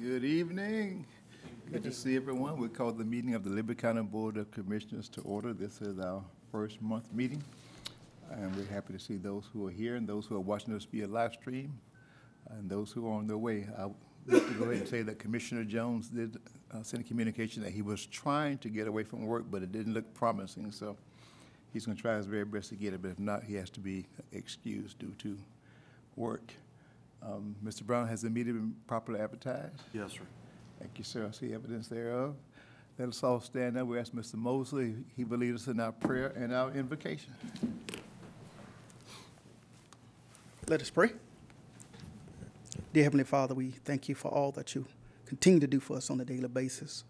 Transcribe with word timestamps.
Good 0.00 0.24
evening. 0.24 1.06
Good 1.72 1.82
to 1.82 1.90
see 1.90 2.14
everyone. 2.14 2.56
We 2.56 2.68
call 2.68 2.92
the 2.92 3.04
meeting 3.04 3.34
of 3.34 3.42
the 3.42 3.50
Liberty 3.50 3.80
County 3.80 4.02
Board 4.02 4.36
of 4.36 4.48
Commissioners 4.52 5.08
to 5.08 5.20
order. 5.22 5.52
This 5.52 5.80
is 5.80 5.98
our 5.98 6.22
first 6.52 6.80
month 6.80 7.12
meeting. 7.12 7.42
And 8.30 8.54
we're 8.54 8.72
happy 8.72 8.92
to 8.92 8.98
see 9.00 9.16
those 9.16 9.46
who 9.52 9.66
are 9.66 9.72
here 9.72 9.96
and 9.96 10.08
those 10.08 10.24
who 10.26 10.36
are 10.36 10.40
watching 10.40 10.72
us 10.76 10.84
via 10.84 11.08
live 11.08 11.32
stream 11.32 11.80
and 12.50 12.70
those 12.70 12.92
who 12.92 13.08
are 13.08 13.12
on 13.12 13.26
their 13.26 13.38
way. 13.38 13.66
I 13.76 13.86
like 14.32 14.46
to 14.46 14.54
go 14.54 14.64
ahead 14.66 14.76
and 14.76 14.88
say 14.88 15.02
that 15.02 15.18
Commissioner 15.18 15.64
Jones 15.64 16.10
did 16.10 16.36
uh, 16.72 16.84
send 16.84 17.04
a 17.04 17.06
communication 17.08 17.64
that 17.64 17.72
he 17.72 17.82
was 17.82 18.06
trying 18.06 18.58
to 18.58 18.68
get 18.68 18.86
away 18.86 19.02
from 19.02 19.26
work, 19.26 19.46
but 19.50 19.64
it 19.64 19.72
didn't 19.72 19.94
look 19.94 20.14
promising. 20.14 20.70
So 20.70 20.96
he's 21.72 21.86
going 21.86 21.96
to 21.96 22.00
try 22.00 22.16
his 22.16 22.26
very 22.26 22.44
best 22.44 22.68
to 22.68 22.76
get 22.76 22.94
it, 22.94 23.02
but 23.02 23.10
if 23.10 23.18
not, 23.18 23.42
he 23.42 23.56
has 23.56 23.68
to 23.70 23.80
be 23.80 24.06
excused 24.30 25.00
due 25.00 25.14
to 25.18 25.36
work. 26.14 26.52
Um, 27.22 27.56
Mr. 27.64 27.82
Brown, 27.82 28.08
has 28.08 28.22
the 28.22 28.30
meeting 28.30 28.54
been 28.54 28.74
properly 28.86 29.20
advertised? 29.20 29.82
Yes, 29.92 30.12
sir. 30.12 30.20
Thank 30.78 30.92
you, 30.98 31.04
sir. 31.04 31.26
I 31.26 31.32
see 31.32 31.52
evidence 31.52 31.88
thereof. 31.88 32.34
Let 32.98 33.08
us 33.08 33.22
all 33.22 33.40
stand 33.40 33.76
up. 33.76 33.86
We 33.86 33.98
ask 33.98 34.12
Mr. 34.12 34.34
Mosley, 34.34 34.94
he 35.16 35.24
will 35.24 35.38
lead 35.38 35.54
us 35.54 35.66
in 35.66 35.78
our 35.80 35.92
prayer 35.92 36.32
and 36.36 36.52
our 36.52 36.70
invocation. 36.72 37.32
Let 40.68 40.80
us 40.80 40.90
pray. 40.90 41.12
Dear 42.92 43.04
Heavenly 43.04 43.24
Father, 43.24 43.54
we 43.54 43.70
thank 43.70 44.08
you 44.08 44.14
for 44.14 44.28
all 44.28 44.50
that 44.52 44.74
you 44.74 44.84
continue 45.26 45.60
to 45.60 45.66
do 45.66 45.78
for 45.78 45.96
us 45.96 46.10
on 46.10 46.20
a 46.20 46.24
daily 46.24 46.48
basis. 46.48 47.04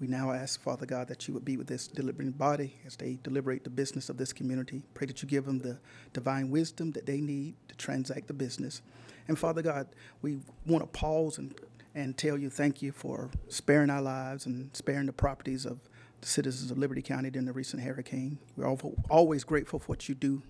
We 0.00 0.06
now 0.06 0.32
ask, 0.32 0.60
Father 0.60 0.86
God, 0.86 1.08
that 1.08 1.26
you 1.26 1.34
would 1.34 1.44
be 1.44 1.56
with 1.56 1.66
this 1.66 1.88
deliberating 1.88 2.32
body 2.32 2.74
as 2.86 2.96
they 2.96 3.18
deliberate 3.22 3.64
the 3.64 3.70
business 3.70 4.08
of 4.08 4.16
this 4.16 4.32
community. 4.32 4.82
Pray 4.94 5.06
that 5.06 5.22
you 5.22 5.28
give 5.28 5.44
them 5.44 5.58
the 5.58 5.78
divine 6.12 6.50
wisdom 6.50 6.92
that 6.92 7.06
they 7.06 7.20
need 7.20 7.54
to 7.68 7.76
transact 7.76 8.26
the 8.26 8.32
business. 8.32 8.82
And 9.28 9.38
Father 9.38 9.62
God, 9.62 9.88
we 10.22 10.38
want 10.66 10.82
to 10.82 10.98
pause 10.98 11.38
and, 11.38 11.54
and 11.94 12.16
tell 12.16 12.36
you 12.36 12.50
thank 12.50 12.82
you 12.82 12.92
for 12.92 13.30
sparing 13.48 13.90
our 13.90 14.02
lives 14.02 14.46
and 14.46 14.74
sparing 14.76 15.06
the 15.06 15.12
properties 15.12 15.64
of 15.64 15.78
the 16.20 16.26
citizens 16.26 16.70
of 16.70 16.78
Liberty 16.78 17.02
County 17.02 17.30
during 17.30 17.46
the 17.46 17.52
recent 17.52 17.82
hurricane. 17.82 18.38
We're 18.56 18.76
always 19.10 19.44
grateful 19.44 19.78
for 19.78 19.86
what 19.86 20.08
you 20.08 20.14
do 20.14 20.42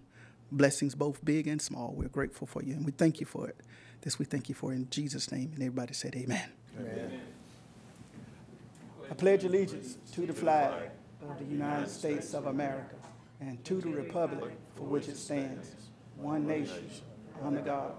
blessings 0.52 0.94
both 0.94 1.24
big 1.24 1.46
and 1.46 1.60
small. 1.60 1.92
We're 1.96 2.08
grateful 2.08 2.46
for 2.46 2.62
you 2.62 2.74
and 2.74 2.84
we 2.84 2.92
thank 2.92 3.20
you 3.20 3.26
for 3.26 3.48
it. 3.48 3.56
This 4.02 4.18
we 4.18 4.24
thank 4.24 4.48
you 4.48 4.54
for 4.54 4.72
in 4.72 4.88
Jesus' 4.90 5.32
name. 5.32 5.50
And 5.54 5.62
everybody 5.62 5.94
said, 5.94 6.14
Amen. 6.14 6.48
I 9.10 9.14
pledge 9.14 9.44
allegiance 9.44 9.96
to 10.12 10.26
the 10.26 10.32
flag 10.32 10.90
of 11.22 11.38
the 11.38 11.44
United 11.44 11.88
States 11.88 12.34
of 12.34 12.46
America 12.46 12.96
and 13.40 13.62
to 13.64 13.80
the 13.80 13.88
republic 13.88 14.52
for 14.76 14.84
which 14.84 15.08
it 15.08 15.16
stands, 15.16 15.74
one 16.16 16.46
nation, 16.46 16.90
under 17.42 17.60
God, 17.60 17.92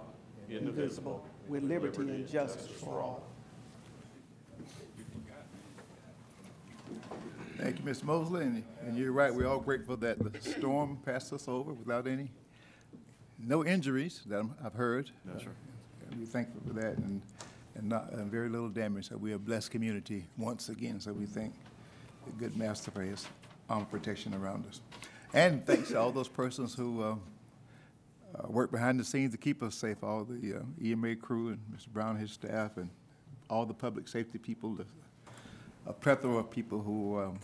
indivisible, 0.50 1.24
with 1.48 1.64
liberty 1.64 2.02
and 2.02 2.28
justice 2.28 2.68
for 2.68 3.02
all. 3.02 3.24
Thank 7.58 7.80
you, 7.80 7.86
Mr. 7.86 8.04
Mosley, 8.04 8.44
and, 8.44 8.64
and 8.82 8.98
you're 8.98 9.14
right, 9.14 9.34
we're 9.34 9.48
all 9.48 9.60
grateful 9.60 9.96
that 9.98 10.20
the 10.20 10.42
storm 10.42 10.98
passed 11.06 11.32
us 11.32 11.48
over 11.48 11.74
without 11.74 12.06
any, 12.06 12.30
no 13.40 13.66
injuries 13.66 14.22
that 14.28 14.36
I'm- 14.36 14.54
I've 14.64 14.74
heard. 14.74 15.10
No, 15.24 15.38
sir. 15.40 15.52
And 16.12 16.20
we're 16.20 16.26
thankful 16.26 16.62
for 16.68 16.74
that, 16.74 16.98
and, 16.98 17.22
and 17.76 17.90
not, 17.90 18.12
and 18.12 18.30
very 18.30 18.50
little 18.50 18.70
damage, 18.70 19.08
so 19.10 19.18
we're 19.18 19.38
a 19.38 19.40
blessed 19.40 19.72
community 19.72 20.26
once 20.38 20.70
again, 20.70 21.00
so 21.00 21.14
we 21.14 21.26
thank 21.26 21.54
the 22.26 22.32
good 22.34 22.58
master 22.58 22.92
for 22.92 23.02
his 23.02 23.26
armed 23.70 23.90
protection 23.90 24.34
around 24.34 24.66
us. 24.68 24.82
And 25.34 25.66
thanks 25.66 25.90
to 25.90 26.00
all 26.00 26.12
those 26.12 26.28
persons 26.30 26.76
who, 26.76 27.02
uh, 27.02 27.16
uh, 28.38 28.48
work 28.48 28.72
behind 28.72 29.00
the 29.00 29.04
scenes 29.04 29.32
to 29.32 29.38
keep 29.38 29.62
us 29.64 29.76
safe, 29.76 30.04
all 30.04 30.24
the 30.26 30.58
uh, 30.58 30.60
EMA 30.84 31.16
crew 31.16 31.50
and 31.50 31.60
Mr. 31.76 31.88
Brown 31.90 32.12
and 32.12 32.20
his 32.20 32.32
staff, 32.32 32.78
and 32.78 32.90
all 33.50 33.66
the 33.66 33.74
public 33.74 34.08
safety 34.08 34.38
people, 34.38 34.74
the 34.76 34.86
a 35.88 35.94
plethora 35.94 36.38
of 36.38 36.50
people 36.50 36.82
who 36.82 37.20
um, 37.20 37.40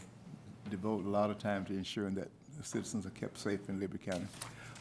devote 0.71 1.05
a 1.05 1.09
lot 1.09 1.29
of 1.29 1.37
time 1.37 1.63
to 1.65 1.73
ensuring 1.73 2.15
that 2.15 2.27
citizens 2.63 3.05
are 3.05 3.11
kept 3.11 3.37
safe 3.37 3.59
in 3.69 3.79
Liberty 3.79 4.03
County. 4.03 4.25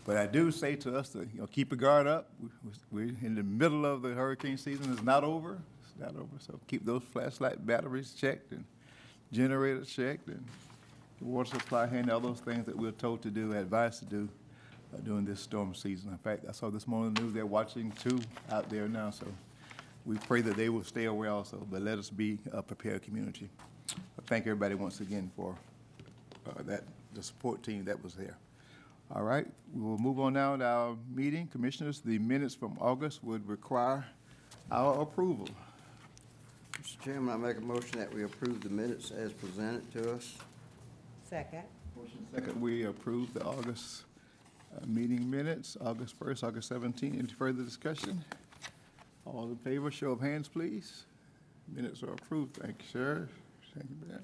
But 0.06 0.16
I 0.16 0.26
do 0.26 0.50
say 0.50 0.76
to 0.76 0.96
us 0.96 1.10
to, 1.10 1.18
you 1.20 1.40
know, 1.40 1.46
keep 1.46 1.70
a 1.72 1.76
guard 1.76 2.06
up. 2.06 2.30
We- 2.40 2.48
We're 2.90 3.14
in 3.22 3.34
the 3.34 3.42
middle 3.42 3.84
of 3.84 4.00
the 4.00 4.14
hurricane 4.14 4.56
season. 4.56 4.90
It's 4.92 5.02
not 5.02 5.24
over. 5.24 5.58
It's 5.82 5.92
not 6.00 6.16
over. 6.16 6.38
So 6.38 6.58
keep 6.68 6.86
those 6.86 7.02
flashlight 7.02 7.64
batteries 7.66 8.14
checked 8.14 8.52
and 8.52 8.64
generators 9.30 9.90
checked 9.90 10.28
and 10.28 10.42
the 11.18 11.24
water 11.26 11.50
supply 11.50 11.86
handy, 11.86 12.10
all 12.10 12.20
those 12.20 12.40
things 12.40 12.64
that 12.64 12.76
we're 12.76 12.92
told 12.92 13.20
to 13.22 13.30
do, 13.30 13.52
advised 13.52 13.98
to 13.98 14.04
do 14.06 14.26
uh, 14.92 14.98
during 15.04 15.24
this 15.24 15.40
storm 15.40 15.74
season. 15.74 16.10
In 16.10 16.18
fact, 16.18 16.44
I 16.48 16.52
saw 16.52 16.70
this 16.70 16.86
morning 16.86 17.14
the 17.14 17.22
news, 17.22 17.34
they're 17.34 17.46
watching 17.46 17.92
two 17.92 18.20
out 18.50 18.68
there 18.70 18.88
now, 18.88 19.10
so 19.10 19.26
we 20.04 20.16
pray 20.16 20.40
that 20.40 20.56
they 20.56 20.68
will 20.68 20.84
stay 20.84 21.04
away 21.04 21.28
also, 21.28 21.66
but 21.70 21.82
let 21.82 21.98
us 21.98 22.10
be 22.10 22.38
a 22.52 22.62
prepared 22.62 23.02
community. 23.02 23.48
But 24.16 24.26
Thank 24.26 24.46
everybody 24.46 24.74
once 24.74 25.00
again 25.00 25.30
for 25.36 25.56
uh, 26.46 26.62
that, 26.62 26.84
the 27.14 27.22
support 27.22 27.62
team 27.62 27.84
that 27.84 28.02
was 28.02 28.14
there. 28.14 28.36
All 29.14 29.22
right, 29.22 29.46
we 29.74 29.82
will 29.82 29.98
move 29.98 30.20
on 30.20 30.34
now 30.34 30.56
to 30.56 30.64
our 30.64 30.96
meeting. 31.12 31.48
Commissioners, 31.48 32.00
the 32.00 32.18
minutes 32.18 32.54
from 32.54 32.78
August 32.80 33.24
would 33.24 33.46
require 33.48 34.06
our 34.70 35.02
approval. 35.02 35.48
Mr. 36.80 37.00
Chairman, 37.04 37.34
I 37.34 37.36
make 37.36 37.56
a 37.58 37.60
motion 37.60 37.98
that 37.98 38.12
we 38.14 38.22
approve 38.22 38.62
the 38.62 38.68
minutes 38.68 39.10
as 39.10 39.32
presented 39.32 39.90
to 39.92 40.14
us. 40.14 40.36
Second. 41.28 41.64
Second, 42.34 42.60
we 42.60 42.84
approve 42.84 43.34
the 43.34 43.42
August 43.44 44.04
uh, 44.76 44.86
meeting 44.86 45.28
minutes, 45.30 45.76
August 45.80 46.18
1st, 46.18 46.44
August 46.44 46.72
17th. 46.72 47.18
Any 47.18 47.28
further 47.28 47.62
discussion? 47.62 48.24
All 49.24 49.48
in 49.50 49.56
favor, 49.56 49.90
show 49.90 50.10
of 50.12 50.20
hands, 50.20 50.48
please. 50.48 51.04
Minutes 51.72 52.02
are 52.02 52.12
approved. 52.12 52.56
Thank 52.56 52.76
you, 52.80 52.88
Sheriff. 52.92 53.30
Thank 53.74 53.90
you, 53.90 54.08
ma'am. 54.08 54.22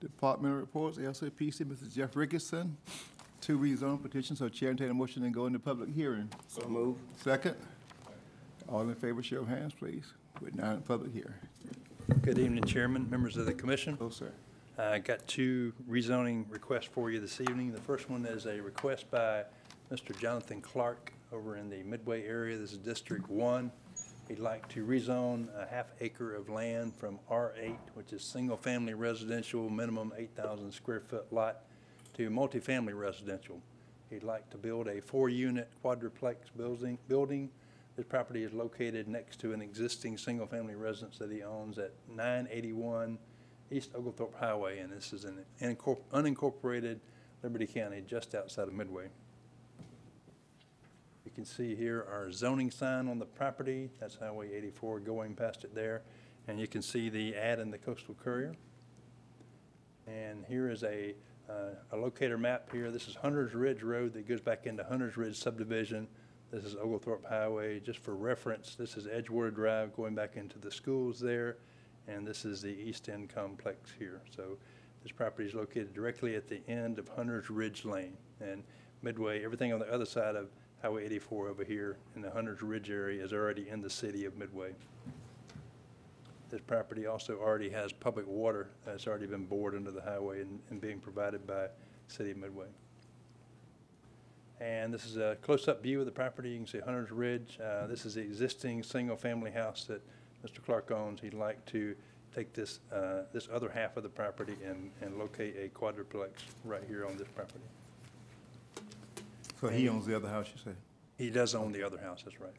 Department 0.00 0.54
reports, 0.54 0.98
LCPC, 0.98 1.64
Mr. 1.64 1.92
Jeff 1.92 2.12
Ricketson. 2.12 2.72
Two 3.40 3.58
rezone 3.58 4.00
petitions, 4.00 4.40
so 4.40 4.48
Chair 4.48 4.70
entertain 4.70 4.90
a 4.90 4.94
motion 4.94 5.24
and 5.24 5.32
go 5.32 5.46
into 5.46 5.58
public 5.58 5.92
hearing. 5.94 6.28
So 6.48 6.66
move. 6.68 6.96
Second? 7.22 7.56
All 8.68 8.82
in 8.82 8.94
favor, 8.94 9.22
show 9.22 9.38
of 9.38 9.48
hands, 9.48 9.72
please. 9.72 10.12
We're 10.40 10.50
now 10.50 10.72
in 10.72 10.82
public 10.82 11.12
hearing. 11.12 11.34
Good 12.22 12.38
evening, 12.38 12.64
Chairman, 12.64 13.08
members 13.08 13.36
of 13.36 13.46
the 13.46 13.54
commission. 13.54 13.96
Oh, 14.00 14.10
sir. 14.10 14.32
I 14.80 15.00
got 15.00 15.26
two 15.26 15.72
rezoning 15.90 16.44
requests 16.48 16.84
for 16.84 17.10
you 17.10 17.18
this 17.18 17.40
evening. 17.40 17.72
The 17.72 17.80
first 17.80 18.08
one 18.08 18.24
is 18.24 18.46
a 18.46 18.60
request 18.60 19.10
by 19.10 19.42
Mr. 19.90 20.16
Jonathan 20.16 20.60
Clark 20.60 21.12
over 21.32 21.56
in 21.56 21.68
the 21.68 21.82
Midway 21.82 22.24
area. 22.24 22.56
This 22.56 22.70
is 22.70 22.78
District 22.78 23.28
One. 23.28 23.72
He'd 24.28 24.38
like 24.38 24.68
to 24.68 24.86
rezone 24.86 25.48
a 25.60 25.66
half 25.68 25.86
acre 26.00 26.32
of 26.32 26.48
land 26.48 26.94
from 26.94 27.18
R8, 27.28 27.76
which 27.94 28.12
is 28.12 28.22
single-family 28.22 28.94
residential, 28.94 29.68
minimum 29.68 30.12
8,000 30.16 30.70
square 30.70 31.00
foot 31.00 31.26
lot, 31.32 31.64
to 32.14 32.30
multifamily 32.30 32.96
residential. 32.96 33.60
He'd 34.10 34.22
like 34.22 34.48
to 34.50 34.58
build 34.58 34.86
a 34.86 35.00
four-unit 35.00 35.72
quadruplex 35.82 36.50
building, 36.56 36.98
building. 37.08 37.50
This 37.96 38.06
property 38.06 38.44
is 38.44 38.52
located 38.52 39.08
next 39.08 39.40
to 39.40 39.52
an 39.52 39.60
existing 39.60 40.18
single-family 40.18 40.76
residence 40.76 41.18
that 41.18 41.32
he 41.32 41.42
owns 41.42 41.78
at 41.78 41.94
981 42.14 43.18
East 43.70 43.90
Oglethorpe 43.94 44.38
Highway, 44.38 44.78
and 44.78 44.92
this 44.92 45.12
is 45.12 45.24
an 45.24 45.44
incorpor- 45.60 46.00
unincorporated 46.12 46.98
Liberty 47.42 47.66
County, 47.66 48.02
just 48.06 48.34
outside 48.34 48.68
of 48.68 48.74
Midway. 48.74 49.08
You 51.24 51.30
can 51.34 51.44
see 51.44 51.74
here 51.74 52.06
our 52.10 52.32
zoning 52.32 52.70
sign 52.70 53.08
on 53.08 53.18
the 53.18 53.26
property, 53.26 53.90
that's 54.00 54.16
Highway 54.16 54.52
84 54.54 55.00
going 55.00 55.34
past 55.34 55.64
it 55.64 55.74
there, 55.74 56.02
and 56.48 56.58
you 56.58 56.66
can 56.66 56.80
see 56.80 57.10
the 57.10 57.34
ad 57.36 57.60
in 57.60 57.70
the 57.70 57.78
Coastal 57.78 58.14
Courier. 58.14 58.54
And 60.06 60.44
here 60.48 60.70
is 60.70 60.82
a, 60.84 61.14
uh, 61.50 61.74
a 61.92 61.96
locator 61.96 62.38
map 62.38 62.72
here. 62.72 62.90
This 62.90 63.06
is 63.08 63.14
Hunter's 63.14 63.54
Ridge 63.54 63.82
Road 63.82 64.14
that 64.14 64.26
goes 64.26 64.40
back 64.40 64.66
into 64.66 64.82
Hunter's 64.84 65.18
Ridge 65.18 65.38
subdivision. 65.38 66.08
This 66.50 66.64
is 66.64 66.74
Oglethorpe 66.76 67.26
Highway, 67.26 67.78
just 67.80 67.98
for 67.98 68.16
reference, 68.16 68.74
this 68.74 68.96
is 68.96 69.06
Edgewater 69.06 69.54
Drive 69.54 69.94
going 69.94 70.14
back 70.14 70.36
into 70.36 70.58
the 70.58 70.70
schools 70.70 71.20
there, 71.20 71.58
and 72.08 72.26
this 72.26 72.44
is 72.44 72.62
the 72.62 72.68
East 72.68 73.08
End 73.08 73.28
Complex 73.28 73.92
here. 73.98 74.20
So 74.34 74.56
this 75.02 75.12
property 75.12 75.46
is 75.48 75.54
located 75.54 75.94
directly 75.94 76.34
at 76.34 76.48
the 76.48 76.60
end 76.68 76.98
of 76.98 77.08
Hunter's 77.08 77.50
Ridge 77.50 77.84
Lane. 77.84 78.16
And 78.40 78.64
Midway, 79.02 79.44
everything 79.44 79.72
on 79.72 79.78
the 79.78 79.92
other 79.92 80.06
side 80.06 80.34
of 80.34 80.48
Highway 80.82 81.04
84 81.04 81.48
over 81.48 81.64
here 81.64 81.96
in 82.16 82.22
the 82.22 82.30
Hunter's 82.30 82.62
Ridge 82.62 82.90
area 82.90 83.22
is 83.22 83.32
already 83.32 83.68
in 83.68 83.80
the 83.80 83.90
city 83.90 84.24
of 84.24 84.36
Midway. 84.36 84.74
This 86.50 86.60
property 86.62 87.06
also 87.06 87.38
already 87.38 87.68
has 87.70 87.92
public 87.92 88.26
water 88.26 88.70
that's 88.84 89.06
already 89.06 89.26
been 89.26 89.44
bored 89.44 89.74
into 89.74 89.90
the 89.90 90.00
highway 90.00 90.40
and, 90.40 90.58
and 90.70 90.80
being 90.80 90.98
provided 90.98 91.46
by 91.46 91.66
City 92.06 92.30
of 92.30 92.38
Midway. 92.38 92.66
And 94.60 94.92
this 94.92 95.04
is 95.04 95.18
a 95.18 95.36
close-up 95.42 95.82
view 95.82 96.00
of 96.00 96.06
the 96.06 96.12
property. 96.12 96.50
You 96.50 96.56
can 96.56 96.66
see 96.66 96.80
Hunter's 96.80 97.12
Ridge. 97.12 97.58
Uh, 97.62 97.86
This 97.86 98.06
is 98.06 98.14
the 98.14 98.22
existing 98.22 98.82
single-family 98.82 99.50
house 99.50 99.84
that 99.84 100.00
Mr. 100.46 100.62
Clark 100.64 100.90
owns. 100.90 101.20
He'd 101.20 101.34
like 101.34 101.64
to 101.66 101.94
take 102.34 102.52
this, 102.52 102.80
uh, 102.92 103.22
this 103.32 103.48
other 103.52 103.68
half 103.68 103.96
of 103.96 104.02
the 104.02 104.08
property 104.08 104.56
and, 104.64 104.90
and 105.00 105.18
locate 105.18 105.56
a 105.58 105.68
quadruplex 105.68 106.42
right 106.64 106.82
here 106.86 107.06
on 107.06 107.16
this 107.16 107.28
property. 107.34 107.64
So 109.60 109.68
he 109.68 109.88
owns 109.88 110.06
the 110.06 110.14
other 110.14 110.28
house, 110.28 110.46
you 110.54 110.72
say? 110.72 110.76
He 111.16 111.30
does 111.30 111.54
own 111.54 111.72
the 111.72 111.82
other 111.82 111.98
house, 111.98 112.22
that's 112.24 112.36
right. 112.40 112.54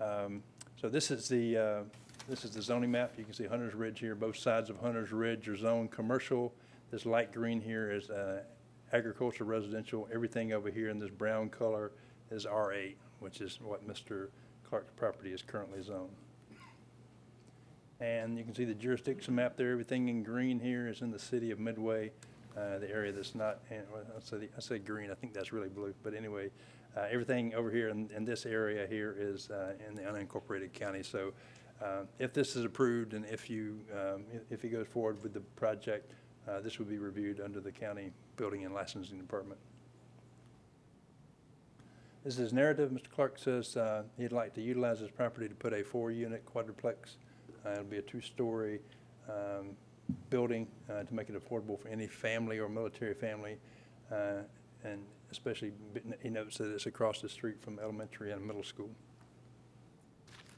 Um, 0.00 0.42
So 0.80 0.88
this 0.88 1.10
is 1.10 1.28
the, 1.28 1.56
uh, 1.56 1.82
This 2.28 2.44
is 2.44 2.50
the 2.50 2.60
zoning 2.60 2.90
map. 2.90 3.14
You 3.16 3.24
can 3.24 3.32
see 3.32 3.46
Hunter's 3.46 3.74
Ridge 3.74 4.00
here. 4.00 4.14
Both 4.14 4.36
sides 4.36 4.68
of 4.68 4.78
Hunter's 4.78 5.12
Ridge 5.12 5.48
are 5.48 5.56
zoned 5.56 5.90
commercial. 5.90 6.52
This 6.90 7.06
light 7.06 7.32
green 7.32 7.58
here 7.58 7.90
is 7.90 8.10
uh, 8.10 8.42
agriculture 8.92 9.44
residential. 9.44 10.06
Everything 10.12 10.52
over 10.52 10.70
here 10.70 10.90
in 10.90 10.98
this 10.98 11.10
brown 11.10 11.48
color 11.48 11.92
is 12.30 12.44
R8, 12.44 12.96
which 13.20 13.40
is 13.40 13.58
what 13.62 13.88
Mr. 13.88 14.28
Clark's 14.68 14.92
property 14.94 15.32
is 15.32 15.40
currently 15.40 15.82
zoned. 15.82 16.12
And 18.00 18.38
you 18.38 18.44
can 18.44 18.54
see 18.54 18.64
the 18.64 18.74
jurisdiction 18.74 19.34
map 19.34 19.56
there. 19.56 19.72
Everything 19.72 20.08
in 20.08 20.22
green 20.22 20.60
here 20.60 20.86
is 20.88 21.02
in 21.02 21.10
the 21.10 21.18
city 21.18 21.50
of 21.50 21.58
Midway, 21.58 22.12
uh, 22.56 22.78
the 22.78 22.88
area 22.90 23.10
that's 23.10 23.34
not, 23.34 23.58
in- 23.70 23.82
well, 23.92 24.02
I 24.16 24.20
say, 24.20 24.48
I 24.56 24.60
say 24.60 24.78
green, 24.78 25.10
I 25.10 25.14
think 25.14 25.34
that's 25.34 25.52
really 25.52 25.68
blue. 25.68 25.92
But 26.04 26.14
anyway, 26.14 26.50
uh, 26.96 27.06
everything 27.10 27.54
over 27.54 27.70
here 27.70 27.88
in, 27.88 28.08
in 28.14 28.24
this 28.24 28.46
area 28.46 28.86
here 28.86 29.16
is 29.18 29.50
uh, 29.50 29.72
in 29.88 29.96
the 29.96 30.02
unincorporated 30.02 30.72
county. 30.72 31.02
So 31.02 31.32
uh, 31.82 32.02
if 32.20 32.32
this 32.32 32.54
is 32.54 32.64
approved 32.64 33.14
and 33.14 33.24
if 33.26 33.50
you, 33.50 33.80
um, 33.92 34.24
if 34.48 34.62
he 34.62 34.68
goes 34.68 34.86
forward 34.86 35.20
with 35.22 35.34
the 35.34 35.40
project, 35.40 36.12
uh, 36.48 36.60
this 36.60 36.78
would 36.78 36.88
be 36.88 36.98
reviewed 36.98 37.40
under 37.40 37.60
the 37.60 37.72
county 37.72 38.12
building 38.36 38.64
and 38.64 38.74
licensing 38.74 39.18
department. 39.18 39.60
This 42.24 42.38
is 42.38 42.52
narrative. 42.52 42.90
Mr. 42.90 43.10
Clark 43.14 43.38
says 43.38 43.76
uh, 43.76 44.02
he'd 44.18 44.32
like 44.32 44.54
to 44.54 44.60
utilize 44.60 45.00
his 45.00 45.10
property 45.10 45.48
to 45.48 45.54
put 45.54 45.72
a 45.72 45.82
four-unit 45.82 46.44
quadruplex. 46.46 47.16
Uh, 47.64 47.70
It'll 47.72 47.84
be 47.84 47.98
a 47.98 48.02
two-story 48.02 48.80
um, 49.28 49.76
building 50.30 50.66
uh, 50.90 51.02
to 51.02 51.14
make 51.14 51.28
it 51.28 51.36
affordable 51.36 51.78
for 51.78 51.88
any 51.88 52.06
family 52.06 52.58
or 52.58 52.68
military 52.68 53.14
family. 53.14 53.58
uh, 54.10 54.42
And 54.84 55.02
especially, 55.30 55.72
he 56.22 56.30
notes 56.30 56.58
that 56.58 56.72
it's 56.72 56.86
across 56.86 57.20
the 57.20 57.28
street 57.28 57.60
from 57.60 57.78
elementary 57.78 58.32
and 58.32 58.46
middle 58.46 58.62
school. 58.64 58.90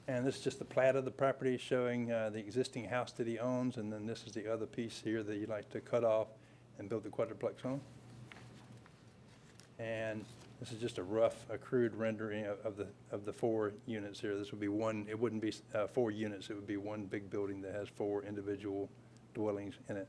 And 0.08 0.26
this 0.26 0.36
is 0.36 0.42
just 0.42 0.58
the 0.58 0.64
plat 0.64 0.96
of 0.96 1.04
the 1.04 1.10
property 1.10 1.56
showing 1.56 2.10
uh, 2.10 2.30
the 2.30 2.38
existing 2.38 2.84
house 2.84 3.12
that 3.12 3.26
he 3.26 3.38
owns, 3.38 3.76
and 3.76 3.92
then 3.92 4.06
this 4.06 4.24
is 4.26 4.32
the 4.32 4.52
other 4.52 4.66
piece 4.66 5.00
here 5.04 5.22
that 5.22 5.36
he'd 5.36 5.48
like 5.48 5.70
to 5.70 5.80
cut 5.80 6.02
off 6.04 6.28
and 6.78 6.88
build 6.88 7.04
the 7.04 7.10
quadruplex 7.10 7.64
on. 7.64 7.80
And 9.78 10.24
this 10.60 10.72
is 10.72 10.78
just 10.78 10.98
a 10.98 11.02
rough, 11.02 11.46
crude 11.62 11.94
rendering 11.94 12.44
of- 12.46 12.58
of 12.64 12.76
the, 12.76 12.86
of 13.10 13.24
the 13.24 13.32
four 13.32 13.72
units 13.86 14.20
here. 14.20 14.36
This 14.36 14.50
would 14.50 14.60
be 14.60 14.68
one, 14.68 15.06
it 15.08 15.18
wouldn't 15.18 15.40
be 15.42 15.54
uh, 15.74 15.86
four 15.86 16.10
units, 16.10 16.50
it 16.50 16.54
would 16.54 16.66
be 16.66 16.76
one 16.76 17.06
big 17.06 17.30
building 17.30 17.62
that 17.62 17.74
has 17.74 17.88
four 17.88 18.22
individual 18.24 18.88
dwellings 19.34 19.74
in 19.88 19.96
it. 19.96 20.06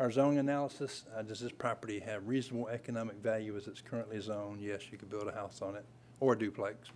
Our 0.00 0.10
zoning 0.10 0.38
analysis, 0.38 1.04
uh, 1.16 1.22
does 1.22 1.38
this 1.40 1.52
property 1.52 2.00
have 2.00 2.26
reasonable 2.26 2.68
economic 2.68 3.16
value 3.16 3.56
as 3.56 3.68
it's 3.68 3.80
currently 3.80 4.18
zoned? 4.20 4.60
Yes, 4.60 4.90
you 4.90 4.98
could 4.98 5.10
build 5.10 5.28
a 5.28 5.32
house 5.32 5.62
on 5.62 5.76
it, 5.76 5.84
or 6.18 6.32
a 6.32 6.38
duplex. 6.38 6.88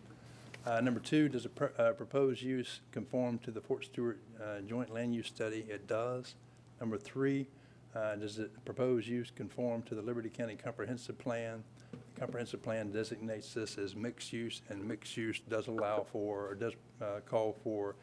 Uh, 0.67 0.81
Number 0.81 0.99
two, 0.99 1.29
does 1.29 1.45
a 1.45 1.49
pr- 1.51 1.67
uh, 1.79 1.93
proposed 1.93 2.43
use 2.43 2.81
conform 2.91 3.39
to 3.41 3.53
the 3.53 3.61
Fort 3.61 3.85
Stewart 3.85 4.19
uh, 4.43 4.59
Joint 4.67 4.93
Land 4.93 5.15
Use 5.15 5.29
Study? 5.29 5.65
It 5.69 5.87
does. 5.87 6.35
Number 6.81 6.99
three, 6.99 7.47
uh, 7.95 8.17
does 8.17 8.35
the 8.37 8.47
proposed 8.65 9.07
use 9.07 9.31
conform 9.31 9.83
to 9.83 9.95
the 9.95 10.03
Liberty 10.03 10.29
County 10.29 10.57
Comprehensive 10.57 11.17
Plan? 11.19 11.63
The 11.93 12.21
Comprehensive 12.21 12.63
Plan 12.63 12.91
designates 12.91 13.53
this 13.55 13.79
as 13.79 13.95
mixed 13.95 14.33
use, 14.33 14.63
and 14.69 14.83
mixed 14.83 15.17
use 15.17 15.41
does 15.49 15.69
allow 15.69 16.07
for, 16.11 16.49
or 16.49 16.55
does 16.55 16.75
uh, 17.03 17.21
call 17.27 17.57
for 17.63 17.97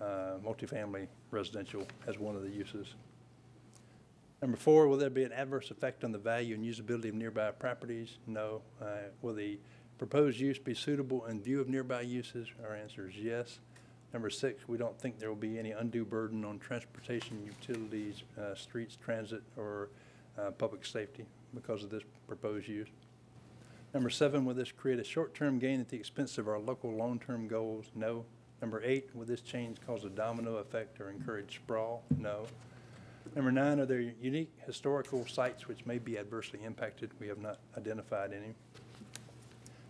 uh, 0.00 0.38
multifamily 0.44 1.06
residential 1.30 1.86
as 2.06 2.18
one 2.18 2.34
of 2.34 2.42
the 2.42 2.50
uses. 2.50 2.94
Number 4.42 4.56
four, 4.56 4.88
will 4.88 4.96
there 4.96 5.10
be 5.10 5.24
an 5.24 5.32
adverse 5.32 5.70
effect 5.70 6.02
on 6.02 6.12
the 6.12 6.18
value 6.18 6.54
and 6.54 6.64
usability 6.64 7.10
of 7.10 7.14
nearby 7.14 7.50
properties? 7.50 8.16
No. 8.26 8.62
Uh, 8.80 8.86
Will 9.20 9.34
the 9.34 9.58
proposed 9.98 10.40
use 10.40 10.58
be 10.58 10.74
suitable 10.74 11.26
in 11.26 11.42
view 11.42 11.60
of 11.60 11.68
nearby 11.68 12.00
uses? 12.00 12.48
Our 12.64 12.74
answer 12.74 13.06
is 13.06 13.16
yes. 13.16 13.58
Number 14.14 14.30
six, 14.30 14.66
we 14.66 14.78
don't 14.78 14.98
think 14.98 15.18
there 15.18 15.28
will 15.28 15.36
be 15.36 15.58
any 15.58 15.72
undue 15.72 16.06
burden 16.06 16.44
on 16.44 16.58
transportation, 16.58 17.44
utilities, 17.44 18.22
uh, 18.40 18.54
streets, 18.54 18.96
transit, 18.96 19.42
or 19.58 19.90
uh, 20.38 20.50
public 20.52 20.86
safety 20.86 21.26
because 21.54 21.84
of 21.84 21.90
this 21.90 22.02
proposed 22.26 22.66
use. 22.66 22.88
Number 23.92 24.10
seven, 24.10 24.44
will 24.44 24.54
this 24.54 24.70
create 24.70 25.00
a 25.00 25.04
short-term 25.04 25.58
gain 25.58 25.80
at 25.80 25.88
the 25.88 25.96
expense 25.96 26.38
of 26.38 26.46
our 26.46 26.60
local 26.60 26.92
long-term 26.92 27.48
goals? 27.48 27.86
No. 27.94 28.24
Number 28.60 28.80
eight, 28.84 29.10
will 29.14 29.24
this 29.24 29.40
change 29.40 29.78
cause 29.84 30.04
a 30.04 30.10
domino 30.10 30.56
effect 30.56 31.00
or 31.00 31.10
encourage 31.10 31.56
sprawl? 31.56 32.04
No. 32.16 32.46
Number 33.34 33.50
nine, 33.50 33.80
are 33.80 33.86
there 33.86 34.00
unique 34.00 34.52
historical 34.64 35.26
sites 35.26 35.66
which 35.66 35.86
may 35.86 35.98
be 35.98 36.18
adversely 36.18 36.60
impacted? 36.64 37.10
We 37.18 37.26
have 37.28 37.38
not 37.38 37.58
identified 37.76 38.32
any. 38.32 38.54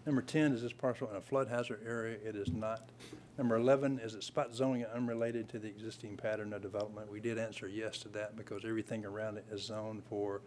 Number 0.07 0.23
10, 0.23 0.53
is 0.53 0.63
this 0.63 0.73
parcel 0.73 1.11
in 1.11 1.17
a 1.17 1.21
flood 1.21 1.49
hazard 1.49 1.83
area? 1.87 2.17
It 2.25 2.35
is 2.35 2.51
not. 2.53 2.89
Number 3.37 3.57
11, 3.57 4.01
is 4.03 4.15
it 4.15 4.23
spot 4.23 4.55
zoning 4.55 4.87
unrelated 4.87 5.49
to 5.51 5.59
the 5.59 5.69
existing 5.69 6.17
pattern 6.17 6.55
of 6.55 6.63
development? 6.63 7.11
We 7.11 7.21
did 7.21 7.39
answer 7.39 7.69
yes 7.69 7.99
to 7.99 8.09
that 8.11 8.35
because 8.37 8.65
everything 8.65 9.05
around 9.05 9.37
it 9.37 9.45
is 9.53 9.63
zoned 9.63 10.03
for 10.09 10.41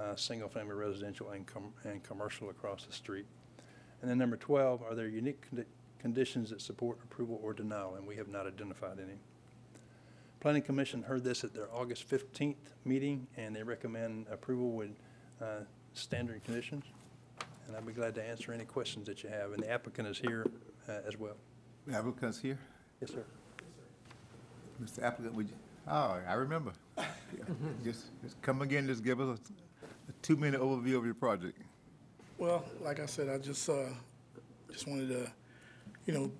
uh, 0.00 0.16
single-family 0.16 0.74
residential 0.74 1.30
and 1.30 1.46
com- 1.46 1.72
and 1.84 2.02
commercial 2.02 2.50
across 2.50 2.84
the 2.84 2.92
street. 2.92 3.26
And 4.00 4.10
then 4.10 4.18
number 4.18 4.36
12, 4.36 4.82
are 4.82 4.94
there 4.94 5.08
unique 5.08 5.44
condi- 5.50 5.66
conditions 5.98 6.50
that 6.50 6.60
support 6.60 6.98
approval 7.04 7.38
or 7.42 7.52
denial? 7.52 7.94
And 7.96 8.06
we 8.06 8.16
have 8.16 8.28
not 8.28 8.46
identified 8.46 8.98
any. 8.98 9.18
Planning 10.40 10.62
Commission 10.62 11.02
heard 11.02 11.22
this 11.22 11.44
at 11.44 11.52
their 11.52 11.68
August 11.74 12.08
15th 12.08 12.54
meeting, 12.86 13.26
and 13.36 13.54
they 13.54 13.62
recommend 13.62 14.26
approval 14.30 14.72
with 14.72 14.90
uh, 15.42 15.60
standard 15.92 16.42
conditions. 16.44 16.84
And 17.68 17.76
I'd 17.76 17.86
be 17.86 17.92
glad 17.92 18.14
to 18.14 18.24
answer 18.24 18.52
any 18.52 18.64
questions 18.64 19.06
that 19.06 19.22
you 19.22 19.28
have, 19.28 19.52
and 19.52 19.62
the 19.62 19.70
applicant 19.70 20.08
is 20.08 20.18
here 20.18 20.46
uh, 20.88 20.92
as 21.06 21.18
well. 21.18 21.36
Applicants 21.92 22.40
here? 22.40 22.58
Yes, 23.02 23.10
sir. 23.10 23.22
Yes, 24.80 24.92
sir. 24.94 25.02
Mr. 25.02 25.06
Applicant, 25.06 25.34
would 25.36 25.48
you, 25.48 25.54
oh, 25.86 26.18
I 26.26 26.32
remember. 26.34 26.72
Just, 27.84 28.06
just 28.22 28.40
come 28.42 28.60
again, 28.60 28.86
just 28.86 29.04
give 29.04 29.20
us 29.20 29.38
a, 29.38 29.69
a 30.10 30.22
two-minute 30.22 30.60
overview 30.60 30.96
of 30.98 31.04
your 31.04 31.14
project. 31.14 31.56
Well, 32.36 32.64
like 32.82 33.00
I 33.00 33.06
said, 33.06 33.28
I 33.28 33.38
just, 33.38 33.68
uh, 33.68 33.86
just 34.72 34.86
wanted 34.88 35.08
to, 35.08 35.30
you 36.06 36.14
know, 36.14 36.32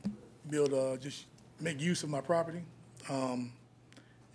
build, 0.49 0.75
uh, 0.75 0.96
just 0.96 1.26
make 1.61 1.81
use 1.81 2.02
of 2.02 2.11
my 2.11 2.20
property. 2.20 2.62
Um, 3.08 3.52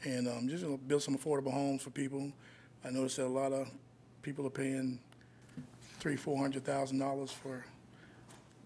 and, 0.04 0.28
um, 0.28 0.48
just 0.48 0.64
build 0.88 1.02
some 1.02 1.18
affordable 1.18 1.52
homes 1.52 1.82
for 1.82 1.90
people. 1.90 2.32
I 2.84 2.92
noticed 2.92 3.18
that 3.18 3.26
a 3.26 3.28
lot 3.28 3.52
of 3.52 3.68
people 4.22 4.46
are 4.46 4.52
paying 4.52 5.00
three, 6.00 6.16
four 6.16 6.38
hundred 6.38 6.64
thousand 6.64 7.00
dollars 7.00 7.32
for 7.32 7.66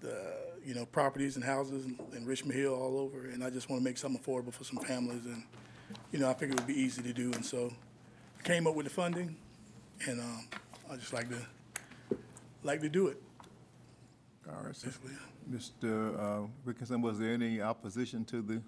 the, 0.02 0.36
you 0.66 0.74
know, 0.74 0.86
properties 0.86 1.36
and 1.36 1.44
houses 1.44 1.86
in- 1.86 2.00
in 2.16 2.26
Richmond 2.26 2.54
Hill 2.60 2.74
all 2.74 3.00
over. 3.00 3.28
And 3.28 3.44
I 3.44 3.50
just 3.50 3.70
want 3.70 3.82
to 3.82 3.84
make 3.84 3.98
something 3.98 4.22
affordable 4.22 4.54
for 4.54 4.66
some 4.66 4.78
families 4.80 5.26
and, 5.26 5.44
you 6.12 6.20
know, 6.20 6.30
I 6.30 6.34
figured 6.34 6.60
it 6.60 6.62
would 6.62 6.68
be 6.68 6.80
easy 6.80 7.02
to 7.02 7.14
do. 7.14 7.32
And 7.34 7.46
so 7.46 7.74
I 8.38 8.44
came 8.44 8.68
up 8.68 8.76
with 8.76 8.86
the 8.86 8.92
funding 8.92 9.38
and, 10.08 10.20
um, 10.20 10.48
I 10.90 10.96
just 10.96 11.14
like 11.14 11.30
to, 11.30 12.16
like 12.64 12.82
to 12.82 12.90
do 12.90 13.08
it. 13.08 13.22
All 14.48 14.64
right, 14.66 14.76
sir. 14.76 14.88
Basically, 14.88 15.12
Mr. 15.52 16.20
uh, 16.20 16.48
Wilkinson, 16.66 17.02
was 17.02 17.20
there 17.20 17.34
any 17.34 17.62
opposition 17.62 18.26
to 18.26 18.42
the, 18.42 18.62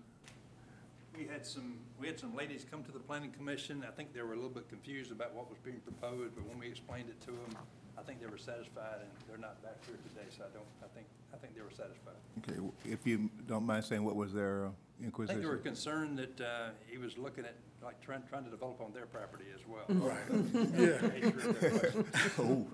We 1.17 1.25
had 1.27 1.45
some, 1.45 1.77
we 1.99 2.07
had 2.07 2.19
some 2.19 2.35
ladies 2.35 2.65
come 2.69 2.83
to 2.83 2.91
the 2.91 2.99
planning 2.99 3.31
commission. 3.31 3.83
I 3.87 3.91
think 3.91 4.13
they 4.13 4.21
were 4.21 4.33
a 4.33 4.35
little 4.35 4.49
bit 4.49 4.69
confused 4.69 5.11
about 5.11 5.33
what 5.33 5.49
was 5.49 5.59
being 5.63 5.79
proposed, 5.79 6.35
but 6.35 6.45
when 6.47 6.59
we 6.59 6.67
explained 6.67 7.09
it 7.09 7.19
to 7.21 7.27
them, 7.31 7.57
I 7.97 8.01
think 8.03 8.19
they 8.19 8.27
were 8.27 8.37
satisfied, 8.37 8.99
and 9.01 9.09
they're 9.27 9.37
not 9.37 9.61
back 9.63 9.77
here 9.85 9.97
today, 10.09 10.27
so 10.35 10.43
I 10.43 10.53
don't, 10.53 10.65
I 10.83 10.87
think, 10.95 11.07
I 11.33 11.37
think 11.37 11.55
they 11.55 11.61
were 11.61 11.69
satisfied. 11.71 12.15
okay, 12.39 12.59
if 12.85 13.05
you 13.05 13.29
don't 13.47 13.65
mind 13.65 13.83
saying, 13.85 14.03
what 14.03 14.15
was 14.15 14.33
their 14.33 14.65
uh, 14.65 14.69
I 14.69 14.71
think 15.03 15.15
they 15.17 15.35
were 15.35 15.57
inquisition? 15.57 15.61
concerned 15.63 16.17
that 16.19 16.41
uh, 16.41 16.69
he 16.87 16.97
was 16.97 17.17
looking 17.17 17.45
at, 17.45 17.55
like, 17.83 17.99
trying, 18.01 18.21
trying 18.29 18.43
to 18.45 18.49
develop 18.49 18.79
on 18.81 18.91
their 18.93 19.05
property 19.05 19.45
as 19.55 19.61
well. 19.67 19.83
Right, 19.89 20.17
yeah. 20.77 20.97
They 21.07 21.21
answered 21.23 21.55
their 21.59 21.71
question. 21.71 22.05
Oh, 22.39 22.67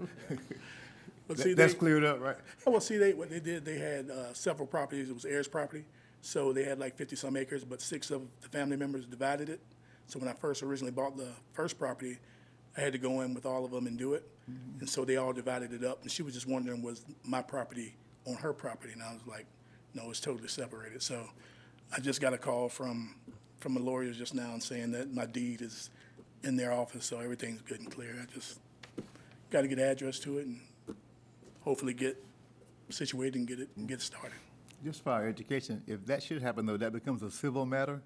But 1.27 1.37
see, 1.39 1.49
that- 1.49 1.57
that's 1.57 1.73
they, 1.73 1.79
cleared 1.79 2.03
up, 2.05 2.19
right? 2.21 2.37
oh, 2.65 2.71
well, 2.71 2.81
see, 2.81 2.97
they, 2.97 3.13
what 3.13 3.29
they 3.29 3.39
did, 3.39 3.65
they 3.65 3.77
had, 3.77 4.09
uh, 4.09 4.33
several 4.33 4.67
properties, 4.67 5.09
it 5.09 5.13
was 5.13 5.25
heirs 5.25 5.47
property. 5.47 5.85
So 6.21 6.51
they 6.51 6.63
had 6.63 6.79
like 6.79 6.97
fifty-some 6.97 7.37
acres, 7.37 7.63
but 7.63 7.79
six 7.79 8.09
of 8.11 8.23
the 8.41 8.49
family 8.49 8.75
members 8.75 9.05
divided 9.05 9.49
it. 9.49 9.61
So 10.07 10.19
when 10.19 10.27
I 10.27 10.33
first 10.33 10.63
originally 10.63 10.91
bought 10.91 11.15
the 11.15 11.29
first 11.53 11.77
property, 11.77 12.17
I 12.75 12.81
had 12.81 12.91
to 12.93 12.99
go 12.99 13.21
in 13.21 13.33
with 13.33 13.45
all 13.45 13.63
of 13.63 13.71
them 13.71 13.87
and 13.87 13.97
do 13.97 14.13
it. 14.13 14.27
And 14.79 14.89
so 14.89 15.03
they 15.05 15.17
all 15.17 15.31
divided 15.33 15.73
it 15.73 15.83
up, 15.83 16.01
and 16.01 16.11
she 16.11 16.23
was 16.23 16.33
just 16.33 16.47
wondering, 16.47 16.81
was 16.81 17.03
my 17.23 17.41
property 17.41 17.95
on 18.25 18.35
her 18.35 18.51
property? 18.53 18.93
And 18.93 19.03
I 19.03 19.11
was 19.13 19.21
like, 19.27 19.45
no, 19.93 20.09
it's 20.09 20.19
totally 20.21 20.47
separated. 20.47 21.01
So 21.03 21.29
I 21.95 21.99
just 21.99 22.19
got 22.21 22.33
a 22.33 22.37
call 22.37 22.67
from, 22.69 23.15
from 23.67 23.73
the 23.73 23.81
lawyers 23.81 24.17
just 24.17 24.33
now 24.33 24.53
and 24.53 24.63
saying 24.63 24.91
that 24.93 25.13
my 25.13 25.25
deed 25.25 25.61
is 25.61 25.89
in 26.41 26.55
their 26.55 26.71
office, 26.71 27.05
so 27.05 27.19
everything's 27.19 27.61
good 27.63 27.81
and 27.81 27.91
clear. 27.91 28.15
I 28.21 28.33
just 28.33 28.59
got 29.49 29.63
to 29.63 29.67
get 29.67 29.77
address 29.77 30.19
to 30.19 30.37
it 30.37 30.45
and 30.45 30.61
hopefully 31.65 31.93
get 31.93 32.23
situated 32.87 33.35
and 33.35 33.45
get 33.45 33.59
it, 33.59 33.67
and 33.75 33.85
get 33.85 33.99
started. 34.01 34.37
Just 34.85 35.03
for 35.03 35.11
our 35.11 35.27
education, 35.27 35.83
if 35.85 36.05
that 36.05 36.23
should 36.23 36.41
happen, 36.41 36.65
though, 36.65 36.77
that 36.77 36.93
becomes 36.93 37.23
a 37.23 37.29
civil 37.29 37.65
matter? 37.65 38.01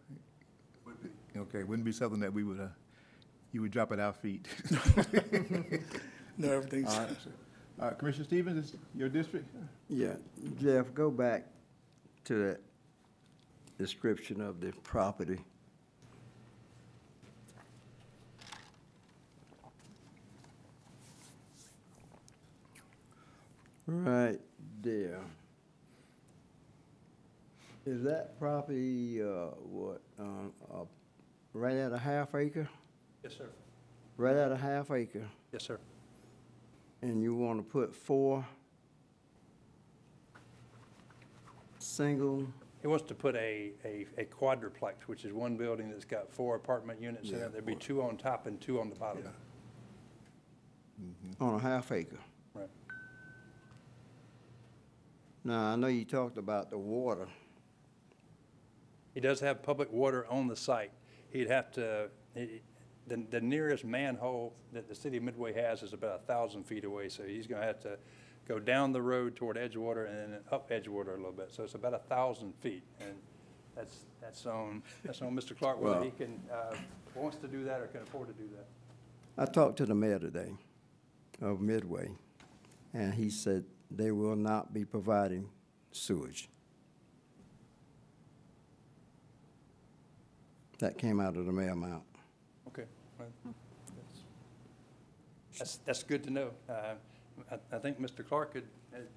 Okay, 1.37 1.61
wouldn't 1.61 1.85
be 1.85 1.91
something 1.91 2.21
that 2.21 2.33
we 2.33 2.43
would, 2.43 2.59
uh, 2.59 2.65
you 3.51 3.61
would 3.61 3.71
drop 3.71 3.91
at 3.91 3.99
our 3.99 4.13
feet. 4.13 4.47
No, 6.37 6.53
everything's, 6.53 6.91
All 6.91 7.01
right, 7.01 7.09
sir. 7.23 7.31
Uh, 7.79 7.89
Commissioner 7.91 8.23
Stevens, 8.23 8.65
is 8.65 8.75
your 8.95 9.09
district? 9.09 9.45
Yeah, 9.89 10.13
Jeff, 10.59 10.91
go 10.95 11.11
back 11.11 11.45
to 12.23 12.47
that 12.47 12.61
description 13.77 14.41
of 14.41 14.59
the 14.59 14.71
property. 14.83 15.37
Right 23.91 24.39
there. 24.81 25.19
Is 27.85 28.03
that 28.03 28.39
property, 28.39 29.21
uh, 29.21 29.47
what, 29.69 30.01
um, 30.17 30.53
uh, 30.73 30.83
right 31.53 31.75
at 31.75 31.91
a 31.91 31.97
half 31.97 32.33
acre? 32.35 32.69
Yes, 33.23 33.33
sir. 33.37 33.49
Right 34.17 34.35
at 34.35 34.51
a 34.51 34.55
half 34.57 34.91
acre? 34.91 35.27
Yes, 35.51 35.63
sir. 35.63 35.77
And 37.01 37.21
you 37.21 37.35
want 37.35 37.59
to 37.59 37.63
put 37.63 37.93
four 37.93 38.45
single, 41.79 42.47
He 42.81 42.87
wants 42.87 43.03
to 43.07 43.15
put 43.15 43.35
a, 43.35 43.71
a, 43.83 44.05
a 44.17 44.25
quadruplex, 44.25 45.07
which 45.07 45.25
is 45.25 45.33
one 45.33 45.57
building 45.57 45.89
that's 45.89 46.05
got 46.05 46.31
four 46.31 46.55
apartment 46.55 47.01
units 47.01 47.29
in 47.29 47.39
Yeah, 47.39 47.45
it. 47.45 47.51
There'd 47.51 47.65
be 47.65 47.75
two 47.75 48.01
on 48.03 48.15
top 48.17 48.45
and 48.47 48.61
two 48.61 48.79
on 48.79 48.89
the 48.89 48.95
bottom. 48.95 49.23
on 51.39 51.55
a 51.55 51.59
half 51.59 51.91
acre? 51.91 52.19
Now, 55.43 55.71
I 55.71 55.75
know 55.75 55.87
you 55.87 56.05
talked 56.05 56.37
about 56.37 56.69
the 56.69 56.77
water. 56.77 57.27
He 59.13 59.19
does 59.19 59.39
have 59.39 59.63
public 59.63 59.91
water 59.91 60.25
on 60.29 60.47
the 60.47 60.55
site. 60.55 60.91
He'd 61.31 61.49
have 61.49 61.71
to, 61.73 62.09
he- 62.35 62.61
the, 63.07 63.17
the 63.29 63.41
nearest 63.41 63.83
manhole 63.83 64.53
that 64.73 64.87
the 64.87 64.93
city 64.95 65.17
of 65.17 65.23
Midway 65.23 65.53
has 65.53 65.81
is 65.83 65.91
about 65.93 66.21
a 66.21 66.25
thousand 66.25 66.63
feet 66.65 66.85
away, 66.85 67.09
so 67.09 67.23
he's 67.23 67.47
gonna 67.47 67.65
have 67.65 67.79
to 67.81 67.97
go 68.47 68.59
down 68.59 68.91
the 68.93 69.01
road 69.01 69.35
toward 69.35 69.57
Edgewater 69.57 70.07
and 70.07 70.33
then 70.33 70.39
up 70.51 70.69
Edgewater 70.69 71.13
a 71.15 71.17
little 71.17 71.31
bit. 71.31 71.51
So 71.51 71.63
it's 71.63 71.73
about 71.73 71.93
a 71.95 71.99
thousand 71.99 72.53
feet, 72.61 72.83
and 73.01 73.15
that's, 73.75 74.05
that's 74.21 74.45
on, 74.45 74.83
that's 75.03 75.21
on 75.21 75.35
Mr. 75.35 75.57
Clark, 75.57 75.81
whether 75.81 76.03
he 76.05 76.11
can, 76.11 76.39
uh, 76.53 76.75
wants 77.15 77.37
to 77.37 77.47
do 77.47 77.63
that 77.63 77.81
or 77.81 77.87
can 77.87 78.03
afford 78.03 78.27
to 78.27 78.33
do 78.33 78.47
that. 78.55 78.67
I 79.37 79.45
talked 79.51 79.77
to 79.77 79.85
the 79.85 79.95
mayor 79.95 80.19
today 80.19 80.53
of 81.41 81.59
Midway, 81.59 82.11
and 82.93 83.13
he 83.15 83.29
said 83.29 83.65
they 83.95 84.11
will 84.11 84.35
not 84.35 84.73
be 84.73 84.85
providing 84.85 85.49
sewage. 85.91 86.49
That 90.79 90.97
came 90.97 91.19
out 91.19 91.35
of 91.37 91.45
the 91.45 91.51
mail 91.51 91.73
amount. 91.73 92.03
Okay. 92.67 92.85
well, 93.19 93.27
that's- 93.43 93.55
That's, 95.59 95.75
that's 95.85 96.03
good 96.03 96.23
to 96.23 96.31
know. 96.31 96.51
Uh, 96.67 96.95
I, 97.51 97.75
I 97.75 97.79
think 97.79 98.01
Mr. 98.01 98.27
Clark 98.27 98.55
had, 98.55 98.63
had, 98.91 99.07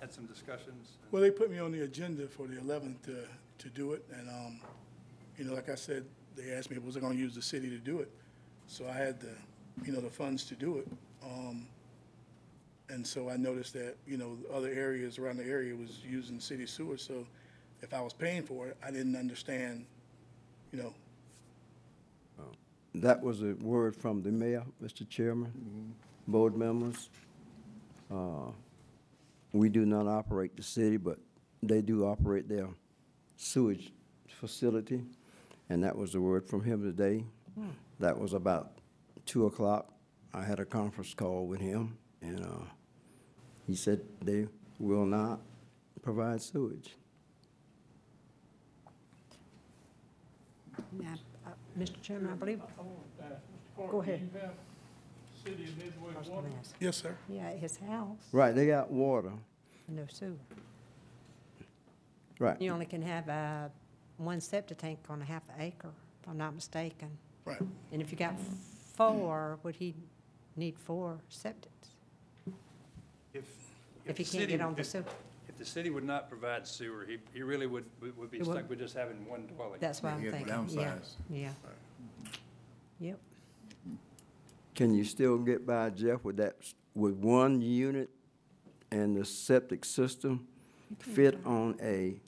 had 0.00 0.12
some 0.12 0.26
discussions. 0.26 0.92
Well, 1.12 1.22
they 1.22 1.30
put 1.30 1.50
me 1.50 1.58
on 1.58 1.70
the 1.70 1.82
agenda 1.82 2.26
for 2.26 2.46
the 2.48 2.58
eleventh 2.58 3.02
to, 3.02 3.24
to 3.58 3.68
do 3.68 3.92
it, 3.92 4.04
and, 4.12 4.28
um, 4.28 4.60
you 5.36 5.44
know, 5.44 5.54
like 5.54 5.68
I 5.68 5.74
said, 5.76 6.04
they 6.36 6.52
asked 6.52 6.70
me, 6.70 6.78
was 6.78 6.96
I 6.96 7.00
gonna 7.00 7.14
use 7.14 7.34
the 7.34 7.42
city 7.42 7.68
to 7.70 7.78
do 7.78 8.00
it? 8.00 8.10
So 8.66 8.88
I 8.88 8.92
had 8.92 9.20
the, 9.20 9.34
you 9.84 9.92
know, 9.92 10.00
the 10.00 10.10
funds 10.10 10.44
to 10.46 10.54
do 10.54 10.78
it. 10.78 10.88
Um, 11.24 11.66
and 12.88 13.06
so 13.06 13.28
I 13.28 13.36
noticed 13.36 13.74
that, 13.74 13.96
you 14.06 14.16
know, 14.16 14.36
other 14.52 14.70
areas 14.70 15.18
around 15.18 15.36
the 15.38 15.44
area 15.44 15.74
was 15.74 16.00
using 16.08 16.40
city 16.40 16.66
sewer, 16.66 16.96
so 16.96 17.26
if 17.82 17.92
I 17.94 18.00
was 18.00 18.12
paying 18.12 18.42
for 18.42 18.66
it, 18.66 18.76
I 18.84 18.90
didn't 18.90 19.16
understand, 19.16 19.86
you 20.72 20.82
know, 20.82 20.94
That 22.94 23.22
was 23.22 23.42
a 23.42 23.54
word 23.60 23.94
from 23.94 24.22
the 24.22 24.32
mayor, 24.32 24.64
Mr. 24.82 25.08
Chairman, 25.08 25.94
board 26.26 26.56
members. 26.56 27.10
Uh, 28.10 28.50
We 29.52 29.68
do 29.68 29.84
not 29.86 30.06
operate 30.08 30.56
the 30.56 30.62
city, 30.62 30.96
but 30.96 31.18
they 31.62 31.80
do 31.82 32.04
operate 32.06 32.48
their 32.48 32.68
sewage 33.36 33.92
facility, 34.26 35.04
and 35.68 35.82
that 35.84 35.96
was 35.96 36.12
the 36.12 36.20
word 36.20 36.44
from 36.46 36.62
him 36.64 36.82
today. 36.82 37.24
That 38.00 38.18
was 38.18 38.32
about 38.32 38.72
two 39.26 39.46
o'clock. 39.46 39.92
I 40.34 40.42
had 40.42 40.58
a 40.60 40.64
conference 40.64 41.14
call 41.14 41.46
with 41.46 41.60
him, 41.60 41.96
and 42.20 42.44
uh, 42.44 42.64
he 43.68 43.74
said 43.76 44.00
they 44.22 44.46
will 44.80 45.04
not 45.06 45.40
provide 46.02 46.40
sewage. 46.40 46.96
Now, 50.98 51.14
uh, 51.46 51.50
Mr. 51.78 52.00
Chairman, 52.02 52.32
I 52.32 52.34
believe, 52.36 52.60
Go 53.76 54.00
ahead. 54.00 54.28
City 55.44 55.64
of 55.64 55.76
Midway 55.76 56.14
I 56.16 56.18
was 56.18 56.28
water? 56.28 56.48
yes, 56.80 56.96
sir. 56.96 57.14
yeah, 57.28 57.50
his 57.52 57.76
house, 57.76 58.16
Right, 58.32 58.52
they 58.54 58.66
got 58.66 58.90
water, 58.90 59.30
no 59.86 60.04
sewer. 60.10 60.32
right. 62.40 62.60
You 62.60 62.72
only 62.72 62.86
can 62.86 63.02
have, 63.02 63.28
uh, 63.28 63.68
one 64.16 64.40
septic 64.40 64.78
tank 64.78 64.98
on 65.08 65.22
a 65.22 65.24
half 65.24 65.44
acre, 65.60 65.90
if 66.22 66.28
I'm 66.28 66.36
not 66.38 66.54
mistaken. 66.54 67.08
Right. 67.44 67.60
And 67.92 68.02
if 68.02 68.10
you 68.10 68.18
got 68.18 68.34
four, 68.96 69.58
would 69.62 69.76
he 69.76 69.94
need 70.56 70.76
four 70.76 71.18
septics? 71.30 71.77
If, 73.34 73.44
If 74.06 74.16
the 74.16 74.22
he 74.22 74.24
can't 74.24 74.26
city- 74.28 74.46
get 74.52 74.60
on 74.60 74.74
the 74.74 74.80
if- 74.80 74.86
sewer? 74.86 75.04
If 75.48 75.56
the 75.56 75.64
city 75.64 75.90
would 75.90 76.04
not 76.04 76.28
provide 76.28 76.66
sewer, 76.66 77.04
he, 77.08 77.18
he 77.32 77.42
really 77.42 77.66
would, 77.66 77.84
would 78.00 78.16
would 78.16 78.30
be 78.30 78.38
It 78.38 78.46
would- 78.46 78.54
stuck 78.56 78.68
with 78.70 78.78
just 78.78 78.94
having 78.94 79.26
one 79.26 79.46
dwelling. 79.46 79.80
That's 79.80 80.02
what 80.02 80.12
I'm 80.12 80.22
Yeah, 80.22 80.30
thinking, 80.32 80.48
yeah, 80.48 80.54
downsize. 80.58 81.14
yeah. 81.30 81.52
Yep, 83.00 83.18
Can 84.74 84.92
you 84.94 85.04
still 85.04 85.38
get 85.38 85.64
by, 85.66 85.90
Jeff, 85.90 86.24
with 86.24 86.36
that, 86.38 86.56
s- 86.60 86.74
with 86.94 87.14
one 87.14 87.60
unit 87.60 88.10
and 88.90 89.16
the 89.16 89.24
septic 89.24 89.84
system 89.84 90.46
fit 90.98 91.38
on 91.46 91.76
a 91.80 92.20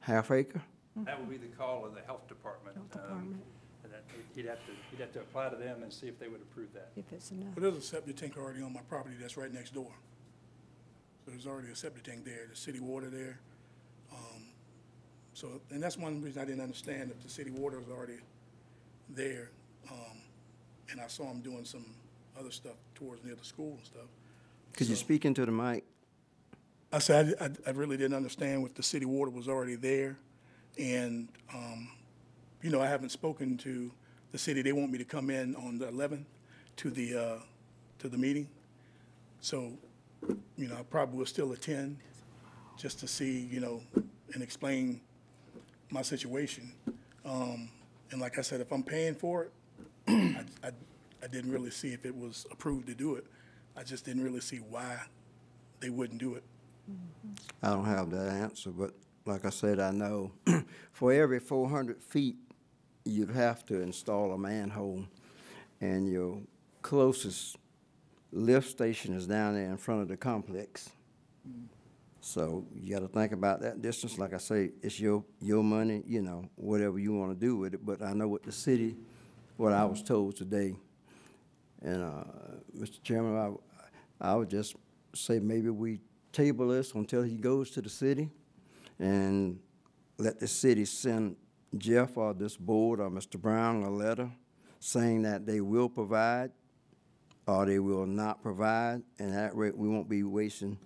half 0.00 0.30
acre? 0.30 0.62
That 0.96 1.18
would 1.18 1.28
be 1.30 1.38
the 1.38 1.54
call 1.56 1.84
of 1.86 1.94
the 1.94 2.02
health 2.02 2.28
department. 2.28 2.76
Health 2.76 2.96
um, 2.96 3.02
department. 3.02 3.42
and 3.84 3.92
that- 3.92 4.04
He'd 4.34 4.46
have 4.46 4.58
to, 4.66 4.72
he'd 4.90 5.00
have 5.00 5.12
to 5.12 5.20
apply 5.20 5.48
to 5.50 5.56
them 5.56 5.82
and 5.82 5.92
see 5.92 6.06
if 6.08 6.18
they 6.18 6.28
would 6.28 6.40
approve 6.42 6.72
that. 6.74 6.90
if 6.96 7.10
it's 7.12 7.30
enough. 7.30 7.54
But 7.54 7.62
there's 7.62 7.76
a 7.76 7.80
septic 7.82 8.16
tank 8.16 8.36
already 8.36 8.62
on 8.62 8.72
my 8.72 8.80
property 8.82 9.16
that's 9.20 9.36
right 9.36 9.52
next 9.52 9.72
door. 9.74 9.90
So 11.24 11.30
there's 11.30 11.46
already 11.46 11.68
a 11.68 11.76
septic 11.76 12.02
tank 12.02 12.24
there, 12.24 12.46
the 12.50 12.56
city 12.56 12.80
water 12.80 13.08
there. 13.08 13.38
Um, 14.12 14.42
So, 15.32 15.60
and 15.70 15.82
that's 15.82 15.96
one 15.96 16.22
reason 16.22 16.42
I 16.42 16.44
didn't 16.44 16.60
understand 16.60 17.10
if 17.10 17.22
the 17.22 17.28
city 17.28 17.50
water 17.50 17.78
was 17.78 17.88
already 17.88 18.18
there. 19.08 19.50
um, 19.90 20.18
And 20.90 21.00
I 21.00 21.08
saw 21.08 21.24
him 21.30 21.40
doing 21.40 21.64
some 21.64 21.86
other 22.38 22.50
stuff 22.50 22.76
towards 22.94 23.24
near 23.24 23.34
the 23.34 23.44
school 23.44 23.72
and 23.72 23.84
stuff. 23.84 24.08
Could 24.76 24.88
you 24.88 24.96
speak 24.96 25.24
into 25.24 25.44
the 25.46 25.52
mic? 25.52 25.84
I 26.92 26.98
said, 26.98 27.34
I, 27.40 27.50
I 27.66 27.72
really 27.72 27.96
didn't 27.96 28.14
understand 28.16 28.66
if 28.66 28.74
the 28.74 28.82
city 28.82 29.06
water 29.06 29.30
was 29.30 29.48
already 29.48 29.76
there. 29.76 30.16
And, 30.78 31.28
um, 31.52 31.88
you 32.62 32.70
know, 32.70 32.80
I 32.80 32.86
haven't 32.86 33.10
spoken 33.10 33.56
to 33.58 33.90
the 34.30 34.38
city. 34.38 34.62
They 34.62 34.72
want 34.72 34.92
me 34.92 34.98
to 34.98 35.04
come 35.04 35.30
in 35.30 35.56
on 35.56 35.78
the 35.78 35.88
eleventh 35.88 36.26
to 36.76 36.90
the, 36.90 37.16
uh, 37.16 37.38
to 38.00 38.08
the 38.08 38.18
meeting. 38.18 38.48
So, 39.40 39.72
you 40.56 40.68
know, 40.68 40.76
I 40.76 40.82
probably 40.82 41.18
will 41.18 41.26
still 41.26 41.52
attend 41.52 41.98
just 42.76 43.00
to 43.00 43.08
see, 43.08 43.40
you 43.50 43.60
know, 43.60 43.82
and 44.32 44.42
explain 44.42 45.00
my 45.90 46.02
situation. 46.02 46.72
Um, 47.24 47.68
and 48.10 48.20
like 48.20 48.38
I 48.38 48.42
said, 48.42 48.60
if 48.60 48.72
I'm 48.72 48.82
paying 48.82 49.14
for 49.14 49.44
it, 49.44 49.52
I, 50.08 50.44
I, 50.62 50.70
I 51.22 51.26
didn't 51.26 51.50
really 51.50 51.70
see 51.70 51.92
if 51.92 52.04
it 52.04 52.14
was 52.14 52.46
approved 52.50 52.86
to 52.88 52.94
do 52.94 53.16
it. 53.16 53.26
I 53.76 53.82
just 53.82 54.04
didn't 54.04 54.22
really 54.22 54.40
see 54.40 54.58
why 54.58 54.98
they 55.80 55.90
wouldn't 55.90 56.20
do 56.20 56.34
it. 56.34 56.44
I 57.62 57.70
don't 57.70 57.86
have 57.86 58.10
that 58.10 58.28
answer, 58.28 58.70
but 58.70 58.92
like 59.24 59.44
I 59.44 59.50
said, 59.50 59.80
I 59.80 59.90
know 59.90 60.32
for 60.92 61.12
every 61.12 61.40
four 61.40 61.68
hundred 61.68 62.02
feet, 62.02 62.36
you'd 63.04 63.30
have 63.30 63.64
to 63.66 63.80
install 63.80 64.32
a 64.32 64.38
manhole. 64.38 65.04
And 65.80 66.08
your 66.08 66.40
closest 66.82 67.56
lift 68.34 68.68
station 68.68 69.14
is 69.14 69.26
down 69.26 69.54
there 69.54 69.70
in 69.70 69.76
front 69.76 70.02
of 70.02 70.08
the 70.08 70.16
complex. 70.16 70.90
So 72.20 72.66
you 72.74 72.92
gotta 72.92 73.06
think 73.06 73.32
about 73.32 73.60
that 73.60 73.80
distance. 73.80 74.18
Like 74.18 74.34
I 74.34 74.38
say, 74.38 74.72
it's 74.82 74.98
your, 74.98 75.24
your 75.40 75.62
money, 75.62 76.02
you 76.06 76.20
know, 76.20 76.48
whatever 76.56 76.98
you 76.98 77.14
wanna 77.14 77.34
do 77.34 77.56
with 77.56 77.74
it. 77.74 77.86
But 77.86 78.02
I 78.02 78.12
know 78.12 78.26
what 78.26 78.42
the 78.42 78.52
city, 78.52 78.96
what 79.56 79.72
I 79.72 79.84
was 79.84 80.02
told 80.02 80.36
today. 80.36 80.74
And, 81.82 82.02
uh, 82.02 82.24
Mr. 82.76 83.02
Chairman, 83.02 83.58
I, 84.20 84.32
I 84.32 84.34
would 84.34 84.50
just 84.50 84.74
say 85.14 85.38
maybe 85.38 85.70
we 85.70 86.00
table 86.32 86.68
this 86.68 86.92
until 86.92 87.22
he 87.22 87.36
goes 87.36 87.70
to 87.70 87.82
the 87.82 87.88
city 87.88 88.30
and 88.98 89.60
let 90.18 90.40
the 90.40 90.48
city 90.48 90.84
send 90.86 91.36
Jeff 91.76 92.16
or 92.16 92.34
this 92.34 92.56
board 92.56 93.00
or 93.00 93.10
Mr. 93.10 93.40
Brown 93.40 93.82
a 93.82 93.90
letter 93.90 94.30
saying 94.80 95.22
that 95.22 95.46
they 95.46 95.60
will 95.60 95.88
provide 95.88 96.50
or 97.46 97.66
they 97.66 97.78
will 97.78 98.06
not 98.06 98.42
provide, 98.42 99.02
and 99.18 99.30
at 99.30 99.34
that 99.34 99.56
rate, 99.56 99.76
we 99.76 99.88
won't 99.88 100.08
be 100.08 100.22
wasting, 100.22 100.78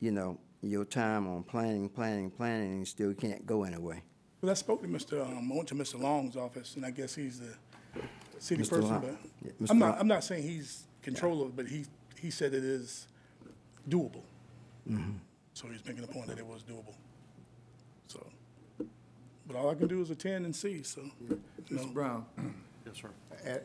you 0.00 0.10
know, 0.10 0.38
your 0.60 0.84
time 0.84 1.26
on 1.26 1.42
planning, 1.42 1.88
planning, 1.88 2.30
planning, 2.30 2.70
and 2.70 2.78
you 2.80 2.84
still 2.84 3.14
can't 3.14 3.46
go 3.46 3.64
anyway. 3.64 4.02
Well, 4.40 4.50
I 4.50 4.54
spoke 4.54 4.82
to 4.82 4.88
Mr., 4.88 5.22
um, 5.22 5.50
I 5.50 5.54
went 5.56 5.68
to 5.68 5.74
Mr. 5.74 6.00
Long's 6.00 6.36
office, 6.36 6.76
and 6.76 6.84
I 6.84 6.90
guess 6.90 7.14
he's 7.14 7.40
the 7.40 7.54
city 8.38 8.62
Mr. 8.62 8.70
person, 8.70 8.90
Long- 8.90 9.00
but 9.00 9.16
yeah, 9.44 9.66
I'm 9.70 9.78
not, 9.78 9.98
I'm 10.00 10.08
not 10.08 10.24
saying 10.24 10.42
he's 10.42 10.84
control 11.02 11.42
of 11.42 11.48
it, 11.48 11.56
but 11.56 11.66
he, 11.66 11.84
he 12.20 12.30
said 12.30 12.52
it 12.54 12.64
is 12.64 13.06
doable. 13.88 14.22
Mm-hmm. 14.88 15.12
So 15.54 15.68
he's 15.68 15.84
making 15.84 16.02
the 16.02 16.12
point 16.12 16.26
that 16.28 16.38
it 16.38 16.46
was 16.46 16.62
doable. 16.62 16.94
So, 18.08 18.24
But 19.46 19.56
all 19.56 19.70
I 19.70 19.74
can 19.74 19.86
do 19.86 20.00
is 20.00 20.10
attend 20.10 20.44
and 20.44 20.54
see, 20.54 20.82
so, 20.82 21.02
you 21.28 21.40
know. 21.70 21.82
Mr. 21.82 21.92
Brown, 21.94 22.26
Yes, 22.84 22.96
sir. 23.00 23.10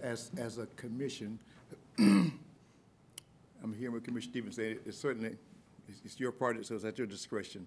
as, 0.04 0.32
as 0.38 0.58
a 0.58 0.68
commission, 0.77 1.39
I'm 1.98 3.74
hearing 3.77 3.94
what 3.94 4.04
Commissioner 4.04 4.32
Stevens 4.32 4.56
said, 4.56 4.80
it's 4.86 4.98
certainly, 4.98 5.36
it's, 5.88 6.01
it's 6.06 6.20
your 6.20 6.32
project, 6.32 6.66
so 6.68 6.75
it's 6.75 6.86
at 6.86 6.98
your 6.98 7.08
discretion. 7.08 7.66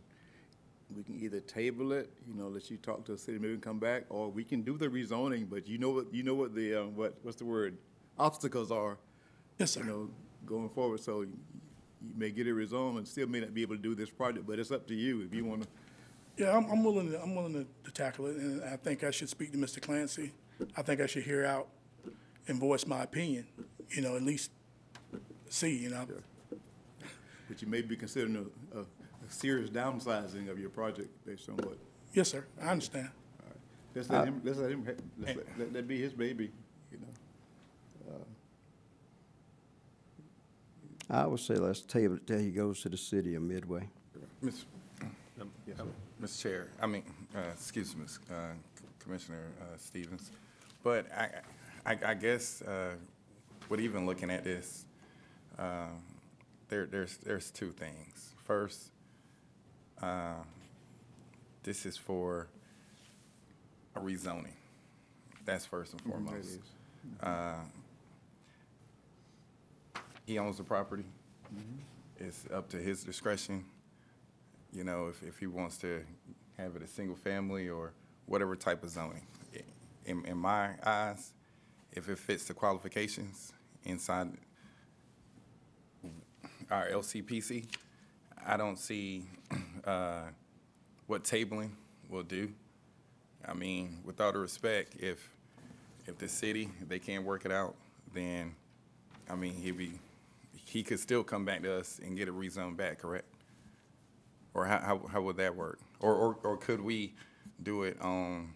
We 0.97 1.03
can 1.05 1.21
either 1.21 1.41
table 1.41 1.93
it, 1.93 2.11
you 2.27 2.35
know, 2.35 2.49
let 2.49 2.71
you 2.71 2.77
talk 2.77 3.05
to 3.07 3.13
the 3.13 3.19
city, 3.19 3.39
maybe 3.39 3.57
come 3.59 3.79
back, 3.79 4.05
or 4.09 4.29
we 4.29 4.43
can 4.45 4.63
do 4.63 4.77
the 4.77 4.89
rezoning, 4.89 5.49
but 5.49 5.69
you 5.69 5.79
know 5.79 5.91
what, 5.91 6.13
you 6.13 6.23
know 6.23 6.35
what 6.35 6.55
the, 6.55 6.75
uh, 6.83 6.85
what, 6.87 7.15
what's 7.23 7.37
the 7.39 7.45
word? 7.45 7.77
Obstacles 8.19 8.71
are, 8.71 8.99
Yes, 9.59 9.77
you 9.77 9.83
sir. 9.83 9.89
know, 9.89 10.11
going 10.47 10.69
forward, 10.71 11.01
so 11.01 11.23
you 11.23 11.33
you 12.03 12.15
may 12.17 12.31
get 12.31 12.47
it 12.47 12.55
rezoned 12.55 12.97
and 12.97 13.07
still 13.07 13.27
may 13.27 13.41
not 13.41 13.53
be 13.53 13.61
able 13.61 13.77
to 13.77 13.83
do 13.83 13.95
this 13.95 14.09
project, 14.09 14.47
but 14.47 14.59
it's 14.59 14.71
up 14.71 14.87
to 14.89 14.95
you 14.95 15.21
if 15.21 15.35
you 15.35 15.45
wanna, 15.45 15.67
Yeah, 16.39 16.57
I'm, 16.57 16.65
I'm 16.71 16.83
willing 16.83 17.11
to, 17.11 17.21
I'm 17.23 17.35
willing 17.35 17.53
to, 17.53 17.67
to 17.85 17.91
tackle 17.93 18.25
it, 18.27 18.37
and 18.37 18.65
I 18.65 18.77
think 18.77 19.05
I 19.05 19.11
should 19.11 19.29
speak 19.29 19.53
to 19.53 19.59
Mr. 19.59 19.83
Clancy. 19.83 20.33
I 20.79 20.81
think 20.81 21.03
I 21.03 21.07
should 21.07 21.25
hear 21.25 21.45
out 21.45 21.69
and 22.49 22.59
voice 22.59 22.87
my 22.87 23.03
opinion, 23.03 23.47
you 23.91 24.03
know, 24.03 24.17
at 24.17 24.23
least 24.23 24.51
see, 25.49 25.77
you 25.77 25.91
know. 25.91 26.07
but 27.49 27.61
you 27.63 27.69
may 27.69 27.83
be 27.83 27.97
considering 27.97 28.37
a, 28.37 28.79
a, 28.79 28.83
a 28.83 28.87
serious 29.29 29.71
downsizing 29.71 30.51
of 30.51 30.59
your 30.59 30.71
project 30.71 31.09
based 31.27 31.49
on 31.49 31.57
what 31.59 31.77
Yes, 32.13 32.31
sir, 32.31 32.45
I 32.61 32.69
understand. 32.71 33.11
Let's 33.95 34.09
let 34.09 34.25
him, 34.27 34.41
let's 34.45 34.59
let 34.59 34.71
him, 34.71 34.85
let's 35.19 35.37
let, 35.37 35.59
let 35.59 35.73
that 35.73 35.89
be 35.89 36.01
his 36.01 36.13
baby, 36.13 36.51
you 36.93 36.99
know. 36.99 37.07
I 41.11 41.27
would 41.27 41.41
say 41.41 41.55
let's 41.57 41.83
table 41.83 42.17
it 42.17 42.27
till 42.27 42.39
he 42.39 42.51
goes 42.53 42.83
to 42.83 42.89
the 42.89 42.97
city 42.97 43.35
of 43.35 43.43
Midway. 43.43 43.89
Miss- 44.41 44.65
Mr. 46.23 46.43
Chair, 46.43 46.69
I 46.81 46.87
mean, 46.87 47.03
uh, 47.35 47.41
excuse 47.55 47.97
me, 47.97 48.05
uh, 48.31 48.53
Commissioner 48.99 49.47
uh, 49.61 49.77
Stevens, 49.79 50.31
but 50.85 51.07
I, 51.13 51.31
I, 51.87 51.99
I 52.11 52.15
guess, 52.15 52.61
uh, 52.63 52.91
with 53.71 53.81
even 53.81 54.07
looking 54.07 54.31
at 54.31 54.45
this, 54.45 54.87
uh, 55.59 55.87
there, 56.69 56.87
there's, 56.87 57.17
there's 57.19 57.51
two 57.51 57.73
things. 57.73 58.35
First, 58.45 58.91
uh, 60.03 60.35
this 61.65 61.87
is 61.87 61.97
for 61.97 62.49
a 63.97 64.01
rezoning. 64.01 64.55
That's 65.47 65.67
first 65.67 65.95
and 65.95 66.03
Mm-hmm, 66.03 66.11
foremost. 66.27 66.59
Uh, 67.23 67.55
He 70.27 70.39
owns 70.39 70.59
the 70.59 70.65
property. 70.65 71.05
It's 72.19 72.47
up 72.55 72.69
to 72.71 72.79
his 72.79 73.05
discretion 73.05 73.65
you 74.73 74.85
know, 74.85 75.09
if, 75.09 75.23
if 75.23 75.39
he 75.39 75.47
wants 75.47 75.79
to 75.79 76.03
have 76.59 76.77
it 76.77 76.83
a 76.83 76.87
single 76.87 77.17
family 77.17 77.69
or 77.69 77.93
whatever 78.27 78.55
type 78.57 78.85
of 78.85 78.91
zoning. 78.91 79.27
In, 80.07 80.25
in 80.27 80.39
my 80.39 80.71
eyes, 80.85 81.33
if 81.93 82.09
it 82.09 82.19
fits 82.19 82.45
the 82.47 82.55
qualifications 82.55 83.53
inside 83.85 84.33
our 86.71 86.89
LCPC, 86.89 87.67
I 88.47 88.57
don't 88.57 88.79
see, 88.79 89.25
uh, 89.85 90.23
what 91.07 91.25
tabling 91.25 91.71
will 92.09 92.23
do. 92.23 92.53
I 93.47 93.55
mean, 93.55 93.99
with 94.05 94.21
all 94.21 94.33
the 94.33 94.39
respect, 94.39 94.97
if, 94.99 95.29
if 96.07 96.19
the 96.19 96.29
city, 96.29 96.69
if 96.81 96.89
they 96.89 96.99
can't 96.99 97.25
work 97.25 97.45
it 97.45 97.53
out, 97.53 97.75
then, 98.15 98.55
I 99.29 99.35
mean, 99.35 99.55
he'd 99.55 99.77
be, 99.77 99.93
he 100.53 100.83
could 100.83 101.01
still 101.01 101.25
come 101.25 101.45
back 101.45 101.63
to 101.63 101.75
us 101.75 102.01
and 102.05 102.17
get 102.17 102.29
it 102.29 102.35
rezoned 102.35 102.77
back, 102.77 102.99
correct? 102.99 103.27
Or 104.55 104.67
how, 104.67 104.79
how, 104.79 105.01
how 105.13 105.23
would 105.23 105.37
that 105.39 105.55
work? 105.55 105.81
Or, 106.01 106.15
or, 106.15 106.37
or 106.43 106.57
could 106.57 106.81
we 106.81 107.15
do 107.63 107.83
it 107.85 108.01
on, 108.01 108.53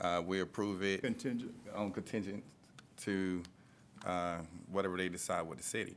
uh, 0.00 0.22
we 0.24 0.40
approve 0.40 0.82
it? 0.82 1.02
Contingent. 1.02 1.54
On 1.74 1.90
contingent 1.90 2.42
to, 2.98 3.42
uh, 4.06 4.38
whatever 4.70 4.96
they 4.96 5.08
decide 5.08 5.42
with 5.46 5.58
the 5.58 5.64
city? 5.64 5.96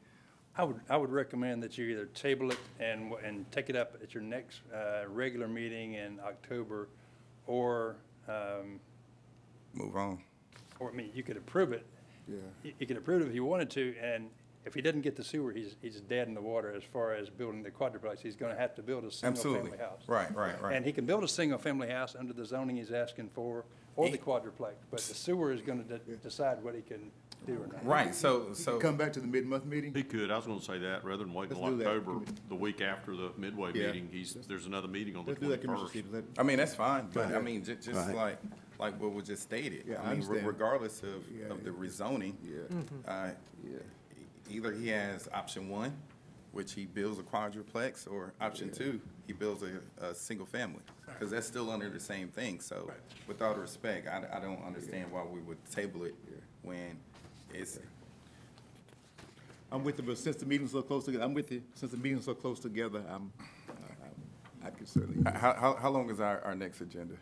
I 0.57 0.63
would, 0.63 0.79
I 0.89 0.97
would 0.97 1.11
recommend 1.11 1.63
that 1.63 1.77
you 1.77 1.85
either 1.85 2.05
table 2.07 2.51
it 2.51 2.57
and, 2.79 3.13
and 3.23 3.49
take 3.51 3.69
it 3.69 3.75
up 3.75 3.97
at 4.03 4.13
your 4.13 4.23
next 4.23 4.61
uh, 4.73 5.07
regular 5.07 5.47
meeting 5.47 5.93
in 5.93 6.19
October, 6.19 6.89
or, 7.47 7.95
um, 8.27 8.79
Move 9.73 9.95
on. 9.95 10.19
or, 10.79 10.91
I 10.91 10.93
mean, 10.93 11.11
you 11.13 11.23
could 11.23 11.37
approve 11.37 11.71
it. 11.71 11.85
Yeah. 12.27 12.35
You 12.63 12.73
you 12.79 12.85
could 12.87 12.97
approve 12.97 13.21
it 13.21 13.27
if 13.27 13.35
you 13.35 13.45
wanted 13.45 13.69
to, 13.71 13.95
and 14.01 14.29
if 14.65 14.73
he 14.73 14.81
doesn't 14.81 15.01
get 15.01 15.15
the 15.15 15.23
sewer, 15.23 15.51
he's, 15.51 15.75
he's 15.81 16.01
dead 16.01 16.27
in 16.27 16.33
the 16.33 16.41
water 16.41 16.73
as 16.75 16.83
far 16.83 17.13
as 17.13 17.29
building 17.29 17.63
the 17.63 17.71
quadruplex. 17.71 18.21
He's 18.21 18.35
gonna 18.35 18.57
have 18.57 18.75
to 18.75 18.83
build 18.83 19.03
a 19.03 19.07
Absolutely. 19.07 19.41
single-family 19.71 19.77
house. 19.77 20.01
Right, 20.07 20.35
right, 20.35 20.61
right. 20.61 20.75
And 20.75 20.85
he 20.85 20.91
can 20.91 21.05
build 21.05 21.23
a 21.23 21.27
single-family 21.27 21.89
house 21.89 22.15
under 22.19 22.33
the 22.33 22.45
zoning 22.45 22.75
he's 22.75 22.91
asking 22.91 23.29
for, 23.29 23.63
or 23.99 24.09
the 24.09 24.17
quadruplex, 24.17 24.75
but 24.89 24.99
the 25.01 25.13
sewer 25.13 25.51
is 25.51 25.61
gonna 25.61 25.83
de- 25.83 25.99
decide 26.17 26.63
what 26.63 26.73
he 26.73 26.81
can 26.81 27.11
do 27.45 27.53
or 27.61 27.67
not. 27.67 27.85
Right, 27.85 28.15
so, 28.15 28.53
so. 28.53 28.77
Come 28.79 28.95
back 28.95 29.11
to 29.13 29.19
the 29.19 29.27
mid-month 29.27 29.65
meeting? 29.65 29.93
He 29.93 30.03
could, 30.03 30.31
I 30.31 30.37
was 30.37 30.45
gonna 30.45 30.61
say 30.61 30.77
that, 30.79 31.03
rather 31.03 31.23
than 31.25 31.33
wait 31.33 31.49
Let's 31.49 31.59
until 31.61 31.77
do 31.77 31.83
that. 31.83 31.87
October, 31.89 32.25
the 32.47 32.55
week 32.55 32.79
after 32.81 33.15
the 33.15 33.31
Midway 33.37 33.71
Yeah. 33.73 33.87
meeting, 33.87 34.09
he's, 34.11 34.33
there's 34.47 34.65
another 34.65 34.87
meeting 34.87 35.15
on 35.17 35.25
the 35.25 35.31
Let's 35.31 35.41
do 35.41 35.49
that, 35.49 35.61
Commissioner 35.61 35.87
twenty-first. 35.89 36.07
Stevens. 36.07 36.27
Let- 36.37 36.43
I 36.43 36.47
mean, 36.47 36.57
that's 36.57 36.75
fine, 36.75 37.09
but 37.13 37.33
I 37.35 37.41
mean, 37.41 37.63
ju- 37.63 37.75
just 37.75 38.07
Right. 38.07 38.15
like, 38.15 38.39
like 38.79 39.01
what 39.01 39.13
was 39.13 39.25
just 39.27 39.43
stated. 39.43 39.83
Yeah, 39.85 39.95
I 39.95 39.97
mean, 39.97 40.07
re- 40.07 40.13
understand. 40.13 40.47
Regardless 40.47 41.03
of, 41.03 41.23
Yeah, 41.29 41.47
of 41.47 41.63
the 41.65 41.71
rezoning. 41.71 42.35
Yeah. 42.45 43.11
Uh, 43.11 43.31
e- 43.67 44.55
either 44.55 44.71
he 44.71 44.87
has 44.89 45.27
option 45.33 45.67
one, 45.69 45.93
which 46.53 46.71
he 46.73 46.85
builds 46.85 47.19
a 47.19 47.23
quadruplex, 47.23 48.07
or 48.07 48.33
option 48.39 48.71
two, 48.71 49.01
he 49.29 49.33
builds 49.33 49.61
a, 49.61 50.07
a 50.07 50.15
single 50.15 50.47
family. 50.47 50.79
Because 51.05 51.29
that's 51.29 51.45
still 51.45 51.69
under 51.69 51.87
the 51.87 51.99
same 51.99 52.29
thing, 52.29 52.59
so 52.59 52.89
with 53.27 53.43
all 53.43 53.53
the 53.53 53.59
respect, 53.59 54.07
I, 54.07 54.23
I 54.35 54.39
don't 54.39 54.65
understand 54.65 55.11
why 55.11 55.21
we 55.23 55.39
would 55.41 55.57
table 55.71 56.03
it 56.05 56.15
when 56.63 56.97
it's, 57.53 57.77
I'm 59.71 59.83
with 59.83 59.99
you, 59.99 60.03
but 60.05 60.17
since 60.17 60.37
the 60.37 60.47
meeting's 60.47 60.71
so 60.71 60.81
close 60.81 61.05
together, 61.05 61.23
I'm 61.25 61.35
with 61.35 61.51
you, 61.51 61.61
since 61.75 61.91
the 61.91 61.97
meeting's 61.99 62.25
so 62.25 62.33
close 62.33 62.59
together, 62.59 63.03
I'm, 63.07 63.31
uh, 63.69 63.73
I- 64.63 64.67
I 64.67 64.69
could 64.71 64.87
certainly. 64.89 65.31
how, 65.31 65.53
how, 65.53 65.75
how 65.75 65.89
long 65.91 66.09
is 66.09 66.19
our, 66.19 66.41
our 66.41 66.55
next 66.55 66.81
agenda 66.81 67.13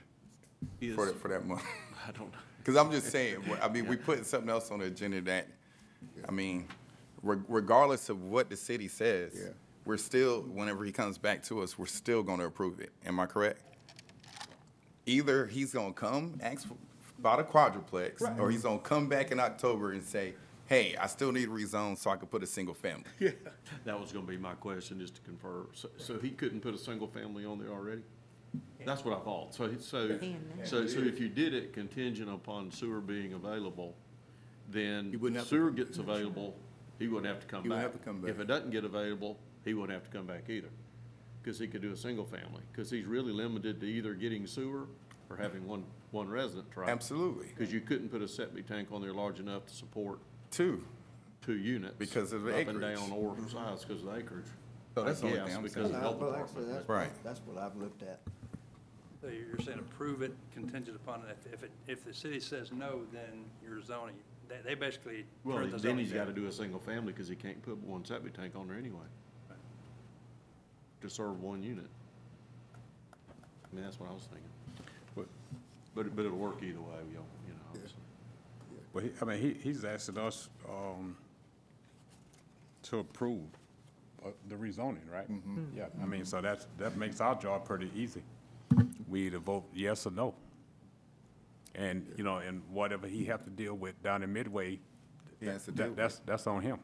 Is- 0.80 0.96
for, 0.96 1.08
that- 1.08 1.20
for 1.20 1.28
that 1.28 1.46
month? 1.46 1.64
I 2.08 2.12
don't 2.12 2.32
know. 2.32 2.40
Because 2.64 2.76
I'm 2.86 2.92
just 2.92 3.12
saying, 3.12 3.38
I 3.62 3.68
mean, 3.70 3.86
we 3.88 3.96
put 3.98 4.26
something 4.26 4.50
else 4.50 4.72
on 4.72 4.80
the 4.80 4.86
agenda 4.86 5.22
that, 5.22 5.48
I 6.28 6.32
mean, 6.34 6.68
re- 7.24 7.38
regardless 7.48 8.10
of 8.10 8.24
what 8.24 8.50
the 8.50 8.58
city 8.58 8.90
says, 8.90 9.32
Yeah. 9.36 9.50
We're 9.88 9.98
still, 9.98 10.42
whenever 10.42 10.84
he 10.84 10.92
comes 10.92 11.18
back 11.18 11.42
to 11.44 11.62
us, 11.62 11.78
we're 11.80 11.86
still 11.86 12.22
gonna 12.22 12.46
approve 12.46 12.80
it. 12.82 12.92
Am 13.06 13.20
I 13.20 13.26
correct? 13.26 13.64
Either 15.06 15.46
he's 15.48 15.74
gonna 15.74 15.94
come, 15.94 16.38
ask 16.44 16.68
for- 16.68 16.76
about 17.18 17.40
a 17.40 17.44
quadruplex, 17.44 18.22
or 18.38 18.52
he's 18.52 18.62
gonna 18.64 18.78
come 18.80 19.08
back 19.08 19.32
in 19.32 19.40
October 19.40 19.94
and 19.94 20.04
say, 20.04 20.34
hey, 20.68 20.96
I 20.98 21.08
still 21.08 21.32
need 21.32 21.46
a 21.48 21.52
rezone 21.52 21.98
so 21.98 22.12
I 22.12 22.18
can 22.18 22.28
put 22.28 22.44
a 22.44 22.48
single 22.48 22.76
family. 22.76 23.06
Yeah, 23.20 23.32
That 23.86 24.00
was 24.00 24.12
gonna 24.12 24.28
be 24.28 24.38
my 24.38 24.54
question, 24.56 25.00
is 25.02 25.10
to 25.12 25.22
confer, 25.22 25.66
so, 25.74 25.90
so 25.98 26.20
he 26.20 26.30
couldn't 26.32 26.60
put 26.60 26.76
a 26.76 26.78
single 26.78 27.08
family 27.08 27.46
on 27.46 27.58
there 27.58 27.70
already? 27.72 28.04
That's 28.86 29.04
what 29.04 29.18
I 29.18 29.22
thought, 29.24 29.56
so, 29.56 29.74
so, 29.80 30.20
so, 30.64 30.86
so 30.88 31.00
if 31.00 31.20
you 31.20 31.30
did 31.30 31.54
it 31.54 31.74
contingent 31.74 32.30
upon 32.30 32.72
sewer 32.72 33.00
being 33.02 33.34
available, 33.34 33.96
then 34.70 35.10
He 35.12 35.18
wouldn't 35.18 35.42
to- 35.42 35.48
sewer 35.48 35.72
gets 35.72 35.98
available, 35.98 36.56
he 37.00 37.08
wouldn't 37.08 37.28
have 37.28 37.40
to 37.40 37.48
come 37.48 37.60
back. 37.60 37.64
He 37.64 37.70
wouldn't 37.70 37.84
have 37.94 38.00
to 38.02 38.06
come 38.06 38.22
back. 38.22 38.32
If 38.32 38.40
it 38.40 38.46
doesn't 38.48 38.70
get 38.72 38.84
available, 38.84 39.40
he 39.68 39.74
wouldn't 39.74 39.94
have 39.94 40.10
to 40.10 40.18
come 40.18 40.26
back 40.26 40.50
either, 40.50 40.70
because 41.44 41.60
he 41.60 41.68
could 41.68 41.82
do 41.82 41.92
a 41.92 41.98
single 41.98 42.26
family, 42.26 42.62
because 42.72 42.90
he's 42.90 43.06
really 43.06 43.34
limited 43.34 43.80
to 43.82 43.86
either 43.86 44.14
getting 44.14 44.48
sewer 44.48 44.88
or 45.30 45.36
having 45.36 45.68
one, 45.68 45.84
one 46.12 46.30
resident, 46.30 46.68
right? 46.76 46.90
Absolutely. 46.90 47.48
Because 47.56 47.72
you 47.74 47.82
couldn't 47.82 48.10
put 48.10 48.22
a 48.22 48.28
septic 48.28 48.66
tank 48.66 48.88
on 48.92 49.02
there 49.02 49.14
large 49.14 49.40
enough 49.40 49.66
to 49.68 49.74
support 49.76 50.20
Two. 50.52 50.82
two 51.42 51.58
units. 51.58 51.96
Because 52.00 52.32
of 52.32 52.44
the 52.44 52.62
Up 52.62 52.68
and 52.70 52.80
down 52.80 53.12
or 53.12 53.36
size 53.52 53.84
because 53.84 54.02
of 54.04 54.10
the 54.10 54.16
acreage. 54.18 54.46
So 54.96 55.04
that's 55.04 55.20
the 55.20 55.28
only 55.28 55.40
I 55.40 55.44
guess, 55.44 55.48
thing 55.50 55.58
I'm 55.58 55.64
because 55.64 55.74
saying. 55.74 55.86
of 55.88 55.92
the 55.92 56.00
health 56.00 56.18
Well, 56.18 56.32
department. 56.32 56.50
actually, 56.60 56.74
that's, 56.74 56.90
Right. 56.90 57.24
that's 57.24 57.40
what 57.42 57.58
I've 57.62 57.76
looked 57.76 58.02
at. 58.04 58.20
So 59.22 59.28
you're 59.28 59.60
saying 59.66 59.80
approve 59.80 60.22
it 60.22 60.34
contingent 60.54 60.96
upon, 60.96 61.22
it. 61.22 61.38
if, 61.46 61.54
if 61.54 61.64
it, 61.64 61.72
if 61.88 62.06
the 62.06 62.14
city 62.14 62.40
says 62.40 62.72
no, 62.72 63.02
then 63.12 63.46
your 63.64 63.82
zoning, 63.82 64.16
they, 64.48 64.56
they 64.64 64.76
basically 64.76 65.26
Well, 65.44 65.58
turn 65.58 65.66
the 65.66 65.72
then 65.72 65.80
zoning 65.82 65.98
he's 66.06 66.14
gotta 66.14 66.32
down. 66.32 66.36
do 66.44 66.48
a 66.48 66.52
single 66.52 66.80
family 66.80 67.12
because 67.12 67.28
he 67.28 67.36
can't 67.36 67.62
put 67.62 67.78
one 67.84 68.06
septic 68.06 68.34
tank 68.34 68.56
on 68.56 68.68
there 68.68 68.78
anyway. 68.78 69.06
To 71.02 71.10
serve 71.10 71.42
one 71.42 71.62
unit. 71.62 71.86
I 73.14 73.76
mean, 73.76 73.84
that's 73.84 74.00
what 74.00 74.10
I 74.10 74.14
was 74.14 74.24
thinking. 74.24 74.50
But, 75.16 75.28
but, 75.94 76.06
it- 76.08 76.16
but 76.16 76.26
it'll 76.26 76.38
work 76.38 76.58
either 76.64 76.80
way, 76.82 76.96
you 77.10 77.16
know, 77.18 77.26
you 77.48 77.54
know, 77.54 77.60
obviously. 77.70 78.00
Well, 78.94 79.04
he, 79.04 79.12
I 79.22 79.26
mean, 79.26 79.40
he, 79.42 79.54
he's 79.62 79.86
asking 79.86 80.18
us, 80.18 80.50
um, 80.68 81.16
to 82.84 83.00
approve 83.00 83.44
uh, 84.26 84.30
the 84.48 84.56
rezoning, 84.56 85.08
right? 85.12 85.28
Yeah, 85.76 85.86
I 86.02 86.06
mean, 86.06 86.26
so 86.26 86.42
that's, 86.42 86.66
that 86.80 86.96
makes 86.98 87.22
our 87.22 87.36
job 87.36 87.66
pretty 87.66 87.92
easy. 87.96 88.24
We 89.08 89.28
either 89.28 89.40
vote 89.40 89.66
yes 89.74 90.08
or 90.08 90.12
no. 90.12 90.34
And, 91.76 92.12
you 92.18 92.24
know, 92.24 92.38
and 92.38 92.64
whatever 92.72 93.08
he 93.08 93.26
have 93.26 93.44
to 93.44 93.50
deal 93.52 93.76
with 93.76 94.02
down 94.02 94.24
in 94.24 94.34
Midway, 94.34 94.80
He 95.40 95.46
has 95.46 95.66
to 95.66 95.72
that- 95.72 95.76
deal 95.78 95.88
with 95.90 95.98
that's, 95.98 96.20
that's 96.26 96.48
on 96.48 96.62
him. 96.64 96.80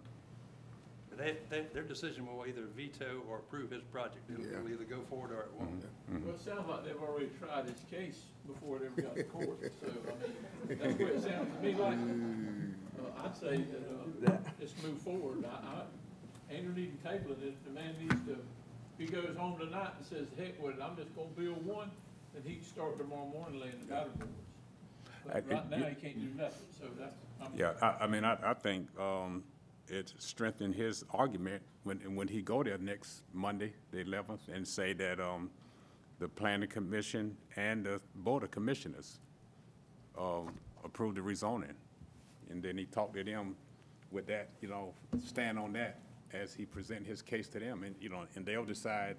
They, 1.18 1.38
they, 1.50 1.62
their 1.74 1.84
decision 1.84 2.26
will 2.26 2.46
either 2.46 2.64
veto 2.76 3.22
or 3.30 3.38
approve 3.38 3.72
his 3.72 3.84
project. 3.84 4.30
It'll, 4.32 4.46
it'll 4.46 4.70
either 4.70 4.84
go 4.84 5.02
forward 5.10 5.32
or 5.32 5.42
it 5.42 5.52
won't. 5.58 5.86
Well, 6.26 6.36
it 6.36 6.42
sounds 6.42 6.68
like 6.68 6.86
they've 6.86 7.02
already 7.02 7.30
tried 7.40 7.68
this 7.68 7.84
case 7.90 8.22
before 8.48 8.78
it 8.78 8.92
ever 8.92 9.02
got 9.02 9.16
to 9.16 9.24
court, 9.24 9.72
so, 9.80 9.88
I 9.88 10.68
mean, 10.68 10.80
that's 10.80 11.00
what 11.00 11.10
it 11.10 11.24
sounds 11.24 11.56
to 11.56 11.64
me 11.64 11.74
like. 11.76 11.98
Uh, 13.00 13.26
I'd 13.26 13.38
say 13.38 13.58
that, 13.58 14.32
uh, 14.32 14.38
let's 14.60 14.74
move 14.84 14.98
forward. 15.02 15.46
I, 15.46 15.82
I, 15.82 16.54
ain't 16.54 16.68
no 16.68 16.74
need 16.76 17.02
to 17.02 17.10
table 17.10 17.32
it. 17.32 17.64
The 17.66 17.72
man 17.72 17.96
needs 18.00 18.16
to, 18.28 18.34
if 18.34 18.98
he 18.98 19.06
goes 19.06 19.36
home 19.38 19.58
tonight 19.60 19.92
and 19.98 20.06
says, 20.06 20.28
heck 20.38 20.62
with 20.62 20.76
it, 20.78 20.82
I'm 20.82 20.96
just 20.96 21.16
gonna 21.16 21.30
build 21.38 21.66
one, 21.66 21.90
then 22.34 22.44
he 22.46 22.56
can 22.56 22.66
start 22.66 22.98
tomorrow 22.98 23.28
morning 23.28 23.60
laying 23.62 23.80
the 23.80 23.86
gutter 23.86 24.10
boards. 24.18 24.32
But 25.26 25.36
I- 25.36 25.54
right 25.54 25.70
now, 25.70 25.78
he 25.86 25.96
can't 25.96 26.20
do 26.20 26.42
nothing, 26.42 26.68
so 26.78 26.86
that's, 27.00 27.16
I'm. 27.42 27.58
Yeah, 27.58 27.74
I, 27.82 28.04
I 28.04 28.08
mean, 28.08 28.26
I, 28.26 28.38
I 28.44 28.54
think, 28.54 28.88
um, 29.00 29.44
it 29.88 30.14
strengthened 30.18 30.76
his 30.76 31.04
argument 31.12 31.62
when, 31.84 31.98
when 32.16 32.28
he 32.28 32.42
go 32.42 32.64
there 32.64 32.78
next 32.78 33.24
Monday, 33.34 33.74
the 33.92 34.00
eleventh, 34.00 34.48
and 34.54 34.68
say 34.68 34.94
that, 34.94 35.20
um, 35.20 35.50
the 36.20 36.28
planning 36.28 36.70
commission 36.70 37.36
and 37.56 37.86
the 37.86 38.00
board 38.16 38.44
of 38.44 38.52
commissioners, 38.52 39.20
um, 40.18 40.54
approved 40.86 41.18
the 41.18 41.22
rezoning. 41.22 41.74
And 42.50 42.64
then 42.64 42.78
he 42.78 42.86
talked 42.86 43.16
to 43.16 43.24
them 43.24 43.56
with 44.12 44.28
that, 44.28 44.50
you 44.62 44.70
know, 44.70 44.94
stand 45.26 45.58
on 45.58 45.74
that 45.74 46.00
as 46.32 46.54
he 46.54 46.66
present 46.66 47.06
his 47.06 47.22
case 47.22 47.48
to 47.50 47.60
them, 47.60 47.84
and, 47.84 47.96
you 48.00 48.10
know, 48.10 48.26
and 48.36 48.46
they'll 48.46 48.64
decide 48.64 49.18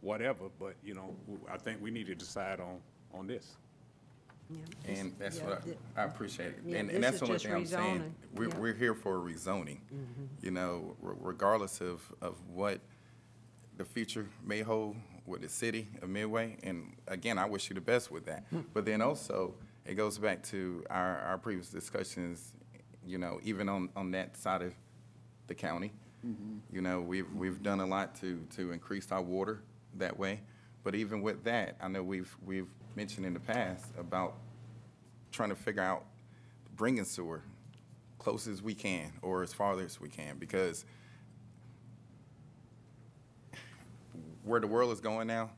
whatever, 0.00 0.46
but, 0.58 0.74
you 0.82 0.94
know, 0.94 1.14
I 1.50 1.58
think 1.58 1.80
we 1.80 1.90
need 1.90 2.06
to 2.06 2.14
decide 2.14 2.60
on, 2.60 2.78
on 3.14 3.26
this. 3.26 3.56
Yeah, 4.52 4.64
this- 4.86 4.98
And 5.00 5.12
that's 5.18 5.38
yeah, 5.38 5.46
what 5.46 5.64
th- 5.64 5.76
I, 5.96 6.00
I 6.02 6.04
appreciate 6.04 6.48
it. 6.48 6.58
Yeah, 6.66 6.78
And, 6.78 6.90
this 6.90 7.00
that's 7.00 7.14
is 7.14 7.20
the 7.20 7.26
only 7.26 7.34
just 7.36 7.44
thing 7.46 7.54
I'm 7.54 7.66
saying. 7.66 8.00
rezoning. 8.00 8.36
We're, 8.38 8.48
Yeah. 8.48 8.58
we're 8.58 8.74
here 8.74 8.94
for 8.94 9.18
rezoning. 9.18 9.78
Mm-hmm. 9.94 10.24
You 10.42 10.50
know, 10.50 10.96
re- 11.00 11.14
regardless 11.20 11.80
of, 11.80 12.00
of 12.20 12.36
what 12.52 12.80
the 13.76 13.84
future 13.84 14.26
may 14.44 14.60
hold 14.60 14.96
with 15.26 15.40
the 15.42 15.48
city 15.48 15.88
of 16.02 16.08
Midway. 16.08 16.56
And 16.62 16.94
again, 17.08 17.38
I 17.38 17.46
wish 17.46 17.68
you 17.70 17.74
the 17.74 17.80
best 17.80 18.10
with 18.10 18.26
that. 18.26 18.44
Mm-hmm. 18.46 18.60
But 18.74 18.84
then 18.84 19.00
also, 19.00 19.54
it 19.86 19.94
goes 19.94 20.18
back 20.18 20.42
to 20.44 20.84
our, 20.90 21.18
our 21.20 21.38
previous 21.38 21.68
discussions, 21.68 22.52
you 23.06 23.18
know, 23.18 23.40
even 23.42 23.68
on, 23.68 23.88
on 23.96 24.10
that 24.12 24.36
side 24.36 24.62
of 24.62 24.74
the 25.46 25.54
county. 25.54 25.92
Mm-hmm. 26.26 26.58
You 26.74 26.82
know, 26.82 27.00
we've, 27.00 27.32
we've 27.34 27.62
done 27.62 27.80
a 27.80 27.86
lot 27.86 28.14
to, 28.20 28.44
to 28.56 28.72
increase 28.72 29.10
our 29.10 29.22
water 29.22 29.62
that 29.96 30.16
way. 30.18 30.40
But 30.84 30.94
even 30.96 31.22
with 31.22 31.44
that, 31.44 31.76
I 31.80 31.88
know 31.88 32.02
we've, 32.02 32.36
we've 32.44 32.68
mentioned 32.96 33.26
in 33.26 33.34
the 33.34 33.40
past 33.40 33.86
about 33.98 34.34
trying 35.30 35.48
to 35.48 35.54
figure 35.54 35.82
out 35.82 36.04
bringing 36.76 37.04
sewer 37.04 37.42
close 38.18 38.46
as 38.46 38.62
we 38.62 38.74
can 38.74 39.12
or 39.22 39.42
as 39.42 39.52
far 39.52 39.78
as 39.80 40.00
we 40.00 40.08
can 40.08 40.38
because 40.38 40.84
where 44.44 44.60
the 44.60 44.66
world 44.66 44.92
is 44.92 45.00
going 45.00 45.26
now, 45.26 45.50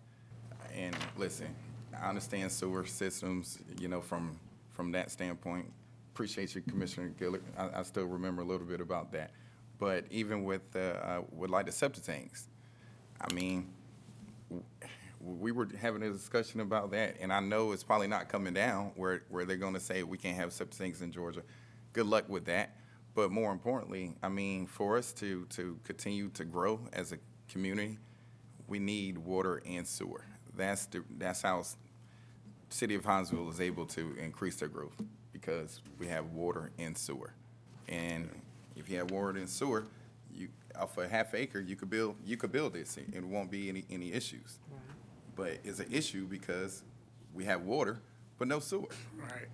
and 0.75 0.97
listen, 1.17 1.55
I 2.01 2.09
understand 2.09 2.51
sewer 2.53 2.85
systems, 2.85 3.59
you 3.79 3.89
know, 3.89 4.01
from, 4.01 4.39
from 4.73 4.93
that 4.93 5.11
standpoint. 5.11 5.67
Appreciate 6.13 6.55
you, 6.55 6.61
Commissioner 6.63 7.13
Gilliard. 7.19 7.43
I, 7.57 7.81
I 7.81 7.83
still 7.83 8.05
remember 8.05 8.43
a 8.43 8.45
little 8.45 8.67
bit 8.67 8.81
about 8.81 9.13
that. 9.13 9.31
But 9.79 10.05
even 10.11 10.45
with, 10.45 10.63
uh, 10.75 10.79
uh, 10.79 11.23
with 11.33 11.51
like 11.51 11.67
the 11.67 11.73
septic 11.73 12.05
tanks, 12.05 12.49
I 13.21 13.33
mean, 13.33 13.69
we 15.25 15.53
were 15.53 15.69
having 15.81 16.03
a 16.03 16.11
discussion 16.11 16.61
about 16.61 16.91
that, 16.91 17.17
and 17.21 17.33
I 17.33 17.41
know 17.41 17.73
it's 17.73 17.85
probably 17.85 18.09
not 18.09 18.29
coming 18.29 18.55
down 18.55 18.93
where, 18.97 19.23
where 19.29 19.45
they're 19.45 19.57
gonna 19.57 19.81
say 19.81 20.03
we 20.03 20.19
can't 20.19 20.37
have 20.37 20.53
septic 20.53 20.79
tanks 20.79 21.01
in 21.01 21.13
Georgia. 21.13 21.43
Good 21.93 22.07
luck 22.07 22.29
with 22.29 22.45
that. 22.47 22.77
But 23.15 23.31
more 23.31 23.53
importantly, 23.53 24.17
I 24.25 24.29
mean, 24.29 24.67
for 24.67 24.99
us 24.99 25.13
to, 25.15 25.47
to 25.51 25.79
continue 25.85 26.31
to 26.31 26.45
grow 26.45 26.81
as 26.93 27.13
a 27.13 27.19
community, 27.49 27.99
we 28.67 28.81
need 28.81 29.19
water 29.19 29.63
and 29.65 29.87
sewer. 29.87 30.25
That's 30.57 30.87
the, 30.87 31.05
that's 31.17 31.43
how 31.43 31.63
city 32.71 32.97
of 32.97 33.05
Hinesville 33.05 33.53
is 33.53 33.61
able 33.61 33.87
to 33.87 34.17
increase 34.21 34.57
their 34.57 34.69
growth, 34.69 35.01
because 35.33 35.81
we 35.99 36.09
have 36.09 36.27
water 36.33 36.73
and 36.79 36.99
sewer. 36.99 37.33
And 37.89 38.29
if 38.75 38.91
you 38.91 38.99
have 38.99 39.13
water 39.13 39.39
and 39.39 39.49
sewer, 39.49 39.87
you, 40.35 40.49
off 40.77 40.99
a 40.99 41.07
half 41.07 41.35
acre, 41.35 41.61
you 41.61 41.77
could 41.77 41.91
build, 41.91 42.17
you 42.27 42.37
could 42.37 42.51
build 42.51 42.73
this, 42.73 42.97
and 42.97 43.15
it 43.15 43.25
won't 43.25 43.51
be 43.51 43.69
any, 43.69 43.85
any 43.91 44.13
issues. 44.13 44.59
But 45.37 45.59
it's 45.65 45.81
an 45.81 45.89
issue 45.93 46.27
because 46.27 46.83
we 47.35 47.45
have 47.45 47.63
water, 47.63 47.99
but 48.39 48.49
no 48.49 48.61
sewer. 48.61 48.87
Right. 49.19 49.49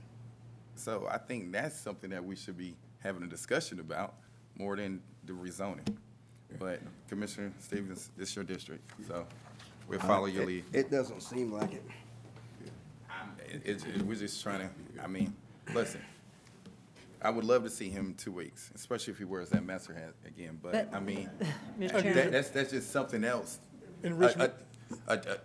So 0.74 1.08
I 1.10 1.18
think 1.18 1.52
that's 1.52 1.78
something 1.78 2.10
that 2.10 2.24
we 2.24 2.36
should 2.36 2.56
be 2.56 2.74
having 3.00 3.22
a 3.22 3.26
discussion 3.26 3.80
about 3.80 4.14
more 4.58 4.76
than 4.76 5.00
the 5.24 5.32
rezoning. 5.32 5.96
But 6.58 6.80
Commissioner 7.08 7.52
Stevens, 7.60 8.10
this 8.16 8.30
is 8.30 8.36
your 8.36 8.44
district, 8.44 8.82
so 9.06 9.26
we'll 9.88 10.00
follow 10.00 10.26
your 10.26 10.44
lead. 10.46 10.64
It 10.72 10.90
doesn't 10.90 11.22
seem 11.22 11.52
like 11.52 11.72
it. 11.74 11.84
It, 13.46 13.62
it's- 13.64 13.84
it- 13.84 14.02
we're 14.02 14.14
just 14.16 14.42
trying 14.42 14.60
to, 14.60 15.02
I 15.02 15.06
mean, 15.06 15.32
listen, 15.74 16.00
I 17.22 17.30
would 17.30 17.44
love 17.44 17.62
to 17.64 17.70
see 17.70 17.88
him 17.90 18.06
in 18.06 18.14
two 18.14 18.32
weeks, 18.32 18.70
especially 18.74 19.12
if 19.12 19.18
he 19.18 19.24
wears 19.24 19.50
that 19.50 19.64
master 19.64 19.94
hat 19.94 20.14
again, 20.26 20.58
but, 20.62 20.72
But- 20.72 20.94
I 20.94 21.00
mean, 21.00 21.28
Mr. 21.78 21.92
that, 21.92 22.02
Chairman, 22.02 22.30
that's, 22.32 22.50
that's 22.50 22.70
just 22.70 22.90
something 22.90 23.22
else. 23.24 23.60
In 24.02 24.14
Uh, 24.14 24.16
Richmond, 24.16 24.52
uh, 25.08 25.12
uh, 25.12 25.16
uh, 25.28 25.36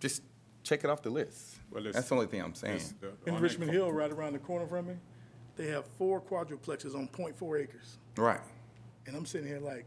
Just 0.00 0.22
check 0.62 0.84
it 0.84 0.90
off 0.90 1.02
the 1.02 1.10
list. 1.10 1.58
Well, 1.70 1.80
it's- 1.80 1.94
That's 1.94 2.08
the 2.08 2.14
only 2.14 2.26
thing 2.26 2.40
I'm 2.42 2.54
saying. 2.54 2.76
It's 2.76 2.92
the- 2.92 3.12
in 3.26 3.34
on 3.34 3.42
Richmond 3.42 3.70
that- 3.70 3.74
Hill, 3.74 3.92
right 3.92 4.10
around 4.10 4.34
the 4.34 4.38
corner 4.38 4.66
from 4.66 4.86
me, 4.88 4.94
they 5.56 5.68
have 5.68 5.84
four 5.98 6.20
quadruplexes 6.20 6.94
on 6.94 7.08
0.4 7.08 7.56
acres. 7.58 7.98
Right, 8.16 8.40
And 9.06 9.16
I'm 9.16 9.26
sitting 9.26 9.46
here 9.48 9.58
like, 9.58 9.84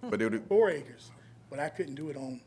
but 0.00 0.20
it, 0.20 0.42
four 0.48 0.70
acres, 0.70 1.10
but 1.50 1.58
I 1.60 1.68
couldn't 1.68 1.94
do 1.94 2.08
it 2.10 2.16
on 2.16 2.40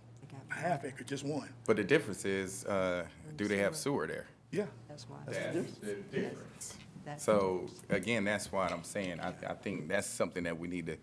a 0.52 0.54
half 0.54 0.84
acre, 0.86 1.04
just 1.04 1.24
one. 1.24 1.50
but 1.66 1.78
the 1.78 1.84
difference 1.84 2.26
is, 2.26 2.66
uh, 2.66 3.06
do 3.38 3.48
they 3.48 3.58
have 3.58 3.76
sewer 3.76 4.08
there? 4.08 4.28
Yeah. 4.52 4.66
that's 4.88 5.08
why. 5.08 5.18
That's 5.26 5.38
the 5.80 5.96
difference. 6.12 6.76
That- 7.06 7.22
So, 7.22 7.68
again, 7.90 8.24
that's 8.26 8.52
what 8.52 8.72
I'm 8.72 8.84
saying. 8.84 9.20
I, 9.20 9.30
I 9.48 9.54
think 9.54 9.88
that's 9.88 10.08
something 10.08 10.44
that 10.44 10.58
we 10.58 10.68
need 10.68 10.86
to 10.88 10.98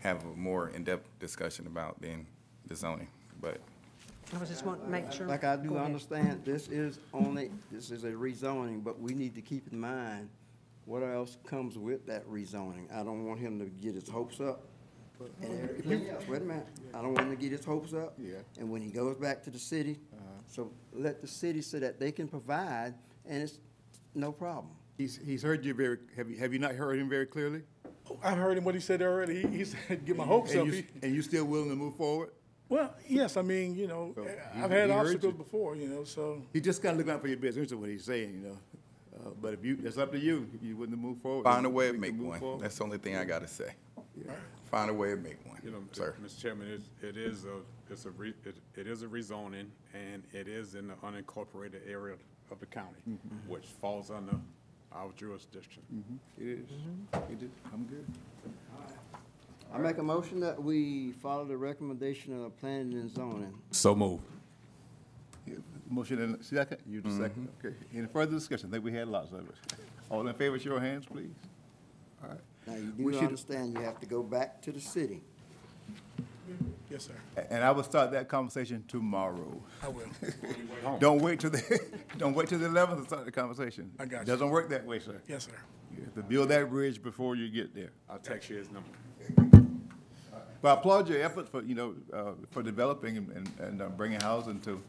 have 0.00 0.22
a 0.24 0.28
more 0.36 0.68
in-depth 0.68 1.18
discussion 1.18 1.66
about 1.66 2.00
than 2.02 2.26
the 2.66 2.74
zoning, 2.76 3.08
but. 3.40 3.60
I 4.34 4.38
was 4.38 4.48
just 4.48 4.64
wanting 4.64 4.84
to 4.84 4.90
make 4.90 5.10
sure. 5.10 5.26
Like 5.26 5.44
I 5.44 5.56
Go 5.56 5.62
do 5.62 5.74
ahead. 5.74 5.86
understand, 5.86 6.42
this 6.44 6.68
is 6.68 6.98
only, 7.14 7.50
this 7.72 7.90
is 7.90 8.04
a 8.04 8.10
rezoning, 8.12 8.84
but 8.84 9.00
we 9.00 9.14
need 9.14 9.34
to 9.34 9.40
keep 9.40 9.72
in 9.72 9.80
mind 9.80 10.28
what 10.84 11.02
else 11.02 11.38
comes 11.46 11.78
with 11.78 12.06
that 12.06 12.28
rezoning. 12.28 12.92
I 12.92 13.02
don't 13.04 13.26
want 13.26 13.40
him 13.40 13.58
to 13.58 13.66
get 13.66 13.94
his 13.94 14.08
hopes 14.08 14.40
up. 14.40 14.62
And 15.42 15.62
everything 15.68 16.08
else, 16.10 16.28
wait 16.28 16.42
a 16.42 16.44
minute, 16.44 16.66
I 16.94 17.02
don't 17.02 17.14
want 17.14 17.26
him 17.26 17.36
to 17.36 17.42
get 17.42 17.50
his 17.52 17.64
hopes 17.64 17.92
up. 17.92 18.14
Yeah. 18.18 18.36
And 18.58 18.70
when 18.70 18.80
he 18.82 18.90
goes 18.90 19.16
back 19.16 19.42
to 19.44 19.50
the 19.50 19.58
city, 19.58 19.98
uh-huh. 20.12 20.24
so 20.46 20.70
let 20.92 21.20
the 21.20 21.26
city 21.26 21.60
so 21.60 21.80
that 21.80 21.98
they 21.98 22.12
can 22.12 22.28
provide, 22.28 22.94
and 23.26 23.42
it's 23.42 23.58
no 24.14 24.30
problem. 24.30 24.68
He's, 24.96 25.18
he's 25.24 25.42
heard 25.42 25.64
you 25.64 25.74
very, 25.74 25.98
have 26.16 26.30
you, 26.30 26.36
have 26.38 26.52
you 26.52 26.58
not 26.58 26.74
heard 26.74 26.98
him 26.98 27.08
very 27.08 27.26
clearly? 27.26 27.62
I 28.22 28.34
heard 28.34 28.56
him 28.58 28.64
what 28.64 28.74
he 28.74 28.80
said 28.80 29.02
already. 29.02 29.42
He, 29.42 29.58
he 29.58 29.64
said, 29.64 30.04
get 30.06 30.16
my 30.16 30.24
hopes 30.24 30.54
up. 30.54 30.64
And 30.64 30.74
He- 30.74 30.84
and 31.02 31.14
you 31.14 31.22
still 31.22 31.44
willing 31.46 31.70
to 31.70 31.76
move 31.76 31.96
forward? 31.96 32.30
Well, 32.68 32.94
yes, 33.08 33.36
I 33.36 33.42
mean, 33.42 33.74
you 33.76 33.86
know, 33.86 34.12
So, 34.14 34.22
eh, 34.24 34.34
he- 34.54 34.60
I've 34.62 34.70
had 34.70 34.88
he 34.88 34.92
heard 34.94 35.00
obstacles 35.00 35.32
you. 35.32 35.38
before, 35.38 35.76
you 35.76 35.88
know, 35.88 36.04
so, 36.04 36.42
He 36.52 36.60
just 36.60 36.82
gotta 36.82 36.98
look 36.98 37.08
out 37.08 37.20
for 37.22 37.28
your 37.28 37.38
business, 37.38 37.68
is 37.68 37.74
what 37.74 37.88
he's 37.88 38.04
saying, 38.04 38.34
you 38.34 38.40
know? 38.40 38.58
Uh, 39.16 39.30
But 39.40 39.54
if 39.54 39.64
you, 39.64 39.78
it's 39.82 39.96
up 39.98 40.12
to 40.12 40.18
you, 40.18 40.48
you 40.62 40.76
wouldn't 40.76 40.98
move 40.98 41.18
forward. 41.22 41.44
Find 41.44 41.64
a 41.64 41.70
way 41.70 41.86
to 41.86 41.92
we 41.92 41.98
make 41.98 42.14
move 42.14 42.28
one. 42.28 42.40
forward. 42.40 42.60
That's 42.62 42.76
the 42.76 42.84
only 42.84 42.98
thing 42.98 43.16
I 43.16 43.24
gotta 43.24 43.48
say. 43.48 43.72
Find 44.70 44.90
a 44.90 44.94
way 44.94 45.10
to 45.10 45.16
make 45.16 45.38
one, 45.46 45.58
You 45.64 45.70
know, 45.70 45.82
sir. 45.92 46.14
Mr. 46.22 46.40
Chairman, 46.42 46.68
it, 46.68 47.06
it 47.06 47.16
is 47.16 47.44
a, 47.46 47.60
it's 47.90 48.04
a 48.04 48.10
re, 48.10 48.34
it, 48.44 48.56
it 48.76 48.86
is 48.86 49.02
a 49.02 49.06
rezoning, 49.06 49.66
and 49.94 50.22
it 50.32 50.46
is 50.46 50.74
in 50.74 50.88
the 50.88 50.94
unincorporated 50.96 51.88
area 51.88 52.16
of 52.50 52.60
the 52.60 52.66
county, 52.66 52.98
mm-hmm. 53.08 53.50
which 53.50 53.64
falls 53.66 54.10
under 54.10 54.34
our 54.92 55.10
jurisdiction. 55.16 55.82
Mm-hmm. 55.94 56.42
It 56.42 56.58
is, 56.58 56.66
mm-hmm. 56.66 57.32
it 57.32 57.42
is, 57.44 57.50
I'm 57.72 57.84
good. 57.84 58.04
I 59.72 59.78
make 59.78 59.98
a 59.98 60.02
motion 60.02 60.40
that 60.40 60.62
we 60.62 61.12
follow 61.12 61.44
the 61.44 61.56
recommendation 61.56 62.32
of 62.34 62.42
the 62.42 62.50
planning 62.50 62.94
and 62.98 63.10
zoning. 63.14 63.52
So 63.70 63.94
move. 63.94 64.20
Yeah, 65.46 65.54
Motion 65.90 66.18
in 66.20 66.42
second, 66.42 66.78
you 66.86 67.00
the 67.00 67.10
second, 67.10 67.48
okay. 67.64 67.74
Any 67.94 68.06
further 68.06 68.32
discussion? 68.32 68.68
I 68.68 68.72
think 68.72 68.84
we 68.84 68.92
had 68.92 69.08
lots 69.08 69.32
of 69.32 69.40
it. 69.40 69.54
All 70.10 70.26
in 70.26 70.34
favor, 70.34 70.58
show 70.58 70.70
your 70.70 70.80
hands, 70.80 71.06
please. 71.06 71.30
All 72.22 72.30
right. 72.30 72.38
Now, 72.66 72.74
you 72.74 72.92
We 72.98 73.12
do 73.12 73.18
should- 73.18 73.26
understand 73.28 73.74
you 73.74 73.80
have 73.80 73.98
to 74.00 74.06
go 74.06 74.22
back 74.22 74.60
to 74.62 74.72
the 74.72 74.80
city. 74.80 75.22
yes, 76.90 77.04
sir, 77.06 77.14
A- 77.36 77.50
And 77.52 77.64
I 77.64 77.70
will 77.70 77.82
start 77.84 78.10
that 78.12 78.28
conversation 78.28 78.84
tomorrow. 78.88 79.62
I 79.82 79.88
will. 79.88 80.08
Don't 80.98 81.20
wait 81.22 81.40
till 81.40 81.50
the, 81.50 81.80
don't 82.18 82.34
wait 82.34 82.48
till 82.48 82.58
the 82.58 82.66
eleventh 82.66 83.00
to 83.02 83.06
start 83.06 83.24
the 83.24 83.32
conversation. 83.32 83.90
I 83.98 84.04
got 84.06 84.16
you. 84.16 84.22
It 84.22 84.26
doesn't 84.26 84.50
work 84.50 84.68
that 84.70 84.84
way, 84.84 84.98
sir. 84.98 85.20
Yes, 85.28 85.44
sir. 85.46 85.52
You 85.96 86.04
have 86.04 86.14
to 86.14 86.22
build 86.22 86.48
that 86.50 86.68
bridge 86.68 87.02
before 87.02 87.34
you 87.36 87.48
get 87.48 87.74
there. 87.74 87.90
I'll 88.10 88.18
text 88.18 88.50
you 88.50 88.56
his 88.56 88.70
number. 88.70 88.88
But 90.60 90.76
I 90.76 90.80
applaud 90.80 91.08
your 91.08 91.22
effort 91.22 91.48
for, 91.48 91.62
you 91.62 91.74
know, 91.74 91.94
uh, 92.12 92.32
for 92.50 92.62
developing 92.62 93.16
and- 93.16 93.30
and, 93.32 93.50
and 93.60 93.82
uh, 93.82 93.88
bringing 93.88 94.20
housing 94.20 94.60
to 94.60 94.82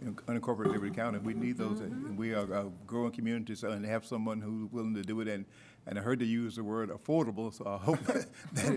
in 0.00 0.14
unincorporated 0.14 0.72
Liberty 0.72 0.94
County. 0.94 1.18
We 1.18 1.32
need 1.34 1.56
those, 1.58 1.78
and 1.80 2.16
we 2.18 2.34
are 2.34 2.42
a 2.52 2.66
growing 2.88 3.12
community, 3.12 3.54
so, 3.54 3.70
and 3.70 3.84
have 3.86 4.04
someone 4.04 4.40
who's 4.40 4.72
willing 4.72 4.94
to 4.94 5.02
do 5.02 5.20
it, 5.20 5.28
and, 5.28 5.44
and 5.86 5.96
I 5.96 6.02
heard 6.02 6.18
they 6.18 6.24
use 6.24 6.56
the 6.56 6.64
word 6.64 6.90
affordable, 6.90 7.52
so 7.54 7.66
I 7.68 7.76
hope 7.76 8.00
that 8.06 8.16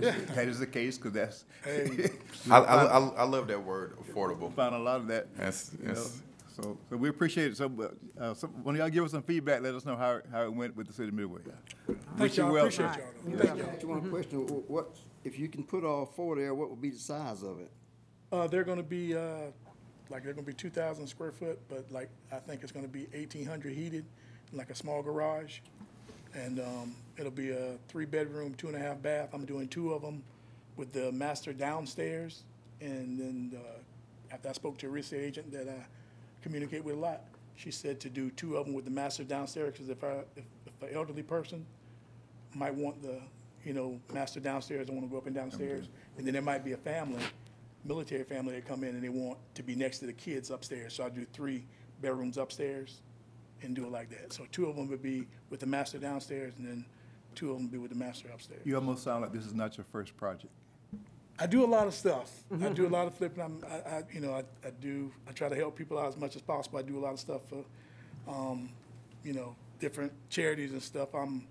is, 0.03 0.25
that 0.35 0.47
is 0.47 0.59
the 0.59 0.67
case, 0.67 0.97
because 0.97 1.13
that's. 1.13 1.45
I, 2.51 2.57
I, 2.59 2.83
I, 2.85 3.07
I 3.07 3.23
love 3.23 3.47
that 3.47 3.63
word, 3.63 3.97
affordable. 3.97 4.53
Found 4.53 4.75
a 4.75 4.79
lot 4.79 4.97
of 4.97 5.07
that. 5.07 5.35
That's, 5.35 5.71
you 5.81 5.87
know. 5.87 5.93
that's, 5.95 6.21
So, 6.55 6.77
so 6.91 6.97
we 6.97 7.09
appreciate 7.09 7.51
it. 7.53 7.57
So, 7.57 7.71
uh, 8.19 8.33
some, 8.35 8.51
when 8.63 8.75
y'all 8.75 8.89
give 8.89 9.03
us 9.05 9.11
some 9.11 9.23
feedback, 9.23 9.61
let 9.61 9.73
us 9.73 9.83
know 9.85 9.95
how, 9.95 10.19
how 10.31 10.43
it 10.43 10.53
went 10.53 10.75
with 10.75 10.85
the 10.87 10.93
city 10.93 11.07
of 11.09 11.15
Midway. 11.15 11.41
Thank 11.87 12.19
Wish 12.19 12.37
you 12.37 12.43
y'all, 12.43 12.53
well. 12.53 12.65
appreciate 12.65 12.85
y'all. 12.85 12.97
though. 13.25 13.37
Thank 13.45 13.59
y'all. 13.59 13.73
Just 13.73 13.85
one 13.85 14.09
question, 14.11 14.39
wh- 14.47 14.69
what, 14.69 14.95
if 15.25 15.37
you 15.37 15.49
can 15.49 15.63
put 15.63 15.83
all 15.83 16.05
four 16.05 16.35
there, 16.37 16.53
what 16.53 16.69
would 16.69 16.81
be 16.81 16.91
the 16.91 16.99
size 16.99 17.43
of 17.43 17.59
it? 17.59 17.71
Uh, 18.31 18.47
they're 18.47 18.63
gonna 18.63 18.83
be, 18.83 19.15
uh, 19.15 19.51
like, 20.09 20.23
they're 20.23 20.33
gonna 20.33 20.45
be 20.45 20.53
two 20.53 20.69
thousand 20.69 21.07
square 21.07 21.31
foot, 21.31 21.59
but 21.67 21.91
like, 21.91 22.09
I 22.31 22.37
think 22.37 22.63
it's 22.63 22.71
gonna 22.71 22.87
be 22.87 23.07
eighteen 23.13 23.45
hundred 23.45 23.73
heated, 23.73 24.05
like 24.53 24.69
a 24.69 24.75
small 24.75 25.01
garage. 25.01 25.59
And, 26.33 26.59
um, 26.59 26.95
it'll 27.17 27.31
be 27.31 27.51
a 27.51 27.77
three-bedroom, 27.87 28.55
two 28.55 28.67
and 28.67 28.75
a 28.75 28.79
half 28.79 29.01
bath. 29.01 29.29
I'm 29.33 29.45
doing 29.45 29.67
two 29.67 29.93
of 29.93 30.01
them 30.01 30.21
with 30.75 30.91
the 30.91 31.11
master 31.11 31.53
downstairs. 31.53 32.43
And 32.81 33.17
then, 33.17 33.53
uh, 33.55 34.33
after 34.33 34.49
I 34.49 34.51
spoke 34.51 34.77
to 34.79 34.87
a 34.87 34.89
real 34.89 35.01
estate 35.01 35.23
agent 35.23 35.51
that 35.53 35.69
I 35.69 35.85
communicate 36.43 36.83
with 36.83 36.95
a 36.95 36.99
lot, 36.99 37.21
she 37.55 37.71
said 37.71 38.01
to 38.01 38.09
do 38.09 38.29
two 38.31 38.57
of 38.57 38.65
them 38.65 38.75
with 38.75 38.83
the 38.83 38.91
master 38.91 39.23
downstairs, 39.23 39.71
because 39.71 39.87
if 39.87 40.03
I, 40.03 40.25
if, 40.35 40.43
if 40.65 40.81
an 40.81 40.89
elderly 40.93 41.23
person 41.23 41.65
might 42.53 42.75
want 42.75 43.01
the, 43.01 43.21
you 43.65 43.73
know, 43.73 43.99
master 44.13 44.39
downstairs, 44.39 44.87
don't 44.87 44.95
wanna 44.95 45.07
go 45.07 45.17
up 45.17 45.25
and 45.25 45.35
downstairs. 45.35 45.89
And 46.17 46.25
then 46.25 46.33
there 46.33 46.41
might 46.41 46.63
be 46.63 46.73
a 46.73 46.77
family, 46.77 47.21
military 47.83 48.23
family 48.23 48.53
that 48.55 48.67
come 48.67 48.83
in 48.83 48.91
and 48.95 49.03
they 49.03 49.09
want 49.09 49.39
to 49.55 49.63
be 49.63 49.75
next 49.75 49.99
to 49.99 50.05
the 50.05 50.13
kids 50.13 50.51
upstairs. 50.51 50.93
So 50.93 51.03
I 51.03 51.09
do 51.09 51.25
three 51.33 51.65
bedrooms 52.01 52.37
upstairs 52.37 53.01
and 53.61 53.75
do 53.75 53.85
it 53.85 53.91
like 53.91 54.09
that. 54.11 54.31
So 54.31 54.45
two 54.51 54.67
of 54.67 54.75
them 54.75 54.87
would 54.89 55.01
be 55.01 55.25
with 55.49 55.59
the 55.59 55.65
master 55.65 55.97
downstairs 55.97 56.53
and 56.57 56.67
then 56.67 56.85
two 57.33 57.49
of 57.49 57.57
them 57.57 57.63
would 57.63 57.71
be 57.71 57.77
with 57.79 57.91
the 57.91 57.97
master 57.97 58.29
upstairs. 58.33 58.61
You 58.63 58.75
almost 58.75 59.03
sound 59.03 59.23
like 59.23 59.33
this 59.33 59.45
is 59.45 59.53
not 59.53 59.77
your 59.77 59.85
first 59.91 60.15
project. 60.15 60.53
I 61.37 61.47
do 61.47 61.65
a 61.65 61.67
lot 61.67 61.85
of 61.87 61.93
stuff. 61.93 62.31
I 62.63 62.69
do 62.69 62.87
a 62.87 62.89
lot 62.89 63.07
of 63.07 63.15
flipping. 63.15 63.43
I'm, 63.43 63.61
I, 63.69 63.97
I, 63.97 64.03
you 64.13 64.21
know, 64.21 64.33
I, 64.33 64.43
I 64.65 64.71
do, 64.79 65.11
I 65.27 65.31
try 65.33 65.49
to 65.49 65.55
help 65.55 65.75
people 65.75 65.97
out 65.99 66.07
as 66.07 66.15
much 66.15 66.35
as 66.37 66.41
possible. 66.41 66.79
I 66.79 66.81
do 66.81 66.97
a 66.97 67.01
lot 67.01 67.13
of 67.13 67.19
stuff 67.19 67.41
for, 67.49 67.65
um, 68.27 68.69
you 69.23 69.33
know, 69.33 69.53
different 69.79 70.13
charities 70.29 70.71
and 70.71 70.81
stuff. 70.81 71.13
I'm, 71.13 71.45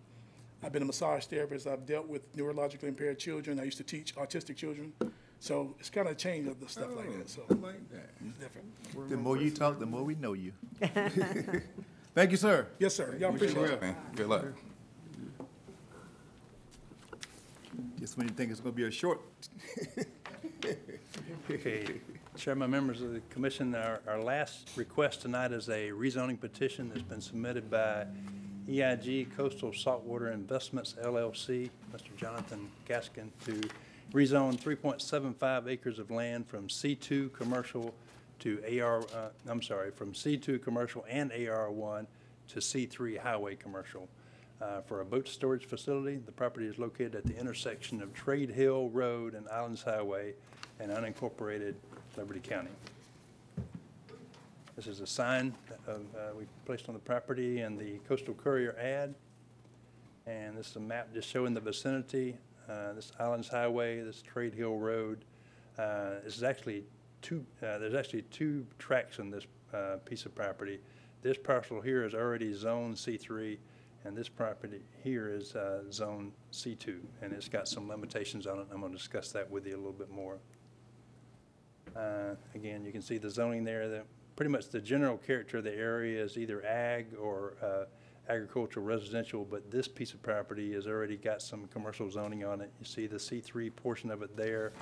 I've 0.64 0.72
been 0.72 0.82
a 0.82 0.86
massage 0.86 1.26
therapist. 1.26 1.66
I've 1.66 1.84
dealt 1.84 2.08
with 2.08 2.34
neurologically 2.34 2.84
impaired 2.84 3.18
children. 3.18 3.60
I 3.60 3.64
used 3.64 3.76
to 3.76 3.84
teach 3.84 4.14
autistic 4.16 4.56
children. 4.56 4.94
So 5.38 5.74
it's 5.78 5.90
kind 5.90 6.08
of 6.08 6.16
changed 6.16 6.48
of 6.48 6.58
the 6.58 6.68
stuff 6.68 6.96
like 6.96 7.12
that. 7.18 7.28
So 7.28 7.42
oh, 7.50 7.54
I 7.54 7.66
like 7.66 7.90
that. 7.90 8.10
it's 8.26 8.38
different. 8.38 9.10
The 9.10 9.16
more 9.16 9.36
you 9.36 9.50
talk, 9.50 9.78
the 9.78 9.84
more 9.84 10.02
we 10.02 10.14
know 10.14 10.32
you. 10.32 10.52
Thank 12.14 12.30
you, 12.30 12.38
sir. 12.38 12.66
Yes, 12.78 12.94
sir. 12.94 13.14
Y'all 13.20 13.34
appreciate 13.34 13.70
it. 13.70 13.82
man, 13.82 13.96
good 14.16 14.26
luck. 14.26 14.46
Just 18.00 18.16
when 18.16 18.28
you 18.28 18.34
think 18.34 18.50
it's 18.50 18.60
gonna 18.60 18.72
be 18.72 18.84
a 18.84 18.90
short. 18.90 19.20
Okay, 21.50 22.00
Chairman, 22.36 22.70
members 22.70 23.02
of 23.02 23.12
the 23.12 23.20
commission, 23.28 23.74
our, 23.74 24.00
our 24.06 24.22
last 24.22 24.70
request 24.76 25.20
tonight 25.20 25.52
is 25.52 25.68
a 25.68 25.90
rezoning 25.90 26.40
petition 26.40 26.88
that's 26.88 27.02
been 27.02 27.20
submitted 27.20 27.70
by 27.70 28.06
EIG 28.68 29.34
Coastal 29.36 29.72
Saltwater 29.72 30.32
Investments 30.32 30.94
LLC, 31.02 31.68
Mr. 31.94 32.16
Jonathan 32.16 32.70
Gaskin, 32.88 33.28
to 33.44 33.60
rezone 34.12 34.58
3.75 34.58 35.68
acres 35.68 35.98
of 35.98 36.10
land 36.10 36.46
from 36.46 36.68
C2 36.68 37.32
commercial 37.32 37.94
to 38.38 38.80
AR, 38.80 39.00
uh, 39.00 39.28
I'm 39.48 39.62
sorry, 39.62 39.90
from 39.90 40.12
C2 40.12 40.62
commercial 40.62 41.04
and 41.08 41.30
AR1 41.30 42.06
to 42.48 42.58
C3 42.58 43.18
highway 43.18 43.54
commercial 43.54 44.08
uh, 44.60 44.80
for 44.82 45.00
a 45.02 45.04
boat 45.04 45.28
storage 45.28 45.66
facility. 45.66 46.16
The 46.16 46.32
property 46.32 46.66
is 46.66 46.78
located 46.78 47.14
at 47.14 47.24
the 47.24 47.38
intersection 47.38 48.02
of 48.02 48.14
Trade 48.14 48.50
Hill 48.50 48.88
Road 48.90 49.34
and 49.34 49.48
Islands 49.48 49.82
Highway 49.82 50.34
in 50.80 50.90
unincorporated 50.90 51.74
Liberty 52.16 52.40
County. 52.40 52.70
This 54.76 54.88
is 54.88 54.98
a 54.98 55.06
sign 55.06 55.54
of, 55.86 56.00
uh, 56.16 56.34
we 56.36 56.46
placed 56.66 56.88
on 56.88 56.94
the 56.94 57.00
property 57.00 57.60
and 57.60 57.78
the 57.78 57.98
Coastal 58.08 58.34
Courier 58.34 58.74
ad. 58.76 59.14
And 60.26 60.56
this 60.56 60.70
is 60.70 60.76
a 60.76 60.80
map 60.80 61.14
just 61.14 61.28
showing 61.28 61.54
the 61.54 61.60
vicinity, 61.60 62.36
uh, 62.68 62.92
this 62.94 63.12
Islands 63.20 63.46
Highway, 63.46 64.00
this 64.00 64.20
Trade 64.20 64.52
Hill 64.52 64.76
Road. 64.78 65.24
Uh, 65.78 66.14
This 66.24 66.36
is 66.36 66.42
actually 66.42 66.86
two, 67.22 67.46
uh, 67.62 67.78
there's 67.78 67.94
actually 67.94 68.22
two 68.22 68.66
tracks 68.80 69.20
on 69.20 69.30
this 69.30 69.46
uh, 69.72 69.98
piece 70.04 70.26
of 70.26 70.34
property. 70.34 70.80
This 71.22 71.38
parcel 71.38 71.80
here 71.80 72.04
is 72.04 72.12
already 72.12 72.52
Zone 72.52 72.94
C3, 72.94 73.58
and 74.04 74.16
this 74.16 74.28
property 74.28 74.80
here 75.04 75.28
is 75.28 75.54
uh, 75.54 75.84
Zone 75.92 76.32
C2, 76.50 76.98
and 77.22 77.32
it's 77.32 77.48
got 77.48 77.68
some 77.68 77.88
limitations 77.88 78.48
on 78.48 78.58
it. 78.58 78.66
I'm 78.72 78.82
to 78.82 78.88
discuss 78.88 79.30
that 79.32 79.48
with 79.48 79.66
you 79.68 79.76
a 79.76 79.78
little 79.78 79.92
bit 79.92 80.10
more. 80.10 80.38
Again, 82.56 82.84
you 82.84 82.90
can 82.90 83.02
see 83.02 83.18
the 83.18 83.30
zoning 83.30 83.62
there, 83.62 83.88
the, 83.88 84.02
pretty 84.36 84.50
much 84.50 84.68
the 84.68 84.80
general 84.80 85.16
character 85.16 85.58
of 85.58 85.64
the 85.64 85.74
area 85.74 86.22
is 86.22 86.36
either 86.36 86.64
ag 86.64 87.06
or 87.20 87.54
uh, 87.62 87.84
agricultural 88.28 88.84
residential, 88.84 89.44
but 89.44 89.70
this 89.70 89.86
piece 89.86 90.12
of 90.12 90.22
property 90.22 90.72
has 90.72 90.86
already 90.86 91.16
got 91.16 91.42
some 91.42 91.66
commercial 91.68 92.10
zoning 92.10 92.44
on 92.44 92.60
it. 92.60 92.70
You 92.80 92.86
see 92.86 93.06
the 93.06 93.16
C3 93.16 93.74
portion 93.76 94.10
of 94.10 94.22
it 94.22 94.36
there, 94.36 94.72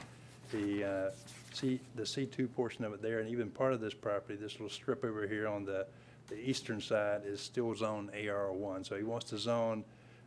the 0.52 0.84
uh, 0.84 1.10
C, 1.52 1.80
the 1.96 2.02
C2 2.02 2.54
portion 2.54 2.84
of 2.84 2.92
it 2.92 3.02
there, 3.02 3.18
and 3.18 3.28
even 3.28 3.50
part 3.50 3.72
of 3.72 3.80
this 3.80 3.94
property, 3.94 4.36
this 4.36 4.52
little 4.54 4.68
strip 4.68 5.04
over 5.04 5.26
here 5.26 5.48
on 5.48 5.64
the, 5.64 5.86
the 6.28 6.36
eastern 6.36 6.80
side 6.80 7.22
is 7.26 7.40
still 7.40 7.74
zone 7.74 8.10
AR1. 8.14 8.86
So 8.86 8.96
he 8.96 9.02
wants 9.02 9.26
to 9.30 9.38
zone 9.38 9.84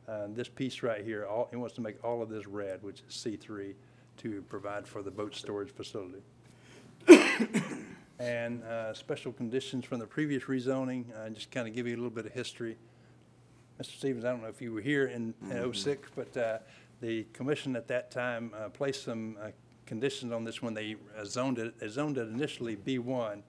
uh, 0.08 0.28
this 0.30 0.50
piece 0.50 0.84
right 0.84 1.04
here, 1.04 1.26
all, 1.26 1.48
he 1.50 1.58
wants 1.58 1.74
to 1.76 1.82
make 1.82 2.04
all 2.04 2.22
of 2.22 2.30
this 2.30 2.46
red, 2.46 2.84
which 2.84 3.02
is 3.08 3.16
C3, 3.16 3.74
to 4.18 4.42
provide 4.44 4.88
for 4.88 5.02
the 5.02 5.12
boat 5.12 5.36
storage 5.36 5.72
facility. 5.72 6.22
And 8.20 8.64
uh, 8.64 8.94
special 8.94 9.34
conditions 9.34 9.86
from 9.86 10.00
the 10.00 10.08
previous 10.08 10.44
rezoning, 10.44 11.06
uh, 11.18 11.30
just 11.30 11.52
kind 11.52 11.68
of 11.68 11.74
give 11.74 11.86
you 11.86 11.96
a 11.96 11.98
little 11.98 12.10
bit 12.10 12.26
of 12.26 12.32
history. 12.32 12.78
Mr. 13.82 13.98
Stevens, 13.98 14.24
I 14.24 14.32
don't 14.32 14.42
know 14.42 14.48
if 14.48 14.62
you 14.62 14.72
were 14.72 14.82
here 14.82 15.08
in 15.08 15.34
in 15.50 15.74
'06, 15.74 16.10
but 16.16 16.38
uh, 16.38 16.60
the 17.02 17.26
commission 17.34 17.76
at 17.76 17.88
that 17.90 18.12
time 18.12 18.52
uh, 18.58 18.70
placed 18.70 19.04
some 19.04 19.38
uh, 19.42 19.50
conditions 19.86 20.32
on 20.32 20.44
this 20.44 20.62
when 20.62 20.74
they 20.74 20.96
uh, 21.18 21.24
zoned 21.26 21.60
it, 21.60 21.80
they 21.80 21.88
zoned 21.88 22.18
it 22.18 22.28
initially 22.28 22.76
B1, 22.76 23.42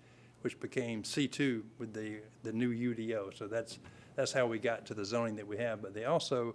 which 0.43 0.59
became 0.61 1.03
C2 1.03 1.63
with 1.79 1.93
the, 1.93 2.21
the 2.43 2.53
new 2.53 2.73
UDO. 2.95 3.37
So 3.37 3.47
that's, 3.47 3.79
that's 4.15 4.33
how 4.33 4.47
we 4.47 4.59
got 4.59 4.87
to 4.87 4.95
the 4.95 5.05
zoning 5.05 5.37
that 5.37 5.47
we 5.47 5.57
have. 5.59 5.83
But 5.83 5.95
they 5.95 6.05
also 6.05 6.55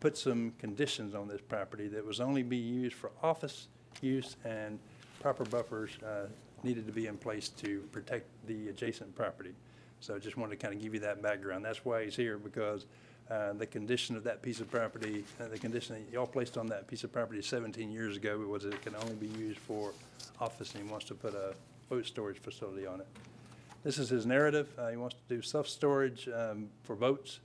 put 0.00 0.16
some 0.16 0.52
conditions 0.58 1.14
on 1.14 1.28
this 1.28 1.40
property 1.40 1.88
that 1.88 2.04
was 2.04 2.20
only 2.20 2.42
be 2.42 2.56
used 2.56 2.96
for 2.96 3.10
office 3.22 3.68
use 4.00 4.36
and 4.44 4.78
proper 5.20 5.44
buffers 5.44 5.90
uh, 6.04 6.26
needed 6.64 6.86
to 6.86 6.92
be 6.92 7.06
in 7.06 7.16
place 7.16 7.48
to 7.48 7.80
protect 7.92 8.26
the 8.46 8.68
adjacent 8.68 9.14
property. 9.14 9.52
So 10.00 10.14
I 10.14 10.18
just 10.18 10.36
wanted 10.36 10.58
to 10.58 10.66
kind 10.66 10.74
of 10.74 10.82
give 10.82 10.94
you 10.94 11.00
that 11.00 11.22
background. 11.22 11.64
That's 11.64 11.84
why 11.84 12.04
he's 12.04 12.16
here, 12.16 12.38
because 12.38 12.86
uh, 13.30 13.52
the 13.52 13.66
condition 13.66 14.16
of 14.16 14.24
that 14.24 14.42
piece 14.42 14.60
of 14.60 14.70
property, 14.70 15.24
uh, 15.40 15.48
the 15.48 15.58
condition 15.58 15.94
that 15.96 16.12
y'all 16.12 16.26
placed 16.26 16.58
on 16.58 16.66
that 16.68 16.88
piece 16.88 17.04
of 17.04 17.12
property 17.12 17.40
17 17.40 17.90
years 17.90 18.16
ago 18.16 18.36
was 18.38 18.64
it 18.64 18.80
can 18.82 18.94
only 18.96 19.14
be 19.14 19.28
used 19.38 19.58
for 19.58 19.92
office, 20.40 20.74
and 20.74 20.84
he 20.84 20.90
wants 20.90 21.06
to 21.06 21.14
put 21.14 21.34
a 21.34 21.54
boat 21.88 22.04
storage 22.04 22.38
facility 22.38 22.86
on 22.86 23.00
it. 23.00 23.06
This 23.84 23.98
is 23.98 24.08
his 24.08 24.26
narrative. 24.26 24.68
Uh, 24.78 24.90
He 24.90 24.96
wants 24.96 25.16
to 25.28 25.34
do 25.34 25.42
self-storage 25.42 26.28
um, 26.28 26.68
for 26.84 26.94
boats. 26.96 27.40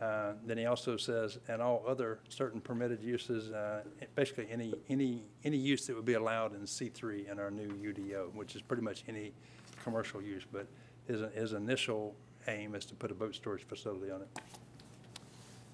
Uh, 0.00 0.34
Then 0.44 0.58
he 0.58 0.66
also 0.66 0.96
says, 0.96 1.38
and 1.48 1.60
all 1.60 1.82
other 1.86 2.20
certain 2.28 2.60
permitted 2.60 3.02
uses, 3.02 3.50
uh, 3.50 3.82
basically 4.14 4.46
any, 4.50 4.74
any, 4.88 5.24
any 5.44 5.56
use 5.56 5.86
that 5.86 5.96
would 5.96 6.04
be 6.04 6.14
allowed 6.14 6.54
in 6.54 6.60
C3 6.62 7.30
in 7.30 7.38
our 7.38 7.50
new 7.50 7.68
UDO, 7.68 8.32
which 8.34 8.54
is 8.54 8.62
pretty 8.62 8.82
much 8.82 9.04
any 9.08 9.32
commercial 9.82 10.22
use, 10.22 10.44
but 10.50 10.66
his, 11.06 11.22
his 11.34 11.52
initial 11.52 12.14
aim 12.46 12.74
is 12.74 12.84
to 12.86 12.94
put 12.94 13.10
a 13.10 13.14
boat 13.14 13.34
storage 13.34 13.64
facility 13.64 14.10
on 14.10 14.22
it. 14.22 14.28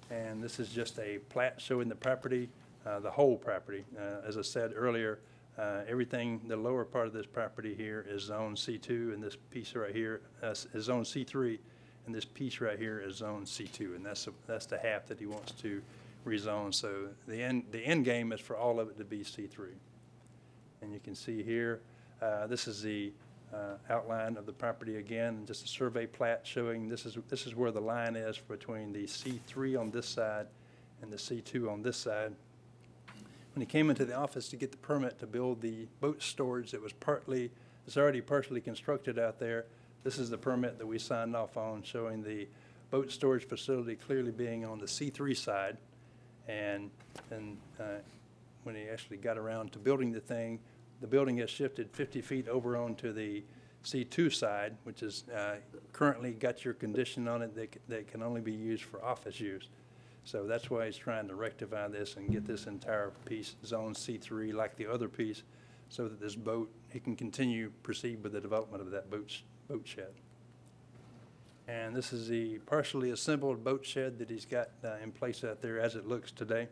And 0.09 0.43
this 0.43 0.59
is 0.59 0.69
just 0.69 0.99
a 0.99 1.19
plat 1.29 1.59
showing 1.61 1.89
the 1.89 1.95
property, 1.95 2.49
uh, 2.85 2.99
the 2.99 3.11
whole 3.11 3.37
property. 3.37 3.85
Uh, 3.97 4.27
As 4.27 4.37
I 4.37 4.41
said 4.41 4.73
earlier, 4.75 5.19
uh, 5.57 5.81
everything, 5.87 6.41
the 6.47 6.57
lower 6.57 6.83
part 6.83 7.07
of 7.07 7.13
this 7.13 7.25
property 7.25 7.73
here 7.75 8.05
is 8.09 8.23
Zone 8.23 8.55
C2, 8.55 9.13
and 9.13 9.23
this 9.23 9.37
piece 9.51 9.73
right 9.75 9.95
here 9.95 10.21
uh, 10.43 10.49
is 10.49 10.83
Zone 10.83 11.03
C3, 11.03 11.59
and 12.05 12.13
this 12.13 12.25
piece 12.25 12.61
right 12.61 12.77
here 12.77 12.99
is 12.99 13.17
Zone 13.17 13.45
C2, 13.45 13.95
and 13.95 14.05
that's, 14.05 14.25
the- 14.25 14.33
that's 14.47 14.65
the 14.65 14.77
half 14.77 15.07
that 15.07 15.19
he 15.19 15.25
wants 15.25 15.51
to 15.53 15.81
rezone. 16.25 16.73
So 16.73 17.07
the 17.27 17.41
end, 17.41 17.63
the 17.71 17.85
end 17.85 18.05
game 18.05 18.31
is 18.31 18.39
for 18.39 18.55
all 18.55 18.79
of 18.79 18.89
it 18.89 18.97
to 18.97 19.03
be 19.03 19.19
C3. 19.19 19.69
And 20.81 20.93
you 20.93 20.99
can 20.99 21.15
see 21.15 21.41
here, 21.43 21.81
uh, 22.21 22.47
this 22.47 22.67
is 22.67 22.81
the 22.81 23.11
uh, 23.53 23.77
outline 23.89 24.37
of 24.37 24.45
the 24.45 24.51
property 24.51 24.97
again, 24.97 25.45
just 25.45 25.63
a 25.65 25.67
survey 25.67 26.05
plat 26.05 26.41
showing 26.43 26.89
this 26.89 27.05
is, 27.05 27.17
this 27.29 27.47
is 27.47 27.55
where 27.55 27.71
the 27.71 27.81
line 27.81 28.15
is 28.15 28.37
between 28.37 28.91
the 28.91 29.05
C3 29.05 29.79
on 29.79 29.91
this 29.91 30.07
side 30.07 30.47
and 31.01 31.11
the 31.11 31.17
C2 31.17 31.71
on 31.71 31.81
this 31.81 31.97
side. 31.97 32.33
When 33.53 33.61
he 33.61 33.65
came 33.65 33.89
into 33.89 34.03
the 34.03 34.15
office 34.15 34.49
to 34.49 34.57
get 34.57 34.71
the 34.71 34.77
permit 34.77 35.17
to 35.19 35.27
build 35.27 35.61
the 35.61 35.87
boat 36.01 36.21
storage 36.21 36.71
that 36.71 36.81
was 36.81 36.91
partly, 36.93 37.51
it's 37.87 37.95
already 37.95 38.19
partially 38.19 38.59
constructed 38.59 39.17
out 39.17 39.39
there, 39.39 39.65
This 40.05 40.19
is 40.19 40.29
the 40.29 40.37
permit 40.37 40.77
that 40.77 40.85
we 40.85 40.99
signed 40.99 41.35
off 41.35 41.57
on 41.57 41.81
showing 41.81 42.21
the 42.21 42.47
boat 42.91 43.11
storage 43.11 43.47
facility 43.47 43.95
clearly 43.95 44.29
being 44.29 44.63
on 44.63 44.77
the 44.77 44.85
C3 44.85 45.35
side. 45.35 45.77
And, 46.47 46.91
and 47.31 47.57
uh, 47.79 48.01
when 48.61 48.75
he 48.75 48.83
actually 48.83 49.17
got 49.17 49.35
around 49.35 49.71
to 49.71 49.79
building 49.79 50.11
the 50.11 50.19
thing, 50.19 50.59
the 51.01 51.07
building 51.07 51.37
has 51.37 51.49
shifted 51.49 51.89
50 51.89 52.21
feet 52.21 52.47
over 52.47 52.77
onto 52.77 53.13
the 53.13 53.43
C2 53.83 54.31
side, 54.31 54.75
which 54.83 55.01
is 55.01 55.23
uh, 55.35 55.55
currently 55.91 56.33
got 56.33 56.63
your 56.63 56.75
condition 56.75 57.27
on 57.27 57.41
it 57.41 57.55
that, 57.55 57.75
that 57.87 58.07
can 58.07 58.21
only 58.21 58.41
be 58.41 58.53
used 58.53 58.83
for 58.83 59.03
office 59.03 59.39
use. 59.39 59.69
So 60.23 60.45
that's 60.45 60.69
why 60.69 60.85
he's 60.85 60.97
trying 60.97 61.27
to 61.29 61.35
rectify 61.35 61.87
this 61.87 62.15
and 62.15 62.29
get 62.29 62.45
this 62.45 62.67
entire 62.67 63.11
piece 63.25 63.55
zone 63.65 63.95
C3 63.95 64.53
like 64.53 64.75
the 64.75 64.85
other 64.85 65.09
piece, 65.09 65.41
so 65.89 66.07
that 66.07 66.21
this 66.21 66.35
boat, 66.35 66.71
he 66.89 66.99
can 66.99 67.15
continue, 67.15 67.71
proceed 67.81 68.21
with 68.21 68.33
the 68.33 68.41
development 68.41 68.83
of 68.83 68.91
that 68.91 69.09
boat, 69.09 69.41
boat 69.67 69.87
shed. 69.87 70.13
And 71.67 71.95
this 71.95 72.13
is 72.13 72.27
the 72.27 72.59
partially 72.59 73.09
assembled 73.09 73.63
boat 73.63 73.85
shed 73.85 74.19
that 74.19 74.29
he's 74.29 74.45
got 74.45 74.69
uh, 74.83 74.95
in 75.01 75.11
place 75.11 75.43
out 75.43 75.61
there 75.61 75.79
as 75.79 75.95
it 75.95 76.07
looks 76.07 76.31
today. 76.31 76.67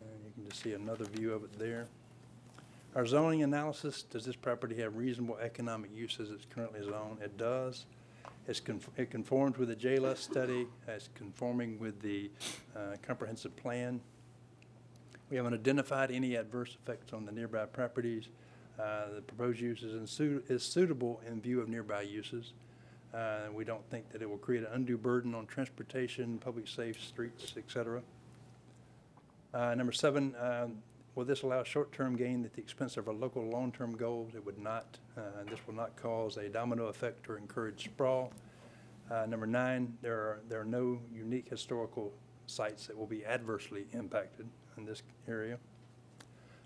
And 0.00 0.24
you 0.24 0.32
can 0.34 0.48
just 0.48 0.62
see 0.62 0.72
another 0.72 1.04
view 1.04 1.32
of 1.32 1.42
it 1.42 1.58
there. 1.58 1.88
Our 2.94 3.06
zoning 3.06 3.42
analysis, 3.42 4.02
does 4.02 4.24
this 4.24 4.36
property 4.36 4.76
have 4.76 4.96
reasonable 4.96 5.36
economic 5.38 5.90
use 5.92 6.18
as 6.20 6.30
it's 6.30 6.46
currently 6.48 6.80
zoned? 6.84 7.20
It 7.20 7.36
does. 7.36 7.86
Conf- 8.64 8.90
it 8.96 9.10
conforms 9.10 9.58
with 9.58 9.68
the 9.68 9.74
JLUS 9.76 10.18
study, 10.18 10.68
it's 10.86 11.08
conforming 11.14 11.78
with 11.80 12.00
the 12.02 12.30
uh, 12.76 12.96
comprehensive 13.02 13.56
plan. 13.56 14.00
We 15.30 15.36
haven't 15.38 15.54
identified 15.54 16.10
any 16.10 16.36
adverse 16.36 16.76
effects 16.80 17.12
on 17.12 17.24
the 17.24 17.32
nearby 17.32 17.64
properties. 17.64 18.28
Uh, 18.78 19.06
The 19.14 19.22
proposed 19.22 19.60
use 19.60 19.82
is 19.82 19.94
in 20.18 20.42
is 20.48 20.62
suitable 20.62 21.20
in 21.26 21.40
view 21.40 21.60
of 21.60 21.68
nearby 21.68 22.02
uses. 22.02 22.52
Uh, 23.12 23.48
We 23.52 23.64
don't 23.64 23.88
think 23.90 24.10
that 24.10 24.22
it 24.22 24.28
will 24.28 24.38
create 24.38 24.64
an 24.64 24.72
undue 24.72 24.98
burden 24.98 25.34
on 25.34 25.46
transportation, 25.46 26.38
public 26.38 26.66
safe 26.66 27.00
streets, 27.00 27.54
et 27.56 27.70
cetera. 27.70 28.02
Uh, 29.52 29.74
Number 29.74 29.92
seven, 29.92 30.34
um, 30.40 30.82
will 31.14 31.24
this 31.24 31.42
allow 31.42 31.62
short-term 31.62 32.16
gain 32.16 32.44
at 32.44 32.52
the 32.54 32.60
expense 32.60 32.96
of 32.96 33.06
our 33.06 33.14
local 33.14 33.44
long-term 33.48 33.96
goals? 33.96 34.34
It 34.34 34.44
would 34.44 34.58
not. 34.58 34.98
Uh, 35.16 35.44
This 35.48 35.60
will 35.66 35.74
not 35.74 35.94
cause 35.96 36.36
a 36.36 36.48
domino 36.48 36.86
effect 36.86 37.28
or 37.28 37.38
encourage 37.38 37.84
sprawl. 37.84 38.32
Uh, 39.10 39.26
Number 39.26 39.46
nine, 39.46 39.96
there 40.02 40.18
are, 40.18 40.40
there 40.48 40.60
are 40.60 40.64
no 40.64 41.00
unique 41.12 41.48
historical 41.48 42.12
sites 42.46 42.86
that 42.88 42.96
will 42.98 43.06
be 43.06 43.24
adversely 43.24 43.86
impacted 43.92 44.46
in 44.76 44.84
this 44.84 45.02
area. 45.28 45.58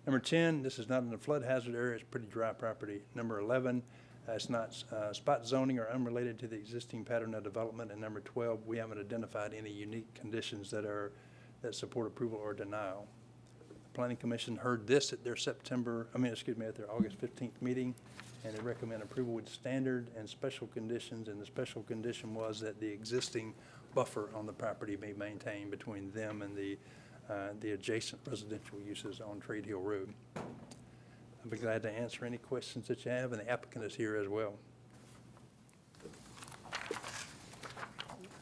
Number 0.09 0.21
10, 0.21 0.63
this 0.63 0.79
is 0.79 0.89
not 0.89 1.03
in 1.03 1.13
a 1.13 1.19
flood 1.19 1.45
hazard 1.45 1.75
area, 1.75 1.97
it's 1.97 2.03
pretty 2.03 2.29
dry 2.29 2.55
property. 2.55 3.03
Number 3.15 3.41
11, 3.41 3.83
uh, 4.27 4.33
it's 4.33 4.49
not 4.49 4.83
uh, 4.91 5.13
spot 5.13 5.47
zoning 5.47 5.79
or 5.79 5.87
unrelated 5.91 6.39
to 6.39 6.47
the 6.47 6.57
existing 6.57 7.05
pattern 7.05 7.35
of 7.35 7.45
development. 7.45 7.93
And 7.93 8.01
number 8.01 8.21
12, 8.21 8.67
we 8.67 8.79
haven't 8.79 8.99
identified 8.99 9.53
any 9.53 9.71
unique 9.71 10.15
conditions 10.15 10.71
that 10.71 10.87
are, 10.87 11.13
that 11.61 11.75
support 11.75 12.07
approval 12.07 12.39
or 12.43 12.55
denial. 12.55 13.07
The 13.69 13.75
Planning 13.93 14.17
Commission 14.17 14.57
heard 14.57 14.87
this 14.87 15.13
at 15.13 15.25
their 15.25 15.37
September, 15.37 16.07
I 16.15 16.17
mean, 16.17 16.33
excuse 16.33 16.57
me, 16.57 16.65
at 16.65 16.75
their 16.75 16.91
August 16.91 17.21
15th 17.21 17.61
meeting, 17.61 17.95
and 18.47 18.57
they 18.57 18.63
recommend 18.63 19.03
approval 19.03 19.35
with 19.35 19.47
standard 19.47 20.09
and 20.17 20.27
special 20.27 20.69
conditions, 20.69 21.29
and 21.29 21.39
the 21.39 21.45
special 21.45 21.83
condition 21.83 22.35
was 22.35 22.61
that 22.61 22.81
the 22.81 22.89
existing 22.89 23.53
buffer 23.95 24.31
on 24.35 24.47
the 24.47 24.55
property 24.55 24.97
be 24.97 25.13
maintained 25.13 25.71
between 25.71 26.11
them 26.13 26.41
and 26.41 26.57
the, 26.57 26.79
uh, 27.29 27.49
the 27.61 27.73
adjacent 27.73 28.21
residential 28.29 28.79
uses 28.81 29.21
on 29.21 29.41
Trade 29.41 29.67
Hill 29.67 29.81
Road. 29.81 30.13
I'd 30.37 31.51
be 31.51 31.57
glad 31.59 31.83
to 31.83 31.91
answer 31.91 32.25
any 32.25 32.39
questions 32.39 32.89
that 32.89 33.05
you 33.05 33.11
have, 33.11 33.33
and 33.33 33.41
the 33.43 33.51
applicant 33.51 33.85
is 33.85 33.95
here 33.95 34.17
as 34.17 34.29
well. 34.29 34.55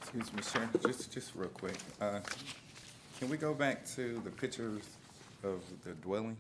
Excuse 0.01 0.33
me, 0.33 0.43
sir, 0.43 0.69
just, 0.85 1.13
just 1.13 1.35
real 1.35 1.49
quick. 1.51 1.77
Uh, 2.01 2.21
Can 3.19 3.29
we 3.29 3.37
go 3.37 3.53
back 3.55 3.85
to 3.97 4.21
the 4.25 4.31
pictures 4.31 4.83
of 5.43 5.61
the 5.85 5.93
dwelling? 5.95 6.37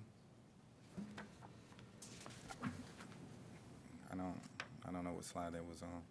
I 2.65 4.17
don't, 4.17 4.41
I 4.89 4.93
don't 4.93 5.05
know 5.05 5.13
what 5.13 5.25
slide 5.25 5.53
that 5.53 5.67
was 5.69 5.83
on. 5.83 6.03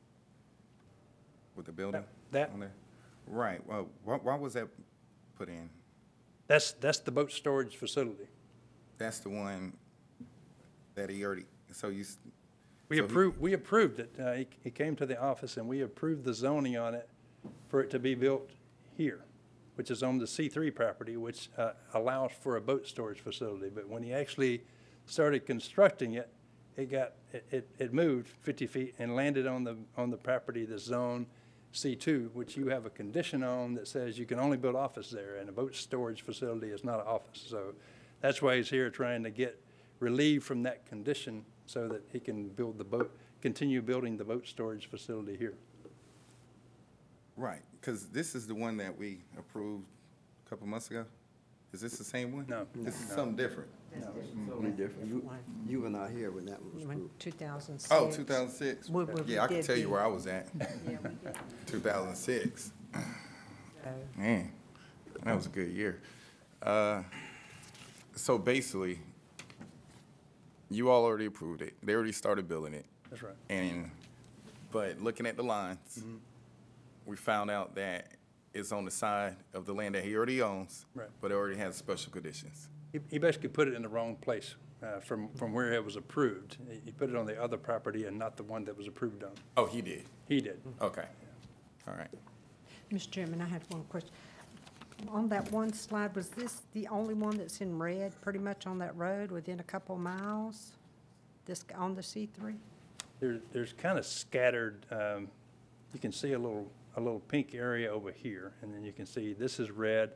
With 1.55 1.65
the 1.65 1.71
building? 1.71 2.03
That- 2.31 2.51
on 2.51 2.59
there? 2.59 2.73
Right, 3.27 3.65
well, 3.65 3.87
why, 4.03 4.17
why 4.17 4.35
was 4.35 4.53
that 4.53 4.67
put 5.35 5.49
in? 5.49 5.67
That's, 6.47 6.73
that's 6.73 6.99
the 6.99 7.11
boat 7.11 7.31
storage 7.31 7.75
facility. 7.75 8.27
That's 8.97 9.19
the 9.19 9.29
one 9.29 9.73
that 10.95 11.09
he 11.09 11.25
already, 11.25 11.45
so 11.71 11.89
you, 11.89 12.01
s- 12.01 12.17
We 12.89 12.97
So 12.97 13.03
he- 13.03 13.09
approved, 13.09 13.39
we 13.39 13.53
approved 13.53 13.99
it. 13.99 14.13
Uh, 14.19 14.33
He 14.33 14.47
he 14.63 14.71
came 14.71 14.95
to 14.97 15.05
the 15.05 15.19
office 15.19 15.57
and 15.57 15.67
we 15.67 15.81
approved 15.81 16.23
the 16.23 16.33
zoning 16.33 16.77
on 16.77 16.93
it 16.93 17.09
for 17.67 17.81
it 17.81 17.89
to 17.91 17.99
be 17.99 18.15
built 18.15 18.51
here, 18.95 19.21
which 19.75 19.91
is 19.91 20.03
on 20.03 20.17
the 20.19 20.25
C3 20.25 20.73
property, 20.73 21.17
which 21.17 21.49
uh, 21.57 21.71
allows 21.93 22.31
for 22.39 22.55
a 22.57 22.61
boat 22.61 22.87
storage 22.87 23.19
facility. 23.19 23.69
But 23.73 23.89
when 23.89 24.03
he 24.03 24.13
actually 24.13 24.63
started 25.05 25.45
constructing 25.45 26.13
it, 26.13 26.29
it 26.77 26.89
got, 26.91 27.13
it- 27.33 27.45
it, 27.51 27.69
it 27.79 27.93
moved 27.93 28.29
50 28.41 28.67
feet 28.67 28.95
and 28.99 29.15
landed 29.15 29.47
on 29.47 29.63
the, 29.65 29.75
on 29.97 30.09
the 30.11 30.17
property, 30.17 30.63
the 30.65 30.79
zone 30.79 31.25
C2, 31.75 32.31
which 32.33 32.57
you 32.57 32.67
have 32.67 32.85
a 32.85 32.89
condition 32.89 33.43
on 33.43 33.75
that 33.75 33.87
says 33.87 34.17
you 34.17 34.25
can 34.25 34.39
only 34.39 34.57
build 34.57 34.75
office 34.75 35.09
there, 35.09 35.35
and 35.35 35.49
a 35.49 35.51
boat 35.51 35.75
storage 35.75 36.21
facility 36.21 36.67
is 36.67 36.83
not 36.83 36.99
an 36.99 37.07
office. 37.07 37.45
So 37.47 37.73
that's 38.21 38.41
why 38.41 38.57
he's 38.57 38.69
here 38.69 38.89
trying 38.89 39.23
to 39.23 39.29
get 39.29 39.61
relieved 39.99 40.43
from 40.43 40.63
that 40.63 40.85
condition 40.85 41.45
so 41.65 41.87
that 41.87 42.03
he 42.11 42.19
can 42.19 42.49
build 42.49 42.77
the 42.77 42.83
boat, 42.83 43.11
continue 43.41 43.81
building 43.81 44.17
the 44.17 44.23
boat 44.23 44.47
storage 44.47 44.89
facility 44.89 45.35
here. 45.37 45.55
right, 47.37 47.61
because 47.79 48.07
this 48.07 48.35
is 48.35 48.47
the 48.47 48.55
one 48.55 48.77
that 48.77 48.97
we 48.97 49.19
approved 49.37 49.85
a 50.45 50.49
couple 50.49 50.65
months 50.67 50.89
ago? 50.89 51.05
Is 51.73 51.81
this 51.81 51.97
the 51.97 52.03
same 52.05 52.31
one? 52.33 52.45
No. 52.47 52.65
This 52.73 53.01
is 53.01 53.09
something 53.09 53.35
different? 53.35 53.69
Totally 54.49 54.71
different. 54.71 55.07
You, 55.07 55.29
you 55.67 55.81
were 55.81 55.89
not 55.89 56.09
here 56.11 56.31
when 56.31 56.45
that 56.45 56.59
was 56.73 56.83
approved. 56.83 57.19
2006. 57.19 57.91
Oh, 57.91 58.11
2006? 58.11 58.89
We- 58.89 59.03
we 59.03 59.21
Yeah, 59.33 59.43
I 59.43 59.47
can 59.47 59.55
did 59.57 59.65
tell 59.65 59.75
you 59.77 59.83
the- 59.83 59.89
where 59.89 60.01
I 60.01 60.07
was 60.07 60.27
at, 60.27 60.47
Yeah, 60.59 60.67
we 60.85 60.93
did. 61.09 61.35
2006. 61.67 62.71
Man, 64.17 64.51
that 65.23 65.35
was 65.35 65.45
a 65.45 65.49
good 65.49 65.69
year. 65.69 66.01
Uh, 66.61 67.03
So 68.15 68.37
basically, 68.37 68.99
you 70.69 70.89
all 70.89 71.03
already 71.03 71.25
approved 71.25 71.61
it. 71.61 71.73
They 71.83 71.93
already 71.93 72.13
started 72.13 72.47
building 72.47 72.73
it. 72.73 72.85
That's 73.09 73.21
right. 73.21 73.35
And, 73.49 73.91
but 74.71 75.01
looking 75.01 75.25
at 75.27 75.35
the 75.35 75.43
lines, 75.43 76.01
we 77.05 77.15
found 77.17 77.51
out 77.51 77.75
that 77.75 78.07
it's 78.53 78.71
on 78.71 78.85
the 78.85 78.91
side 78.91 79.35
of 79.53 79.65
the 79.65 79.73
land 79.73 79.95
that 79.95 80.03
he 80.05 80.15
already 80.15 80.41
owns. 80.41 80.85
Right. 80.95 81.09
But 81.21 81.31
it 81.31 81.35
already 81.35 81.57
has 81.57 81.75
special 81.75 82.11
conditions. 82.11 82.69
He, 82.95 83.01
he 83.11 83.17
basically 83.17 83.49
put 83.49 83.67
it 83.67 83.73
in 83.73 83.81
the 83.81 83.89
wrong 83.89 84.15
place 84.15 84.55
uh, 84.81 84.99
from, 85.01 85.27
from 85.35 85.51
where 85.53 85.73
it 85.73 85.83
was 85.83 85.97
approved. 85.97 86.57
He- 86.69 86.79
He 86.85 86.91
put 86.91 87.09
it 87.09 87.15
on 87.17 87.25
the 87.25 87.41
other 87.41 87.57
property 87.57 88.05
and 88.05 88.17
not 88.17 88.37
the 88.37 88.43
one 88.43 88.63
that 88.65 88.77
was 88.77 88.87
approved 88.87 89.21
on. 89.23 89.31
Oh, 89.57 89.65
he 89.65 89.81
did? 89.81 90.05
He 90.29 90.39
did. 90.39 90.61
Okay. 90.81 91.03
All 91.87 91.95
right. 91.95 92.07
Mr. 92.93 93.11
Chairman, 93.11 93.41
I 93.41 93.45
had 93.47 93.61
one 93.69 93.83
question. 93.85 94.11
On 95.09 95.27
that 95.27 95.51
one 95.51 95.73
slide, 95.73 96.15
was 96.15 96.29
this 96.29 96.61
the 96.71 96.87
only 96.87 97.13
one 97.13 97.37
that's 97.37 97.59
in 97.59 97.77
red, 97.77 98.13
pretty 98.21 98.39
much 98.39 98.65
on 98.65 98.79
that 98.79 98.95
road, 98.95 99.29
within 99.29 99.59
a 99.59 99.63
couple 99.63 99.97
miles? 99.97 100.71
This, 101.45 101.65
on 101.75 101.95
the 101.95 102.01
C3? 102.01 102.55
There, 103.19 103.39
there's 103.51 103.73
kind 103.73 103.99
of 103.99 104.05
scattered, 104.05 104.85
um, 104.89 105.27
you 105.93 105.99
can 105.99 106.13
see 106.13 106.31
a 106.31 106.39
little, 106.39 106.71
a 106.95 107.01
little 107.01 107.19
pink 107.19 107.53
area 107.53 107.91
over 107.91 108.09
here, 108.11 108.53
and 108.61 108.73
then 108.73 108.85
you 108.85 108.93
can 108.93 109.05
see 109.05 109.33
this 109.33 109.59
is 109.59 109.69
red. 109.69 110.11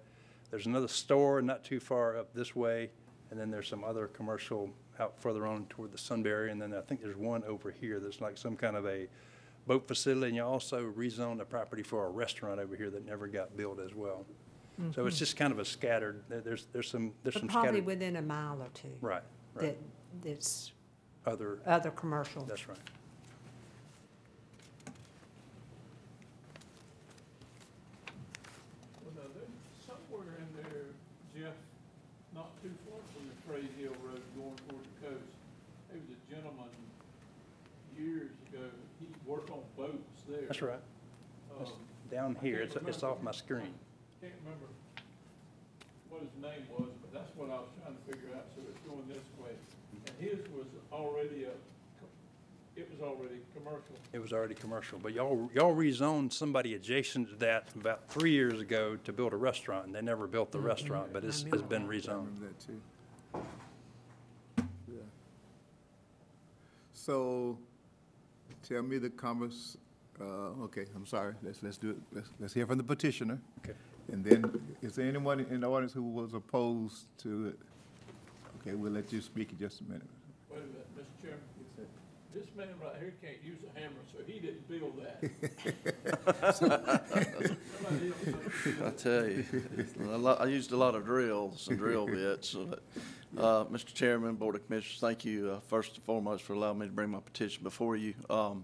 There's 0.51 0.65
another 0.65 0.87
store 0.87 1.41
not 1.41 1.63
too 1.63 1.79
far 1.79 2.17
up 2.17 2.33
this 2.33 2.55
way, 2.55 2.89
and 3.31 3.39
then 3.39 3.51
there's 3.51 3.67
some 3.67 3.83
other 3.83 4.07
commercial 4.07 4.69
out 4.99 5.19
further 5.19 5.45
on 5.45 5.65
toward 5.67 5.91
the 5.91 5.97
Sunbury, 5.97 6.51
and 6.51 6.61
then 6.61 6.73
I 6.73 6.81
think 6.81 7.01
there's 7.01 7.15
one 7.15 7.43
over 7.45 7.71
here 7.71 7.99
that's 7.99 8.19
like 8.19 8.37
some 8.37 8.55
kind 8.55 8.75
of 8.75 8.85
a 8.85 9.07
boat 9.67 9.87
facility, 9.87 10.27
and 10.27 10.35
you 10.35 10.43
also 10.43 10.91
rezoned 10.91 11.37
the 11.37 11.45
property 11.45 11.83
for 11.83 12.07
a 12.07 12.09
restaurant 12.09 12.59
over 12.59 12.75
here 12.75 12.89
that 12.89 13.05
never 13.05 13.27
got 13.27 13.55
built 13.55 13.79
as 13.79 13.93
well. 13.93 14.25
So 14.95 15.05
it's 15.05 15.15
mm-hmm. 15.15 15.19
just 15.19 15.35
kind 15.37 15.51
of 15.51 15.59
a 15.59 15.65
scattered, 15.65 16.23
there- 16.29 16.39
there's, 16.39 16.67
there's 16.71 16.89
some, 16.89 17.13
there's 17.23 17.33
But 17.33 17.41
some 17.41 17.49
probably 17.49 17.69
scattered, 17.69 17.85
within 17.85 18.15
a 18.15 18.21
mile 18.21 18.61
or 18.61 18.69
two. 18.73 18.87
right, 19.01 19.21
That, 19.55 19.61
right, 19.61 19.77
that's 20.23 20.71
other, 21.25 21.59
other 21.65 21.91
commercial. 21.91 22.45
that's 22.45 22.67
right. 22.69 22.77
Well, 29.03 29.13
now, 29.17 29.29
there's 29.35 29.51
somewhere 29.85 30.31
in 30.39 30.47
there, 30.63 30.85
Jeff, 31.35 31.55
not 32.33 32.49
too 32.63 32.71
far 32.87 32.99
from 33.13 33.27
the 33.27 33.35
Trade 33.51 33.69
Hill 33.77 33.91
Road 34.07 34.23
going 34.37 34.55
toward 34.69 34.83
the 34.85 35.07
coast, 35.07 35.27
there 35.91 35.99
was 35.99 36.07
a 36.15 36.33
gentleman 36.33 36.71
years 37.97 38.31
ago, 38.47 38.63
he 39.01 39.07
worked 39.25 39.49
on 39.51 39.59
boats 39.75 40.23
there. 40.29 40.38
That's 40.49 40.63
right. 40.63 40.79
That's 41.59 41.69
Um, 41.69 41.77
Down 42.09 42.35
I 42.39 42.43
here, 42.43 42.57
can't 42.57 42.63
it's, 42.65 42.75
it's 42.75 42.85
remember. 43.03 43.05
off 43.07 43.21
my 43.21 43.31
screen. 43.31 43.71
Can't 44.19 44.33
remember 44.43 44.65
what 46.09 46.21
his 46.23 46.31
name 46.41 46.65
was, 46.75 46.89
but 47.01 47.13
that's 47.13 47.29
what 47.37 47.51
I 47.51 47.59
was 47.59 47.69
trying 47.83 47.95
to 47.95 48.01
figure 48.11 48.35
out, 48.35 48.45
so 48.55 48.63
it's 48.67 48.79
going 48.87 49.07
this 49.07 49.21
way. 49.39 49.51
And 49.93 50.15
his 50.19 50.39
was 50.57 50.65
already 50.91 51.43
a, 51.43 51.51
co- 52.01 52.09
it 52.75 52.89
was 52.89 52.99
already 52.99 53.35
commercial. 53.55 53.93
It 54.11 54.17
was 54.17 54.33
already 54.33 54.55
commercial, 54.55 54.97
but 54.97 55.13
y'all, 55.13 55.51
y'all 55.53 55.75
rezoned 55.75 56.33
somebody 56.33 56.73
adjacent 56.73 57.29
to 57.29 57.35
that 57.35 57.67
about 57.79 58.09
three 58.09 58.31
years 58.31 58.59
ago 58.59 58.97
to 59.03 59.13
build 59.13 59.33
a 59.33 59.37
restaurant, 59.37 59.85
and 59.85 59.93
they 59.93 60.01
never 60.01 60.25
built 60.25 60.51
the 60.51 60.59
restaurant, 60.59 61.13
but 61.13 61.23
it's, 61.23 61.43
it's 61.43 61.61
been 61.61 61.83
I 61.83 61.85
rezoned. 61.85 62.25
remember 62.25 62.47
that 62.47 62.59
too. 62.59 62.81
Yeah. 64.91 64.97
So, 66.93 67.59
tell 68.67 68.81
me 68.81 68.97
the 68.97 69.11
converse, 69.11 69.77
uh, 70.21 70.63
okay, 70.65 70.85
I'm 70.95 71.05
sorry, 71.05 71.33
let's, 71.43 71.61
let's 71.63 71.77
do 71.77 71.91
it, 71.91 71.97
let's, 72.13 72.29
let's 72.39 72.53
hear 72.53 72.65
from 72.67 72.77
the 72.77 72.83
petitioner. 72.83 73.39
Okay. 73.63 73.73
And 74.11 74.23
then, 74.23 74.59
is 74.81 74.95
there 74.95 75.07
anyone 75.07 75.39
in 75.41 75.61
the 75.61 75.67
audience 75.69 75.93
who 75.93 76.03
was 76.03 76.33
opposed 76.33 77.05
to 77.19 77.47
it? 77.47 77.59
Okay, 78.61 78.75
we'll 78.75 78.91
let 78.91 79.11
you 79.13 79.21
speak 79.21 79.51
in 79.51 79.57
just 79.59 79.81
a 79.81 79.83
minute. 79.83 80.07
Wait 80.49 80.57
a 80.57 80.61
minute, 80.61 80.87
Mr. 80.97 81.21
Chairman. 81.21 81.39
This 82.33 82.45
man 82.55 82.67
right 82.83 82.93
here 82.99 83.13
can't 83.23 83.43
use 83.43 83.57
a 83.63 83.79
hammer, 83.79 83.95
so 84.11 84.19
he 84.27 84.39
didn't 84.39 84.67
build 84.67 85.01
that. 85.01 86.55
Somebody 86.55 88.13
else- 88.13 88.81
I 88.85 88.89
tell 88.91 89.27
you, 89.27 89.45
lot, 90.17 90.39
I 90.41 90.45
used 90.45 90.71
a 90.71 90.77
lot 90.77 90.93
of 90.93 91.05
drills 91.05 91.67
and 91.67 91.77
drill 91.77 92.05
bits. 92.05 92.49
so 92.49 92.65
that- 92.65 92.83
Uh, 93.37 93.63
Mr. 93.65 93.93
Chairman, 93.93 94.35
Board 94.35 94.55
of 94.55 94.65
Commissioners, 94.65 94.99
thank 94.99 95.23
you, 95.23 95.51
uh, 95.51 95.59
first 95.67 95.95
and 95.95 96.03
foremost, 96.03 96.43
for 96.43 96.53
allowing 96.53 96.79
me 96.79 96.87
to 96.87 96.91
bring 96.91 97.09
my 97.11 97.19
petition 97.19 97.63
before 97.63 97.95
you. 97.95 98.13
Um, 98.29 98.63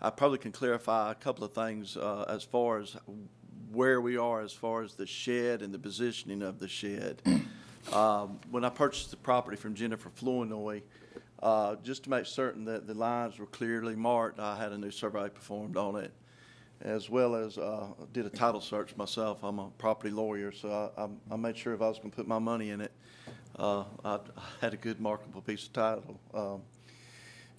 I 0.00 0.10
probably 0.10 0.38
can 0.38 0.52
clarify 0.52 1.10
a 1.10 1.14
couple 1.14 1.44
of 1.44 1.52
things, 1.52 1.96
uh, 1.96 2.24
as 2.28 2.44
far 2.44 2.78
as 2.78 2.96
where 3.72 4.00
we 4.00 4.16
are 4.16 4.40
as 4.40 4.52
far 4.52 4.82
as 4.82 4.94
the 4.94 5.06
shed 5.06 5.60
and 5.60 5.74
the 5.74 5.78
positioning 5.78 6.42
of 6.42 6.58
the 6.58 6.68
shed. 6.68 7.22
Um, 7.92 8.38
when 8.50 8.66
I 8.66 8.68
purchased 8.68 9.12
the 9.12 9.16
property 9.16 9.56
from 9.56 9.74
Jennifer 9.74 10.10
Flournoy, 10.10 10.82
uh, 11.42 11.76
just 11.76 12.02
to 12.04 12.10
make 12.10 12.26
certain 12.26 12.66
that 12.66 12.86
the 12.86 12.92
lines 12.92 13.38
were 13.38 13.46
clearly 13.46 13.96
marked, 13.96 14.38
I 14.38 14.58
had 14.58 14.72
a 14.72 14.76
new 14.78 14.90
survey 14.90 15.30
performed 15.30 15.78
on 15.78 15.96
it 15.96 16.12
as 16.82 17.08
well 17.08 17.34
as 17.34 17.56
uh, 17.56 17.86
did 18.12 18.26
a 18.26 18.30
title 18.30 18.60
search 18.60 18.94
myself. 18.96 19.42
I'm 19.42 19.58
a 19.58 19.70
property 19.78 20.10
lawyer, 20.10 20.52
so 20.52 20.92
I, 20.98 21.04
I- 21.04 21.08
I 21.34 21.36
made 21.36 21.56
sure 21.56 21.72
if 21.72 21.80
I 21.80 21.88
was 21.88 21.96
going 21.98 22.10
to 22.10 22.16
put 22.16 22.28
my 22.28 22.38
money 22.38 22.70
in 22.70 22.82
it, 22.82 22.92
uh, 23.58 23.84
I 24.04 24.16
I 24.16 24.20
had 24.60 24.74
a 24.74 24.76
good 24.76 25.00
marketable 25.00 25.40
piece 25.40 25.64
of 25.66 25.72
title. 25.72 26.20
Um, 26.34 26.62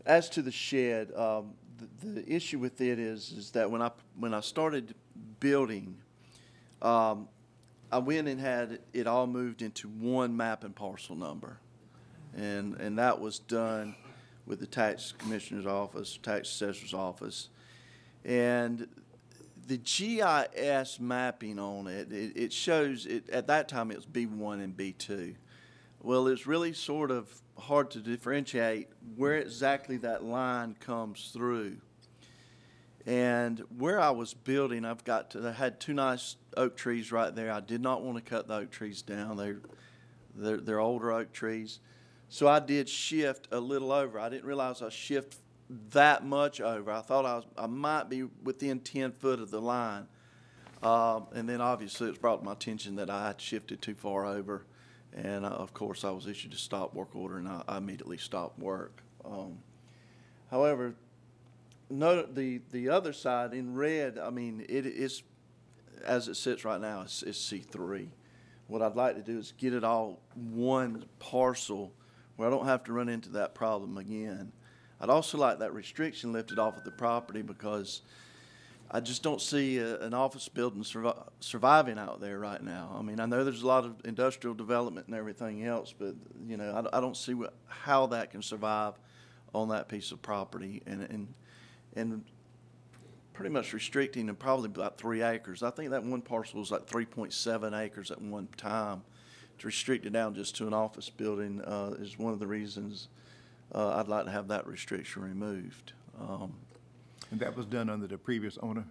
As 0.05 0.29
to 0.31 0.43
the 0.43 0.51
shed, 0.51 1.11
um, 1.15 1.53
the, 2.01 2.31
issue 2.31 2.59
with 2.59 2.81
it 2.81 2.99
is, 2.99 3.31
is 3.31 3.51
that 3.51 3.69
when 3.69 3.81
I, 3.81 3.91
when 4.17 4.33
I 4.33 4.41
started 4.41 4.95
building, 5.39 5.97
um, 6.81 7.27
I 7.91 7.97
went 7.97 8.27
and 8.27 8.39
had 8.39 8.79
it 8.93 9.07
all 9.07 9.27
moved 9.27 9.61
into 9.61 9.87
one 9.87 10.35
map 10.35 10.63
and 10.63 10.75
parcel 10.75 11.15
number. 11.15 11.57
And, 12.35 12.75
and 12.75 12.97
that 12.99 13.19
was 13.19 13.39
done 13.39 13.95
with 14.45 14.59
the 14.59 14.67
tax 14.67 15.13
commissioner's 15.17 15.65
office, 15.65 16.19
tax 16.21 16.49
assessor's 16.49 16.93
office. 16.93 17.49
And 18.23 18.87
the 19.67 19.77
GIS 19.77 20.99
mapping 20.99 21.59
on 21.59 21.87
it, 21.87 22.11
it, 22.11 22.35
it 22.35 22.53
shows, 22.53 23.05
it, 23.05 23.29
at 23.29 23.47
that 23.47 23.67
time, 23.69 23.91
it 23.91 23.97
was 23.97 24.05
B1 24.05 24.63
and 24.63 24.75
B2. 24.75 25.35
Well, 26.01 26.27
it's 26.27 26.47
really 26.47 26.71
sort 26.73 27.11
of 27.11 27.29
hard 27.57 27.91
to 27.91 27.99
differentiate 27.99 28.87
where 29.17 29.35
exactly 29.35 29.97
that 29.97 30.23
line 30.23 30.75
comes 30.79 31.31
through. 31.33 31.77
And 33.05 33.59
where 33.77 33.99
I 33.99 34.11
was 34.11 34.33
building, 34.33 34.85
I've 34.85 35.03
got 35.03 35.31
to, 35.31 35.47
I 35.47 35.51
had 35.51 35.79
two 35.79 35.93
nice 35.93 36.37
oak 36.55 36.77
trees 36.77 37.11
right 37.11 37.35
there. 37.35 37.51
I 37.51 37.59
did 37.59 37.81
not 37.81 38.01
want 38.01 38.17
to 38.17 38.23
cut 38.23 38.47
the 38.47 38.55
oak 38.55 38.71
trees 38.71 39.01
down. 39.01 39.35
They're, 39.35 39.59
they're, 40.35 40.57
they're 40.57 40.79
older 40.79 41.11
oak 41.11 41.33
trees. 41.33 41.79
So 42.29 42.47
I 42.47 42.59
did 42.59 42.87
shift 42.87 43.47
a 43.51 43.59
little 43.59 43.91
over. 43.91 44.19
I 44.19 44.29
didn't 44.29 44.45
realize 44.45 44.81
I 44.81 44.89
shift 44.89 45.37
that 45.91 46.25
much 46.25 46.61
over. 46.61 46.91
I 46.91 47.01
thought 47.01 47.25
I 47.25 47.35
was, 47.35 47.45
I 47.57 47.67
might 47.67 48.09
be 48.09 48.23
within 48.43 48.79
ten 48.79 49.11
foot 49.11 49.41
of 49.41 49.51
the 49.51 49.61
line. 49.61 50.07
Um, 50.81 51.27
and 51.33 51.49
then 51.49 51.59
obviously 51.59 52.07
it's 52.09 52.17
brought 52.17 52.37
to 52.37 52.45
my 52.45 52.53
attention 52.53 52.95
that 52.97 53.09
I 53.09 53.27
had 53.27 53.41
shifted 53.41 53.81
too 53.81 53.95
far 53.95 54.25
over. 54.25 54.65
And 55.15 55.45
uh, 55.45 55.49
of 55.49 55.73
course, 55.73 56.03
I 56.03 56.11
was 56.11 56.27
issued 56.27 56.53
a 56.53 56.57
stop 56.57 56.93
work 56.93 57.15
order 57.15 57.37
and 57.37 57.47
I, 57.47 57.63
I 57.67 57.77
immediately 57.77 58.17
stopped 58.17 58.59
work. 58.59 59.01
Um, 59.25 59.59
however, 60.51 60.93
no, 61.89 62.23
the, 62.23 62.61
the 62.71 62.89
other 62.89 63.13
side 63.13 63.53
in 63.53 63.75
red, 63.75 64.19
I 64.19 64.29
mean, 64.29 64.65
it 64.69 64.85
is, 64.85 65.23
as 66.05 66.27
it 66.27 66.35
sits 66.35 66.63
right 66.63 66.79
now, 66.79 67.01
it's, 67.01 67.23
it's 67.23 67.39
C 67.39 67.59
three. 67.59 68.09
What 68.67 68.83
I'd 68.83 68.95
like 68.95 69.15
to 69.15 69.23
do 69.23 69.39
is 69.39 69.53
get 69.57 69.73
it 69.73 69.83
all 69.83 70.19
one 70.35 71.05
parcel 71.17 71.91
where 72.35 72.47
I 72.47 72.51
don't 72.51 72.67
have 72.67 72.83
to 72.83 72.93
run 72.93 73.09
into 73.09 73.29
that 73.29 73.55
problem 73.55 73.97
again. 73.97 74.51
I'd 75.01 75.09
also 75.09 75.37
like 75.39 75.59
that 75.59 75.73
restriction 75.73 76.31
lifted 76.31 76.59
off 76.59 76.77
of 76.77 76.83
the 76.83 76.91
property 76.91 77.41
because 77.41 78.03
I 78.91 78.99
just 78.99 79.21
don't 79.21 79.39
see 79.39 79.77
a, 79.77 79.99
an 79.99 80.13
office 80.13 80.49
building 80.49 80.83
survi- 80.83 81.27
surviving 81.39 81.99
out 81.99 82.21
there 82.21 82.39
right 82.39 82.61
now. 82.63 82.95
I 82.97 83.03
mean, 83.03 83.19
I 83.19 83.25
know 83.25 83.43
there's 83.43 83.61
a 83.61 83.67
lot 83.67 83.85
of 83.85 83.95
industrial 84.03 84.55
development 84.55 85.07
and 85.07 85.15
everything 85.15 85.63
else, 85.63 85.93
but, 85.97 86.15
you 86.47 86.57
know, 86.57 86.89
I 86.91 86.99
don't 86.99 87.15
see 87.15 87.35
how 87.67 88.07
that 88.07 88.31
can 88.31 88.41
survive 88.41 88.93
on 89.53 89.69
that 89.69 89.89
piece 89.89 90.11
of 90.11 90.21
property 90.21 90.81
and, 90.87 91.03
and, 91.03 91.33
and 91.95 92.23
pretty 93.33 93.51
much 93.51 93.73
restricting 93.73 94.27
to 94.27 94.33
probably 94.33 94.67
about 94.67 94.97
three 94.97 95.21
acres. 95.21 95.61
I 95.63 95.69
think 95.69 95.91
that 95.91 96.03
one 96.03 96.21
parcel 96.21 96.59
was 96.59 96.71
like 96.71 96.87
three 96.87 97.05
point 97.05 97.31
seven 97.31 97.73
acres 97.73 98.11
at 98.11 98.21
one 98.21 98.47
time. 98.57 99.03
To 99.59 99.67
restrict 99.67 100.05
it 100.05 100.13
down 100.13 100.35
just 100.35 100.55
to 100.55 100.67
an 100.67 100.73
office 100.73 101.09
building, 101.09 101.61
uh, 101.61 101.95
is 101.99 102.17
one 102.17 102.31
of 102.31 102.39
the 102.39 102.47
reasons, 102.47 103.09
uh, 103.75 103.97
I'd 103.97 104.07
like 104.07 104.25
to 104.25 104.31
have 104.31 104.47
that 104.47 104.65
restriction 104.65 105.21
removed. 105.21 105.91
Um, 106.17 106.53
And 107.31 107.39
that 107.39 107.55
was 107.55 107.65
done 107.65 107.89
under 107.89 108.07
the 108.07 108.17
previous 108.17 108.57
owner? 108.61 108.85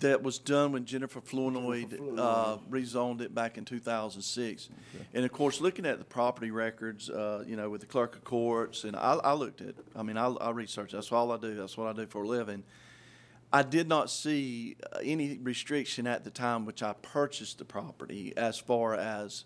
That 0.00 0.22
was 0.22 0.38
done 0.38 0.72
when 0.72 0.84
Jennifer 0.84 1.20
Flournoy 1.20 1.86
uh, 2.18 2.58
rezoned 2.70 3.22
it 3.22 3.34
back 3.34 3.56
in 3.56 3.64
2006. 3.64 4.68
And 5.14 5.24
of 5.24 5.32
course, 5.32 5.62
looking 5.62 5.86
at 5.86 5.98
the 5.98 6.04
property 6.04 6.50
records, 6.50 7.08
uh, 7.08 7.42
you 7.46 7.56
know, 7.56 7.70
with 7.70 7.80
the 7.80 7.86
clerk 7.86 8.16
of 8.16 8.22
courts, 8.24 8.84
and 8.84 8.94
I, 8.94 9.14
I 9.14 9.32
looked 9.32 9.62
at, 9.62 9.74
I 9.94 10.02
mean, 10.02 10.18
I, 10.18 10.26
I 10.26 10.50
researched, 10.50 10.92
that's 10.92 11.10
all 11.10 11.32
I 11.32 11.38
do, 11.38 11.54
that's 11.54 11.76
what 11.76 11.88
I 11.88 11.94
do 11.94 12.06
for 12.06 12.24
a 12.24 12.28
living. 12.28 12.64
I 13.50 13.62
did 13.62 13.88
not 13.88 14.10
see 14.10 14.76
uh, 14.92 14.98
any 15.02 15.38
restriction 15.38 16.06
at 16.06 16.24
the 16.24 16.30
time 16.30 16.66
which 16.66 16.82
I 16.82 16.92
purchased 17.00 17.58
the 17.58 17.64
property 17.64 18.34
as 18.36 18.58
far 18.58 18.94
as 18.94 19.44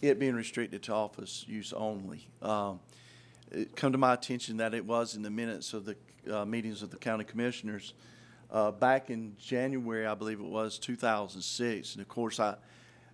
it 0.00 0.20
being 0.20 0.34
restricted 0.36 0.84
to 0.84 0.94
office 0.94 1.44
use 1.48 1.72
only. 1.72 2.28
Um, 2.40 2.78
It 3.50 3.74
come 3.74 3.90
to 3.92 3.98
my 3.98 4.14
attention 4.14 4.58
that 4.58 4.74
it 4.74 4.84
was 4.84 5.16
in 5.16 5.22
the 5.22 5.30
minutes 5.30 5.72
of 5.74 5.84
the 5.84 5.96
uh, 6.30 6.44
meetings 6.44 6.82
of 6.82 6.90
the 6.90 6.96
county 6.96 7.24
commissioners 7.24 7.94
uh, 8.50 8.70
back 8.70 9.10
in 9.10 9.36
January, 9.38 10.06
I 10.06 10.14
believe 10.14 10.40
it 10.40 10.46
was, 10.46 10.78
2006. 10.78 11.94
And 11.94 12.02
of 12.02 12.08
course, 12.08 12.40
I, 12.40 12.56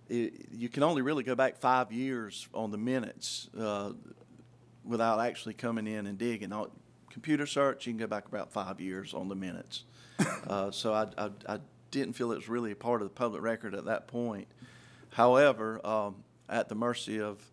it, 0.09 0.47
you 0.51 0.69
can 0.69 0.83
only 0.83 1.01
really 1.01 1.23
go 1.23 1.35
back 1.35 1.57
five 1.57 1.91
years 1.91 2.47
on 2.53 2.71
the 2.71 2.77
minutes 2.77 3.49
uh, 3.59 3.91
without 4.83 5.19
actually 5.19 5.53
coming 5.53 5.87
in 5.87 6.07
and 6.07 6.17
digging. 6.17 6.51
On 6.53 6.71
computer 7.09 7.45
search, 7.45 7.85
you 7.85 7.93
can 7.93 7.99
go 7.99 8.07
back 8.07 8.27
about 8.27 8.51
five 8.51 8.79
years 8.79 9.13
on 9.13 9.29
the 9.29 9.35
minutes. 9.35 9.83
Uh, 10.47 10.71
so 10.71 10.93
I, 10.93 11.07
I, 11.17 11.29
I 11.55 11.59
didn't 11.91 12.13
feel 12.13 12.31
it 12.31 12.35
was 12.35 12.47
really 12.47 12.71
a 12.71 12.75
part 12.75 13.01
of 13.01 13.09
the 13.09 13.13
public 13.13 13.41
record 13.41 13.75
at 13.75 13.83
that 13.83 14.07
point. 14.07 14.47
However, 15.09 15.85
um, 15.85 16.23
at 16.47 16.69
the 16.69 16.75
mercy 16.75 17.19
of 17.19 17.43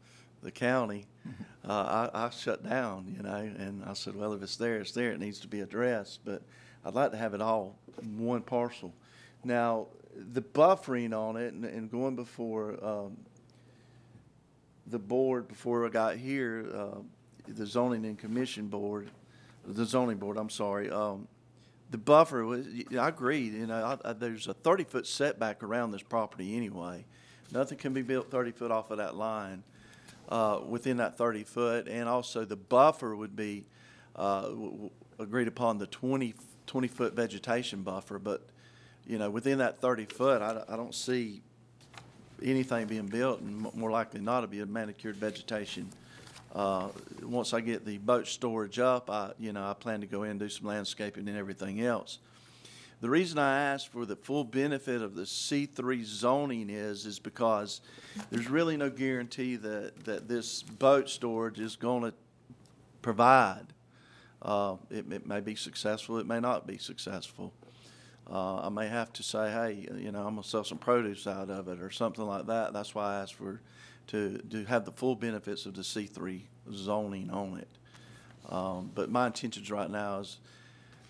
the 0.45 0.53
county, 0.53 1.07
uh, 1.69 2.09
I, 2.15 2.27
I 2.27 2.31
shut 2.31 2.63
down, 2.63 3.13
you 3.17 3.23
know, 3.23 3.35
and 3.35 3.83
I 3.85 3.95
said, 3.95 4.15
well, 4.15 4.33
if 4.35 4.43
it's 4.43 4.57
there, 4.57 4.77
it's 4.77 4.93
there. 4.93 5.11
It 5.11 5.19
needs 5.19 5.41
to 5.41 5.49
be 5.49 5.61
addressed. 5.61 6.21
But 6.25 6.43
I'd 6.85 6.95
like 6.95 7.11
to 7.11 7.17
have 7.17 7.35
it 7.35 7.41
all 7.41 7.77
in 8.01 8.25
one 8.25 8.43
parcel. 8.43 8.93
Now, 9.43 9.89
the 10.33 10.43
buffering 10.43 11.13
on 11.13 11.37
it 11.37 11.55
and, 11.55 11.65
and 11.65 11.91
going 11.91 12.15
before 12.15 12.79
um, 12.85 13.17
the 14.87 14.99
board 14.99 15.49
before 15.49 15.87
I 15.87 15.89
got 15.89 16.17
here, 16.17 16.67
uh, 16.73 17.01
the 17.49 17.67
zoning 17.67 18.05
and 18.05 18.19
commission 18.19 18.69
board, 18.69 19.11
the 19.67 19.85
zoning 19.85 20.19
board, 20.19 20.37
I'm 20.37 20.51
sorry, 20.51 20.91
um, 20.91 21.27
the 21.91 21.99
buffer 21.99 22.45
was, 22.45 22.67
I 22.99 23.09
agree, 23.09 23.41
you 23.49 23.67
know, 23.67 23.99
I, 24.05 24.11
I, 24.11 24.13
there's 24.13 24.47
a 24.47 24.55
thirty 24.55 24.85
foot 24.85 25.07
setback 25.07 25.63
around 25.63 25.91
this 25.93 26.03
property 26.03 26.57
anyway. 26.57 27.05
Nothing 27.53 27.79
can 27.79 27.93
be 27.93 28.03
built 28.03 28.31
thirty 28.31 28.53
foot 28.53 28.71
off 28.71 28.91
of 28.91 28.99
that 28.99 29.17
line, 29.17 29.63
uh, 30.29 30.61
within 30.67 30.97
that 30.99 31.17
thirty 31.19 31.45
foot, 31.45 31.89
and 31.89 32.09
also 32.09 32.45
the 32.45 32.57
buffer 32.57 33.15
would 33.15 33.37
be, 33.37 33.65
uh, 34.17 34.43
w- 34.43 34.91
agreed 35.19 35.49
upon 35.49 35.79
the 35.79 35.87
20 35.87 36.35
20 36.67 36.89
foot 36.89 37.13
vegetation 37.15 37.83
buffer, 37.83 38.19
but, 38.19 38.43
you 39.07 39.19
know, 39.19 39.29
within 39.31 39.59
that 39.59 39.81
thirty 39.81 40.07
foot, 40.07 40.41
I, 40.41 40.63
I 40.69 40.77
don't 40.77 40.95
see 40.95 41.43
anything 42.43 42.87
being 42.87 43.07
built, 43.07 43.41
and 43.41 43.57
mo- 43.59 43.73
more 43.75 43.91
likely 43.91 44.21
not 44.21 44.41
to 44.41 44.47
be 44.47 44.61
a 44.61 44.67
manicured 44.67 45.17
vegetation. 45.17 45.89
Uh, 46.55 46.89
Once 47.23 47.53
I 47.53 47.61
get 47.61 47.85
the 47.85 47.99
boat 47.99 48.27
storage 48.29 48.79
up, 48.79 49.11
I, 49.11 49.33
you 49.39 49.53
know, 49.53 49.69
I 49.69 49.75
plan 49.75 50.01
to 50.01 50.07
go 50.07 50.23
in 50.23 50.33
and 50.33 50.41
do 50.41 50.49
some 50.49 50.67
landscaping 50.69 51.29
and 51.29 51.37
everything 51.37 51.81
else. 51.83 52.19
The 53.05 53.11
reason 53.11 53.39
I 53.39 53.59
ask 53.59 53.93
for 53.93 54.07
the 54.07 54.17
full 54.17 54.45
benefit 54.45 55.03
of 55.03 55.15
the 55.15 55.25
C3 55.25 56.07
zoning 56.07 56.71
is, 56.71 57.05
is 57.05 57.19
because 57.19 57.83
there's 58.31 58.49
really 58.49 58.79
no 58.79 58.89
guarantee 58.89 59.57
that, 59.57 60.07
that 60.07 60.27
this 60.27 60.63
boat 60.63 61.11
storage 61.11 61.61
is 61.61 61.77
going 61.77 62.11
to 62.11 62.15
provide 63.03 63.67
Uh, 64.41 64.77
it, 64.89 65.13
it 65.13 65.27
may 65.27 65.41
be 65.41 65.55
successful, 65.55 66.17
it 66.17 66.27
may 66.27 66.41
not 66.41 66.67
be 66.67 66.79
successful. 66.79 67.53
Uh, 68.27 68.61
I 68.61 68.69
may 68.71 68.89
have 68.89 69.13
to 69.13 69.23
say, 69.23 69.51
hey, 69.51 69.87
you 69.99 70.11
know, 70.11 70.21
I'm 70.21 70.37
gonna 70.37 70.43
sell 70.43 70.65
some 70.65 70.79
produce 70.79 71.27
out 71.27 71.51
of 71.51 71.69
it 71.69 71.81
or 71.81 71.91
something 71.91 72.25
like 72.25 72.47
that. 72.47 72.73
That's 72.73 72.95
why 72.95 73.17
I 73.17 73.21
asked 73.21 73.35
for, 73.35 73.61
to, 74.07 74.39
to 74.39 74.65
have 74.65 74.87
the 74.87 74.93
full 74.93 75.15
benefits 75.15 75.67
of 75.67 75.75
the 75.75 75.85
C 75.85 76.07
three 76.07 76.47
zoning 76.73 77.29
on 77.29 77.59
it. 77.59 77.69
Um, 78.49 78.91
but 78.95 79.11
my 79.11 79.27
intentions 79.27 79.71
right 79.71 79.91
now 79.91 80.21
is 80.21 80.39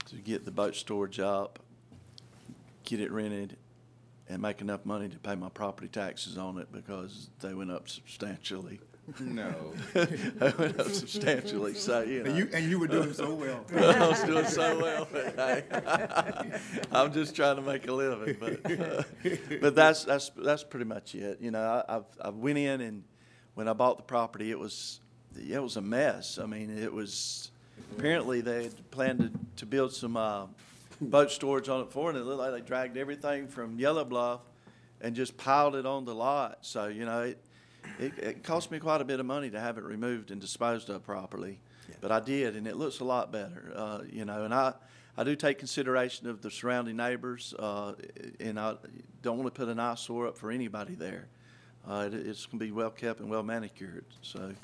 to 0.07 0.17
get 0.17 0.45
the 0.45 0.51
boat 0.51 0.75
storage 0.75 1.21
up, 1.21 1.61
get 2.85 3.01
it 3.01 3.11
rented, 3.11 3.57
and 4.29 4.41
make 4.41 4.61
enough 4.61 4.85
money 4.85 5.09
to 5.09 5.19
pay 5.19 5.35
my 5.35 5.49
property 5.49 5.89
taxes 5.89 6.39
on 6.39 6.59
it 6.59 6.73
because 6.73 7.31
they 7.41 7.55
went 7.55 7.71
up 7.71 7.89
substantially. 7.89 8.81
No. 9.21 9.55
They 9.93 10.53
went 10.59 10.81
up 10.81 10.89
substantially, 10.89 11.75
so, 11.75 12.03
you 12.03 12.23
know. 12.23 12.31
And 12.31 12.39
you, 12.39 12.49
and 12.53 12.71
you 12.71 12.79
were 12.79 12.87
doing 12.87 13.13
so 13.13 13.35
well. 13.35 13.65
I 13.77 14.09
was 14.09 14.23
doing 14.23 14.47
so 14.47 14.79
well, 14.81 15.09
but 15.13 15.35
hey, 15.37 16.59
I'm 16.93 17.13
just 17.13 17.37
trying 17.37 17.57
to 17.57 17.63
make 17.63 17.87
a 17.87 17.93
living. 17.93 18.37
But 18.41 18.81
uh, 18.81 19.03
but 19.61 19.75
that's 19.75 20.05
that's 20.05 20.31
that's 20.37 20.65
pretty 20.65 20.87
much 20.87 21.15
it. 21.15 21.39
You 21.41 21.51
know, 21.51 21.61
I, 21.61 21.97
I've 21.97 22.05
I 22.21 22.31
went 22.31 22.59
in 22.59 22.81
and 22.81 23.05
when 23.55 23.69
I 23.69 23.73
bought 23.73 23.99
the 23.99 24.03
property, 24.05 24.51
it 24.51 24.59
was 24.59 25.01
it 25.37 25.63
was 25.63 25.77
a 25.77 25.83
mess. 25.83 26.39
I 26.39 26.47
mean, 26.47 26.71
it 26.71 26.93
was 26.93 27.51
apparently 27.97 28.41
they 28.41 28.65
had 28.65 28.91
planned 28.91 29.19
to, 29.21 29.31
to 29.57 29.67
build 29.67 29.93
some 29.93 30.17
uh, 30.17 30.47
boat 31.01 31.31
storage 31.31 31.69
on 31.69 31.83
it 31.83 31.93
for, 31.93 32.11
and 32.11 32.19
it 32.19 32.25
looked 32.25 32.41
like 32.41 32.53
they 32.53 32.61
dragged 32.61 32.97
everything 32.97 33.49
from 33.49 33.79
Yellow 33.79 34.05
Bluff 34.05 34.41
and 35.01 35.15
just 35.15 35.37
piled 35.37 35.75
it 35.77 35.87
on 35.87 36.05
the 36.05 36.15
lot. 36.15 36.59
So 36.63 36.87
you 36.87 37.05
know, 37.05 37.23
it 37.23 37.39
it, 37.99 38.19
it 38.19 38.43
cost 38.45 38.71
me 38.71 38.79
quite 38.79 39.01
a 39.01 39.05
bit 39.05 39.21
of 39.21 39.27
money 39.27 39.51
to 39.51 39.61
have 39.61 39.79
it 39.79 39.85
removed 39.85 40.31
and 40.31 40.41
disposed 40.41 40.91
of 40.91 41.05
properly. 41.05 41.59
But 42.01 42.13
I 42.13 42.21
did, 42.21 42.57
and 42.57 42.67
it 42.67 42.77
looks 42.77 43.01
a 43.01 43.05
lot 43.05 43.31
better, 43.31 43.73
uh, 43.75 44.01
you 44.11 44.25
know, 44.25 44.45
and 44.45 44.55
I, 44.55 44.73
I 45.17 45.25
do 45.25 45.37
take 45.37 45.59
consideration 45.59 46.27
of 46.29 46.41
the 46.43 46.51
surrounding 46.51 46.97
neighbors, 46.97 47.55
uh, 47.59 47.95
and 48.41 48.59
I 48.59 48.77
don't 49.23 49.39
want 49.39 49.55
to 49.55 49.59
put 49.59 49.69
an 49.69 49.79
eyesore 49.79 50.27
up 50.29 50.37
for 50.37 50.51
anybody 50.51 50.95
there. 50.95 51.29
Uh, 51.87 52.09
it, 52.11 52.15
it's 52.15 52.47
gonna 52.47 52.63
be 52.63 52.73
well 52.73 52.91
kept 52.91 53.21
and 53.21 53.29
well 53.29 53.43
manicured, 53.43 54.07
so, 54.23 54.55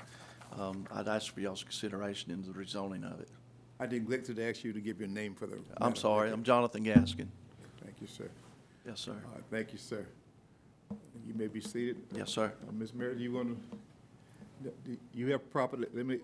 um, 0.59 0.87
I'd 0.93 1.09
ask 1.09 1.33
for 1.33 1.41
y'all's 1.41 1.63
consideration 1.63 2.33
in 2.33 2.43
the 2.43 2.53
rezoning 2.53 3.05
of 3.11 3.21
it. 3.21 3.29
I 3.81 3.87
neglected 3.87 4.37
to 4.37 4.47
ask 4.49 4.63
you 4.63 4.75
to 4.75 4.81
give 4.81 4.99
your 5.01 5.09
name 5.09 5.35
for 5.35 5.47
the. 5.47 5.59
I'm 5.79 5.97
sorry, 5.97 6.31
I'm 6.31 6.43
Jonathan 6.43 6.85
Gaskin. 6.85 7.29
Thank 7.83 7.97
you, 8.01 8.07
sir. 8.07 8.29
Yes, 8.87 9.01
sir. 9.01 9.13
All 9.13 9.33
right, 9.35 9.43
thank 9.51 9.73
you, 9.73 9.79
sir. 9.79 10.07
You 11.27 11.33
may 11.35 11.47
be 11.47 11.61
seated. 11.63 11.97
Yes, 12.15 12.29
sir. 12.31 12.53
Uh, 12.69 12.73
Ms. 12.73 12.93
Meredith, 12.93 13.21
you 13.21 13.33
want 13.33 13.57
to, 14.65 14.71
you 15.15 15.31
have 15.33 15.51
property, 15.51 15.87
let 15.95 16.05
me, 16.05 16.17
Is 16.17 16.21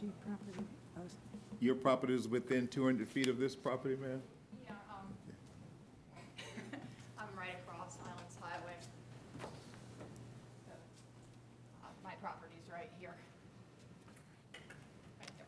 she 0.00 0.10
property? 0.26 0.66
your 1.60 1.74
property 1.76 2.14
is 2.14 2.28
within 2.28 2.68
two 2.68 2.84
hundred 2.84 3.08
feet 3.08 3.28
of 3.28 3.38
this 3.38 3.56
property, 3.56 3.96
ma'am? 3.96 4.20
Yeah, 4.66 4.72
um, 4.90 5.06
I'm 7.18 7.38
right 7.38 7.54
across 7.66 7.96
Islands 8.04 8.36
Highway. 8.40 8.74
So, 9.40 9.46
uh, 11.84 11.86
My 12.04 12.12
property's 12.20 12.68
right 12.70 12.90
here. 13.00 13.14
Right 15.20 15.30
there, 15.38 15.46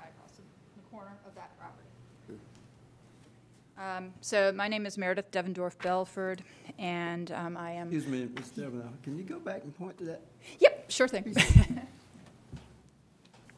right 0.00 0.10
across 0.16 0.32
the 0.36 0.42
the 0.76 0.82
corner 0.90 1.12
of 1.26 1.34
that 1.34 1.56
property. 1.58 1.80
Um, 3.84 4.14
So 4.22 4.50
my 4.52 4.66
name 4.68 4.86
is 4.86 4.96
Meredith 4.96 5.30
Devendorf 5.30 5.76
Belford, 5.82 6.42
and 6.78 7.30
um, 7.32 7.56
I 7.56 7.72
am, 7.72 7.92
Excuse 7.92 8.06
me, 8.06 8.24
Mr. 8.32 8.64
Devon, 8.64 8.88
can 9.02 9.16
you 9.18 9.24
go 9.24 9.38
back 9.38 9.60
and 9.62 9.76
point 9.76 9.98
to 9.98 10.04
that? 10.04 10.22
yep, 10.58 10.90
sure 10.90 11.08
thing. 11.08 11.34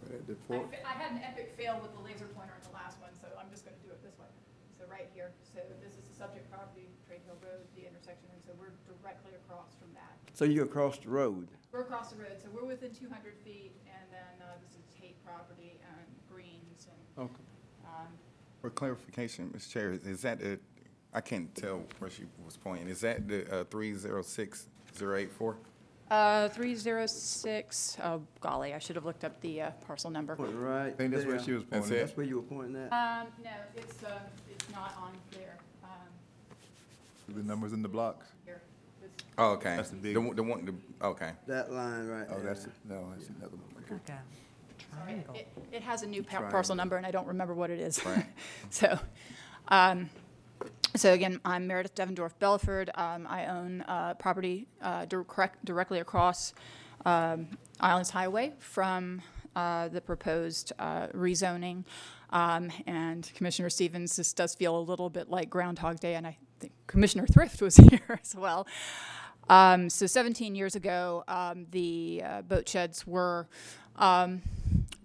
Right 0.06 0.22
at 0.22 0.26
the 0.30 0.38
I 0.38 0.46
fort? 0.46 0.70
fa- 0.70 0.86
I 0.86 0.94
had 1.02 1.10
an 1.18 1.22
epic 1.26 1.54
fail 1.58 1.82
with 1.82 1.90
the 1.90 1.98
laser 2.06 2.30
pointer 2.30 2.54
in 2.54 2.62
the 2.62 2.70
last 2.78 2.94
one, 3.02 3.10
so 3.18 3.26
I'm 3.34 3.50
just 3.50 3.66
gonna 3.66 3.74
do 3.82 3.90
it 3.90 3.98
this 4.06 4.14
way. 4.22 4.30
So 4.78 4.86
right 4.86 5.10
here, 5.10 5.34
so 5.50 5.58
this 5.82 5.98
is 5.98 6.06
the 6.06 6.14
subject 6.14 6.46
property, 6.46 6.86
Trade 7.10 7.26
Hill 7.26 7.34
Road, 7.42 7.66
the 7.74 7.90
intersection, 7.90 8.30
and 8.30 8.38
so 8.46 8.54
we're 8.54 8.70
directly 8.86 9.34
across 9.34 9.74
from 9.82 9.90
that. 9.98 10.14
So 10.30 10.46
you're 10.46 10.70
across 10.70 11.02
the 11.02 11.10
road. 11.10 11.50
We're 11.74 11.82
across 11.82 12.14
the 12.14 12.22
road, 12.22 12.38
so 12.38 12.46
we're 12.54 12.62
within 12.70 12.94
two 12.94 13.10
hundred 13.10 13.34
feet, 13.42 13.74
and 13.90 14.06
then, 14.14 14.34
uh, 14.46 14.54
this 14.62 14.78
is 14.78 14.86
Tate 14.94 15.18
property 15.26 15.74
and 15.90 16.06
Greens 16.30 16.86
and, 16.86 17.26
Okay. 17.26 17.45
For 18.66 18.70
clarification, 18.70 19.48
Mr. 19.56 19.70
Chair, 19.70 19.92
is 20.04 20.22
that 20.22 20.40
the, 20.40 20.58
I 21.14 21.20
can't 21.20 21.54
tell 21.54 21.84
where 22.00 22.10
she 22.10 22.24
was 22.44 22.56
pointing, 22.56 22.88
is 22.88 23.00
that 23.02 23.28
the 23.28 23.60
uh, 23.60 23.64
306084? 23.70 25.56
uh, 26.10 26.48
three 26.48 26.74
zero 26.74 27.06
six, 27.06 27.96
oh 28.02 28.22
golly, 28.40 28.74
I 28.74 28.80
should 28.80 28.96
have 28.96 29.04
looked 29.04 29.22
up 29.22 29.40
the, 29.40 29.62
uh, 29.62 29.70
parcel 29.86 30.10
number. 30.10 30.34
Point 30.34 30.50
right 30.56 30.88
I 30.88 30.90
think 30.90 31.12
that's 31.12 31.24
where 31.24 31.36
there. 31.36 31.44
she 31.44 31.52
was 31.52 31.62
That's 31.70 31.82
pointing. 31.86 31.96
it. 31.96 32.00
That's 32.06 32.16
where 32.16 32.26
you 32.26 32.36
were 32.38 32.42
pointing 32.42 32.74
at? 32.74 32.92
Um, 32.92 33.28
no, 33.44 33.50
it's, 33.76 34.02
uh, 34.02 34.18
it's 34.50 34.68
not 34.72 34.96
on 35.00 35.12
there, 35.30 35.58
um, 35.84 37.36
The 37.36 37.42
numbers 37.44 37.72
in 37.72 37.82
the 37.82 37.88
blocks? 37.88 38.26
here. 38.44 38.62
This- 39.00 39.10
Oh, 39.38 39.50
okay. 39.52 39.76
That's 39.76 39.90
the 39.90 39.96
big 39.96 40.14
The 40.14 40.20
one. 40.20 40.26
one, 40.26 40.36
the 40.36 40.42
one, 40.42 40.64
the- 40.64 41.06
okay. 41.06 41.30
That 41.46 41.70
line 41.72 42.08
right 42.08 42.26
Oh, 42.30 42.34
there. 42.40 42.46
that's, 42.52 42.66
no, 42.84 43.10
that's 43.16 43.28
another 43.28 43.54
one. 43.56 44.00
Okay. 44.04 44.18
It, 45.34 45.48
it 45.72 45.82
has 45.82 46.02
a 46.02 46.06
new 46.06 46.22
pa- 46.22 46.48
parcel 46.48 46.74
number, 46.74 46.96
and 46.96 47.06
I 47.06 47.10
don't 47.10 47.26
remember 47.26 47.54
what 47.54 47.70
it 47.70 47.80
is. 47.80 48.04
Right. 48.04 48.26
So, 48.70 48.98
um, 49.68 50.10
so 50.94 51.12
again, 51.12 51.40
I'm 51.44 51.66
Meredith 51.66 51.94
Devendorf 51.94 52.32
Belford. 52.38 52.90
Um, 52.94 53.26
I 53.28 53.46
own, 53.46 53.82
uh, 53.82 54.14
property, 54.14 54.66
uh, 54.82 55.04
direct, 55.04 55.64
directly 55.64 56.00
across, 56.00 56.54
um, 57.04 57.48
Islands 57.80 58.10
Highway 58.10 58.54
from, 58.58 59.22
uh, 59.54 59.88
the 59.88 60.00
proposed, 60.00 60.72
uh, 60.78 61.08
rezoning. 61.08 61.84
Um, 62.30 62.70
and 62.86 63.30
Commissioner 63.34 63.70
Stevens, 63.70 64.16
this 64.16 64.32
does 64.32 64.54
feel 64.54 64.76
a 64.76 64.80
little 64.80 65.10
bit 65.10 65.30
like 65.30 65.48
Groundhog 65.48 66.00
Day, 66.00 66.14
and 66.14 66.26
I 66.26 66.36
think 66.58 66.72
Commissioner 66.86 67.26
Thrift 67.26 67.62
was 67.62 67.76
here 67.90 68.20
as 68.22 68.34
well. 68.34 68.66
Um, 69.48 69.88
so 69.90 70.06
17 70.06 70.54
years 70.54 70.74
ago, 70.74 71.22
um, 71.28 71.66
the 71.70 72.22
uh, 72.24 72.42
boat 72.42 72.68
sheds 72.68 73.06
were 73.06 73.48
um, 73.96 74.42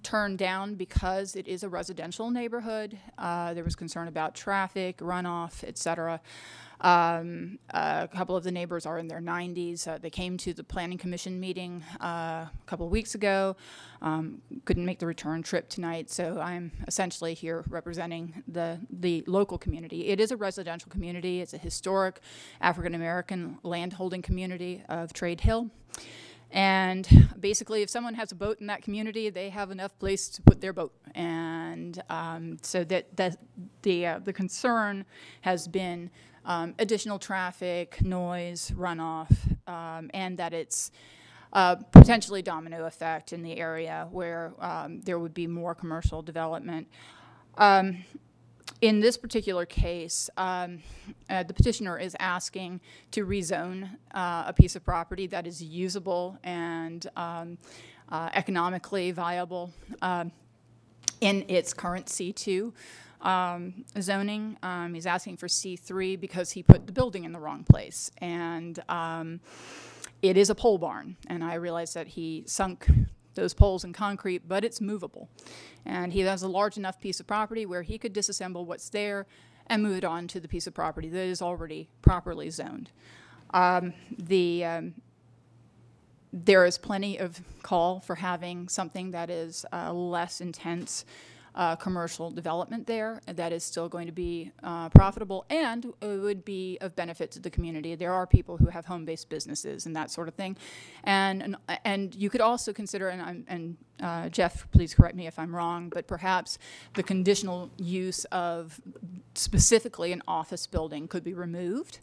turned 0.04 0.38
down 0.38 0.76
because 0.76 1.36
it 1.36 1.48
is 1.48 1.64
a 1.64 1.70
residential 1.70 2.30
neighborhood. 2.30 2.98
Uh, 3.18 3.54
there 3.54 3.64
was 3.64 3.76
concern 3.76 4.08
about 4.08 4.36
traffic, 4.36 4.98
runoff, 4.98 5.64
et 5.68 5.78
cetera. 5.78 6.20
Um, 6.82 7.60
a 7.70 8.10
couple 8.12 8.36
of 8.36 8.44
the 8.44 8.52
neighbors 8.52 8.88
are 8.88 8.98
in 8.98 9.08
their 9.08 9.22
90s. 9.22 9.88
Uh, 9.88 10.00
they 10.00 10.10
came 10.10 10.36
to 10.38 10.54
the 10.54 10.64
Planning 10.64 10.98
Commission 10.98 11.40
meeting 11.40 11.84
uh, 12.02 12.06
a 12.48 12.52
couple 12.66 12.88
of 12.88 12.92
weeks 12.92 13.14
ago. 13.14 13.56
Um, 14.02 14.42
couldn't 14.66 14.86
make 14.86 14.98
the 14.98 15.06
return 15.06 15.44
trip 15.44 15.70
tonight, 15.70 16.10
so 16.10 16.40
I'm 16.40 16.72
essentially 16.88 17.36
here 17.36 17.64
representing 17.70 18.44
the 18.48 18.80
the 18.90 19.24
local 19.28 19.60
community. 19.60 20.08
It 20.08 20.20
is 20.20 20.32
a 20.32 20.38
residential 20.38 20.90
community. 20.90 21.40
It's 21.42 21.54
a 21.54 21.60
historic 21.60 22.20
African 22.62 22.96
American 22.96 23.60
landholding 23.62 24.24
community 24.24 24.84
of 24.90 25.14
Trade 25.14 25.42
Hill. 25.42 25.70
And 26.52 27.30
basically, 27.40 27.82
if 27.82 27.90
someone 27.90 28.14
has 28.16 28.32
a 28.32 28.36
boat 28.36 28.60
in 28.60 28.68
that 28.68 28.82
community, 28.82 29.30
they 29.30 29.50
have 29.50 29.72
enough 29.72 29.98
place 30.00 30.28
to 30.30 30.42
put 30.42 30.60
their 30.60 30.74
boat. 30.74 30.94
And 31.16 32.02
um, 32.10 32.58
so 32.62 32.84
that, 32.86 33.16
that 33.16 33.38
the, 33.84 34.06
uh, 34.06 34.20
the 34.20 34.34
concern 34.34 35.06
has 35.42 35.68
been 35.68 36.10
um, 36.46 36.76
additional 36.80 37.20
traffic, 37.20 38.02
noise, 38.02 38.72
runoff, 38.72 39.32
um, 39.68 40.10
and 40.14 40.38
that 40.38 40.54
it's 40.54 40.92
uh, 41.54 41.76
potentially 41.76 42.42
domino 42.42 42.86
effect 42.86 43.34
in 43.34 43.44
the 43.44 43.58
area 43.58 44.08
where 44.12 44.54
um, 44.60 45.02
there 45.02 45.20
would 45.20 45.34
be 45.34 45.48
more 45.48 45.76
commercial 45.76 46.22
development. 46.22 46.88
In 48.82 49.00
this 49.00 49.16
particular 49.16 49.68
case, 49.68 50.28
um, 50.38 50.80
uh, 51.30 51.44
the 51.44 51.54
petitioner 51.54 52.00
is 52.00 52.16
asking 52.20 52.82
to 53.12 53.28
rezone 53.28 53.88
uh, 54.16 54.46
a 54.48 54.54
piece 54.54 54.76
of 54.76 54.84
property 54.84 55.28
that 55.28 55.46
is 55.46 55.62
usable 55.62 56.40
and 56.44 57.08
um, 57.16 57.60
uh, 58.10 58.30
economically 58.34 59.12
viable 59.12 59.72
um, 60.02 60.32
in 61.22 61.46
its 61.48 61.76
current 61.76 62.08
C2 62.08 62.74
um, 63.22 63.86
zoning. 64.00 64.58
Um, 64.64 64.96
he's 64.96 65.06
asking 65.06 65.38
for 65.38 65.46
C3 65.46 66.20
because 66.20 66.50
he 66.50 66.64
put 66.64 66.88
the 66.88 66.92
building 66.92 67.24
in 67.24 67.34
the 67.34 67.40
wrong 67.40 67.64
place. 67.64 68.10
And 68.18 68.82
um, 68.90 69.42
it 70.24 70.38
is 70.38 70.50
a 70.50 70.56
pole 70.56 70.80
barn, 70.80 71.18
and 71.28 71.44
I 71.44 71.54
realize 71.56 71.94
that 71.94 72.08
he 72.08 72.46
sunk 72.48 72.88
those 73.36 73.54
poles 73.54 73.84
in 73.84 73.94
concrete, 73.94 74.48
but 74.48 74.64
it's 74.64 74.82
movable. 74.82 75.30
And 75.86 76.14
he 76.14 76.22
has 76.22 76.44
a 76.44 76.48
large 76.48 76.78
enough 76.78 77.00
piece 77.00 77.20
of 77.20 77.28
property 77.28 77.66
where 77.66 77.82
he 77.82 77.98
could 77.98 78.14
disassemble 78.14 78.66
what's 78.66 78.90
there 78.90 79.26
and 79.68 79.82
move 79.82 79.98
it 79.98 80.04
on 80.04 80.28
to 80.28 80.40
the 80.40 80.48
piece 80.48 80.68
of 80.68 80.74
property 80.74 81.10
that 81.10 81.26
is 81.26 81.42
already 81.42 81.90
properly 82.02 82.50
zoned. 82.50 82.92
Um, 83.52 83.94
the 84.18 84.66
um, 84.66 84.94
there 86.34 86.66
is 86.66 86.78
plenty 86.78 87.18
of 87.18 87.42
call 87.62 88.00
for 88.00 88.16
having 88.16 88.70
something 88.70 89.12
that 89.12 89.30
is 89.30 89.66
uh, 89.74 89.92
less 89.92 90.40
intense 90.40 91.06
uh, 91.56 91.76
commercial 91.76 92.32
development 92.32 92.88
there 92.88 93.22
that 93.26 93.52
is 93.52 93.64
still 93.64 93.90
going 93.90 94.06
to 94.06 94.14
be 94.14 94.52
uh, 94.64 94.88
profitable 94.90 95.46
and 95.50 95.86
uh, 96.02 96.08
would 96.22 96.46
be 96.46 96.78
of 96.80 96.96
benefit 96.96 97.30
to 97.32 97.40
the 97.40 97.50
community. 97.50 97.96
There 97.96 98.14
are 98.14 98.26
people 98.26 98.58
who 98.58 98.68
have 98.68 98.86
home-based 98.86 99.30
businesses 99.30 99.86
and 99.86 99.96
that 99.96 100.12
sort 100.12 100.28
of 100.28 100.36
thing, 100.36 100.56
and 101.04 101.42
and, 101.42 101.56
and 101.84 102.16
you 102.16 102.30
could 102.30 102.42
also 102.42 102.74
consider, 102.74 103.10
and, 103.10 103.46
and 103.48 103.78
uh, 104.02 104.30
Jeff, 104.30 104.70
please 104.72 104.94
correct 104.94 105.16
me 105.16 105.28
if 105.28 105.38
I'm 105.38 105.56
wrong, 105.56 105.90
but 105.90 106.08
perhaps 106.08 106.58
the 106.96 107.04
conditional 107.04 107.70
use 107.78 108.26
of 108.26 108.80
specifically 109.36 110.12
an 110.12 110.22
office 110.28 110.68
building 110.68 111.08
could 111.08 111.24
be 111.24 111.34
removed. 111.34 112.00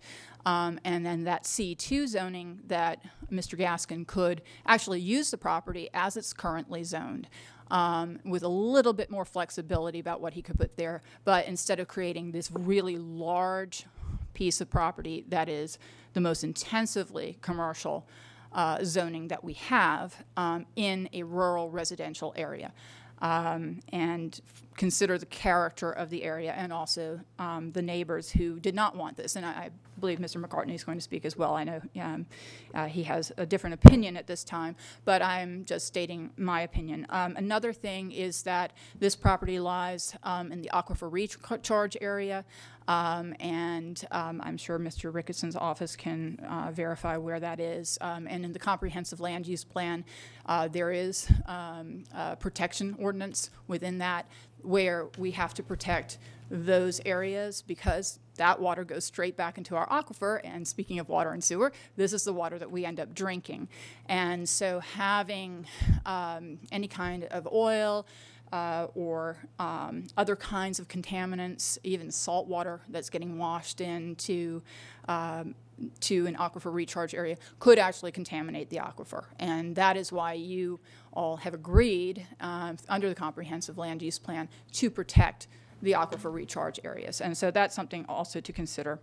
Um, 0.46 0.78
and 0.84 1.04
then 1.04 1.24
that 1.24 1.42
C2 1.42 2.06
zoning 2.06 2.60
that 2.68 3.02
Mr. 3.30 3.58
Gaskin 3.58 4.06
could 4.06 4.40
actually 4.64 5.00
use 5.00 5.30
the 5.30 5.36
property 5.36 5.90
as 5.92 6.16
it's 6.16 6.32
currently 6.32 6.84
zoned 6.84 7.28
um, 7.70 8.18
with 8.24 8.42
a 8.42 8.48
little 8.48 8.92
bit 8.92 9.10
more 9.10 9.24
flexibility 9.24 9.98
about 9.98 10.20
what 10.20 10.34
he 10.34 10.42
could 10.42 10.58
put 10.58 10.76
there. 10.76 11.02
But 11.24 11.46
instead 11.46 11.80
of 11.80 11.88
creating 11.88 12.32
this 12.32 12.50
really 12.50 12.96
large 12.96 13.86
piece 14.34 14.60
of 14.60 14.70
property 14.70 15.24
that 15.28 15.48
is 15.48 15.78
the 16.12 16.20
most 16.20 16.44
intensively 16.44 17.36
commercial 17.42 18.06
uh, 18.52 18.78
zoning 18.84 19.28
that 19.28 19.42
we 19.44 19.52
have 19.54 20.24
um, 20.36 20.66
in 20.76 21.08
a 21.12 21.22
rural 21.22 21.70
residential 21.70 22.32
area. 22.36 22.72
Um, 23.20 23.80
and 23.92 24.40
consider 24.78 25.18
the 25.18 25.26
character 25.26 25.90
of 25.90 26.08
the 26.08 26.22
area 26.22 26.52
and 26.52 26.72
also 26.72 27.20
um, 27.38 27.72
the 27.72 27.82
neighbors 27.82 28.30
who 28.30 28.60
did 28.60 28.74
not 28.74 28.96
want 28.96 29.16
this. 29.16 29.36
And 29.36 29.44
I, 29.44 29.50
I 29.50 29.70
believe 30.00 30.20
Mr. 30.20 30.42
McCartney 30.42 30.74
is 30.74 30.84
going 30.84 30.96
to 30.96 31.02
speak 31.02 31.24
as 31.24 31.36
well. 31.36 31.54
I 31.54 31.64
know 31.64 31.82
um, 32.00 32.26
uh, 32.72 32.86
he 32.86 33.02
has 33.02 33.32
a 33.36 33.44
different 33.44 33.74
opinion 33.74 34.16
at 34.16 34.28
this 34.28 34.44
time, 34.44 34.76
but 35.04 35.20
I'm 35.20 35.64
just 35.64 35.86
stating 35.86 36.30
my 36.36 36.62
opinion. 36.62 37.06
Um, 37.10 37.36
another 37.36 37.72
thing 37.72 38.12
is 38.12 38.44
that 38.44 38.72
this 38.98 39.16
property 39.16 39.58
lies 39.58 40.14
um, 40.22 40.52
in 40.52 40.62
the 40.62 40.70
aquifer 40.72 41.12
recharge 41.12 41.96
area. 42.00 42.44
Um, 42.86 43.34
and 43.38 44.02
um, 44.12 44.40
I'm 44.42 44.56
sure 44.56 44.78
Mr. 44.78 45.12
Ricketson's 45.12 45.56
office 45.56 45.94
can 45.94 46.38
uh, 46.48 46.70
verify 46.72 47.18
where 47.18 47.38
that 47.38 47.60
is. 47.60 47.98
And 48.00 48.44
in 48.46 48.52
the 48.52 48.58
comprehensive 48.58 49.20
land 49.20 49.46
use 49.46 49.62
plan, 49.62 50.06
uh, 50.46 50.68
there 50.68 50.90
is 50.90 51.30
a 51.46 52.36
protection 52.40 52.96
ordinance 52.98 53.50
within 53.66 53.98
that 53.98 54.26
where 54.62 55.08
we 55.18 55.32
have 55.32 55.54
to 55.54 55.62
protect 55.62 56.18
those 56.50 57.00
areas 57.04 57.62
because 57.62 58.18
that 58.36 58.60
water 58.60 58.84
goes 58.84 59.04
straight 59.04 59.36
back 59.36 59.58
into 59.58 59.76
our 59.76 59.86
aquifer. 59.88 60.40
And 60.44 60.66
speaking 60.66 60.98
of 60.98 61.08
water 61.08 61.32
and 61.32 61.42
sewer, 61.44 61.72
this 61.96 62.12
is 62.12 62.24
the 62.24 62.32
water 62.32 62.58
that 62.58 62.70
we 62.70 62.84
end 62.84 63.00
up 63.00 63.14
drinking. 63.14 63.68
And 64.06 64.48
so 64.48 64.80
having 64.80 65.66
um, 66.06 66.58
any 66.72 66.88
kind 66.88 67.24
of 67.24 67.46
oil, 67.52 68.06
uh, 68.52 68.86
or 68.94 69.36
um, 69.58 70.06
other 70.16 70.36
kinds 70.36 70.78
of 70.78 70.88
contaminants, 70.88 71.78
even 71.84 72.10
salt 72.10 72.46
water 72.46 72.80
that's 72.88 73.10
getting 73.10 73.38
washed 73.38 73.80
into 73.80 74.62
um, 75.08 75.54
to 76.00 76.26
an 76.26 76.34
aquifer 76.36 76.72
recharge 76.72 77.14
area 77.14 77.36
could 77.58 77.78
actually 77.78 78.12
contaminate 78.12 78.70
the 78.70 78.78
aquifer. 78.78 79.24
And 79.38 79.76
that 79.76 79.96
is 79.96 80.12
why 80.12 80.32
you 80.34 80.80
all 81.12 81.36
have 81.36 81.54
agreed 81.54 82.26
uh, 82.40 82.74
under 82.88 83.08
the 83.08 83.14
comprehensive 83.14 83.78
land 83.78 84.02
use 84.02 84.18
plan 84.18 84.48
to 84.72 84.90
protect 84.90 85.46
the 85.82 85.92
aquifer 85.92 86.32
recharge 86.32 86.80
areas. 86.84 87.20
And 87.20 87.36
so 87.36 87.50
that's 87.50 87.74
something 87.74 88.04
also 88.08 88.40
to 88.40 88.52
consider. 88.52 88.98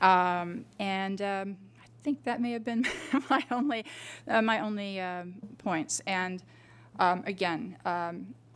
Um, 0.00 0.66
and 0.78 1.22
um, 1.22 1.56
I 1.82 1.86
think 2.02 2.24
that 2.24 2.40
may 2.40 2.52
have 2.52 2.64
been 2.64 2.86
my 3.30 3.44
only 3.50 3.84
uh, 4.28 4.42
my 4.42 4.60
only 4.60 5.00
um, 5.00 5.34
points. 5.58 6.02
And 6.06 6.42
um, 6.98 7.22
again, 7.26 7.76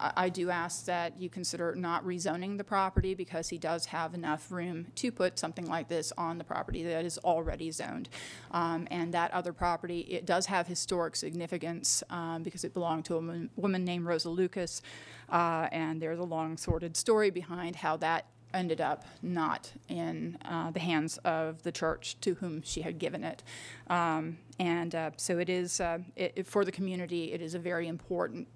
I 0.01 0.13
I 0.17 0.29
do 0.29 0.51
ask 0.51 0.85
that 0.87 1.19
you 1.21 1.29
consider 1.31 1.75
not 1.75 2.05
rezoning 2.05 2.59
the 2.59 2.65
property 2.65 3.15
because 3.15 3.49
he 3.49 3.59
does 3.59 3.87
have 3.87 4.15
enough 4.15 4.51
room 4.51 4.87
to 4.97 5.11
put 5.13 5.39
something 5.39 5.67
like 5.67 5.89
this 5.89 6.13
on 6.19 6.39
the 6.39 6.45
property 6.45 6.83
that 6.85 7.05
is 7.05 7.19
already 7.19 7.71
zoned. 7.71 8.09
Um, 8.51 8.87
And 8.91 9.13
that 9.15 9.31
other 9.33 9.53
property, 9.53 10.01
it 10.01 10.27
does 10.27 10.47
have 10.47 10.67
historic 10.67 11.17
significance 11.17 12.03
um, 12.11 12.43
because 12.43 12.65
it 12.65 12.75
belonged 12.75 13.05
to 13.07 13.15
a 13.15 13.17
woman- 13.17 13.51
woman 13.57 13.85
named 13.85 14.07
Rosa 14.07 14.31
Lucas. 14.31 14.83
Uh, 15.31 15.69
And 15.73 16.01
there's 16.03 16.19
a 16.19 16.25
long 16.25 16.57
sordid 16.57 16.97
story 16.97 17.31
behind 17.31 17.77
how 17.77 17.97
that 17.99 18.25
ended 18.55 18.81
up 18.81 19.05
not 19.23 19.73
in 19.89 20.39
uh, 20.45 20.71
the 20.71 20.81
hands 20.81 21.19
of 21.19 21.63
the 21.65 21.73
church 21.73 22.17
to 22.21 22.35
whom 22.35 22.63
she 22.63 22.81
had 22.83 22.99
given 22.99 23.23
it. 23.25 23.43
Um, 23.89 24.39
And 24.59 24.95
uh, 24.95 25.11
so 25.17 25.39
it 25.39 25.49
is, 25.49 25.81
uh, 25.81 25.99
it- 26.17 26.47
for 26.47 26.65
the 26.65 26.73
community, 26.73 27.33
it 27.33 27.41
is 27.43 27.55
a 27.55 27.59
very 27.59 27.87
important 27.87 28.49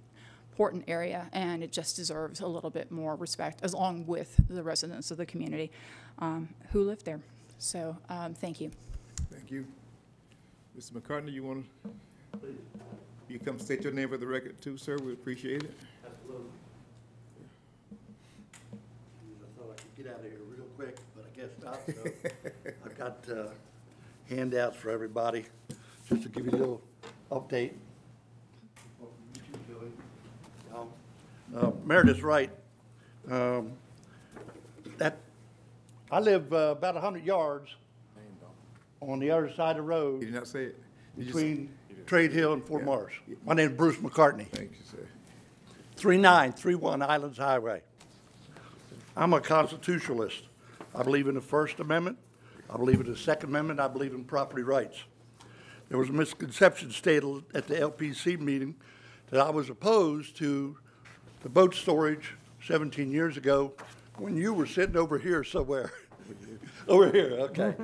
important 0.53 0.85
area, 0.87 1.31
and 1.33 1.63
it 1.63 1.73
just 1.73 1.97
deserves 1.97 2.41
a 2.41 2.47
little 2.47 2.69
bit 2.69 2.91
more 2.91 3.17
respect, 3.17 3.61
as 3.63 3.73
long 3.73 4.07
with 4.07 4.39
the 4.51 4.63
residents 4.63 5.11
of 5.11 5.17
the 5.17 5.25
community 5.25 5.71
um, 6.19 6.47
who 6.71 6.85
live 6.85 7.03
there. 7.05 7.21
So, 7.59 7.97
um, 8.11 8.35
thank 8.35 8.61
you. 8.61 8.71
Thank 9.31 9.51
you. 9.51 9.67
Mr. 10.79 10.93
McCartney, 10.93 11.33
you 11.33 11.43
want 11.43 11.65
to, 11.85 12.55
you 13.29 13.39
come 13.39 13.59
state 13.59 13.83
your 13.83 13.95
name 13.95 14.11
for 14.11 14.19
the 14.19 14.27
record 14.27 14.61
too, 14.61 14.77
sir? 14.77 14.99
We 14.99 15.15
appreciate 15.15 15.63
it. 15.63 15.75
Absolutely. 16.05 16.51
I 19.23 19.59
thought 19.59 19.71
I 19.71 19.81
could 19.81 20.05
get 20.05 20.13
out 20.13 20.21
of 20.21 20.25
here 20.27 20.41
real 20.55 20.67
quick, 20.77 20.99
but 21.17 21.25
I 21.25 21.41
guess 21.41 21.51
not, 21.65 21.81
so 21.87 22.11
I've 22.85 22.99
got 22.99 23.27
uh, 23.35 23.49
handouts 24.29 24.77
for 24.77 24.91
everybody, 24.91 25.47
just 26.11 26.25
to 26.25 26.29
give 26.29 26.45
you 26.45 26.53
a 26.53 26.59
little 26.59 26.83
update. 27.31 27.73
Uh, 31.55 31.71
Meredith's 31.85 32.23
right. 32.23 32.51
Um, 33.31 33.73
That, 34.99 35.19
I 36.11 36.21
live 36.21 36.53
uh, 36.53 36.75
about 36.77 36.95
100 36.95 37.25
yards 37.25 37.75
on 39.01 39.19
the 39.19 39.31
other 39.31 39.53
side 39.53 39.77
of 39.77 39.77
the 39.77 39.83
You 39.83 39.89
road 39.89 40.21
did 40.21 40.35
not 40.35 40.47
say 40.47 40.65
it. 40.65 40.83
You 41.17 41.25
between 41.27 41.71
Trade 42.07 42.33
Hill 42.33 42.55
and 42.55 42.65
Fort 42.65 42.85
Morris. 42.85 43.15
My 43.45 43.55
name's 43.55 43.77
Bruce 43.77 43.97
McCartney. 43.97 44.49
Thank 44.49 44.73
you, 44.73 44.85
sir. 44.91 45.07
3931 45.97 47.03
Islands 47.03 47.39
Highway. 47.39 47.83
I'm 49.17 49.35
a 49.35 49.41
constitutionalist. 49.41 50.45
I 50.95 51.03
believe 51.03 51.29
in 51.29 51.35
the 51.35 51.41
First 51.41 51.81
Amendment. 51.81 52.17
I 52.71 52.77
believe 52.77 53.01
in 53.01 53.07
the 53.07 53.17
Second 53.17 53.51
Amendment. 53.51 53.79
I 53.79 53.89
believe 53.89 54.15
in 54.15 54.25
property 54.25 54.63
rights. 54.63 55.05
There 55.91 55.99
was 55.99 56.09
a 56.09 56.13
misconception 56.13 56.91
stated 56.91 57.45
at 57.53 57.67
the 57.67 57.75
LPC 57.75 58.41
meeting 58.41 58.75
that 59.31 59.41
I 59.41 59.51
was 59.51 59.69
opposed 59.69 60.37
to 60.39 60.79
the 61.43 61.49
boat 61.49 61.75
storage 61.75 62.35
17 62.65 63.11
years 63.11 63.37
ago 63.37 63.73
when 64.17 64.37
you 64.37 64.55
were 64.55 64.67
sitting 64.67 64.97
over 64.97 65.19
here 65.19 65.43
somewhere. 65.45 65.93
Over 66.89 67.13
here, 67.13 67.37
okay. 67.41 67.75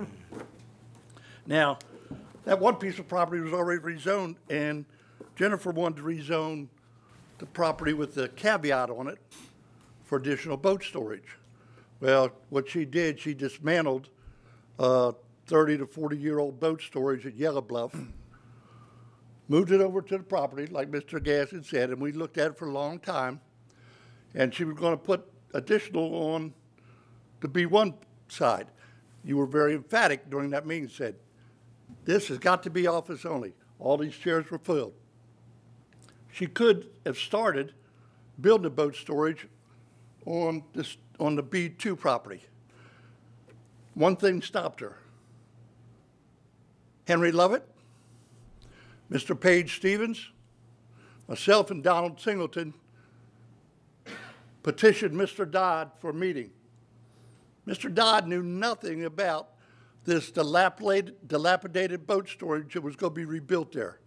Now, 1.46 1.78
that 2.44 2.58
one 2.58 2.76
piece 2.76 2.98
of 2.98 3.06
property 3.06 3.40
was 3.40 3.52
already 3.52 3.80
rezoned, 3.80 4.36
and 4.50 4.84
Jennifer 5.36 5.70
wanted 5.70 5.96
to 5.98 6.02
rezone 6.02 6.66
the 7.38 7.46
property 7.46 7.92
with 7.92 8.14
the 8.14 8.28
caveat 8.30 8.90
on 8.90 9.06
it 9.06 9.18
for 10.04 10.18
additional 10.18 10.56
boat 10.56 10.82
storage. 10.82 11.36
Well, 12.00 12.32
what 12.50 12.68
she 12.68 12.84
did, 12.84 13.20
she 13.20 13.34
dismantled 13.34 14.08
uh, 14.78 15.12
30 15.46 15.78
to 15.78 15.86
40-year-old 15.86 16.58
boat 16.58 16.82
storage 16.82 17.26
at 17.26 17.36
Yellow 17.36 17.60
Bluff, 17.60 17.94
moved 19.48 19.70
it 19.70 19.80
over 19.80 20.02
to 20.02 20.18
the 20.18 20.24
property, 20.24 20.66
like 20.66 20.90
Mr. 20.90 21.20
Gasson 21.20 21.64
said, 21.64 21.90
and 21.90 22.00
we 22.00 22.12
looked 22.12 22.38
at 22.38 22.52
it 22.52 22.58
for 22.58 22.68
a 22.68 22.72
long 22.72 22.98
time. 22.98 23.40
And 24.38 24.54
she 24.54 24.64
was 24.64 24.76
going 24.76 24.92
to 24.92 24.96
put 24.96 25.30
additional 25.52 26.14
on 26.14 26.54
the 27.40 27.48
B1 27.48 27.92
side. 28.28 28.68
You 29.24 29.36
were 29.36 29.46
very 29.46 29.74
emphatic 29.74 30.30
during 30.30 30.50
that 30.50 30.64
meeting, 30.64 30.88
said, 30.88 31.16
this 32.04 32.28
has 32.28 32.38
got 32.38 32.62
to 32.62 32.70
be 32.70 32.86
office 32.86 33.26
only. 33.26 33.52
All 33.80 33.98
these 33.98 34.14
chairs 34.14 34.48
were 34.50 34.58
filled. 34.58 34.94
She 36.32 36.46
could 36.46 36.88
have 37.04 37.18
started 37.18 37.74
building 38.40 38.66
a 38.66 38.70
boat 38.70 38.94
storage 38.94 39.48
on 40.24 40.62
this, 40.72 40.96
on 41.18 41.34
the 41.34 41.42
B2 41.42 41.98
property. 41.98 42.42
One 43.94 44.14
thing 44.14 44.40
stopped 44.40 44.78
her. 44.80 44.98
Henry 47.08 47.32
Lovett, 47.32 47.66
Mr. 49.10 49.38
Page 49.38 49.74
Stevens, 49.76 50.30
myself 51.26 51.72
and 51.72 51.82
Donald 51.82 52.20
Singleton 52.20 52.72
petitioned 54.68 55.14
Mr. 55.14 55.50
Dodd 55.50 55.92
for 55.98 56.10
a 56.10 56.14
meeting. 56.14 56.50
Mr. 57.66 57.92
Dodd 57.92 58.28
knew 58.28 58.42
nothing 58.42 59.06
about 59.06 59.48
this 60.04 60.30
dilapidated, 60.30 61.14
dilapidated 61.26 62.06
boat 62.06 62.28
storage 62.28 62.74
that 62.74 62.82
was 62.82 62.94
going 62.94 63.14
to 63.14 63.14
be 63.14 63.24
rebuilt 63.24 63.72
there. 63.72 63.98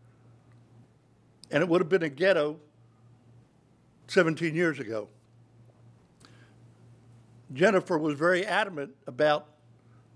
And 1.50 1.64
it 1.64 1.68
would 1.68 1.82
have 1.82 1.90
been 1.90 2.04
a 2.04 2.10
ghetto 2.10 2.60
17 4.06 4.54
years 4.54 4.78
ago. 4.78 5.08
Jennifer 7.54 7.98
was 7.98 8.14
very 8.14 8.46
adamant 8.46 8.94
about 9.08 9.48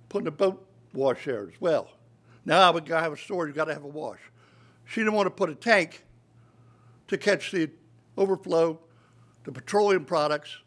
putting 0.10 0.28
a 0.28 0.32
boat 0.32 0.64
wash 0.94 1.26
there 1.26 1.48
as 1.48 1.60
well. 1.60 1.90
Now, 2.46 2.72
we 2.72 2.82
gotta 2.82 3.02
have 3.02 3.14
a 3.14 3.18
storage, 3.18 3.50
you 3.50 3.56
gotta 3.56 3.74
have 3.74 3.84
a 3.84 3.88
wash. 3.88 4.20
She 4.86 5.02
didn't 5.02 5.14
want 5.14 5.26
to 5.26 5.32
put 5.32 5.50
a 5.50 5.56
tank 5.56 6.06
to 7.08 7.18
catch 7.18 7.50
the 7.50 7.72
overflow 8.16 8.80
the 9.46 9.52
petroleum 9.52 10.04
products 10.04 10.58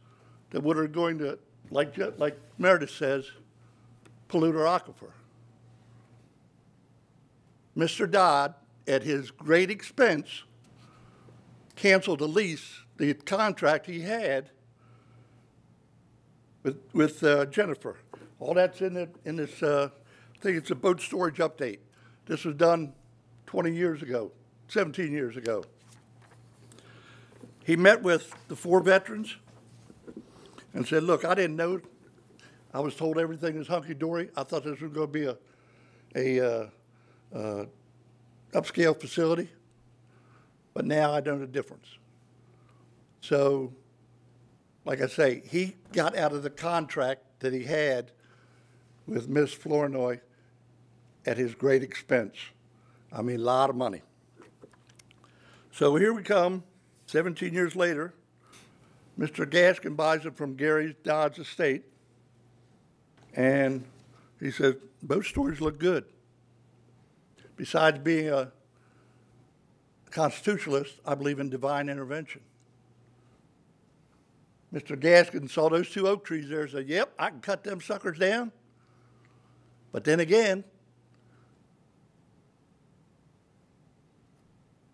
that 0.50 0.62
would 0.62 0.78
are 0.78 0.88
going 0.88 1.18
to, 1.18 1.38
like, 1.70 1.94
like 2.18 2.38
Meredith 2.56 2.90
says, 2.90 3.30
pollute 4.28 4.56
our 4.56 4.80
aquifer. 4.80 5.10
Mr. 7.76 8.10
Dodd, 8.10 8.54
at 8.86 9.02
his 9.02 9.30
great 9.30 9.70
expense, 9.70 10.44
canceled 11.76 12.20
a 12.20 12.26
lease, 12.26 12.80
the 12.96 13.14
contract 13.14 13.86
he 13.86 14.00
had 14.00 14.50
with, 16.62 16.78
with 16.92 17.22
uh, 17.22 17.46
Jennifer. 17.46 17.96
All 18.40 18.54
that's 18.54 18.80
in 18.80 18.96
it, 18.96 19.14
in 19.24 19.36
this, 19.36 19.62
uh, 19.62 19.90
I 20.34 20.38
think 20.40 20.56
it's 20.56 20.70
a 20.70 20.74
boat 20.74 21.00
storage 21.00 21.36
update. 21.36 21.78
This 22.26 22.44
was 22.44 22.54
done 22.54 22.92
20 23.46 23.72
years 23.72 24.02
ago, 24.02 24.32
17 24.68 25.12
years 25.12 25.36
ago. 25.36 25.64
He 27.68 27.76
met 27.76 28.02
with 28.02 28.34
the 28.48 28.56
four 28.56 28.80
veterans 28.80 29.36
and 30.72 30.88
said, 30.88 31.02
look, 31.02 31.26
I 31.26 31.34
didn't 31.34 31.56
know, 31.56 31.82
I 32.72 32.80
was 32.80 32.96
told 32.96 33.18
everything 33.18 33.58
was 33.58 33.68
hunky-dory. 33.68 34.30
I 34.34 34.42
thought 34.44 34.64
this 34.64 34.80
was 34.80 34.90
gonna 34.90 35.06
be 35.06 35.26
a, 35.26 35.36
a, 36.16 36.40
uh, 36.40 36.66
uh, 37.36 37.66
upscale 38.54 38.98
facility, 38.98 39.50
but 40.72 40.86
now 40.86 41.12
I 41.12 41.20
know 41.20 41.38
the 41.38 41.46
difference. 41.46 41.98
So, 43.20 43.74
like 44.86 45.02
I 45.02 45.06
say, 45.06 45.42
he 45.46 45.76
got 45.92 46.16
out 46.16 46.32
of 46.32 46.42
the 46.42 46.48
contract 46.48 47.20
that 47.40 47.52
he 47.52 47.64
had 47.64 48.12
with 49.06 49.28
Ms. 49.28 49.52
Flournoy 49.52 50.20
at 51.26 51.36
his 51.36 51.54
great 51.54 51.82
expense. 51.82 52.36
I 53.12 53.20
mean, 53.20 53.40
a 53.40 53.44
lot 53.44 53.68
of 53.68 53.76
money. 53.76 54.00
So 55.70 55.96
here 55.96 56.14
we 56.14 56.22
come, 56.22 56.64
17 57.08 57.52
years 57.52 57.74
later. 57.74 58.14
Mr. 59.18 59.44
Gaskin 59.44 59.96
buys 59.96 60.24
it 60.26 60.36
from 60.36 60.54
Gary 60.54 60.94
Dodd's 61.02 61.38
estate, 61.40 61.82
and 63.34 63.84
he 64.38 64.52
says, 64.52 64.76
both 65.02 65.26
stories 65.26 65.60
look 65.60 65.78
good. 65.78 66.04
Besides 67.56 67.98
being 67.98 68.28
a 68.28 68.52
constitutionalist, 70.10 71.00
I 71.04 71.16
believe 71.16 71.40
in 71.40 71.50
divine 71.50 71.88
intervention. 71.88 72.42
Mr. 74.72 74.96
Gaskin 74.96 75.50
saw 75.50 75.68
those 75.68 75.90
two 75.90 76.06
oak 76.06 76.24
trees 76.24 76.48
there 76.48 76.62
and 76.62 76.70
said, 76.70 76.88
Yep, 76.88 77.14
I 77.18 77.30
can 77.30 77.40
cut 77.40 77.64
them 77.64 77.80
suckers 77.80 78.18
down. 78.18 78.52
But 79.92 80.04
then 80.04 80.20
again, 80.20 80.62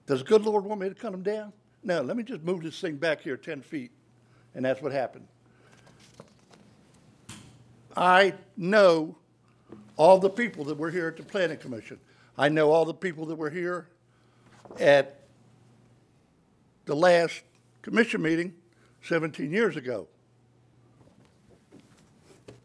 does 0.07 0.21
the 0.21 0.25
good 0.25 0.43
Lord 0.43 0.65
want 0.65 0.81
me 0.81 0.89
to 0.89 0.95
cut 0.95 1.11
them 1.11 1.25
down? 1.25 1.53
No, 1.85 2.01
let 2.01 2.17
me 2.17 2.23
just 2.23 2.43
move 2.43 2.63
this 2.63 2.81
thing 2.81 2.97
back 2.97 3.21
here 3.21 3.37
10 3.37 3.61
feet. 3.61 3.91
And 4.55 4.65
that's 4.65 4.81
what 4.81 4.93
happened. 4.93 5.29
I 7.97 8.35
know 8.57 9.17
all 9.97 10.19
the 10.19 10.31
people 10.31 10.65
that 10.65 10.79
were 10.79 10.91
here 10.91 11.09
at 11.09 11.17
the 11.17 11.23
Planning 11.23 11.59
Commission. 11.59 12.01
I 12.39 12.49
know 12.49 12.73
all 12.73 12.85
the 12.85 12.95
people 12.95 13.27
that 13.27 13.37
were 13.37 13.51
here 13.51 13.89
at 14.81 15.21
the 16.87 16.97
last 16.97 17.43
commission 17.83 18.23
meeting 18.23 18.55
17 19.03 19.53
years 19.53 19.77
ago. 19.77 20.09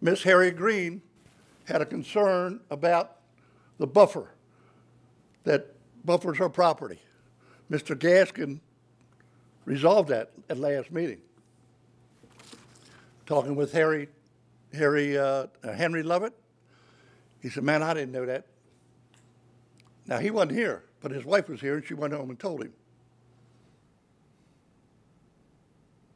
Miss 0.02 0.24
Harry 0.24 0.52
Green 0.52 1.02
had 1.66 1.82
a 1.82 1.86
concern 1.86 2.62
about 2.72 3.18
the 3.78 3.86
buffer 3.86 4.30
that 5.44 5.76
buffers 6.06 6.38
her 6.38 6.50
property. 6.50 7.00
Mr. 7.70 7.96
Gaskin 7.96 8.62
resolved 9.66 10.10
that 10.10 10.32
at 10.50 10.58
last 10.58 10.92
meeting. 10.92 11.20
Talking 13.26 13.56
with 13.56 13.72
Harry, 13.72 14.08
Harry, 14.74 15.18
uh, 15.18 15.48
uh, 15.64 15.74
Henry 15.74 16.04
Lovett, 16.04 16.34
he 17.42 17.50
said, 17.50 17.64
man, 17.64 17.84
I 17.84 17.94
didn't 17.94 18.12
know 18.12 18.26
that. 18.26 18.46
Now, 20.08 20.18
he 20.18 20.32
wasn't 20.32 20.54
here, 20.54 20.84
but 21.02 21.12
his 21.12 21.24
wife 21.24 21.48
was 21.48 21.62
here, 21.62 21.76
and 21.76 21.86
she 21.86 21.94
went 21.94 22.14
home 22.14 22.30
and 22.30 22.40
told 22.40 22.64
him. 22.64 22.74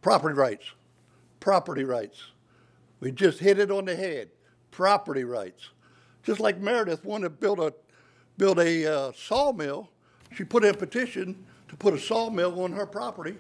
Property 0.02 0.36
rights. 0.36 0.66
Property 1.40 1.84
rights. 1.84 2.24
We 3.00 3.12
just 3.12 3.40
hit 3.40 3.60
it 3.60 3.70
on 3.70 3.86
the 3.86 3.96
head. 3.96 4.30
Property 4.72 5.24
rights. 5.24 5.70
Just 6.24 6.40
like 6.40 6.60
Meredith 6.60 7.06
wanted 7.06 7.26
to 7.26 7.30
build 7.30 7.60
a, 7.60 7.74
build 8.38 8.60
a 8.60 8.86
uh, 8.86 9.12
sawmill, 9.16 9.90
she 10.36 10.44
put 10.44 10.64
in 10.64 10.72
a 10.72 10.78
petition 10.78 11.46
to 11.74 11.78
put 11.78 11.96
a 11.96 12.00
sawmill 12.00 12.62
on 12.62 12.72
her 12.74 12.86
property. 12.86 13.36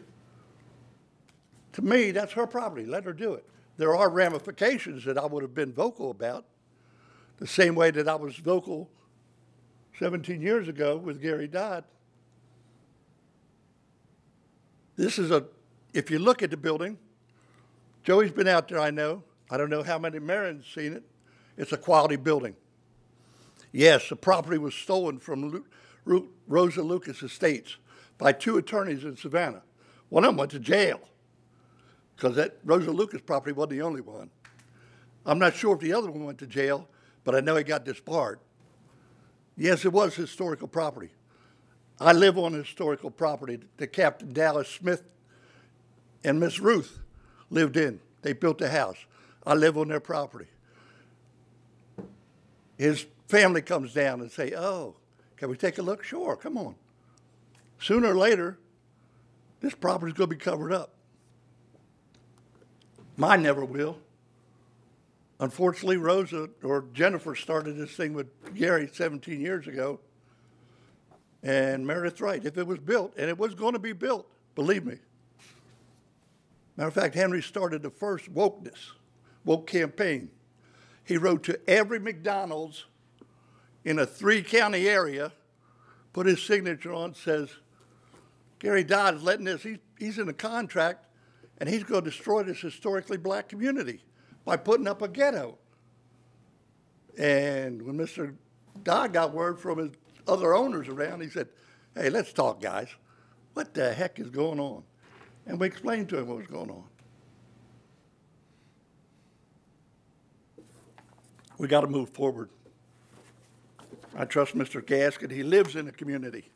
To 1.73 1.81
me, 1.84 2.09
that's 2.09 2.34
her 2.34 2.47
property. 2.47 2.84
Let 2.84 3.03
her 3.05 3.13
do 3.13 3.36
it. 3.36 3.45
There 3.77 3.95
are 3.95 4.09
ramifications 4.09 5.05
that 5.05 5.19
I 5.19 5.25
would 5.27 5.43
have 5.43 5.53
been 5.53 5.71
vocal 5.71 6.09
about, 6.09 6.45
the 7.38 7.45
same 7.45 7.75
way 7.75 7.91
that 7.91 8.07
I 8.07 8.15
was 8.15 8.36
vocal 8.38 8.89
17 9.99 10.41
years 10.41 10.67
ago 10.67 10.97
with 10.97 11.21
Gary 11.21 11.47
Dodd. 11.47 11.84
This 14.95 15.19
is 15.19 15.29
a, 15.29 15.45
if 15.93 16.09
you 16.09 16.17
look 16.17 16.41
at 16.41 16.49
the 16.49 16.57
building, 16.57 16.97
Joey's 18.03 18.31
been 18.31 18.47
out 18.47 18.67
there, 18.67 18.79
I 18.79 18.89
know. 18.89 19.23
I 19.51 19.57
don't 19.57 19.69
know 19.69 19.84
how 19.84 19.99
many 19.99 20.17
Marion's 20.17 20.65
seen 20.65 20.93
it. 20.93 21.03
It's 21.55 21.71
a 21.71 21.77
quality 21.77 22.15
building. 22.15 22.55
Yes, 23.71 24.09
the 24.09 24.15
property 24.15 24.57
was 24.57 24.73
stolen 24.73 25.19
from 25.19 25.65
Rosa 26.47 26.81
Lucas 26.81 27.21
Estates 27.21 27.77
by 28.24 28.32
two 28.32 28.55
attorneys 28.55 29.03
in 29.03 29.17
Savannah. 29.17 29.61
One 30.07 30.24
of 30.24 30.30
them 30.30 30.38
went 30.38 30.51
to 30.51 30.59
jail 30.59 31.01
because 32.15 32.38
that 32.38 32.57
Rosa 32.63 32.89
Lucas 32.89 33.19
property 33.19 33.51
wasn't 33.51 33.71
the 33.71 33.82
only 33.82 33.99
one. 33.99 34.30
I'm 35.26 35.39
not 35.39 35.55
sure 35.55 35.76
if 35.76 35.82
the 35.82 35.91
other 35.91 36.09
one 36.09 36.24
went 36.24 36.38
to 36.38 36.47
jail, 36.47 36.88
but 37.26 37.36
I 37.36 37.41
know 37.41 37.57
he 37.57 37.65
got 37.65 37.84
disbarred. 37.84 38.39
Yes, 39.57 39.84
it 39.84 39.91
was 39.91 40.15
historical 40.15 40.69
property. 40.69 41.09
I 41.99 42.13
live 42.13 42.38
on 42.38 42.53
historical 42.53 43.11
property 43.11 43.59
that 43.76 43.88
Captain 43.88 44.32
Dallas 44.32 44.69
Smith 44.69 45.03
and 46.24 46.39
Miss 46.39 46.61
Ruth 46.61 46.99
lived 47.49 47.76
in. 47.76 47.99
They 48.21 48.32
built 48.32 48.61
a 48.61 48.69
house. 48.69 49.05
I 49.45 49.53
live 49.53 49.78
on 49.78 49.89
their 49.89 49.99
property. 49.99 50.47
His 52.78 53.05
family 53.28 53.61
comes 53.61 53.93
down 53.93 54.21
and 54.21 54.32
say, 54.32 54.53
"Oh, 54.55 54.95
can 55.36 55.49
we 55.49 55.57
take 55.57 55.78
a 55.78 55.82
look?" 55.82 56.05
Sure, 56.05 56.38
come 56.38 56.57
on. 56.57 56.76
Sooner 57.84 58.11
or 58.11 58.15
later, 58.15 58.57
this 59.59 59.75
property's 59.75 60.13
going 60.13 60.29
to 60.29 60.36
be 60.38 60.39
covered 60.39 60.71
up. 60.71 60.93
Mine 63.17 63.43
never 63.43 63.65
will. 63.65 63.97
Unfortunately, 65.41 65.97
Rosa 65.97 66.49
or 66.63 66.86
Jennifer 66.93 67.36
started 67.36 67.75
this 67.75 67.91
thing 67.91 68.13
with 68.13 68.27
Gary 68.55 68.89
17 68.91 69.41
years 69.41 69.67
ago. 69.67 69.99
And 71.43 71.86
Meredith's 71.86 72.21
right. 72.21 72.43
If 72.45 72.57
it 72.57 72.65
was 72.65 72.79
built, 72.79 73.15
and 73.17 73.29
it 73.29 73.38
was 73.38 73.53
going 73.53 73.73
to 73.73 73.79
be 73.79 73.91
built, 73.91 74.31
believe 74.55 74.86
me. 74.86 74.99
Matter 76.77 76.88
of 76.88 76.93
fact, 76.93 77.15
Henry 77.15 77.41
started 77.41 77.84
the 77.84 77.89
first 77.89 78.34
wokeness, 78.34 78.91
woke 79.43 79.67
campaign. 79.67 80.29
He 81.03 81.17
wrote 81.17 81.43
to 81.43 81.59
every 81.69 81.99
McDonald's 81.99 82.86
in 83.84 83.99
a 83.99 84.05
three 84.05 84.41
county 84.41 84.88
area, 84.88 85.34
put 86.13 86.27
his 86.27 86.41
signature 86.41 86.93
on, 86.93 87.13
says, 87.13 87.49
Gary 88.64 88.86
Dodd 88.86 89.16
is 89.16 89.24
letting 89.24 89.43
this, 89.43 89.61
he's, 89.61 89.80
he's 89.99 90.18
in 90.18 90.30
a 90.30 90.34
contract, 90.34 91.05
and 91.57 91.68
he's 91.68 91.84
going 91.84 92.01
to 92.05 92.09
destroy 92.09 92.43
this 92.43 92.61
historically 92.61 93.18
black 93.18 93.49
community 93.49 94.05
by 94.45 94.55
putting 94.55 94.88
up 94.88 95.01
a 95.01 95.07
ghetto. 95.09 95.57
And 97.18 97.82
when 97.82 97.97
Mr. 97.97 98.36
Dodd 98.82 99.11
got 99.11 99.34
word 99.34 99.59
from 99.59 99.80
his 99.80 99.89
other 100.30 100.55
owners 100.55 100.88
around, 100.88 101.22
he 101.22 101.30
said, 101.30 101.49
Hey, 101.93 102.09
let's 102.09 102.32
talk, 102.32 102.61
guys. 102.61 102.88
What 103.53 103.74
the 103.74 103.93
heck 103.93 104.18
is 104.18 104.30
going 104.30 104.61
on? 104.61 104.84
And 105.45 105.59
we 105.59 105.68
explained 105.68 106.07
to 106.09 106.20
him 106.20 106.28
what 106.28 106.38
was 106.38 106.47
going 106.47 106.72
on. 106.72 106.86
We 111.57 111.68
got 111.68 111.82
to 111.82 111.88
move 111.88 112.09
forward. 112.11 112.49
I 114.16 114.24
trust 114.24 114.55
Mr. 114.55 114.82
Gaskin. 114.82 115.32
He 115.32 115.43
lives 115.43 115.76
in 115.76 115.86
the 115.86 115.91
community. 115.91 116.53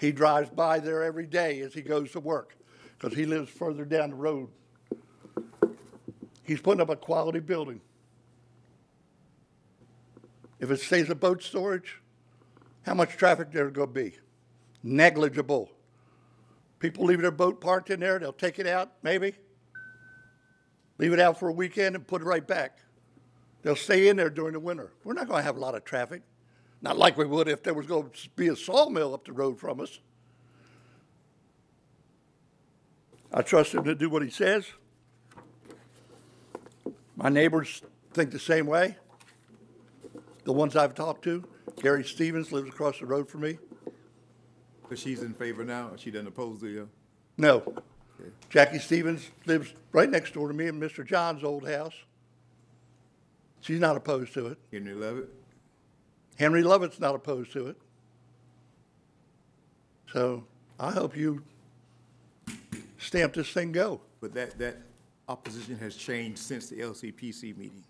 He 0.00 0.12
drives 0.12 0.48
by 0.48 0.78
there 0.78 1.02
every 1.02 1.26
day 1.26 1.60
as 1.60 1.74
he 1.74 1.82
goes 1.82 2.12
to 2.12 2.20
work 2.20 2.56
because 2.98 3.14
he 3.14 3.26
lives 3.26 3.50
further 3.50 3.84
down 3.84 4.10
the 4.10 4.16
road. 4.16 4.48
He's 6.42 6.60
putting 6.60 6.80
up 6.80 6.88
a 6.88 6.96
quality 6.96 7.40
building. 7.40 7.82
If 10.58 10.70
it 10.70 10.80
stays 10.80 11.10
a 11.10 11.14
boat 11.14 11.42
storage, 11.42 12.00
how 12.86 12.94
much 12.94 13.10
traffic 13.10 13.52
there 13.52 13.70
going 13.70 13.88
to 13.88 13.92
be? 13.92 14.16
Negligible. 14.82 15.70
People 16.78 17.04
leave 17.04 17.20
their 17.20 17.30
boat 17.30 17.60
parked 17.60 17.90
in 17.90 18.00
there, 18.00 18.18
they'll 18.18 18.32
take 18.32 18.58
it 18.58 18.66
out, 18.66 18.92
maybe, 19.02 19.34
leave 20.96 21.12
it 21.12 21.20
out 21.20 21.38
for 21.38 21.50
a 21.50 21.52
weekend 21.52 21.94
and 21.94 22.06
put 22.06 22.22
it 22.22 22.24
right 22.24 22.46
back. 22.46 22.78
They'll 23.62 23.76
stay 23.76 24.08
in 24.08 24.16
there 24.16 24.30
during 24.30 24.54
the 24.54 24.60
winter. 24.60 24.94
We're 25.04 25.12
not 25.12 25.28
going 25.28 25.40
to 25.40 25.44
have 25.44 25.58
a 25.58 25.60
lot 25.60 25.74
of 25.74 25.84
traffic. 25.84 26.22
Not 26.82 26.96
like 26.96 27.16
we 27.16 27.26
would 27.26 27.48
if 27.48 27.62
there 27.62 27.74
was 27.74 27.86
going 27.86 28.10
to 28.10 28.28
be 28.36 28.48
a 28.48 28.56
sawmill 28.56 29.14
up 29.14 29.24
the 29.24 29.32
road 29.32 29.58
from 29.58 29.80
us. 29.80 30.00
I 33.32 33.42
trust 33.42 33.74
him 33.74 33.84
to 33.84 33.94
do 33.94 34.08
what 34.08 34.22
he 34.22 34.30
says. 34.30 34.66
My 37.16 37.28
neighbors 37.28 37.82
think 38.12 38.30
the 38.30 38.38
same 38.38 38.66
way. 38.66 38.96
The 40.44 40.52
ones 40.52 40.74
I've 40.74 40.94
talked 40.94 41.22
to, 41.24 41.44
Gary 41.82 42.02
Stevens 42.02 42.50
lives 42.50 42.70
across 42.70 42.98
the 42.98 43.06
road 43.06 43.28
from 43.28 43.42
me. 43.42 43.58
But 44.88 44.98
she's 44.98 45.22
in 45.22 45.34
favor 45.34 45.64
now, 45.64 45.92
she 45.96 46.10
doesn't 46.10 46.26
oppose 46.26 46.60
the, 46.60 46.82
uh, 46.82 46.86
No. 47.36 47.62
Jackie 48.48 48.78
Stevens 48.78 49.30
lives 49.46 49.72
right 49.92 50.10
next 50.10 50.34
door 50.34 50.48
to 50.48 50.54
me 50.54 50.66
in 50.66 50.80
Mr. 50.80 51.06
John's 51.06 51.44
old 51.44 51.68
house. 51.68 51.94
She's 53.60 53.80
not 53.80 53.96
opposed 53.96 54.34
to 54.34 54.48
it. 54.48 54.58
Henry 54.72 54.94
Levitt? 54.94 55.28
Henry 56.40 56.62
Lovett's 56.62 56.98
not 56.98 57.14
opposed 57.14 57.52
to 57.52 57.66
it. 57.66 57.76
So 60.10 60.42
I 60.78 60.90
hope 60.90 61.14
you 61.14 61.42
stamp 62.96 63.34
this 63.34 63.50
thing 63.50 63.72
go. 63.72 64.00
But 64.22 64.32
that, 64.32 64.58
that 64.58 64.78
opposition 65.28 65.76
has 65.76 65.96
changed 65.96 66.38
since 66.38 66.70
the 66.70 66.76
LCPC 66.76 67.58
meeting. 67.58 67.84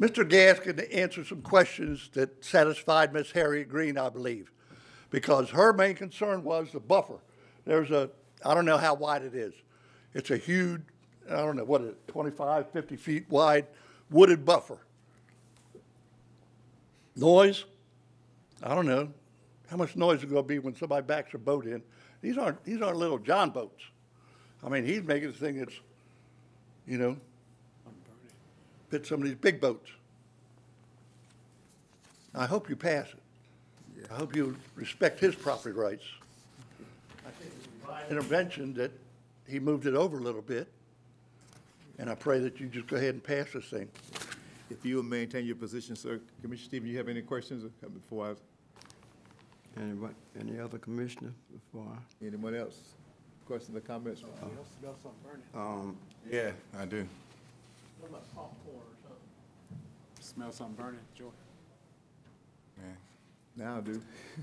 Mr. 0.00 0.28
Gaskin 0.28 0.84
answered 0.92 1.28
some 1.28 1.40
questions 1.42 2.10
that 2.14 2.44
satisfied 2.44 3.12
Miss 3.12 3.30
Harriet 3.30 3.68
Green, 3.68 3.96
I 3.96 4.08
believe, 4.08 4.50
because 5.10 5.50
her 5.50 5.72
main 5.72 5.94
concern 5.94 6.42
was 6.42 6.72
the 6.72 6.80
buffer. 6.80 7.20
There's 7.64 7.92
a, 7.92 8.10
I 8.44 8.54
don't 8.54 8.64
know 8.64 8.76
how 8.76 8.94
wide 8.94 9.22
it 9.22 9.36
is. 9.36 9.54
It's 10.14 10.32
a 10.32 10.36
huge, 10.36 10.82
I 11.30 11.36
don't 11.36 11.54
know, 11.54 11.64
what 11.64 11.82
is 11.82 11.90
it, 11.90 12.08
25, 12.08 12.72
50 12.72 12.96
feet 12.96 13.26
wide 13.30 13.68
wooded 14.10 14.44
buffer. 14.44 14.80
Noise? 17.16 17.64
I 18.62 18.74
don't 18.74 18.86
know. 18.86 19.08
How 19.68 19.76
much 19.76 19.96
noise 19.96 20.18
is 20.18 20.26
going 20.26 20.42
to 20.42 20.48
be 20.48 20.58
when 20.58 20.76
somebody 20.76 21.06
backs 21.06 21.34
a 21.34 21.38
boat 21.38 21.66
in? 21.66 21.82
These 22.20 22.38
aren't, 22.38 22.62
these 22.64 22.80
aren't 22.80 22.98
little 22.98 23.18
John 23.18 23.50
boats. 23.50 23.82
I 24.64 24.68
mean, 24.68 24.84
he's 24.84 25.02
making 25.02 25.30
this 25.30 25.38
thing 25.38 25.58
that's, 25.58 25.74
you 26.86 26.98
know, 26.98 27.16
fit 28.90 29.06
some 29.06 29.20
of 29.20 29.26
these 29.26 29.34
big 29.34 29.60
boats. 29.60 29.90
I 32.34 32.46
hope 32.46 32.68
you 32.68 32.76
pass 32.76 33.06
it. 33.08 34.10
I 34.10 34.14
hope 34.14 34.36
you 34.36 34.56
respect 34.74 35.20
his 35.20 35.34
property 35.34 35.74
rights. 35.74 36.04
I 37.26 37.30
think 37.30 37.52
it's 37.54 38.10
intervention 38.10 38.74
that 38.74 38.90
he 39.48 39.58
moved 39.58 39.86
it 39.86 39.94
over 39.94 40.18
a 40.18 40.20
little 40.20 40.42
bit, 40.42 40.68
and 41.98 42.10
I 42.10 42.14
pray 42.14 42.38
that 42.40 42.60
you 42.60 42.66
just 42.66 42.86
go 42.86 42.96
ahead 42.96 43.14
and 43.14 43.22
pass 43.22 43.52
this 43.52 43.64
thing. 43.64 43.88
If 44.70 44.84
you 44.84 44.96
will 44.96 45.02
maintain 45.02 45.44
your 45.44 45.56
position, 45.56 45.96
sir. 45.96 46.20
Commissioner 46.40 46.66
Stevens, 46.68 46.90
you 46.92 46.98
have 46.98 47.08
any 47.08 47.22
questions 47.22 47.64
before 47.92 48.30
I, 48.30 48.34
Anybody, 49.80 50.14
any 50.38 50.58
other 50.60 50.76
commissioner 50.78 51.32
before 51.52 51.86
I? 51.94 52.26
anyone 52.26 52.54
else? 52.54 52.76
Questions 53.46 53.74
or 53.76 53.80
comments? 53.80 54.22
Um, 55.54 55.96
Yeah, 56.30 56.52
I 56.78 56.84
do. 56.84 57.06
What 58.00 58.10
about 58.10 58.34
popcorn 58.34 58.76
or 58.76 58.96
something? 59.02 59.80
Smell 60.20 60.52
something 60.52 60.74
burning, 60.76 61.00
Joy? 61.14 61.24
Yeah. 62.78 63.64
Now 63.64 63.78
I 63.78 63.80
do. 63.80 64.00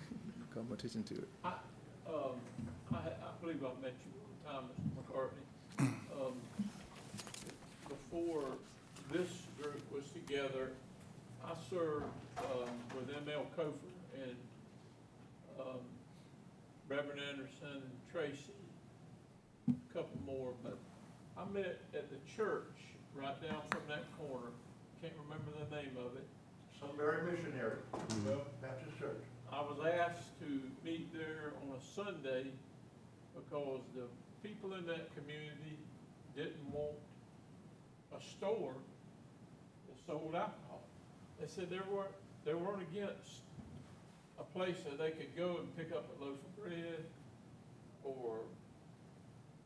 Call 0.53 0.63
my 0.67 0.73
attention 0.75 1.03
to 1.03 1.13
it. 1.15 1.27
I, 1.43 1.49
um, 2.07 2.35
I, 2.91 2.97
I 2.97 3.41
believe 3.41 3.63
I 3.63 3.81
met 3.83 3.93
you 4.05 4.11
one 4.19 4.53
time, 4.55 4.63
Mr. 4.73 5.87
McCartney. 5.87 5.93
Um, 6.19 6.33
Before 7.87 8.43
this 9.09 9.19
group 9.19 9.29
was 9.29 9.48
together, 10.29 10.71
I 11.43 11.53
served, 11.69 12.05
um, 12.37 12.69
with 12.95 13.09
M.L. 13.09 13.45
Cofer 13.57 13.73
and, 14.13 14.35
um, 15.59 15.81
Reverend 16.87 17.19
Anderson, 17.31 17.81
and 17.81 18.11
Tracy, 18.11 18.53
a 19.67 19.93
couple 19.93 20.19
more, 20.25 20.53
but 20.63 20.77
I 21.37 21.45
met 21.51 21.81
at 21.93 22.09
the 22.09 22.17
church 22.35 22.77
right 23.15 23.41
down 23.41 23.61
from 23.71 23.81
that 23.87 24.05
corner. 24.17 24.51
Can't 25.01 25.13
remember 25.23 25.51
the 25.57 25.75
name 25.75 25.97
of 25.97 26.15
it. 26.15 26.27
Sunbury 26.79 27.31
Missionary, 27.31 27.77
Well, 28.25 28.45
Baptist 28.61 28.97
Church. 28.99 29.23
I 29.51 29.61
was 29.61 29.79
asked 29.85 30.39
to 30.41 30.61
meet 30.85 31.11
there 31.13 31.53
on 31.63 31.75
a 31.75 31.81
Sunday 31.95 32.47
because 33.35 33.81
the 33.95 34.05
people 34.47 34.75
in 34.75 34.85
that 34.85 35.13
community 35.15 35.77
didn't 36.35 36.71
want 36.71 36.95
a 38.15 38.21
store 38.21 38.73
sold 40.09 40.33
alcohol. 40.33 40.81
They 41.39 41.47
said 41.47 41.69
they 41.69 41.77
weren't, 41.91 42.09
they 42.43 42.55
weren't 42.55 42.81
against 42.81 43.41
a 44.39 44.43
place 44.57 44.77
that 44.89 44.97
they 44.97 45.11
could 45.11 45.37
go 45.37 45.57
and 45.59 45.77
pick 45.77 45.95
up 45.95 46.09
a 46.19 46.23
loaf 46.23 46.33
of 46.33 46.63
bread 46.63 47.05
or 48.03 48.39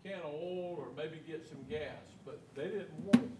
can 0.03 0.19
of 0.19 0.33
oil 0.33 0.75
or 0.79 0.87
maybe 0.97 1.21
get 1.25 1.47
some 1.47 1.63
gas, 1.69 2.03
but 2.25 2.39
they 2.55 2.65
didn't 2.65 3.05
want 3.05 3.31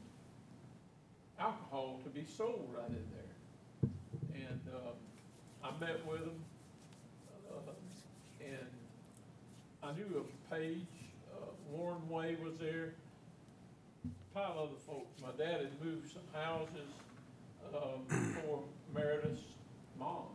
alcohol 1.40 2.00
to 2.06 2.10
be 2.10 2.26
sold 2.38 2.70
right 2.74 2.88
in 2.88 3.06
there. 3.12 3.90
And, 4.34 4.62
um, 4.74 4.96
I 5.62 5.72
met 5.80 6.06
with 6.06 6.20
them, 6.22 6.40
uh, 7.52 8.46
and 8.46 8.68
I 9.82 9.92
knew 9.94 10.18
of 10.18 10.50
Paige, 10.50 10.86
uh, 11.34 11.46
Warren 11.70 12.08
Way 12.08 12.38
was 12.42 12.58
there, 12.60 12.94
pile 14.34 14.52
of 14.52 14.70
other 14.70 14.82
folks. 14.88 15.22
My 15.22 15.32
dad 15.38 15.62
had 15.62 15.82
moved 15.84 16.12
some 16.12 16.26
houses, 16.34 16.90
um, 17.74 18.06
for 18.46 18.64
Meredith's 18.94 19.42
mom. 20.00 20.34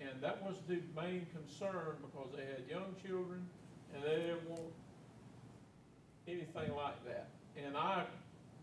And 0.00 0.20
that 0.20 0.42
was 0.42 0.56
the 0.68 0.80
main 0.96 1.26
concern 1.32 1.96
because 2.02 2.30
they 2.36 2.44
had 2.44 2.68
young 2.68 2.94
children 3.04 3.46
and 3.94 4.02
they 4.02 4.16
didn't 4.16 4.48
want 4.48 4.72
anything 6.26 6.74
like 6.74 6.98
that. 7.06 7.28
And 7.56 7.76
I, 7.76 8.04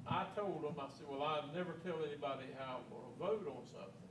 I 0.08 0.26
told 0.36 0.64
them, 0.64 0.76
I 0.80 0.88
said, 0.98 1.08
well, 1.10 1.24
I'd 1.24 1.56
never 1.56 1.74
tell 1.86 2.04
anybody 2.06 2.48
how 2.58 2.80
I'm 2.80 2.88
gonna 2.92 3.16
vote 3.20 3.48
on 3.48 3.64
something. 3.72 4.10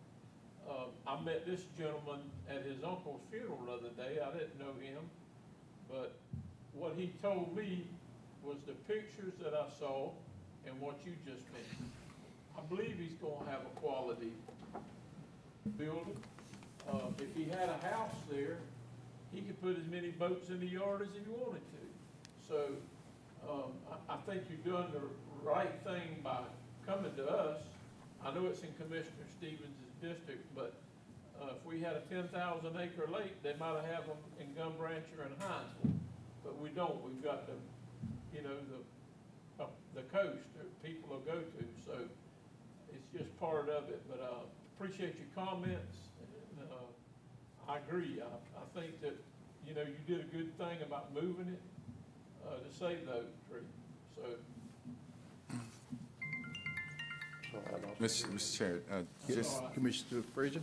Uh, 0.69 1.11
I 1.11 1.21
met 1.23 1.47
this 1.47 1.65
gentleman 1.77 2.21
at 2.49 2.65
his 2.65 2.83
uncle's 2.85 3.21
funeral 3.31 3.59
the 3.67 3.73
other 3.73 3.95
day, 3.97 4.21
I 4.21 4.31
didn't 4.33 4.59
know 4.59 4.77
him, 4.81 5.01
but 5.91 6.17
what 6.75 6.93
he 6.97 7.13
told 7.23 7.57
me 7.57 7.87
was 8.43 8.59
the 8.67 8.75
pictures 8.93 9.33
that 9.43 9.55
I 9.55 9.67
saw 9.79 10.11
and 10.69 10.81
what 10.81 10.99
you 11.05 11.13
just 11.25 11.45
mentioned. 11.53 11.91
I 12.57 12.61
believe 12.69 12.97
he's 12.99 13.17
gonna 13.21 13.51
have 13.51 13.61
a 13.63 13.81
quality 13.81 14.33
building. 15.77 16.17
Uh, 16.91 17.09
if 17.19 17.35
he 17.37 17.45
had 17.45 17.69
a 17.69 17.79
house 17.87 18.15
there, 18.31 18.59
he 19.33 19.41
could 19.43 19.61
put 19.61 19.79
as 19.79 19.87
many 19.91 20.09
boats 20.11 20.49
in 20.49 20.61
the 20.61 20.67
yard 20.67 21.03
as 21.03 21.09
he 21.13 21.21
wanted 21.31 21.61
to. 21.61 21.83
So, 22.49 22.59
um, 23.49 23.73
I, 24.09 24.15
I 24.15 24.17
think 24.27 24.45
you're 24.49 24.75
doing 24.75 24.89
the 24.93 25.03
right 25.47 25.73
thing 25.85 26.21
by 26.25 26.41
coming 26.87 27.15
to 27.17 27.29
us. 27.29 27.59
I 28.25 28.33
know 28.35 28.47
it's 28.47 28.63
in 28.63 28.73
Commissioner 28.81 29.29
Stevens' 29.39 29.77
district, 30.03 30.45
but, 30.55 30.75
uh, 31.41 31.53
if 31.55 31.65
we 31.65 31.81
had 31.81 31.95
a 31.95 32.01
ten 32.13 32.27
thousand 32.29 32.77
acre 32.81 33.07
lake, 33.13 33.43
they 33.43 33.55
might 33.61 33.85
have 33.93 34.07
them 34.07 34.17
in 34.41 34.53
Gum 34.55 34.73
Branch 34.79 35.05
and 35.23 35.39
Hinesville. 35.39 36.01
But 36.43 36.59
we 36.61 36.71
don't, 36.71 37.05
we've 37.05 37.23
got 37.23 37.47
the, 37.47 37.53
you 38.35 38.43
know, 38.43 38.57
the, 38.73 39.63
uh, 39.63 39.67
the 39.95 40.03
coast 40.03 40.49
people 40.83 41.09
will 41.11 41.21
go 41.21 41.39
to, 41.41 41.65
so 41.85 41.93
it's 42.93 43.07
just 43.17 43.39
part 43.41 43.69
of 43.69 43.89
it, 43.89 44.03
but, 44.09 44.21
uh, 44.21 44.45
appreciate 44.77 45.15
your 45.17 45.29
comments. 45.35 45.97
and, 46.61 46.69
uh, 46.71 47.71
I 47.73 47.79
agree, 47.79 48.21
I, 48.23 48.27
I 48.27 48.81
think 48.81 49.01
that, 49.03 49.17
you 49.67 49.75
know, 49.75 49.83
you 49.83 49.99
did 50.07 50.21
a 50.25 50.29
good 50.29 50.57
thing 50.57 50.79
about 50.83 51.13
moving 51.15 51.49
it, 51.49 51.61
uh, 52.47 52.57
to 52.57 52.79
save 52.79 53.07
those 53.07 53.27
trees, 53.51 53.63
so. 54.17 54.23
Mr. 58.01 58.27
Mr. 58.27 58.57
Chair, 58.59 58.81
uh, 58.93 59.03
just, 59.27 59.61
Commissioner 59.75 60.23
Frazier? 60.35 60.61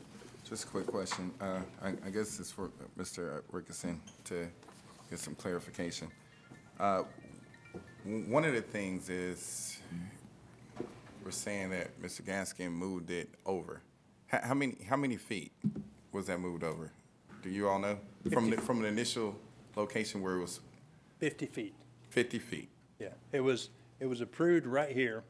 just 0.48 0.64
a 0.64 0.68
quick 0.68 0.88
question. 0.88 1.32
Uh, 1.42 1.60
I, 1.82 1.90
I 2.06 2.10
guess 2.10 2.40
it's 2.40 2.52
for 2.52 2.70
Mr. 2.98 3.42
Ricketson 3.52 3.98
to 4.26 4.48
get 5.10 5.20
some 5.20 5.36
clarification. 5.36 6.08
Uh, 6.80 7.04
w- 8.06 8.24
one 8.32 8.46
of 8.46 8.54
the 8.54 8.62
things 8.62 9.10
is, 9.10 9.75
we're 11.24 11.32
saying 11.32 11.72
that 11.72 12.00
Mr. 12.02 12.22
Gaskin 12.22 12.72
moved 12.72 13.10
it 13.10 13.30
over. 13.46 13.82
How, 14.28 14.40
how 14.44 14.54
many, 14.54 14.78
how 14.88 14.96
many 14.96 15.18
feet 15.18 15.52
was 16.12 16.28
that 16.28 16.40
moved 16.40 16.64
over? 16.64 16.92
Do 17.42 17.50
you 17.50 17.68
all 17.68 17.80
know? 17.80 17.98
From 18.32 18.50
the, 18.50 18.58
from 18.58 18.82
the 18.82 18.88
initial 18.88 19.36
location 19.76 20.22
where 20.22 20.36
it 20.36 20.42
was 20.42 20.60
50 21.20 21.46
feet. 21.48 21.74
fifty 22.10 22.40
feet? 22.40 22.70
Yeah, 23.00 23.10
it 23.32 23.42
was, 23.42 23.70
it 24.00 24.06
was 24.06 24.22
approved 24.22 24.66
right 24.66 24.92
here, 24.92 25.24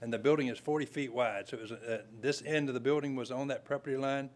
and 0.00 0.12
the 0.12 0.18
building 0.18 0.48
is 0.48 0.58
40 0.58 0.86
feet 0.86 1.12
wide. 1.12 1.48
So 1.48 1.56
it 1.56 1.62
was, 1.62 1.72
uh, 1.72 2.02
this 2.20 2.42
end 2.46 2.68
of 2.68 2.74
the 2.74 2.80
building 2.80 3.14
was 3.16 3.30
on 3.30 3.48
that 3.48 3.64
property 3.64 3.96
line, 3.96 4.30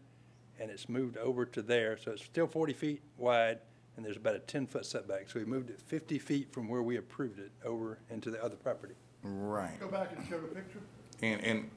and 0.59 0.69
it's 0.69 0.87
moved 0.89 1.17
over 1.17 1.45
to 1.45 1.61
there. 1.61 1.97
So 1.97 2.11
it's 2.11 2.23
still 2.23 2.47
40 2.47 2.73
feet 2.73 3.01
wide, 3.17 3.59
and 3.95 4.05
there's 4.05 4.17
about 4.17 4.35
a 4.35 4.39
10-foot 4.39 4.85
setback. 4.85 5.29
So 5.29 5.39
we 5.39 5.45
moved 5.45 5.69
it 5.69 5.81
50 5.81 6.19
feet 6.19 6.51
from 6.53 6.67
where 6.67 6.83
we 6.83 6.97
approved 6.97 7.39
it 7.39 7.51
over 7.65 7.99
into 8.09 8.31
the 8.31 8.43
other 8.43 8.55
property. 8.55 8.95
Right. 9.23 9.79
Go 9.79 9.87
back 9.87 10.11
and 10.15 10.27
show 10.27 10.39
the 10.39 10.47
picture. 10.47 10.79
And, 11.21 11.41
and 11.41 11.71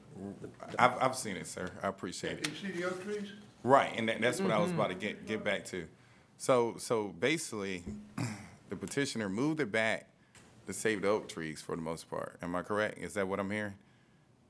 I've, 0.79 1.01
I've 1.01 1.15
seen 1.15 1.35
it, 1.35 1.47
sir. 1.47 1.69
I 1.81 1.87
appreciate 1.87 2.39
it. 2.39 2.47
You 2.47 2.69
see 2.69 2.79
the 2.79 2.87
oak 2.87 3.03
trees? 3.03 3.29
Right, 3.63 3.93
and 3.95 4.09
that, 4.09 4.21
that's 4.21 4.41
what 4.41 4.51
I 4.51 4.59
was 4.59 4.71
mm-hmm. 4.71 4.79
about 4.79 4.89
to 4.89 4.95
get, 4.95 5.25
get 5.25 5.43
back 5.43 5.65
to. 5.65 5.87
So, 6.37 6.75
so 6.77 7.07
basically, 7.19 7.83
the 8.69 8.75
petitioner 8.75 9.29
moved 9.29 9.59
it 9.61 9.71
back 9.71 10.09
to 10.67 10.73
save 10.73 11.01
the 11.01 11.09
oak 11.09 11.29
trees 11.29 11.61
for 11.61 11.75
the 11.75 11.81
most 11.81 12.09
part. 12.09 12.37
Am 12.41 12.55
I 12.55 12.61
correct? 12.61 12.99
Is 12.99 13.13
that 13.13 13.27
what 13.27 13.39
I'm 13.39 13.51
hearing? 13.51 13.73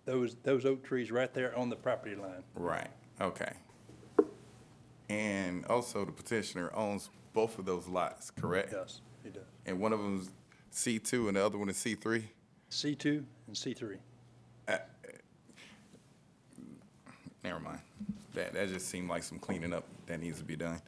Those, 0.06 0.36
those 0.44 0.66
oak 0.66 0.84
trees 0.84 1.12
right 1.12 1.34
there 1.34 1.58
on 1.58 1.70
the 1.70 1.76
property 1.76 2.16
line. 2.16 2.44
Right, 2.56 2.90
okay. 3.22 3.54
And 5.10 5.66
also 5.68 6.06
the 6.06 6.12
petitioner 6.12 6.72
owns 6.74 7.10
both 7.34 7.60
of 7.60 7.66
those 7.66 7.88
lots, 7.88 8.32
correct? 8.32 8.74
Yes, 8.76 9.02
he 9.24 9.30
does. 9.30 9.44
And 9.66 9.80
one 9.80 9.94
of 9.94 10.00
them's 10.00 10.30
C 10.72 10.98
two 10.98 11.28
and 11.28 11.38
the 11.38 11.46
other 11.46 11.58
one 11.58 11.70
is 11.70 11.78
C 11.78 11.96
three? 11.96 12.32
C2 12.74 13.24
and 13.48 13.56
C3. 13.56 13.98
Never 17.44 17.60
mind. 17.60 17.80
That, 18.34 18.54
that 18.54 18.70
just 18.70 18.88
seemed 18.88 19.10
like 19.10 19.22
some 19.24 19.38
cleaning 19.38 19.74
up 19.74 19.84
that 20.08 20.20
needs 20.20 20.40
to 20.40 20.44
be 20.44 20.56
done. 20.56 20.82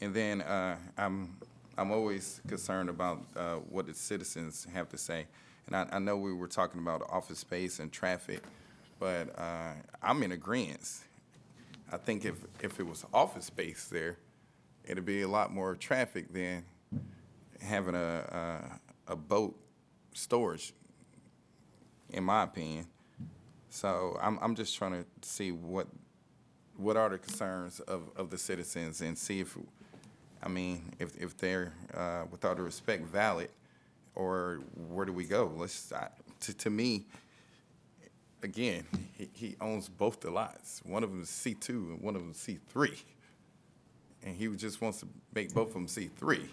And 0.00 0.12
then, 0.12 0.42
uh, 0.42 0.76
I'm, 0.98 1.36
I'm 1.78 1.90
always 1.92 2.40
concerned 2.46 2.90
about, 2.90 3.22
uh, 3.36 3.56
what 3.56 3.86
the 3.86 3.94
citizens 3.94 4.66
have 4.74 4.88
to 4.90 4.98
say. 4.98 5.26
And 5.66 5.76
I, 5.76 5.86
I 5.92 5.98
know 5.98 6.16
we 6.16 6.34
were 6.34 6.48
talking 6.48 6.80
about 6.80 7.02
office 7.10 7.38
space 7.38 7.78
and 7.78 7.90
traffic, 7.90 8.42
but, 8.98 9.38
uh, 9.38 9.72
I'm 10.02 10.22
in 10.22 10.32
agreement. 10.32 10.86
I 11.90 11.96
think 11.96 12.24
if, 12.24 12.36
if 12.60 12.78
it 12.78 12.86
was 12.86 13.06
office 13.14 13.46
space 13.46 13.88
there, 13.90 14.18
it'd 14.84 15.06
be 15.06 15.22
a 15.22 15.28
lot 15.28 15.52
more 15.52 15.74
traffic 15.74 16.32
than 16.32 16.64
having 17.62 17.94
a, 17.94 18.78
a, 19.08 19.12
a 19.12 19.16
boat 19.16 19.56
storage, 20.12 20.72
in 22.12 22.24
my 22.24 22.44
opinion. 22.44 22.86
So 23.68 24.18
I'm, 24.20 24.38
I'm 24.42 24.54
just 24.54 24.76
trying 24.76 24.92
to 24.92 25.04
see 25.22 25.52
what, 25.52 25.86
what 26.76 26.96
are 26.96 27.08
the 27.08 27.18
concerns 27.18 27.80
of, 27.80 28.10
of 28.16 28.30
the 28.30 28.38
citizens 28.38 29.00
and 29.00 29.16
see 29.16 29.40
if, 29.40 29.56
I 30.42 30.48
mean, 30.48 30.92
if, 30.98 31.16
if 31.16 31.36
they're, 31.36 31.72
uh, 31.94 32.24
with 32.30 32.44
all 32.44 32.54
due 32.54 32.62
respect, 32.62 33.04
valid, 33.04 33.50
or 34.14 34.60
where 34.88 35.06
do 35.06 35.12
we 35.12 35.24
go? 35.24 35.52
Let's, 35.56 35.92
I, 35.92 36.08
to, 36.40 36.54
to 36.54 36.70
me, 36.70 37.06
again, 38.42 38.84
he, 39.16 39.28
he 39.32 39.56
owns 39.60 39.88
both 39.88 40.20
the 40.20 40.30
lots. 40.30 40.80
One 40.84 41.04
of 41.04 41.10
them 41.10 41.22
is 41.22 41.28
C 41.28 41.54
two 41.54 41.90
and 41.90 42.02
one 42.02 42.16
of 42.16 42.22
them 42.22 42.32
is 42.32 42.38
C 42.38 42.58
three. 42.70 42.98
And 44.22 44.34
he 44.36 44.48
just 44.48 44.82
wants 44.82 45.00
to 45.00 45.06
make 45.34 45.54
both 45.54 45.68
of 45.68 45.74
them 45.74 45.88
C 45.88 46.10
three. 46.16 46.48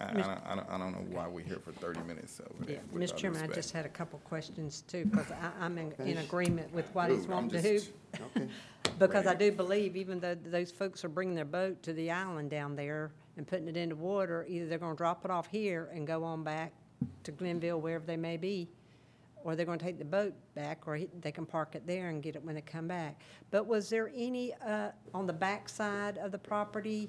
I, 0.00 0.04
I 0.04 0.12
don't, 0.12 0.24
I 0.46 0.54
don't, 0.56 0.70
I 0.70 0.78
don't 0.78 0.92
know 0.92 1.16
why 1.16 1.28
we're 1.28 1.44
here 1.44 1.58
for 1.58 1.72
thirty 1.72 2.00
minutes 2.02 2.40
over 2.40 2.70
Yeah, 2.70 2.78
with 2.92 3.02
Mr. 3.02 3.10
all 3.12 3.16
due 3.16 3.20
Chairman, 3.22 3.38
I 3.38 3.42
respect. 3.42 3.54
just 3.54 3.72
had 3.72 3.86
a 3.86 3.90
couple 3.90 4.18
questions 4.20 4.82
too, 4.88 5.04
because 5.06 5.30
I, 5.30 5.50
I'm 5.64 5.78
in, 5.78 5.92
in 6.04 6.18
agreement 6.18 6.72
with 6.72 6.86
what 6.94 7.10
he's 7.10 7.20
Ooh, 7.20 7.24
I'm 7.24 7.30
wanting 7.48 7.50
to 7.50 7.62
do. 7.62 7.78
just- 7.78 7.90
Okay. 8.36 8.48
Because 8.98 9.26
I 9.28 9.34
do 9.34 9.50
believe 9.52 9.96
even 9.96 10.18
though 10.20 10.34
those 10.34 10.70
folks 10.72 11.04
are 11.04 11.08
bringing 11.08 11.34
their 11.36 11.44
boat 11.44 11.82
to 11.84 11.92
the 11.92 12.10
island 12.10 12.50
down 12.50 12.74
there 12.76 13.12
and 13.36 13.46
putting 13.46 13.68
it 13.68 13.76
into 13.76 13.94
water, 13.96 14.44
either 14.48 14.66
they're 14.66 14.78
gonna 14.78 14.96
drop 14.96 15.24
it 15.24 15.30
off 15.30 15.46
here 15.46 15.88
and 15.94 16.06
go 16.06 16.22
on 16.24 16.42
back 16.44 16.72
to 17.24 17.32
Glennville, 17.32 17.80
wherever 17.80 18.04
they 18.04 18.16
may 18.16 18.36
be, 18.36 18.68
or 19.44 19.54
they're 19.56 19.66
gonna 19.66 19.78
take 19.78 19.98
the 19.98 20.04
boat 20.04 20.34
back, 20.54 20.86
or 20.86 20.96
he- 20.96 21.08
they 21.20 21.32
can 21.32 21.46
park 21.46 21.74
it 21.74 21.86
there 21.86 22.08
and 22.10 22.22
get 22.22 22.34
it 22.36 22.44
when 22.44 22.54
they 22.56 22.60
come 22.60 22.86
back. 22.88 23.20
But 23.50 23.66
was 23.66 23.88
there 23.88 24.10
any, 24.14 24.52
uh, 24.54 24.90
on 25.14 25.26
the 25.26 25.32
back 25.32 25.68
side 25.68 26.18
of 26.18 26.30
the 26.32 26.38
property, 26.38 27.08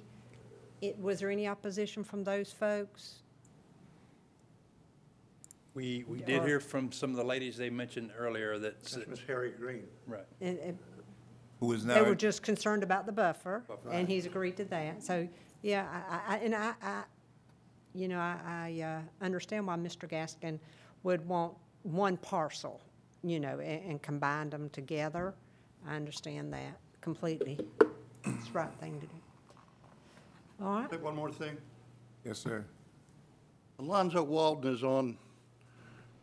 it, 0.83 0.99
was 0.99 1.19
there 1.19 1.29
any 1.31 1.47
opposition 1.47 2.03
from 2.03 2.23
those 2.23 2.51
folks? 2.51 3.19
We, 5.73 6.03
we 6.07 6.19
did 6.21 6.41
Or- 6.43 6.47
hear 6.47 6.59
from 6.59 6.91
some 6.91 7.09
of 7.11 7.15
the 7.15 7.23
ladies 7.23 7.57
they 7.57 7.69
mentioned 7.69 8.11
earlier 8.17 8.59
that, 8.59 8.83
That's 8.83 9.07
Miss 9.07 9.19
Harry 9.27 9.51
Green. 9.51 9.87
right. 10.05 10.25
And, 10.41 10.59
and 10.59 10.77
Who 11.59 11.71
is 11.71 11.83
They 11.85 11.95
now, 11.95 12.03
were 12.03 12.15
just 12.15 12.43
concerned 12.43 12.83
about 12.83 13.05
the 13.05 13.11
buffer, 13.11 13.63
and 13.89 14.07
he's 14.07 14.25
agreed 14.25 14.57
to 14.57 14.65
that. 14.65 15.01
So, 15.01 15.27
yeah, 15.61 15.87
I, 16.09 16.35
I, 16.35 16.37
and 16.39 16.53
I, 16.53 16.73
I, 16.81 17.03
you 17.95 18.07
know, 18.07 18.19
I, 18.19 18.37
I, 18.45 18.81
uh, 18.81 19.01
understand 19.25 19.65
why 19.65 19.75
Mr. 19.77 20.07
Gaskin 20.07 20.59
would 21.03 21.25
want 21.27 21.53
one 21.83 22.17
parcel, 22.17 22.81
you 23.23 23.39
know, 23.39 23.59
and, 23.59 23.91
and 23.91 24.01
combine 24.01 24.49
them 24.49 24.69
together. 24.69 25.33
I 25.87 25.95
understand 25.95 26.53
that 26.53 26.77
completely. 27.01 27.57
It's 28.25 28.47
the 28.47 28.53
right 28.53 28.73
thing 28.79 28.99
to 28.99 29.07
do. 29.07 29.22
All 30.61 30.81
right, 30.81 31.01
one 31.01 31.15
more 31.15 31.31
thing. 31.31 31.57
yes, 32.25 32.39
sir. 32.39 32.65
Alonzo 33.79 34.23
Walden 34.23 34.73
is 34.73 34.83
on, 34.83 35.17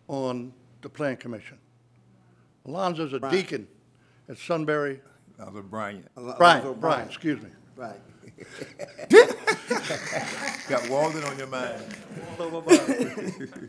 on 0.09 0.53
the 0.83 0.89
Plan 0.89 1.17
Commission. 1.17 1.59
Alonzo's 2.67 3.13
a 3.13 3.21
deacon 3.31 3.67
at 4.29 4.39
Sunbury, 4.39 5.01
That 5.39 5.53
was 5.53 5.65
Bryant. 5.65 6.07
Alonzo 6.17 6.39
Brian, 6.39 6.75
Brian, 6.81 7.07
excuse 7.09 7.43
me. 7.43 7.51
Right. 7.77 7.97
Got 10.69 10.89
Walden 10.89 11.25
on 11.25 11.37
your 11.37 11.47
mind. 11.49 11.83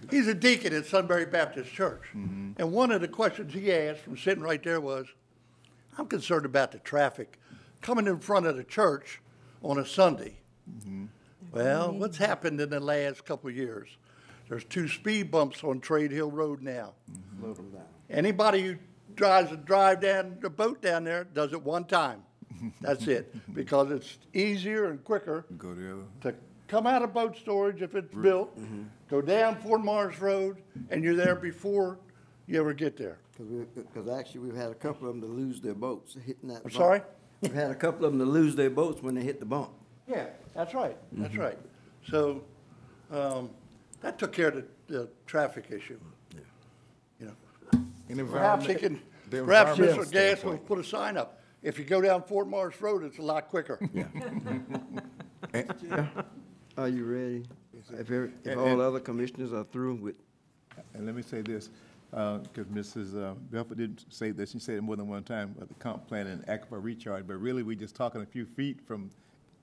He's 0.09 0.27
a 0.27 0.33
deacon 0.33 0.73
at 0.73 0.85
Sunbury 0.85 1.25
Baptist 1.25 1.71
Church. 1.71 2.03
Mm-hmm. 2.15 2.51
And 2.57 2.71
one 2.71 2.91
of 2.91 3.01
the 3.01 3.07
questions 3.07 3.53
he 3.53 3.71
asked 3.73 4.01
from 4.01 4.17
sitting 4.17 4.43
right 4.43 4.61
there 4.63 4.79
was, 4.79 5.07
I'm 5.97 6.05
concerned 6.05 6.45
about 6.45 6.71
the 6.71 6.79
traffic 6.79 7.39
coming 7.81 8.07
in 8.07 8.19
front 8.19 8.45
of 8.45 8.55
the 8.55 8.63
church 8.63 9.19
on 9.63 9.79
a 9.79 9.85
Sunday. 9.85 10.37
Mm-hmm. 10.77 11.05
Well, 11.51 11.91
what's 11.91 12.17
happened 12.17 12.61
in 12.61 12.69
the 12.69 12.79
last 12.79 13.25
couple 13.25 13.49
of 13.49 13.55
years? 13.55 13.89
There's 14.47 14.63
two 14.65 14.87
speed 14.87 15.31
bumps 15.31 15.63
on 15.63 15.79
Trade 15.79 16.11
Hill 16.11 16.31
Road 16.31 16.61
now. 16.61 16.93
Mm-hmm. 17.09 17.41
Slow 17.41 17.53
them 17.53 17.71
down. 17.71 17.85
Anybody 18.09 18.61
who 18.63 18.75
drives 19.15 19.51
a 19.51 19.57
drive 19.57 20.01
down, 20.01 20.37
the 20.41 20.49
boat 20.49 20.81
down 20.81 21.03
there, 21.03 21.23
does 21.23 21.53
it 21.53 21.61
one 21.61 21.85
time. 21.85 22.23
That's 22.81 23.07
it, 23.07 23.33
because 23.53 23.91
it's 23.91 24.17
easier 24.33 24.89
and 24.89 25.03
quicker 25.03 25.45
Go 25.57 25.73
the 25.73 25.93
other. 25.93 26.03
to 26.21 26.35
come 26.67 26.85
out 26.85 27.01
of 27.01 27.13
boat 27.13 27.37
storage 27.37 27.81
if 27.81 27.95
it's 27.95 28.13
built, 28.13 28.57
mm-hmm. 28.59 28.83
go 29.09 29.21
down 29.21 29.55
Fort 29.55 29.81
Morris 29.81 30.19
Road, 30.19 30.61
and 30.89 31.03
you're 31.03 31.15
there 31.15 31.35
before 31.35 31.97
you 32.47 32.59
ever 32.59 32.73
get 32.73 32.97
there. 32.97 33.19
Because 33.31 33.65
because 33.75 34.09
actually, 34.09 34.41
we've 34.41 34.55
had 34.55 34.71
a 34.71 34.75
couple 34.75 35.07
of 35.07 35.13
them 35.13 35.21
to 35.21 35.27
lose 35.27 35.61
their 35.61 35.73
boats 35.73 36.15
hitting 36.25 36.49
that. 36.49 36.57
I'm 36.57 36.63
bump. 36.63 36.73
sorry? 36.73 37.01
We've 37.41 37.53
had 37.53 37.71
a 37.71 37.75
couple 37.75 38.05
of 38.05 38.11
them 38.11 38.19
to 38.19 38.25
lose 38.25 38.55
their 38.55 38.69
boats 38.69 39.01
when 39.01 39.15
they 39.15 39.23
hit 39.23 39.39
the 39.39 39.45
bump. 39.45 39.71
Yeah, 40.11 40.25
that's 40.53 40.73
right, 40.73 40.97
that's 41.13 41.37
right. 41.37 41.57
So, 42.09 42.43
um, 43.11 43.49
that 44.01 44.17
took 44.19 44.33
care 44.33 44.49
of 44.49 44.55
the, 44.55 44.65
the 44.87 45.07
traffic 45.25 45.65
issue. 45.71 45.97
You 47.19 47.27
know, 47.27 47.33
In 48.09 48.27
perhaps 48.27 48.65
he 48.65 48.71
environment- 48.73 48.79
can, 48.79 49.01
the 49.29 49.43
perhaps 49.45 49.71
environmental 49.79 50.03
Mr. 50.05 50.11
Gas 50.11 50.43
will 50.43 50.51
standpoint. 50.51 50.65
put 50.65 50.79
a 50.79 50.83
sign 50.83 51.15
up. 51.17 51.41
If 51.63 51.77
you 51.79 51.85
go 51.85 52.01
down 52.01 52.23
Fort 52.23 52.47
Morris 52.47 52.81
Road, 52.81 53.03
it's 53.03 53.19
a 53.19 53.21
lot 53.21 53.47
quicker. 53.47 53.79
Are 56.77 56.87
you 56.87 57.05
ready? 57.05 57.43
If, 57.93 57.99
every- 58.11 58.31
if 58.43 58.51
And- 58.51 58.59
all 58.59 58.67
and- 58.67 58.81
other 58.81 58.99
commissioners 58.99 59.53
are 59.53 59.63
through 59.65 59.95
with, 59.95 60.15
And 60.93 61.05
let 61.05 61.15
me 61.15 61.21
say 61.21 61.41
this, 61.41 61.69
because 62.09 62.65
Mrs. 62.73 63.15
uh, 63.21 63.33
Belford 63.51 63.77
didn't 63.77 64.05
say 64.09 64.31
this, 64.31 64.51
she 64.51 64.59
said 64.59 64.75
it 64.75 64.81
more 64.81 64.95
than 64.95 65.07
one 65.07 65.23
time, 65.23 65.53
about 65.55 65.67
the 65.69 65.75
comp 65.75 66.07
plan 66.07 66.27
and 66.27 66.45
aquifer 66.47 66.81
recharge, 66.83 67.27
but 67.27 67.35
really, 67.35 67.61
we're 67.63 67.75
just 67.75 67.95
talking 67.95 68.21
a 68.21 68.25
few 68.25 68.45
feet 68.45 68.79
from 68.85 69.09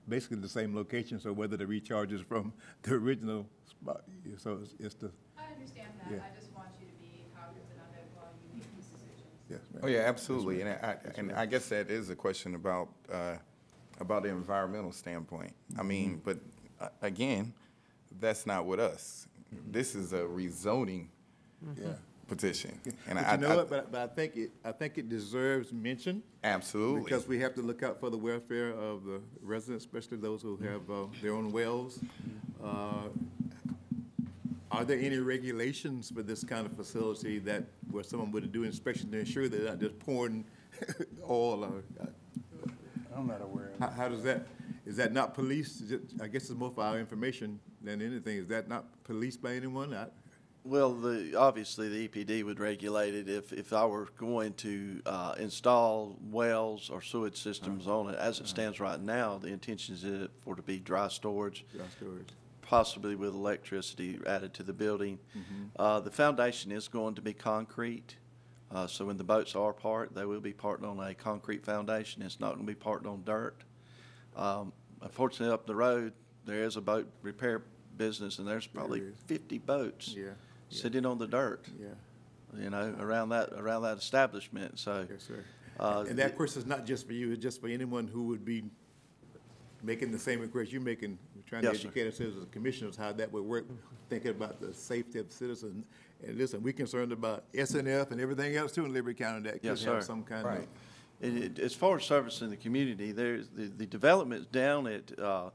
basically 0.09 0.37
the 0.37 0.49
same 0.49 0.75
location, 0.75 1.19
so 1.19 1.31
whether 1.31 1.55
the 1.57 1.67
recharge 1.67 2.11
is 2.11 2.21
from 2.21 2.53
the 2.83 2.95
original 2.95 3.45
spot, 3.69 4.03
so 4.37 4.53
it's- 4.53 4.73
it's 4.79 4.95
the, 4.95 5.11
I 5.37 5.53
understand 5.53 5.87
Yeah. 6.09 6.17
that, 6.17 6.31
I 6.33 6.39
just 6.39 6.51
want 6.53 6.69
you 6.79 6.87
to 6.87 6.93
be 6.99 7.25
cognizant 7.35 7.79
of 7.79 7.95
it 7.95 8.05
while 8.15 8.33
you 8.43 8.59
make 8.59 8.75
these 8.75 8.85
decisions. 8.87 9.23
yes, 9.49 9.59
ma'am. 9.73 9.81
Oh, 9.83 9.87
yeah, 9.87 9.99
absolutely, 9.99 10.61
and 10.61 10.69
I, 10.69 10.97
and 11.17 11.31
I 11.33 11.45
guess 11.45 11.69
that 11.69 11.89
is 11.89 12.09
a 12.09 12.15
question 12.15 12.55
about, 12.55 12.89
uh, 13.11 13.35
about 13.99 14.23
the 14.23 14.29
environmental 14.29 14.91
standpoint. 14.91 15.53
I 15.77 15.83
mean, 15.83 16.21
but, 16.23 16.39
uh, 16.79 16.89
again, 17.01 17.53
that's 18.19 18.45
not 18.47 18.65
with 18.65 18.79
us. 18.79 19.27
This 19.71 19.95
is 19.95 20.13
a 20.13 20.19
rezoning 20.21 21.07
Yeah. 21.75 21.93
Petition, 22.29 22.79
and 23.07 23.17
But 23.17 23.25
I, 23.25 23.31
you 23.33 23.37
know 23.41 23.49
I, 23.49 23.55
what, 23.57 23.69
but, 23.69 23.91
but 23.91 24.01
I 24.01 24.07
think 24.13 24.35
it, 24.37 24.51
I 24.63 24.71
think 24.71 24.97
it 24.97 25.09
deserves 25.09 25.73
mention, 25.73 26.23
absolutely. 26.43 27.03
because 27.03 27.27
we 27.27 27.39
have 27.39 27.53
to 27.55 27.61
look 27.61 27.83
out 27.83 27.99
for 27.99 28.09
the 28.09 28.17
welfare 28.17 28.69
of 28.71 29.03
the 29.03 29.21
residents, 29.41 29.83
especially 29.83 30.17
those 30.17 30.41
who 30.41 30.57
have 30.57 30.89
uh, 30.89 31.05
their 31.21 31.33
own 31.33 31.51
wells. 31.51 31.99
Uh, 32.63 33.09
Are 34.71 34.85
there 34.85 34.99
any 34.99 35.17
regulations 35.17 36.11
for 36.11 36.21
this 36.21 36.43
kind 36.43 36.65
of 36.65 36.73
facility 36.73 37.39
that, 37.39 37.63
where 37.89 38.03
someone 38.03 38.31
would 38.31 38.51
do 38.51 38.63
inspection 38.63 39.11
to 39.11 39.17
ensure 39.19 39.49
they're 39.49 39.61
not 39.71 39.79
just 39.79 39.97
pouring 39.99 40.45
oil 41.29 41.63
or, 41.65 41.83
uh, 42.01 42.05
I'm 43.15 43.27
not 43.27 43.41
aware 43.41 43.71
of 43.73 43.79
how, 43.79 43.89
how 43.89 44.09
does 44.09 44.23
that, 44.23 44.47
is 44.85 44.95
that 44.97 45.11
not 45.11 45.33
policed? 45.33 45.81
Is 45.81 45.91
it- 45.91 46.01
I 46.21 46.27
guess 46.27 46.43
it's 46.43 46.51
more 46.59 46.71
for 46.71 46.83
our 46.83 46.99
information 46.99 47.59
than 47.81 48.01
anything. 48.01 48.37
Is 48.37 48.47
that 48.47 48.69
not 48.69 48.85
policed 49.03 49.41
by 49.41 49.55
anyone? 49.55 49.93
I- 49.93 50.07
Well, 50.69 50.93
the, 50.93 51.35
obviously, 51.35 51.89
the 51.89 52.07
EPD 52.07 52.43
would 52.43 52.59
regulate 52.59 53.15
it 53.15 53.27
if, 53.27 53.51
if 53.51 53.73
I 53.73 53.85
were 53.85 54.07
going 54.17 54.53
to, 54.53 55.01
uh, 55.05 55.33
install 55.39 56.15
wells 56.29 56.91
or 56.91 57.01
sewage 57.01 57.41
systems 57.41 57.87
on 57.87 58.09
it. 58.09 58.15
As 58.19 58.39
it 58.39 58.47
stands 58.47 58.79
right 58.79 59.01
now, 59.01 59.39
the 59.39 59.47
intention 59.47 59.95
is 59.95 60.03
it 60.03 60.29
for 60.41 60.53
it 60.53 60.57
to 60.57 60.61
be 60.61 60.77
dry 60.79 61.07
storage, 61.07 61.65
Dry 61.75 61.85
storage. 61.97 62.29
possibly 62.61 63.15
with 63.15 63.33
electricity 63.33 64.19
added 64.27 64.53
to 64.53 64.63
the 64.63 64.73
building. 64.73 65.17
Uh, 65.77 65.99
the 66.01 66.11
foundation 66.11 66.71
is 66.71 66.87
going 66.87 67.15
to 67.15 67.21
be 67.21 67.33
concrete, 67.33 68.15
uh, 68.71 68.85
so 68.85 69.05
when 69.05 69.17
the 69.17 69.23
boats 69.23 69.55
are 69.55 69.73
parked, 69.73 70.13
they 70.13 70.25
will 70.25 70.39
be 70.39 70.53
parked 70.53 70.83
on 70.85 70.99
a 70.99 71.15
concrete 71.15 71.65
foundation. 71.65 72.21
It's 72.21 72.39
not 72.39 72.53
gonna 72.53 72.63
be 72.67 72.75
parked 72.75 73.07
on 73.07 73.23
dirt. 73.25 73.55
Um, 74.35 74.71
unfortunately, 75.01 75.51
up 75.51 75.65
the 75.65 75.75
road, 75.75 76.13
there 76.45 76.63
is 76.63 76.75
a 76.77 76.81
boat 76.81 77.07
repair 77.23 77.63
business, 77.97 78.37
and 78.37 78.47
there's 78.47 78.67
probably 78.67 78.99
is. 78.99 79.15
fifty 79.25 79.57
boats 79.57 80.13
Yeah, 80.15 80.33
yeah. 80.69 80.81
sitting 80.81 81.05
on 81.05 81.17
the 81.17 81.27
dirt, 81.27 81.65
Yeah, 81.79 81.87
you 82.61 82.69
know, 82.69 82.95
around 82.99 83.29
that, 83.29 83.49
around 83.53 83.83
that 83.83 83.97
establishment, 83.97 84.79
so. 84.79 85.05
yes, 85.09 85.23
sir. 85.23 85.43
uh, 85.79 86.05
And 86.07 86.17
that 86.19 86.35
question 86.35 86.61
is 86.61 86.67
not 86.67 86.85
just 86.85 87.07
for 87.07 87.13
you, 87.13 87.31
it's 87.31 87.41
just 87.41 87.61
for 87.61 87.67
anyone 87.67 88.07
who 88.07 88.23
would 88.27 88.45
be 88.45 88.63
making 89.81 90.11
the 90.11 90.19
same 90.19 90.41
request 90.41 90.71
you're 90.71 90.81
making, 90.81 91.17
We're 91.35 91.41
trying 91.43 91.61
to 91.63 91.69
Yes, 91.69 91.77
sir. 91.81 91.87
educate 91.87 92.05
ourselves 92.07 92.35
as 92.37 92.45
commissioners, 92.51 92.95
how 92.97 93.13
that 93.13 93.31
would 93.31 93.43
work, 93.45 93.65
thinking 94.09 94.31
about 94.31 94.59
the 94.59 94.73
safety 94.73 95.19
of 95.19 95.31
citizens. 95.31 95.85
And 96.25 96.37
listen, 96.37 96.61
we're 96.61 96.73
concerned 96.73 97.13
about 97.13 97.45
SNF 97.53 98.11
and 98.11 98.19
everything 98.19 98.55
else 98.57 98.73
too 98.73 98.83
in 98.85 98.91
Liberty 98.93 99.17
County 99.17 99.43
that 99.43 99.53
could 99.53 99.63
Yes, 99.63 99.83
have 99.85 100.01
sir. 100.03 100.07
some 100.07 100.23
kind 100.23 100.45
of. 100.45 100.67
It, 101.21 101.35
it, 101.37 101.59
as 101.59 101.73
far 101.73 101.97
as 101.97 102.03
servicing 102.03 102.49
the 102.49 102.55
community, 102.57 103.11
there's, 103.13 103.47
the, 103.49 103.67
the 103.67 103.85
developments 103.85 104.47
down 104.47 104.87
at, 104.87 105.17
uh, 105.19 105.49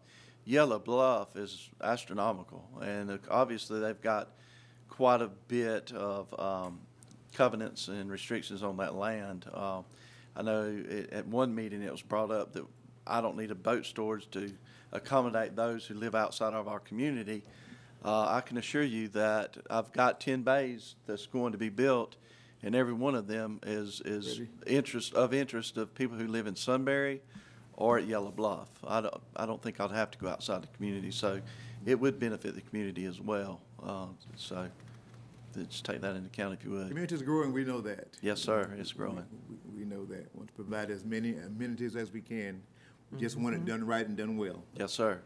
Yellow 0.46 0.78
Bluff 0.78 1.36
is 1.36 1.70
astronomical. 1.82 2.68
And 2.82 3.10
uh, 3.10 3.16
obviously, 3.30 3.80
they've 3.80 4.00
got 4.00 4.30
quite 4.96 5.20
a 5.20 5.28
bit 5.48 5.92
of, 5.92 6.32
um, 6.38 6.80
covenants 7.32 7.88
and 7.88 8.08
restrictions 8.10 8.62
on 8.62 8.76
that 8.76 8.94
land. 8.94 9.44
Uh, 9.52 9.82
I 10.36 10.42
know 10.42 10.84
it, 10.88 11.12
at 11.12 11.26
one 11.26 11.52
meeting, 11.52 11.82
it 11.82 11.90
was 11.90 12.00
brought 12.02 12.30
up 12.30 12.52
that 12.52 12.64
I 13.04 13.20
don't 13.20 13.36
need 13.36 13.50
a 13.50 13.56
boat 13.56 13.86
storage 13.86 14.30
to 14.30 14.52
accommodate 14.92 15.56
those 15.56 15.84
who 15.84 15.94
live 15.94 16.14
outside 16.14 16.54
of 16.54 16.68
our 16.68 16.78
community. 16.78 17.42
Uh, 18.04 18.26
I 18.28 18.40
can 18.40 18.56
assure 18.56 18.84
you 18.84 19.08
that 19.08 19.56
I've 19.68 19.92
got 19.92 20.20
ten 20.20 20.42
bays 20.42 20.94
that's 21.06 21.26
going 21.26 21.50
to 21.52 21.58
be 21.58 21.70
built, 21.70 22.14
and 22.62 22.76
every 22.76 22.92
one 22.92 23.16
of 23.16 23.26
them 23.26 23.58
is, 23.66 24.00
is 24.04 24.38
Ready? 24.38 24.50
interest, 24.66 25.14
of 25.14 25.34
interest 25.34 25.76
of 25.76 25.92
people 25.94 26.16
who 26.16 26.28
live 26.28 26.46
in 26.46 26.54
Sunbury 26.54 27.20
or 27.72 27.98
at 27.98 28.06
Yellow 28.06 28.30
Bluff. 28.30 28.68
I 28.86 29.00
don't, 29.00 29.14
I 29.34 29.44
don't 29.44 29.60
think 29.60 29.80
I'd 29.80 29.90
have 29.90 30.12
to 30.12 30.18
go 30.18 30.28
outside 30.28 30.62
the 30.62 30.68
community, 30.76 31.10
so 31.10 31.40
it 31.84 31.98
would 31.98 32.20
benefit 32.20 32.54
the 32.54 32.60
community 32.60 33.06
as 33.06 33.20
well. 33.20 33.60
Uh, 33.82 34.06
so, 34.36 34.68
just 35.54 35.84
take 35.84 36.00
that 36.00 36.16
into 36.16 36.26
account 36.26 36.54
if 36.54 36.64
you 36.64 36.70
would. 36.72 36.88
Community's 36.88 37.22
growing, 37.22 37.52
we 37.52 37.64
know 37.64 37.80
that. 37.80 38.08
Yes, 38.20 38.40
sir, 38.40 38.74
it's 38.78 38.92
growing. 38.92 39.24
We, 39.48 39.80
we 39.80 39.84
know 39.84 40.04
that. 40.06 40.34
Want 40.34 40.48
to 40.48 40.54
provide 40.54 40.90
as 40.90 41.04
many 41.04 41.36
amenities 41.36 41.96
as 41.96 42.12
we 42.12 42.20
can. 42.20 42.62
We 43.12 43.20
Just 43.20 43.36
want 43.38 43.54
it 43.54 43.58
mm-hmm. 43.58 43.68
done 43.68 43.86
right 43.86 44.06
and 44.06 44.16
done 44.16 44.36
well. 44.36 44.62
Yes, 44.76 44.92
sir. 44.92 45.20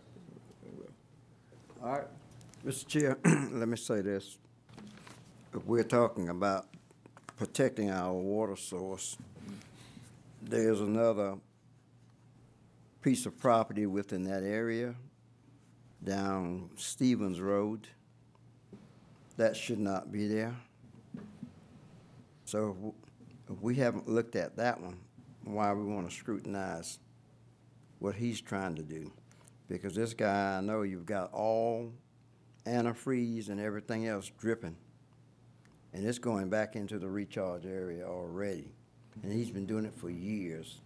All 1.83 1.93
right. 1.93 2.07
Mr. 2.67 2.87
Chair, 2.87 3.19
let 3.53 3.69
me 3.69 3.77
say 3.77 4.01
this. 4.01 4.37
If 5.55 5.65
we're 5.65 5.85
talking 5.85 6.29
about 6.29 6.67
protecting 7.37 7.91
our 7.91 8.13
water 8.13 8.57
source, 8.57 9.17
there's 10.43 10.81
another 10.81 11.37
piece 13.01 13.27
of 13.27 13.39
property 13.39 13.87
within 13.87 14.25
that 14.25 14.43
area 14.43 14.95
down 16.03 16.71
Stevens 16.77 17.41
Road. 17.41 17.89
That 19.39 19.57
should 19.57 19.79
not 19.79 20.11
be 20.11 20.27
there. 20.27 20.55
So 22.45 22.95
if 23.49 23.61
we 23.61 23.77
haven't 23.77 24.09
looked 24.09 24.35
at 24.35 24.57
that 24.57 24.81
one, 24.81 24.99
why 25.45 25.73
we 25.73 25.85
want 25.85 26.11
to 26.11 26.15
scrutinize 26.15 26.99
what 28.01 28.17
he's 28.17 28.41
trying 28.41 28.75
to 28.75 28.83
do? 28.83 29.13
Because 29.69 29.95
this 29.95 30.13
guy, 30.13 30.59
I 30.59 30.61
know 30.61 30.83
you've 30.83 31.07
got 31.07 31.33
all 31.33 31.93
antifreeze 32.67 33.49
and 33.49 33.61
everything 33.61 34.09
else 34.09 34.29
dripping. 34.41 34.77
And 35.93 36.05
it's 36.05 36.19
going 36.19 36.51
back 36.51 36.75
into 36.75 36.99
the 36.99 37.09
recharge 37.09 37.65
area 37.65 38.05
already. 38.05 38.73
And 39.23 39.33
he's 39.33 39.53
been 39.53 39.67
doing 39.67 39.85
it 39.85 39.95
for 39.95 40.11
years. 40.11 40.81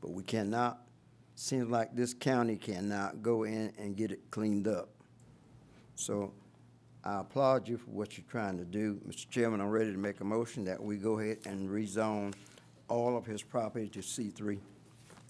But 0.00 0.12
we 0.12 0.22
cannot, 0.22 0.86
seems 1.34 1.68
like 1.68 1.96
this 1.96 2.14
county 2.14 2.58
cannot 2.58 3.22
go 3.22 3.42
in 3.42 3.72
and 3.76 3.96
get 3.96 4.12
it 4.12 4.30
cleaned 4.30 4.68
up. 4.68 4.90
So 5.96 6.32
I 7.08 7.20
applaud 7.20 7.66
you 7.66 7.78
for 7.78 7.90
what 7.90 8.18
you're 8.18 8.26
trying 8.28 8.58
to 8.58 8.66
do. 8.66 9.00
Mr. 9.08 9.30
Chairman, 9.30 9.62
I'm 9.62 9.70
ready 9.70 9.92
to 9.92 9.96
make 9.96 10.20
a 10.20 10.24
motion 10.24 10.62
that 10.66 10.82
we 10.82 10.98
go 10.98 11.18
ahead 11.18 11.38
and 11.46 11.66
rezone 11.70 12.34
all 12.86 13.16
of 13.16 13.24
his 13.24 13.42
property 13.42 13.88
to 13.88 14.02
C 14.02 14.28
three. 14.28 14.60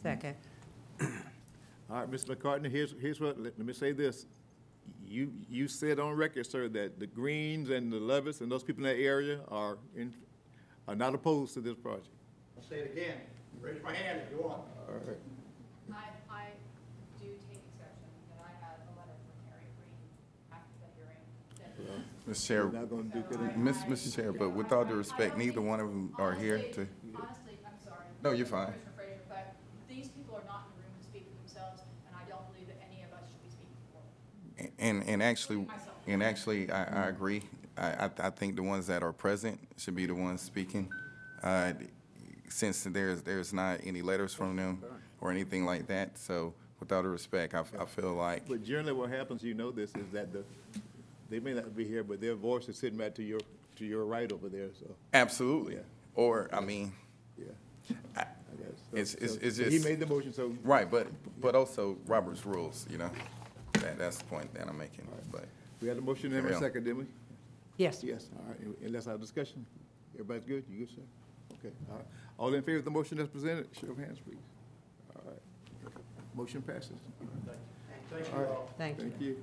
Second. 0.02 0.34
All 1.00 2.00
right, 2.00 2.10
Mr. 2.10 2.34
McCartney, 2.34 2.68
here's, 2.68 2.96
here's 3.00 3.20
what, 3.20 3.38
let 3.38 3.56
let 3.56 3.64
me 3.64 3.72
say 3.72 3.92
this. 3.92 4.26
You, 5.06 5.30
you 5.48 5.68
said 5.68 6.00
on 6.00 6.16
record, 6.16 6.46
sir, 6.46 6.66
that 6.70 6.98
the 6.98 7.06
Greens 7.06 7.70
and 7.70 7.92
the 7.92 8.00
Levis 8.00 8.40
and 8.40 8.50
those 8.50 8.64
people 8.64 8.84
in 8.84 8.96
that 8.96 9.00
area 9.00 9.38
are 9.46 9.78
in, 9.94 10.12
are 10.88 10.96
not 10.96 11.14
opposed 11.14 11.54
to 11.54 11.60
this 11.60 11.76
project. 11.76 12.08
I'll 12.56 12.68
say 12.68 12.80
it 12.80 12.92
again. 12.92 13.18
Raise 13.60 13.80
my 13.84 13.94
hand 13.94 14.22
if 14.26 14.36
you 14.36 14.42
want. 14.42 14.62
All 14.88 14.94
right. 15.06 15.16
I, 15.92 15.94
I 16.28 16.44
do 17.20 17.26
take 17.48 17.62
exception 17.70 18.10
that 18.34 18.42
I 18.42 18.50
had 18.66 18.82
a 18.82 18.90
letter 18.98 19.14
from 19.22 19.38
Harry 19.46 19.70
Green 19.78 20.02
after 20.52 20.74
the 20.82 20.88
hearing 22.28 22.32
that 22.32 22.36
Mr. 22.36 22.46
Chair, 22.46 22.66
We're 22.66 22.78
not 22.78 22.90
gonna 22.90 23.02
do 23.04 23.20
good. 23.28 23.56
Miss, 23.56 23.76
Mr. 23.84 24.14
Chair, 24.14 24.32
but 24.32 24.50
with 24.50 24.72
all 24.72 24.84
due 24.84 24.94
respect, 24.94 25.36
neither 25.36 25.60
one 25.60 25.80
of 25.80 25.88
them 25.88 26.12
are 26.18 26.34
here 26.34 26.58
to, 26.58 26.86
Honestly, 27.14 27.58
I'm 27.64 27.72
sorry. 27.84 27.96
No, 28.22 28.32
you're 28.32 28.46
fine. 28.46 28.66
Commissioner 28.66 28.92
Frazier, 28.96 29.20
but 29.28 29.54
these 29.88 30.08
people 30.08 30.36
are 30.36 30.46
not 30.46 30.66
in 30.66 30.76
the 30.76 30.82
room 30.82 30.92
to 30.98 31.04
speak 31.04 31.26
for 31.26 31.36
themselves, 31.48 31.82
and 32.06 32.16
I 32.16 32.28
don't 32.28 32.46
believe 32.52 32.68
that 32.68 32.80
any 32.90 33.02
of 33.02 33.12
us 33.12 33.28
should 33.28 33.42
be 33.42 33.50
speaking 33.50 33.76
for 33.92 34.62
them. 34.62 34.72
and, 34.78 35.08
and 35.08 35.22
actually, 35.22 35.66
and 36.06 36.22
actually, 36.22 36.70
I, 36.70 37.04
I 37.04 37.08
agree. 37.08 37.42
I, 37.76 38.06
I, 38.06 38.10
I 38.18 38.30
think 38.30 38.56
the 38.56 38.62
ones 38.62 38.86
that 38.88 39.02
are 39.02 39.12
present 39.12 39.58
should 39.76 39.94
be 39.94 40.06
the 40.06 40.14
ones 40.14 40.40
speaking. 40.42 40.90
Uh, 41.42 41.72
since 42.48 42.82
there's, 42.84 43.22
there's 43.22 43.52
not 43.52 43.80
any 43.84 44.02
letters 44.02 44.34
from 44.34 44.56
them 44.56 44.82
or 45.20 45.30
anything 45.30 45.64
like 45.64 45.86
that, 45.86 46.18
so 46.18 46.54
with 46.80 46.92
all 46.92 47.02
due 47.02 47.08
respect, 47.08 47.54
I, 47.54 47.64
I 47.78 47.84
feel 47.84 48.14
like, 48.14 48.48
But 48.48 48.64
generally 48.64 48.92
what 48.92 49.10
happens, 49.10 49.42
you 49.42 49.54
know 49.54 49.70
this, 49.70 49.90
is 49.90 50.06
that 50.12 50.32
the, 50.32 50.44
they 51.28 51.40
may 51.40 51.54
not 51.54 51.76
be 51.76 51.84
here, 51.84 52.02
but 52.02 52.20
their 52.20 52.34
voice 52.34 52.68
is 52.68 52.76
sitting 52.78 52.98
back 52.98 53.14
to 53.16 53.22
your, 53.22 53.40
to 53.76 53.84
your 53.84 54.04
right 54.04 54.30
over 54.32 54.48
there, 54.48 54.68
so, 54.78 54.86
absolutely. 55.14 55.74
Yeah. 55.74 55.80
Or, 56.14 56.48
I 56.52 56.60
mean, 56.60 56.92
yeah. 57.36 57.46
I- 58.16 58.20
I 58.22 58.24
guess. 58.56 58.78
So- 58.90 58.96
It's- 58.96 59.14
it's- 59.14 59.32
so- 59.34 59.38
it's 59.42 59.56
so 59.58 59.64
He 59.64 59.70
just- 59.70 59.84
made 59.84 60.00
the 60.00 60.06
motion, 60.06 60.32
so. 60.32 60.54
right, 60.64 60.90
but, 60.90 61.06
but 61.40 61.54
also 61.54 61.96
Robert's 62.06 62.44
rules, 62.46 62.86
you 62.90 62.98
know? 62.98 63.10
That, 63.74 63.98
that's 63.98 64.18
the 64.18 64.24
point 64.24 64.52
that 64.54 64.68
I'm 64.68 64.78
making, 64.78 65.06
but. 65.30 65.44
We 65.80 65.86
had 65.88 65.98
a 65.98 66.00
motion 66.00 66.32
and 66.32 66.46
a 66.48 66.54
on. 66.54 66.60
second, 66.60 66.84
didn't 66.84 66.98
we? 66.98 67.06
Yes. 67.76 68.02
Yes, 68.02 68.28
all 68.36 68.44
right, 68.48 68.58
and 68.82 68.94
that's 68.94 69.06
our 69.06 69.16
discussion. 69.18 69.64
Everybody's 70.14 70.44
good? 70.44 70.64
You 70.68 70.78
good, 70.80 70.88
sir? 70.90 71.02
Okay, 71.60 71.74
all 71.90 71.96
right. 71.96 72.06
All 72.38 72.54
in 72.54 72.62
favor 72.62 72.78
of 72.78 72.84
the 72.84 72.90
motion 72.90 73.18
that's 73.18 73.28
presented, 73.30 73.68
show 73.80 73.90
of 73.90 73.98
hands, 73.98 74.18
please. 74.18 74.38
All 75.14 75.22
right. 75.30 75.38
Motion 76.34 76.62
passes. 76.62 76.90
All 78.34 78.40
right, 78.40 78.48
Thank 78.78 78.98
you. 78.98 79.02
thank 79.10 79.20
you. 79.20 79.36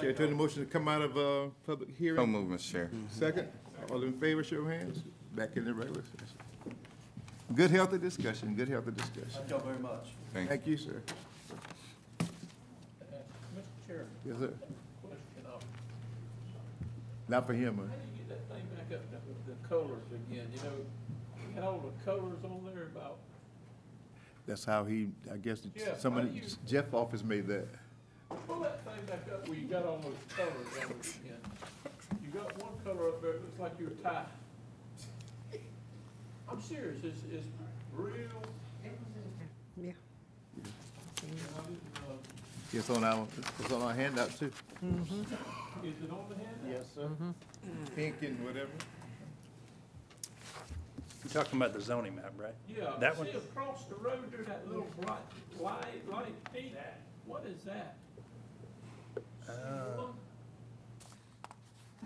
Chair, 0.00 0.12
turn 0.12 0.30
the 0.30 0.36
motion 0.36 0.64
to 0.64 0.70
come 0.70 0.88
out 0.88 1.00
of, 1.02 1.16
uh, 1.16 1.46
public 1.66 1.96
hearing. 1.96 2.16
So 2.18 2.26
move, 2.26 2.48
Mr. 2.50 2.70
Chair. 2.72 2.90
Second, 3.10 3.48
all 3.90 4.02
in 4.02 4.12
favor, 4.14 4.44
show 4.44 4.56
of 4.58 4.66
hands. 4.68 5.02
Back 5.34 5.56
in 5.56 5.64
the 5.64 5.72
regular 5.74 6.02
session. 6.02 6.36
Good 7.54 7.70
healthy 7.70 7.98
discussion, 7.98 8.54
good 8.54 8.68
healthy 8.68 8.90
discussion. 8.90 9.28
Thank 9.30 9.50
y'all 9.50 9.60
very 9.60 9.78
much. 9.78 10.08
Thank 10.32 10.44
you. 10.44 10.48
Thank 10.56 10.66
you, 10.66 10.76
sir. 10.76 11.02
Mr. 12.20 13.86
Chair, 13.86 14.04
Yes, 14.26 14.38
sir. 14.38 14.52
question, 15.02 15.46
uh, 15.46 15.58
Not 17.28 17.46
for 17.46 17.54
him, 17.54 17.76
how 17.76 17.82
huh? 17.84 17.88
do 17.88 17.94
you 18.12 18.18
get 18.18 18.28
that 18.28 18.54
thing 18.54 18.66
back 18.76 18.98
up, 18.98 19.04
the, 19.46 19.52
the 19.52 19.68
colors 19.68 20.02
again, 20.12 20.46
you 20.52 20.62
know, 20.62 20.76
you 21.48 21.54
had 21.54 21.64
all 21.64 21.78
the 21.80 22.04
colors 22.04 22.38
on 22.44 22.68
there 22.74 22.84
about, 22.84 23.18
That's 24.46 24.64
how 24.64 24.84
he, 24.84 25.08
I 25.32 25.36
guess, 25.38 25.62
Yeah, 25.74 25.96
somebody, 25.96 26.28
how 26.28 26.32
do 26.34 26.40
you- 26.40 26.46
Jeff 26.66 26.92
office 26.92 27.22
made 27.22 27.46
that. 27.46 27.66
Pull 28.46 28.60
that 28.60 28.84
thing 28.84 29.04
back 29.06 29.26
up 29.32 29.48
where 29.48 29.58
you 29.58 29.66
got 29.66 29.84
all 29.84 29.98
those 29.98 30.14
colors 30.36 30.52
on 30.84 30.90
it 30.90 31.14
again. 31.24 31.40
You 32.24 32.30
got 32.40 32.56
one 32.62 32.72
color 32.84 33.08
up 33.08 33.22
there, 33.22 33.32
it 33.32 33.42
looks 33.42 33.58
like 33.60 33.72
you're 33.78 33.90
tied. 34.02 34.26
I'm 36.48 36.60
serious, 36.62 36.98
it's, 37.02 37.20
it's 37.32 37.46
real, 37.92 38.14
Yeah. 39.76 39.90
I 40.52 41.26
didn't, 41.26 41.80
uh, 41.96 42.12
It's 42.72 42.88
on 42.90 43.02
our, 43.04 43.26
it's 43.60 43.72
on 43.72 43.82
our 43.82 43.94
handout 43.94 44.30
too. 44.38 44.46
is 44.46 45.94
it 46.02 46.10
on 46.10 46.24
the 46.28 46.36
hand? 46.36 46.56
Yes, 46.68 46.84
sir. 46.94 47.08
Pink 47.96 48.14
and 48.22 48.44
whatever. 48.44 48.70
You're 51.24 51.42
talking 51.42 51.60
about 51.60 51.72
the 51.74 51.80
zoning 51.80 52.14
map, 52.14 52.32
right? 52.38 52.54
Yeah, 52.68 52.92
That 53.00 53.18
one? 53.18 53.26
see 53.26 53.32
across 53.32 53.84
the 53.86 53.96
road 53.96 54.30
there, 54.30 54.42
that 54.44 54.68
little 54.68 54.86
bright, 55.00 55.18
light, 55.60 56.08
light 56.08 56.52
pink, 56.52 56.74
what 57.24 57.44
is 57.46 57.62
that? 57.64 57.96
Uh, 59.48 59.52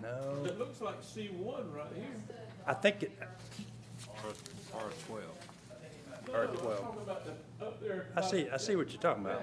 No, 0.02 0.44
It 0.44 0.58
looks 0.58 0.80
like 0.80 0.96
C 1.02 1.28
one 1.28 1.70
right 1.72 1.86
here. 1.94 2.06
I 2.66 2.74
think 2.74 3.02
it, 3.02 3.12
R 4.74 4.80
twelve. 5.06 5.24
No, 6.28 6.34
R 6.34 6.44
I'm 6.44 6.56
twelve. 6.56 6.80
talking 6.80 7.02
about 7.02 7.24
the, 7.26 7.64
up 7.66 7.80
there. 7.82 8.06
I 8.16 8.20
see, 8.22 8.44
by- 8.44 8.54
I 8.54 8.56
see 8.56 8.76
what 8.76 8.90
you're 8.92 9.00
talking 9.02 9.24
about, 9.24 9.42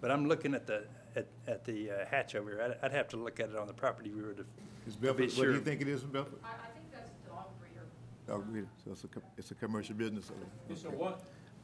but 0.00 0.10
I'm 0.10 0.26
looking 0.28 0.54
at 0.54 0.66
the, 0.66 0.84
at, 1.14 1.26
at 1.46 1.64
the 1.64 1.90
uh, 1.90 1.94
hatch 2.10 2.34
over 2.34 2.50
here. 2.50 2.62
I'd, 2.62 2.84
I'd 2.86 2.92
have 2.96 3.08
to 3.08 3.16
look 3.16 3.38
at 3.40 3.50
it 3.50 3.56
on 3.56 3.66
the 3.66 3.72
property 3.72 4.10
viewer 4.10 4.32
to, 4.32 4.44
Is 4.86 4.96
be 4.96 5.06
Belford, 5.06 5.24
what 5.26 5.30
do 5.30 5.42
sure. 5.42 5.52
you 5.52 5.60
think 5.60 5.80
it 5.82 5.88
is 5.88 6.00
from 6.00 6.10
Belford? 6.10 6.38
I, 6.42 6.48
I 6.48 6.50
think 6.72 6.90
that's 6.92 7.10
a 7.10 7.28
dog 7.30 7.46
breeder. 7.60 7.84
Dog 8.26 8.50
breeder, 8.50 8.68
so 8.84 8.92
it's 8.92 9.04
a, 9.04 9.08
co- 9.08 9.22
it's 9.38 9.50
a 9.50 9.54
commercial 9.54 9.94
business. 9.94 10.26
so- 10.26 10.34
It's 10.70 10.84
a 10.84 10.90
what? 10.90 11.22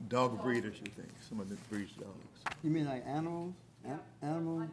Dog 0.08 0.40
breeder, 0.42 0.72
she 0.72 0.84
thinks, 0.90 1.26
someone 1.28 1.48
that 1.48 1.70
breeds 1.70 1.92
dogs. 1.92 2.56
You 2.62 2.70
mean 2.70 2.86
like 2.86 3.04
animals? 3.06 3.54
An- 3.84 3.98
Animal? 4.22 4.58
Hunt- 4.60 4.70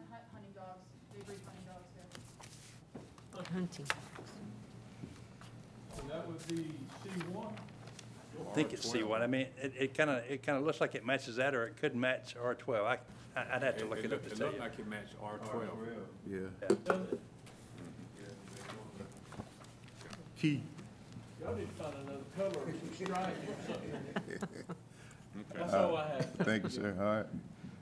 Hunting 3.35 3.53
Hunting. 3.53 3.85
And 6.01 6.09
that 6.09 6.27
would 6.27 6.47
be 6.47 6.55
C 7.03 7.09
one? 7.33 7.47
I 8.49 8.53
think 8.53 8.73
it's 8.73 8.85
C1. 8.85 9.21
I 9.21 9.27
mean, 9.27 9.47
it, 9.61 9.73
it 9.79 9.93
kind 9.93 10.09
of, 10.09 10.17
it 10.29 10.43
kind 10.43 10.57
of 10.57 10.65
looks 10.65 10.81
like 10.81 10.93
it 10.95 11.05
matches 11.05 11.37
that, 11.37 11.55
or 11.55 11.67
it 11.67 11.77
could 11.79 11.95
match 11.95 12.35
R12. 12.35 12.83
I, 12.83 12.97
I- 13.39 13.55
I'd 13.55 13.63
have 13.63 13.77
to 13.77 13.85
look 13.85 14.03
it 14.03 14.11
up 14.11 14.23
to 14.27 14.29
tell 14.35 14.47
you. 14.47 14.53
looked 14.53 14.59
like 14.59 14.79
it 14.79 14.87
matched 14.87 15.13
R 15.21 15.37
twelve. 15.39 15.77
Yeah. 16.29 16.39
Does 16.85 16.99
it? 17.13 17.19
Key. 20.37 20.61
Y'all 21.41 21.55
need 21.55 21.67
to 21.77 21.83
find 21.83 21.95
another 22.03 22.19
color 22.37 22.49
or 22.65 22.71
some 22.71 23.05
stripes 23.05 23.39
or 23.47 23.73
something. 23.73 24.39
That's 25.53 25.73
all 25.73 25.97
I 25.97 26.07
have. 26.09 26.25
Thank 26.39 26.63
you, 26.63 26.69
sir. 26.69 26.93
All 26.99 27.05
right. 27.05 27.25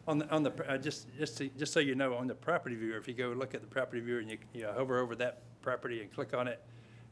On 0.05 0.17
the, 0.17 0.29
on 0.29 0.43
the, 0.43 0.51
uh, 0.69 0.77
just, 0.77 1.07
just, 1.17 1.37
to- 1.37 1.49
just 1.57 1.71
so 1.71 1.79
you 1.79 1.95
know, 1.95 2.15
on 2.15 2.27
the 2.27 2.35
property 2.35 2.75
viewer, 2.75 2.97
if 2.97 3.07
you 3.07 3.13
go 3.13 3.29
look 3.29 3.55
at 3.55 3.61
the 3.61 3.67
property 3.67 4.01
viewer 4.01 4.19
and 4.19 4.29
you, 4.29 4.37
you 4.53 4.67
hover 4.67 4.99
over 4.99 5.15
that 5.15 5.43
property 5.61 6.01
and 6.01 6.11
click 6.13 6.33
on 6.33 6.47
it, 6.47 6.61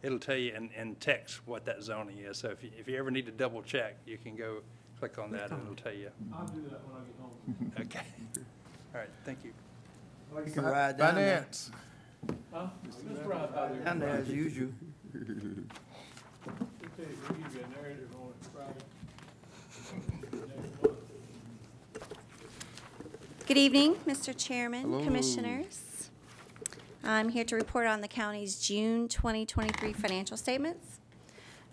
it'll 0.01 0.19
tell 0.19 0.35
you 0.35 0.53
in, 0.53 0.69
in 0.77 0.95
text 0.95 1.39
what 1.47 1.63
that 1.65 1.81
zoning 1.83 2.17
is. 2.17 2.37
So 2.37 2.49
if 2.49 2.61
you, 2.63 2.69
if 2.77 2.89
you 2.89 2.97
ever 2.97 3.09
need 3.09 3.25
to 3.27 3.31
double 3.31 3.61
check, 3.61 3.97
you 4.05 4.17
can 4.17 4.35
go 4.35 4.57
click 4.99 5.17
on 5.17 5.31
that 5.31 5.51
and 5.51 5.61
it'll 5.63 5.75
tell 5.75 5.93
you. 5.93 6.09
I'll 6.33 6.45
do 6.47 6.61
that 6.69 6.81
when 6.85 6.97
I 6.97 7.05
get 7.05 7.17
home. 7.21 7.71
Okay. 7.79 8.05
All 8.93 8.99
right, 8.99 9.09
thank 9.23 9.39
you. 9.45 9.53
You 10.45 10.51
can 10.51 10.63
ride 10.65 10.97
down 10.97 11.15
there, 11.15 11.37
Finance. 11.37 11.71
Huh? 12.53 12.67
Just 12.85 12.99
ride 13.25 13.55
by 13.55 13.69
there. 13.69 13.83
down 13.85 13.99
there 13.99 14.09
as 14.09 14.29
usual. 14.29 14.69
We'll 15.13 15.23
tell 15.23 15.29
you, 15.39 17.17
we'll 17.29 17.37
give 17.39 17.55
you 17.55 17.61
a 17.63 17.81
narrative 17.81 18.09
on 18.21 18.27
it 18.29 18.35
Friday. 18.53 18.83
Next 20.33 20.83
month. 20.83 20.97
Good 23.51 23.57
evening, 23.57 23.95
Mr. 24.07 24.33
Chairman, 24.33 25.03
Commissioners. 25.03 26.09
I'm 27.03 27.27
here 27.27 27.43
to 27.43 27.57
report 27.57 27.85
on 27.85 27.99
the 27.99 28.07
county's 28.07 28.57
June 28.57 29.09
2023 29.09 29.91
financial 29.91 30.37
statements. 30.37 31.01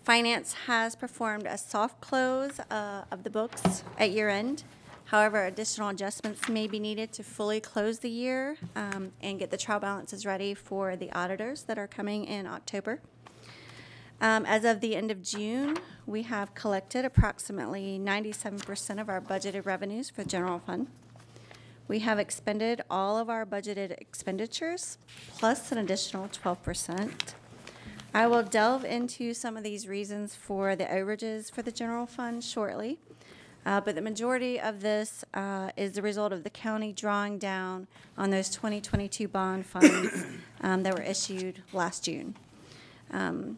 Finance 0.02 0.54
has 0.66 0.96
performed 0.96 1.46
a 1.46 1.56
soft 1.56 2.00
close 2.00 2.58
uh, 2.58 3.04
of 3.12 3.22
the 3.22 3.30
books 3.30 3.84
at 3.96 4.10
year 4.10 4.28
end. 4.28 4.64
However, 5.04 5.44
additional 5.44 5.90
adjustments 5.90 6.48
may 6.48 6.66
be 6.66 6.80
needed 6.80 7.12
to 7.12 7.22
fully 7.22 7.60
close 7.60 8.00
the 8.00 8.10
year 8.10 8.56
um, 8.74 9.12
and 9.22 9.38
get 9.38 9.52
the 9.52 9.56
trial 9.56 9.78
balances 9.78 10.26
ready 10.26 10.54
for 10.54 10.96
the 10.96 11.12
auditors 11.12 11.62
that 11.62 11.78
are 11.78 11.86
coming 11.86 12.24
in 12.24 12.48
October. 12.48 12.98
Um, 14.20 14.44
As 14.46 14.64
of 14.64 14.80
the 14.80 14.96
end 14.96 15.12
of 15.12 15.22
June, 15.22 15.78
we 16.06 16.22
have 16.24 16.56
collected 16.56 17.04
approximately 17.04 18.00
97% 18.00 19.00
of 19.00 19.08
our 19.08 19.20
budgeted 19.20 19.64
revenues 19.64 20.10
for 20.10 20.24
the 20.24 20.28
general 20.28 20.58
fund. 20.58 20.88
We 21.88 22.00
have 22.00 22.18
expended 22.18 22.82
all 22.90 23.16
of 23.16 23.30
our 23.30 23.46
budgeted 23.46 23.92
expenditures, 23.92 24.98
plus 25.38 25.72
an 25.72 25.78
additional 25.78 26.28
twelve 26.30 26.62
percent. 26.62 27.34
I 28.12 28.26
will 28.26 28.42
delve 28.42 28.84
into 28.84 29.32
some 29.32 29.56
of 29.56 29.62
these 29.64 29.88
reasons 29.88 30.34
for 30.34 30.76
the 30.76 30.84
overages 30.84 31.50
for 31.50 31.62
the 31.62 31.72
general 31.72 32.06
fund 32.06 32.44
shortly. 32.44 32.98
Uh, 33.66 33.80
but 33.80 33.94
the 33.94 34.02
majority 34.02 34.60
of 34.60 34.80
this, 34.80 35.24
uh, 35.34 35.70
is 35.76 35.92
the 35.92 36.02
result 36.02 36.32
of 36.32 36.42
the 36.44 36.50
county 36.50 36.92
drawing 36.92 37.38
down 37.38 37.86
on 38.18 38.30
those 38.30 38.50
twenty 38.50 38.82
twenty-two 38.82 39.28
bond 39.28 39.64
funds, 39.74 40.26
um, 40.60 40.82
that 40.82 40.94
were 40.94 41.02
issued 41.02 41.62
last 41.72 42.04
June. 42.04 42.36
Um, 43.10 43.56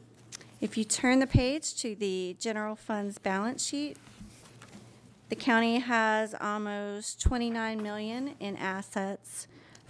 If 0.61 0.77
you 0.77 0.85
turn 0.85 1.19
the 1.19 1.27
page 1.27 1.75
to 1.77 1.97
the 1.97 2.37
general 2.39 2.77
fund's 2.77 3.19
balance 3.19 3.67
sheet, 3.67 3.97
the 5.31 5.37
county 5.37 5.79
has 5.79 6.35
almost 6.41 7.21
29 7.23 7.81
million 7.81 8.35
in 8.41 8.57
assets, 8.57 9.47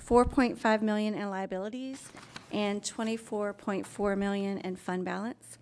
4.5 0.06 0.82
million 0.82 1.14
in 1.14 1.30
liabilities, 1.30 2.12
and 2.52 2.82
24.4 2.82 4.18
million 4.18 4.58
in 4.58 4.76
fund 4.76 5.02
balance. 5.02 5.56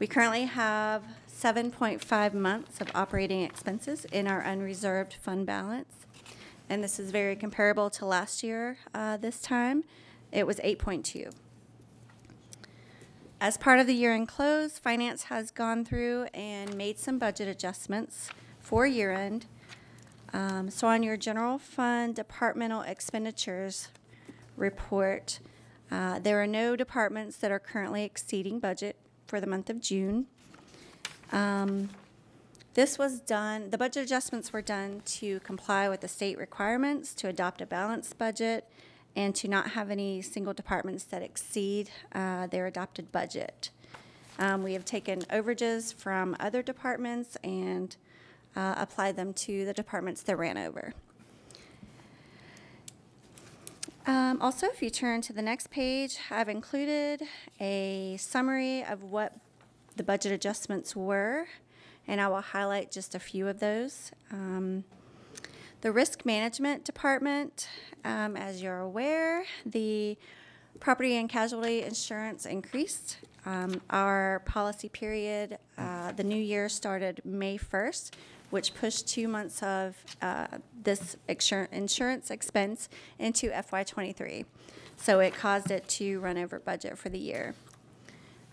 We 0.00 0.08
currently 0.08 0.46
have 0.46 1.04
7.5 1.32 2.34
months 2.34 2.80
of 2.80 2.88
operating 2.92 3.42
expenses 3.42 4.06
in 4.06 4.26
our 4.26 4.44
unreserved 4.44 5.14
fund 5.14 5.46
balance. 5.46 5.94
And 6.68 6.82
this 6.82 6.98
is 6.98 7.12
very 7.12 7.36
comparable 7.36 7.90
to 7.90 8.04
last 8.04 8.42
year, 8.42 8.78
uh, 8.92 9.18
this 9.18 9.40
time. 9.40 9.84
It 10.32 10.48
was 10.48 10.58
8.2. 10.58 11.32
As 13.40 13.56
part 13.56 13.78
of 13.78 13.86
the 13.86 13.94
year-end 13.94 14.26
close, 14.26 14.80
finance 14.80 15.24
has 15.24 15.52
gone 15.52 15.84
through 15.84 16.24
and 16.34 16.76
made 16.76 16.98
some 16.98 17.18
budget 17.18 17.46
adjustments 17.46 18.30
for 18.70 18.86
year-end. 18.86 19.46
Um, 20.32 20.70
so 20.70 20.86
on 20.86 21.02
your 21.02 21.16
general 21.16 21.58
fund 21.58 22.14
departmental 22.14 22.82
expenditures 22.82 23.88
report, 24.56 25.40
uh, 25.90 26.20
there 26.20 26.40
are 26.40 26.46
no 26.46 26.76
departments 26.76 27.36
that 27.38 27.50
are 27.50 27.58
currently 27.58 28.04
exceeding 28.04 28.60
budget 28.60 28.94
for 29.26 29.40
the 29.40 29.46
month 29.48 29.70
of 29.70 29.80
June. 29.80 30.26
Um, 31.32 31.90
this 32.74 32.96
was 32.96 33.18
done, 33.18 33.70
the 33.70 33.78
budget 33.78 34.04
adjustments 34.04 34.52
were 34.52 34.62
done 34.62 35.02
to 35.04 35.40
comply 35.40 35.88
with 35.88 36.00
the 36.00 36.06
state 36.06 36.38
requirements 36.38 37.12
to 37.14 37.26
adopt 37.26 37.60
a 37.60 37.66
balanced 37.66 38.18
budget 38.18 38.68
and 39.16 39.34
to 39.34 39.48
not 39.48 39.70
have 39.70 39.90
any 39.90 40.22
single 40.22 40.52
departments 40.52 41.02
that 41.02 41.22
exceed 41.22 41.90
uh, 42.12 42.46
their 42.46 42.68
adopted 42.68 43.10
budget. 43.10 43.70
Um, 44.38 44.62
we 44.62 44.74
have 44.74 44.84
taken 44.84 45.22
overages 45.22 45.92
from 45.92 46.36
other 46.38 46.62
departments 46.62 47.36
and 47.42 47.96
uh, 48.56 48.74
applied 48.76 49.16
them 49.16 49.32
to 49.32 49.64
the 49.64 49.72
departments 49.72 50.22
that 50.22 50.36
ran 50.36 50.58
over. 50.58 50.92
Um, 54.06 54.40
also, 54.40 54.66
if 54.66 54.82
you 54.82 54.90
turn 54.90 55.20
to 55.22 55.32
the 55.32 55.42
next 55.42 55.70
page, 55.70 56.18
I've 56.30 56.48
included 56.48 57.22
a 57.60 58.16
summary 58.18 58.82
of 58.82 59.02
what 59.02 59.36
the 59.96 60.02
budget 60.02 60.32
adjustments 60.32 60.96
were, 60.96 61.46
and 62.08 62.20
I 62.20 62.28
will 62.28 62.40
highlight 62.40 62.90
just 62.90 63.14
a 63.14 63.20
few 63.20 63.46
of 63.46 63.60
those. 63.60 64.10
Um, 64.32 64.84
the 65.82 65.92
Risk 65.92 66.26
Management 66.26 66.84
Department, 66.84 67.68
um, 68.04 68.36
as 68.36 68.62
you're 68.62 68.80
aware, 68.80 69.44
the 69.64 70.16
property 70.78 71.16
and 71.16 71.28
casualty 71.28 71.82
insurance 71.82 72.46
increased. 72.46 73.18
Um, 73.46 73.80
our 73.90 74.42
policy 74.44 74.88
period, 74.88 75.58
uh, 75.78 76.12
the 76.12 76.24
new 76.24 76.40
year 76.40 76.68
started 76.68 77.22
May 77.24 77.58
1st, 77.58 78.10
which 78.50 78.74
pushed 78.74 79.08
two 79.08 79.28
months 79.28 79.62
of 79.62 79.96
uh, 80.20 80.46
this 80.82 81.16
insurance 81.28 82.30
expense 82.30 82.88
into 83.18 83.50
FY23. 83.50 84.44
So 84.96 85.20
it 85.20 85.34
caused 85.34 85.70
it 85.70 85.88
to 85.88 86.20
run 86.20 86.36
over 86.36 86.58
budget 86.58 86.98
for 86.98 87.08
the 87.08 87.18
year. 87.18 87.54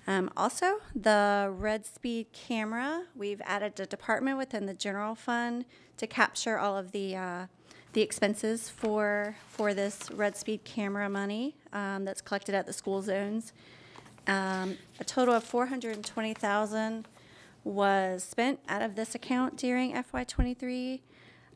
Um, 0.07 0.31
also, 0.37 0.79
the 0.95 1.53
Red 1.53 1.85
Speed 1.85 2.27
camera, 2.31 3.03
we've 3.13 3.41
added 3.43 3.77
a 3.81 3.85
department 3.85 4.37
within 4.37 4.65
the 4.65 4.73
general 4.73 5.15
fund 5.15 5.65
to 5.97 6.07
capture 6.07 6.57
all 6.57 6.77
of 6.77 6.93
the 6.93 7.15
uh, 7.17 7.47
the 7.91 8.01
expenses 8.01 8.69
for 8.69 9.35
for 9.49 9.73
this 9.73 10.09
Red 10.11 10.37
Speed 10.37 10.63
camera 10.63 11.09
money 11.09 11.57
um, 11.73 12.05
that's 12.05 12.21
collected 12.21 12.55
at 12.55 12.65
the 12.65 12.73
school 12.73 13.01
zones. 13.01 13.51
Um, 14.27 14.77
a 14.99 15.03
total 15.03 15.33
of 15.33 15.43
420,000 15.43 17.07
was 17.67 18.23
spent 18.23 18.59
out 18.67 18.81
of 18.81 18.95
this 18.95 19.13
account 19.15 19.57
during 19.57 20.01
FY 20.01 20.23
twenty-three. 20.23 21.01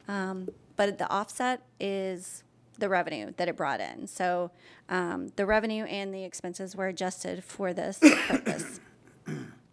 Um, 0.07 0.49
but 0.75 0.97
the 0.97 1.09
offset 1.09 1.61
is 1.79 2.43
the 2.79 2.89
revenue 2.89 3.31
that 3.37 3.47
it 3.47 3.55
brought 3.55 3.79
in. 3.79 4.07
So, 4.07 4.51
um, 4.89 5.31
the 5.35 5.45
revenue 5.45 5.83
and 5.85 6.13
the 6.13 6.23
expenses 6.23 6.75
were 6.75 6.87
adjusted 6.87 7.43
for 7.43 7.73
this 7.73 7.99
purpose. 8.27 8.79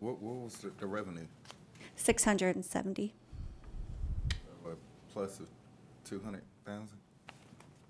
What, 0.00 0.22
what 0.22 0.36
was 0.44 0.54
the, 0.58 0.70
the 0.78 0.86
revenue? 0.86 1.26
Six 1.96 2.22
hundred 2.22 2.54
and 2.54 2.64
seventy, 2.64 3.14
What, 4.62 4.76
plus 5.12 5.40
of 5.40 5.48
two 6.04 6.20
hundred 6.24 6.42
thousand 6.64 6.98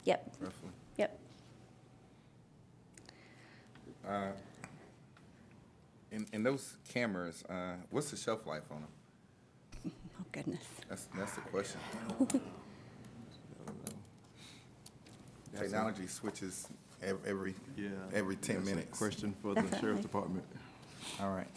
yep, 0.04 0.32
roughly? 0.40 0.70
yep. 0.96 1.18
Uh, 4.08 4.28
In, 6.10 6.26
in 6.32 6.42
those 6.42 6.76
cameras, 6.88 7.44
uh, 7.48 7.74
what's 7.90 8.10
the 8.10 8.16
shelf 8.16 8.46
life 8.46 8.62
on 8.70 8.80
them? 8.80 9.92
Oh, 10.20 10.24
goodness. 10.32 10.64
That's, 10.88 11.06
that's 11.16 11.32
the 11.34 11.40
question. 11.42 11.80
Technology 15.58 16.06
switches 16.06 16.68
ev- 17.02 17.18
every, 17.26 17.54
Yeah. 17.76 17.88
every 18.14 18.36
ten 18.36 18.56
That's 18.56 18.68
a 18.68 18.74
minutes. 18.74 18.98
Question 18.98 19.34
for 19.42 19.54
the 19.54 19.78
sheriff's 19.78 20.02
department. 20.08 20.44
All 21.20 21.30
right. 21.30 21.48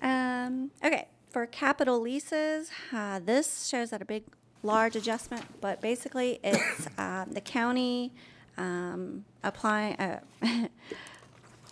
Um, 0.00 0.70
okay, 0.84 1.08
for 1.30 1.46
capital 1.46 2.00
leases, 2.00 2.70
uh, 2.92 3.18
this 3.24 3.66
shows 3.66 3.90
that 3.90 4.00
a 4.00 4.04
big, 4.04 4.24
large 4.62 4.94
adjustment, 4.94 5.44
but 5.60 5.80
basically 5.80 6.38
it's, 6.44 6.86
um, 6.98 7.32
the 7.32 7.40
county, 7.40 8.12
um, 8.56 9.24
applying, 9.42 9.96
uh, 9.96 10.20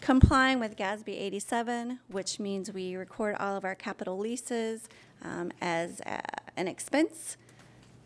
complying 0.06 0.60
with 0.60 0.76
GASB 0.76 1.08
eighty-seven, 1.08 1.98
which 2.06 2.38
means 2.38 2.72
we 2.72 2.94
record 2.94 3.34
all 3.40 3.56
of 3.56 3.64
our 3.64 3.74
capital 3.74 4.16
leases, 4.16 4.88
um, 5.22 5.50
as, 5.60 6.00
uh, 6.02 6.20
an 6.56 6.68
expense. 6.68 7.36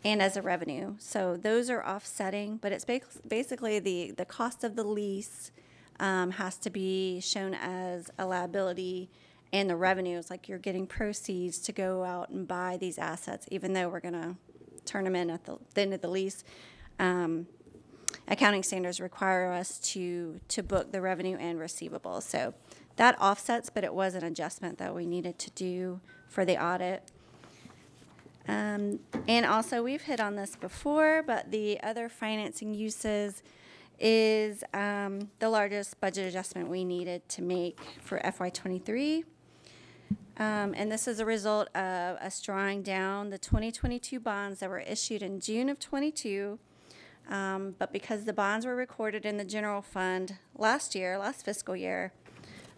and 0.03 0.19
as 0.19 0.35
a 0.35 0.41
revenue. 0.41 0.95
So 0.97 1.37
those 1.37 1.69
are 1.69 1.85
offsetting, 1.85 2.57
but 2.57 2.71
it's 2.71 2.85
bas- 2.85 3.19
basically 3.27 3.77
the, 3.77 4.11
the 4.17 4.25
cost 4.25 4.63
of 4.63 4.75
the 4.75 4.83
lease 4.83 5.51
um, 5.99 6.31
has 6.31 6.57
to 6.57 6.71
be 6.71 7.19
shown 7.21 7.53
as 7.53 8.09
a 8.17 8.25
liability 8.25 9.11
and 9.53 9.69
the 9.69 9.75
revenues, 9.75 10.31
like 10.31 10.49
you're 10.49 10.57
getting 10.57 10.87
proceeds 10.87 11.59
to 11.59 11.71
go 11.71 12.03
out 12.03 12.29
and 12.29 12.47
buy 12.47 12.77
these 12.79 12.97
assets, 12.97 13.45
even 13.51 13.73
though 13.73 13.89
we're 13.89 13.99
gonna 13.99 14.35
turn 14.85 15.03
them 15.03 15.15
in 15.15 15.29
at 15.29 15.43
the, 15.45 15.57
the 15.75 15.81
end 15.81 15.93
of 15.93 16.01
the 16.01 16.07
lease. 16.07 16.43
Um, 16.97 17.45
accounting 18.27 18.63
standards 18.63 18.99
require 18.99 19.51
us 19.51 19.79
to, 19.79 20.39
to 20.47 20.63
book 20.63 20.91
the 20.91 21.01
revenue 21.01 21.37
and 21.37 21.59
receivables. 21.59 22.23
So 22.23 22.53
that 22.95 23.19
offsets, 23.21 23.69
but 23.69 23.83
it 23.83 23.93
was 23.93 24.15
an 24.15 24.23
adjustment 24.23 24.77
that 24.77 24.93
we 24.93 25.05
needed 25.05 25.39
to 25.39 25.51
do 25.51 26.01
for 26.27 26.45
the 26.45 26.63
audit. 26.63 27.11
Um, 28.47 28.99
and 29.27 29.45
also, 29.45 29.83
we've 29.83 30.01
hit 30.01 30.19
on 30.19 30.35
this 30.35 30.55
before, 30.55 31.23
but 31.25 31.51
the 31.51 31.81
other 31.83 32.09
financing 32.09 32.73
uses 32.73 33.43
is 33.99 34.63
um, 34.73 35.29
the 35.39 35.49
largest 35.49 36.01
budget 36.01 36.27
adjustment 36.27 36.67
we 36.67 36.83
needed 36.83 37.27
to 37.29 37.41
make 37.41 37.79
for 38.01 38.19
FY23. 38.19 39.23
Um, 40.37 40.73
and 40.75 40.91
this 40.91 41.07
is 41.07 41.19
a 41.19 41.25
result 41.25 41.67
of 41.75 42.17
us 42.17 42.41
drawing 42.41 42.81
down 42.81 43.29
the 43.29 43.37
2022 43.37 44.19
bonds 44.19 44.59
that 44.59 44.69
were 44.69 44.79
issued 44.79 45.21
in 45.21 45.39
June 45.39 45.69
of 45.69 45.79
22. 45.79 46.57
Um, 47.29 47.75
but 47.77 47.93
because 47.93 48.25
the 48.25 48.33
bonds 48.33 48.65
were 48.65 48.75
recorded 48.75 49.25
in 49.25 49.37
the 49.37 49.45
general 49.45 49.81
fund 49.81 50.37
last 50.57 50.95
year, 50.95 51.17
last 51.17 51.45
fiscal 51.45 51.75
year, 51.75 52.11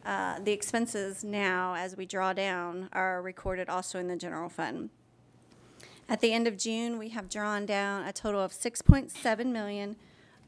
uh, 0.05 0.39
the 0.39 0.51
expenses 0.51 1.23
now, 1.23 1.75
as 1.75 1.95
we 1.95 2.05
draw 2.05 2.33
down, 2.33 2.89
are 2.91 3.21
recorded 3.21 3.69
also 3.69 3.99
in 3.99 4.07
the 4.07 4.15
general 4.15 4.49
fund. 4.49 4.89
At 6.09 6.19
the 6.19 6.33
end 6.33 6.47
of 6.47 6.57
June, 6.57 6.99
we 6.99 7.09
have 7.09 7.29
drawn 7.29 7.65
down 7.65 8.05
a 8.05 8.11
total 8.11 8.41
of 8.41 8.51
6.7 8.51 9.45
million 9.45 9.95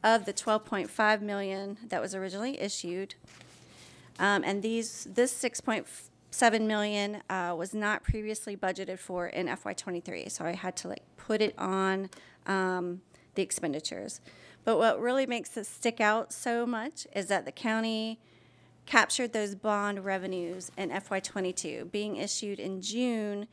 of 0.04 0.26
the 0.26 0.34
12.5 0.34 1.22
million 1.22 1.78
that 1.88 2.02
was 2.02 2.14
originally 2.14 2.60
issued. 2.60 3.16
Um, 4.20 4.44
and 4.44 4.62
these, 4.62 5.08
this 5.10 5.34
6.7 5.42 6.62
million 6.62 7.22
uh, 7.30 7.56
was 7.58 7.74
not 7.74 8.04
previously 8.04 8.56
budgeted 8.58 9.00
for 9.00 9.28
in 9.28 9.48
FY23, 9.48 10.30
so 10.30 10.46
I 10.46 10.54
had 10.54 10.76
to 10.78 10.90
like 10.90 11.04
put 11.18 11.42
it 11.42 11.56
on 11.58 12.10
um, 12.46 13.02
the 13.36 13.42
expenditures. 13.42 14.22
But 14.64 14.78
what 14.78 15.00
really 15.00 15.26
makes 15.26 15.50
this 15.50 15.70
stick 15.70 16.02
out 16.02 16.34
so 16.34 16.66
much 16.66 17.06
is 17.16 17.28
that 17.28 17.46
the 17.46 17.52
county 17.52 18.20
captured 18.86 19.34
those 19.34 19.56
bond 19.56 20.04
revenues 20.06 20.72
in 20.78 20.90
FY22. 20.90 21.92
Being 21.92 22.18
issued 22.18 22.60
in 22.60 22.82
June, 22.82 23.48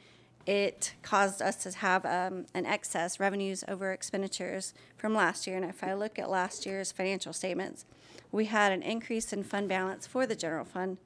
it 0.47 0.95
caused 1.03 1.41
us 1.41 1.57
to 1.65 1.79
have 1.79 2.05
um, 2.05 2.47
an 2.55 2.67
excess 2.67 3.21
revenues 3.21 3.65
over 3.69 3.93
expenditures 3.93 4.75
from 4.97 5.15
last 5.15 5.47
year. 5.47 5.57
And 5.57 5.65
if 5.65 5.85
I 5.85 5.95
look 5.95 6.19
at 6.19 6.31
last 6.31 6.67
year's 6.67 6.93
financial 6.93 7.33
statements, 7.33 7.85
we 8.31 8.47
had 8.47 8.73
an 8.73 8.83
increase 8.83 9.33
in 9.33 9.45
fund 9.45 9.69
balance 9.69 10.07
for 10.07 10.27
the 10.27 10.35
general 10.35 10.65
fund 10.65 10.99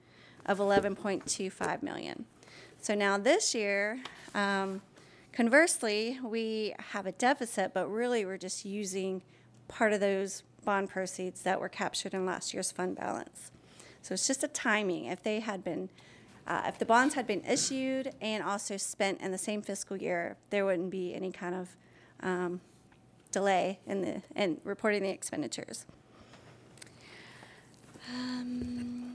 of 0.46 0.58
11.25 0.58 1.82
million. 1.82 2.24
So 2.80 2.94
now 2.94 3.18
this 3.18 3.54
year, 3.54 3.98
um, 4.34 4.80
conversely, 5.36 6.18
we 6.24 6.74
have 6.92 7.04
a 7.04 7.12
deficit, 7.12 7.74
but 7.74 7.88
really 7.88 8.24
we're 8.24 8.38
just 8.38 8.64
using 8.64 9.20
part 9.68 9.92
of 9.92 10.00
those 10.00 10.42
bond 10.64 10.88
proceeds 10.88 11.42
that 11.42 11.60
were 11.60 11.68
captured 11.68 12.14
in 12.14 12.24
last 12.24 12.54
year's 12.54 12.72
fund 12.72 12.96
balance. 12.96 13.50
So 14.00 14.14
it's 14.14 14.26
just 14.26 14.42
a 14.42 14.48
timing. 14.48 15.04
If 15.04 15.22
they 15.22 15.40
had 15.40 15.62
been, 15.62 15.90
uh, 16.46 16.62
if 16.66 16.78
the 16.78 16.86
bonds 16.86 17.14
had 17.14 17.26
been 17.26 17.44
issued 17.44 18.12
and 18.22 18.42
also 18.42 18.78
spent 18.78 19.20
in 19.20 19.30
the 19.30 19.38
same 19.38 19.60
fiscal 19.60 19.98
year, 19.98 20.36
there 20.48 20.64
wouldn't 20.64 20.90
be 20.90 21.14
any 21.14 21.30
kind 21.32 21.54
of 21.54 21.76
um, 22.20 22.62
delay 23.30 23.78
in 23.86 24.00
the 24.00 24.22
in 24.34 24.58
reporting 24.64 25.02
the 25.02 25.10
expenditures. 25.10 25.84
Um, 28.10 29.05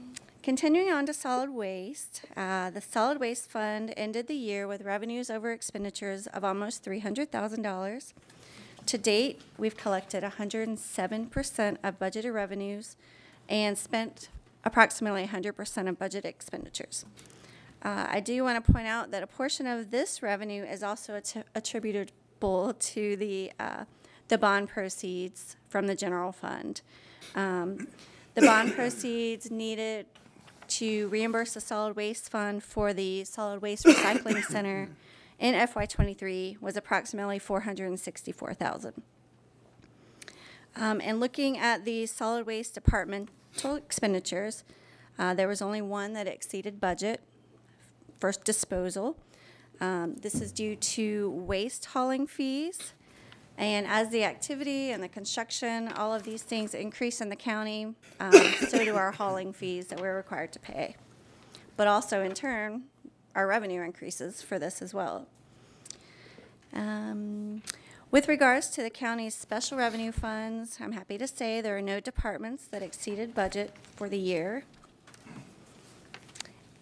continuing 0.42 0.90
on 0.90 1.06
to 1.06 1.14
solid 1.14 1.50
waste, 1.50 2.22
uh, 2.36 2.70
the 2.70 2.80
solid 2.80 3.20
waste 3.20 3.50
fund 3.50 3.94
ended 3.96 4.26
the 4.26 4.34
year 4.34 4.66
with 4.66 4.82
revenues 4.82 5.30
over 5.30 5.52
expenditures 5.52 6.26
of 6.28 6.44
almost 6.44 6.82
three 6.82 7.00
hundred 7.00 7.30
thousand 7.30 7.62
dollars. 7.62 8.14
To 8.86 8.98
date, 8.98 9.40
we've 9.58 9.76
collected 9.76 10.24
107% 10.24 11.76
of 11.84 11.98
budgeted 11.98 12.34
revenues 12.34 12.96
and 13.48 13.78
spent 13.78 14.28
approximately 14.64 15.26
100% 15.26 15.88
of 15.88 15.98
budget 15.98 16.24
expenditures. 16.24 17.04
Uh, 17.84 18.06
I 18.08 18.20
do 18.20 18.42
want 18.44 18.64
to 18.64 18.72
point 18.72 18.86
out 18.86 19.10
that 19.10 19.22
a 19.22 19.26
portion 19.26 19.66
of 19.66 19.90
this 19.90 20.22
revenue 20.22 20.64
is 20.64 20.82
also 20.82 21.14
att- 21.14 21.46
attributable 21.54 22.74
to 22.74 23.16
the, 23.16 23.52
uh, 23.58 23.84
the 24.28 24.38
bond 24.38 24.68
proceeds 24.68 25.56
from 25.68 25.86
the 25.86 25.94
general 25.94 26.32
fund. 26.32 26.80
Um, 27.34 27.88
the 28.34 28.42
bond 28.42 28.72
proceeds 28.74 29.50
needed 29.50 30.06
to 30.78 31.08
reimburse 31.08 31.54
the 31.54 31.60
solid 31.60 31.96
waste 31.96 32.30
fund 32.30 32.62
for 32.62 32.92
the 32.92 33.24
solid 33.24 33.62
waste 33.62 33.84
recycling 33.86 34.42
center 34.44 34.88
in 35.38 35.54
FY23 35.54 36.60
was 36.60 36.76
approximately 36.76 37.38
464,000. 37.38 39.02
Um, 40.76 41.00
and 41.02 41.20
looking 41.20 41.58
at 41.58 41.84
the 41.84 42.06
solid 42.06 42.46
waste 42.46 42.74
departmental 42.74 43.74
expenditures, 43.74 44.64
uh, 45.18 45.34
there 45.34 45.48
was 45.48 45.60
only 45.60 45.82
one 45.82 46.14
that 46.14 46.26
exceeded 46.26 46.80
budget, 46.80 47.20
first 48.18 48.44
disposal. 48.44 49.16
Um, 49.80 50.14
this 50.16 50.40
is 50.40 50.52
due 50.52 50.76
to 50.76 51.30
waste 51.30 51.86
hauling 51.86 52.26
fees. 52.26 52.94
And 53.58 53.86
as 53.86 54.10
the 54.10 54.24
activity 54.24 54.90
and 54.90 55.02
the 55.02 55.08
construction, 55.08 55.88
all 55.88 56.14
of 56.14 56.22
these 56.22 56.42
things 56.42 56.74
increase 56.74 57.20
in 57.20 57.28
the 57.28 57.36
county, 57.36 57.94
um, 58.18 58.32
so 58.68 58.84
do 58.84 58.96
our 58.96 59.12
hauling 59.12 59.52
fees 59.52 59.86
that 59.88 60.00
we're 60.00 60.16
required 60.16 60.52
to 60.52 60.58
pay. 60.58 60.96
But 61.76 61.86
also 61.86 62.22
in 62.22 62.32
turn, 62.32 62.84
our 63.34 63.46
revenue 63.46 63.82
increases 63.82 64.42
for 64.42 64.58
this 64.58 64.82
as 64.82 64.92
well. 64.92 65.26
Um, 66.72 67.62
with 68.10 68.28
regards 68.28 68.68
to 68.70 68.82
the 68.82 68.90
county's 68.90 69.34
special 69.34 69.78
revenue 69.78 70.12
funds, 70.12 70.78
I'm 70.80 70.92
happy 70.92 71.16
to 71.18 71.26
say 71.26 71.60
there 71.60 71.76
are 71.76 71.82
no 71.82 72.00
departments 72.00 72.66
that 72.66 72.82
exceeded 72.82 73.34
budget 73.34 73.74
for 73.96 74.08
the 74.08 74.18
year. 74.18 74.64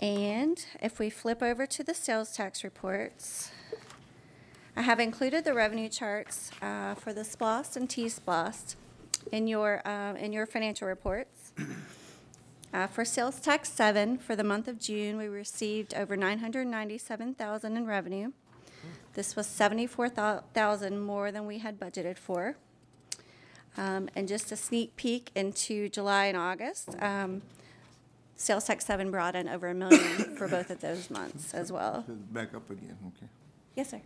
And 0.01 0.65
if 0.83 0.99
we 0.99 1.11
flip 1.11 1.43
over 1.43 1.67
to 1.67 1.85
the 1.85 1.95
sales 1.95 2.33
tax 2.33 2.65
reports, 2.65 3.51
I 4.81 4.83
have 4.85 4.99
included 4.99 5.45
the 5.45 5.53
revenue 5.53 5.91
charts 5.91 6.51
uh, 6.63 6.95
for 6.95 7.13
the 7.13 7.23
SPLOST 7.23 7.77
and 7.77 7.91
T-SPLOST 7.91 8.77
in 9.31 9.47
your, 9.47 9.87
uh, 9.87 10.15
in 10.15 10.33
your 10.33 10.47
financial 10.47 10.89
reports. 10.89 11.53
Uh, 12.73 12.87
For 12.87 13.05
sales 13.05 13.41
tax 13.41 13.69
seven, 13.69 14.17
for 14.17 14.37
the 14.37 14.45
month 14.45 14.69
of 14.69 14.79
June, 14.79 15.19
we 15.19 15.27
received 15.27 15.93
over 15.93 16.17
997,000 16.17 17.77
in 17.77 17.85
revenue. 17.85 18.31
This 19.15 19.35
was 19.35 19.49
74,000 19.49 21.01
more 21.01 21.33
than 21.33 21.47
we 21.49 21.59
had 21.59 21.81
budgeted 21.81 22.17
for. 22.17 22.55
Um, 23.77 24.09
And 24.15 24.29
just 24.29 24.53
a 24.53 24.57
sneak 24.57 24.95
peek 24.95 25.33
into 25.35 25.89
July 25.89 26.27
and 26.27 26.37
August, 26.37 26.91
um, 27.03 27.43
sales 28.37 28.67
tax 28.67 28.87
seven 28.87 29.11
brought 29.11 29.35
in 29.35 29.49
over 29.49 29.67
a 29.67 29.75
million 29.75 30.37
for 30.37 30.47
both 30.47 30.71
of 30.71 30.81
those 30.81 31.11
months 31.11 31.53
as 31.53 31.73
well. 31.73 32.05
Back 32.31 32.55
up 32.55 32.71
again, 32.71 32.97
okay. 33.09 33.27
Yes, 33.75 33.91
sir. 33.91 34.01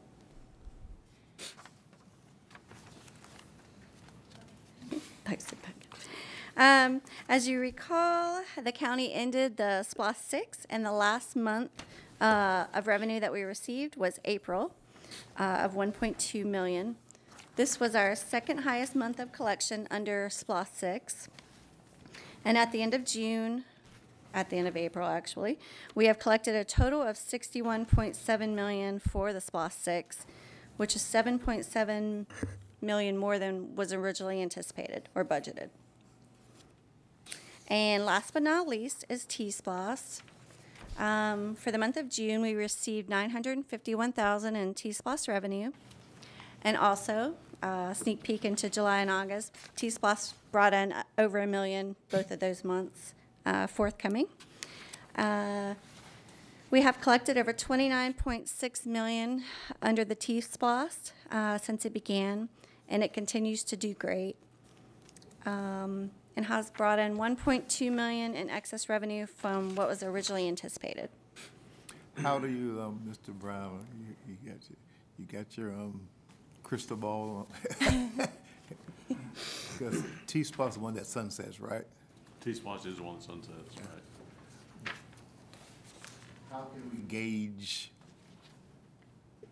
Peck. 5.24 5.40
Um, 6.56 7.00
as 7.28 7.48
you 7.48 7.58
recall, 7.58 8.42
the 8.62 8.70
county 8.70 9.12
ended 9.12 9.56
the 9.56 9.82
SPLOST 9.82 10.28
six, 10.28 10.66
and 10.70 10.86
the 10.86 10.92
last 10.92 11.34
month 11.34 11.84
uh, 12.20 12.66
of 12.72 12.86
revenue 12.86 13.18
that 13.18 13.32
we 13.32 13.42
received 13.42 13.96
was 13.96 14.20
April 14.24 14.72
uh, 15.38 15.60
of 15.62 15.72
1.2 15.72 16.44
million. 16.44 16.96
This 17.56 17.80
was 17.80 17.94
our 17.94 18.14
second 18.14 18.58
highest 18.58 18.94
month 18.94 19.18
of 19.18 19.32
collection 19.32 19.88
under 19.90 20.28
SPLOST 20.28 20.78
six. 20.78 21.28
And 22.44 22.56
at 22.56 22.72
the 22.72 22.82
end 22.82 22.94
of 22.94 23.04
June, 23.04 23.64
at 24.32 24.50
the 24.50 24.56
end 24.56 24.68
of 24.68 24.76
April, 24.76 25.08
actually, 25.08 25.58
we 25.94 26.06
have 26.06 26.18
collected 26.18 26.54
a 26.54 26.64
total 26.64 27.02
of 27.02 27.16
61.7 27.16 28.54
million 28.54 28.98
for 28.98 29.32
the 29.32 29.40
SPLOST 29.40 29.82
six, 29.82 30.26
which 30.76 30.94
is 30.94 31.02
7.7 31.02 32.26
million 32.84 33.16
more 33.16 33.38
than 33.38 33.74
was 33.74 33.92
originally 33.92 34.40
anticipated 34.42 35.08
or 35.14 35.24
budgeted. 35.24 35.70
And 37.68 38.04
last 38.04 38.32
but 38.32 38.42
not 38.42 38.68
least 38.68 39.04
is 39.08 39.24
T-SPLOST. 39.24 40.22
Um, 40.98 41.54
for 41.56 41.72
the 41.72 41.78
month 41.78 41.96
of 41.96 42.08
June, 42.08 42.42
we 42.42 42.54
received 42.54 43.08
951,000 43.08 44.54
in 44.54 44.74
T-SPLOST 44.74 45.28
revenue. 45.28 45.72
And 46.62 46.76
also, 46.76 47.34
uh, 47.62 47.94
sneak 47.94 48.22
peek 48.22 48.44
into 48.44 48.68
July 48.68 48.98
and 49.00 49.10
August, 49.10 49.54
T-SPLOST 49.76 50.34
brought 50.52 50.74
in 50.74 50.94
over 51.16 51.38
a 51.40 51.46
million 51.46 51.96
both 52.10 52.30
of 52.30 52.38
those 52.40 52.62
months 52.64 53.14
uh, 53.46 53.66
forthcoming. 53.66 54.26
Uh, 55.16 55.74
We 56.70 56.82
have 56.82 57.00
collected 57.00 57.38
over 57.38 57.52
29.6 57.52 58.84
million 58.86 59.44
under 59.80 60.04
the 60.04 60.16
T-Splost 60.16 61.12
uh, 61.30 61.56
since 61.58 61.84
it 61.84 61.92
began, 61.92 62.48
and 62.94 63.02
it 63.02 63.12
continues 63.12 63.64
to 63.64 63.76
do 63.76 63.92
great. 63.92 64.36
Um, 65.44 66.12
And 66.36 66.46
has 66.46 66.70
brought 66.70 66.98
in 66.98 67.16
1.2 67.16 67.92
million 67.92 68.34
in 68.34 68.50
excess 68.50 68.88
revenue 68.88 69.26
from 69.26 69.74
what 69.76 69.86
was 69.88 70.02
originally 70.02 70.48
anticipated. 70.48 71.08
How 72.16 72.38
do 72.40 72.48
you, 72.48 72.80
um, 72.80 73.00
Mr. 73.08 73.32
Brown, 73.32 73.86
you, 74.00 74.14
you 74.28 74.50
got, 74.50 74.60
your- 74.68 74.78
you 75.18 75.26
got 75.26 75.56
your, 75.56 75.70
um, 75.70 76.00
crystal 76.64 76.96
ball? 76.96 77.46
Because 79.08 80.02
T-SPLOST's 80.26 80.76
the 80.76 80.82
one 80.82 80.94
that 80.94 81.06
sunsets, 81.06 81.60
right? 81.60 81.84
T-SPLOST 82.40 82.86
is 82.86 82.96
the 82.96 83.02
one 83.04 83.16
that 83.16 83.24
sunsets, 83.24 83.76
right? 83.76 84.92
How 86.50 86.62
can 86.72 86.82
we 86.92 86.98
gauge 87.08 87.92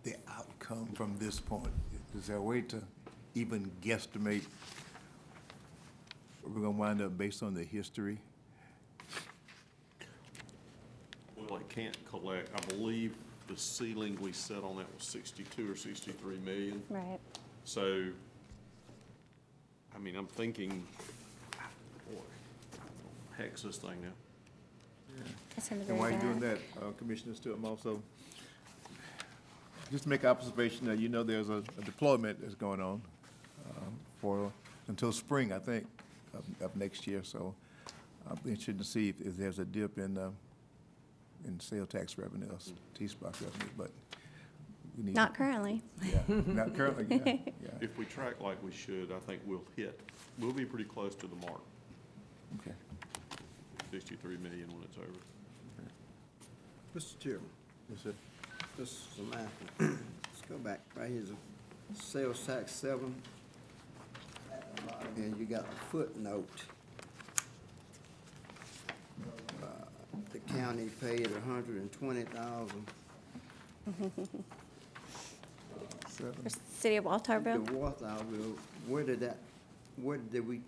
the 0.04 0.14
outcome 0.28 0.86
from 0.94 1.16
this 1.18 1.38
point? 1.38 1.72
Is 2.16 2.26
there 2.26 2.36
a 2.38 2.42
way 2.42 2.60
to 2.62 2.82
even 3.34 3.70
guesstimate 3.82 4.44
where 6.42 6.52
we're 6.54 6.60
gonna 6.60 6.70
wind 6.70 7.00
up 7.02 7.16
based 7.16 7.42
on 7.42 7.54
the 7.54 7.64
history? 7.64 8.18
Well, 11.36 11.58
it 11.60 11.68
can't 11.68 11.96
collect, 12.08 12.50
I 12.54 12.60
believe 12.72 13.14
the 13.48 13.56
ceiling 13.56 14.16
we 14.20 14.32
set 14.32 14.62
on 14.62 14.76
that 14.76 14.86
was 14.94 15.04
sixty-two 15.06 15.70
or 15.70 15.76
sixty-three 15.76 16.38
million. 16.44 16.82
Right. 16.88 17.18
So, 17.64 18.04
I 19.94 19.98
mean, 19.98 20.16
I'm 20.16 20.26
thinking, 20.26 20.84
boy, 22.10 22.20
heck's 23.36 23.62
this 23.62 23.76
thing 23.76 24.00
now? 24.02 25.24
It's 25.56 25.70
in 25.70 25.80
the 25.80 25.90
And 25.90 25.98
while 25.98 26.08
very 26.10 26.22
you're 26.22 26.32
doing 26.32 26.40
back. 26.40 26.60
that, 26.74 26.82
uh, 26.82 26.90
Commissioner 26.92 27.34
Stewart, 27.34 27.58
also, 27.64 28.00
just 29.90 30.04
to 30.04 30.08
make 30.08 30.24
observation 30.24 30.86
that 30.86 30.98
you 30.98 31.08
know 31.08 31.22
there's 31.22 31.50
a 31.50 31.62
a 31.78 31.82
deployment 31.84 32.40
that's 32.40 32.54
going 32.54 32.80
on 32.80 33.02
um, 33.68 33.92
for, 34.20 34.52
until 34.88 35.12
spring, 35.12 35.52
I 35.52 35.58
think, 35.58 35.86
of, 36.34 36.44
of 36.64 36.76
next 36.76 37.06
year, 37.06 37.22
so 37.22 37.54
I'm 38.28 38.38
interested 38.44 38.78
to 38.78 38.84
see 38.84 39.08
if, 39.08 39.20
if 39.20 39.36
there's 39.36 39.58
a 39.58 39.64
dip 39.64 39.98
in, 39.98 40.16
uh, 40.18 40.30
in 41.44 41.58
sale 41.60 41.86
tax 41.86 42.18
revenue, 42.18 42.46
or 42.50 42.58
T-SPLOST 42.96 43.42
revenue, 43.42 43.72
but 43.76 43.90
we 44.96 45.04
need. 45.04 45.14
Not 45.14 45.34
currently. 45.34 45.82
Yeah, 46.04 46.20
not 46.28 46.74
currently, 46.74 47.06
yeah, 47.08 47.32
yeah, 47.62 47.70
If 47.80 47.96
we 47.98 48.04
track 48.04 48.40
like 48.40 48.62
we 48.62 48.72
should, 48.72 49.10
I 49.12 49.18
think 49.20 49.40
we'll 49.46 49.64
hit, 49.76 49.98
we'll 50.38 50.52
be 50.52 50.64
pretty 50.64 50.84
close 50.84 51.14
to 51.16 51.26
the 51.26 51.36
mark, 51.46 51.60
okay. 52.60 52.72
sixty-three 53.90 54.36
million 54.38 54.68
when 54.68 54.82
it's 54.84 54.96
over. 54.98 55.08
Mr. 56.94 57.18
Chairman, 57.18 57.40
Yes, 57.90 58.00
sir. 58.02 58.12
this 58.76 58.88
is 58.90 59.08
Samantha. 59.16 59.48
Let's 59.80 60.42
go 60.46 60.58
back. 60.58 60.80
Right 60.94 61.08
here's 61.08 61.30
a 61.30 61.34
sales 61.94 62.38
tax 62.46 62.70
seven. 62.72 63.14
And 65.16 65.36
you 65.38 65.44
got 65.44 65.64
a 65.64 65.84
footnote. 65.90 66.48
Uh, 69.62 69.66
The 70.32 70.38
county 70.54 70.88
paid 71.00 71.28
a 71.30 71.40
hundred 71.40 71.76
and 71.76 71.92
twenty 71.92 72.22
thousand. 72.22 72.86
For 76.08 76.32
City 76.78 76.96
of 76.96 77.04
The 77.04 77.10
Walthourville. 77.10 77.66
Walthourville, 77.68 78.56
where 78.86 79.02
did 79.04 79.20
that, 79.20 79.36
where 79.96 80.18
did 80.18 80.46
we 80.46 80.60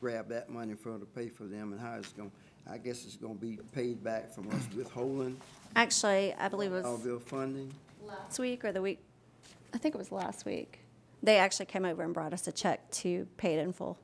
grab 0.00 0.28
that 0.28 0.50
money 0.50 0.74
from 0.74 1.00
to 1.00 1.06
pay 1.06 1.28
for 1.28 1.44
them 1.44 1.72
and 1.72 1.80
how 1.80 1.96
it's 1.96 2.12
going, 2.12 2.30
I 2.70 2.78
guess 2.78 3.04
it's 3.04 3.16
gonna 3.16 3.34
be 3.34 3.58
paid 3.72 4.02
back 4.02 4.30
from 4.32 4.48
us 4.50 4.66
withholding 4.74 5.36
Actually, 5.76 6.34
I 6.34 6.48
believe 6.48 6.72
it 6.72 6.82
was 6.82 6.84
Walthourville 6.84 7.22
funding? 7.22 7.72
last 8.04 8.38
week 8.38 8.64
or 8.64 8.72
the 8.72 8.82
week, 8.82 8.98
I 9.74 9.78
think 9.78 9.94
it 9.94 9.98
was 9.98 10.10
last 10.10 10.44
week. 10.46 10.79
They 11.22 11.36
actually 11.38 11.66
came 11.66 11.84
over 11.84 12.02
and 12.02 12.14
brought 12.14 12.32
us 12.32 12.46
a 12.48 12.52
check 12.52 12.90
to 12.92 13.26
pay 13.36 13.54
it 13.54 13.60
in 13.60 13.72
full. 13.72 13.98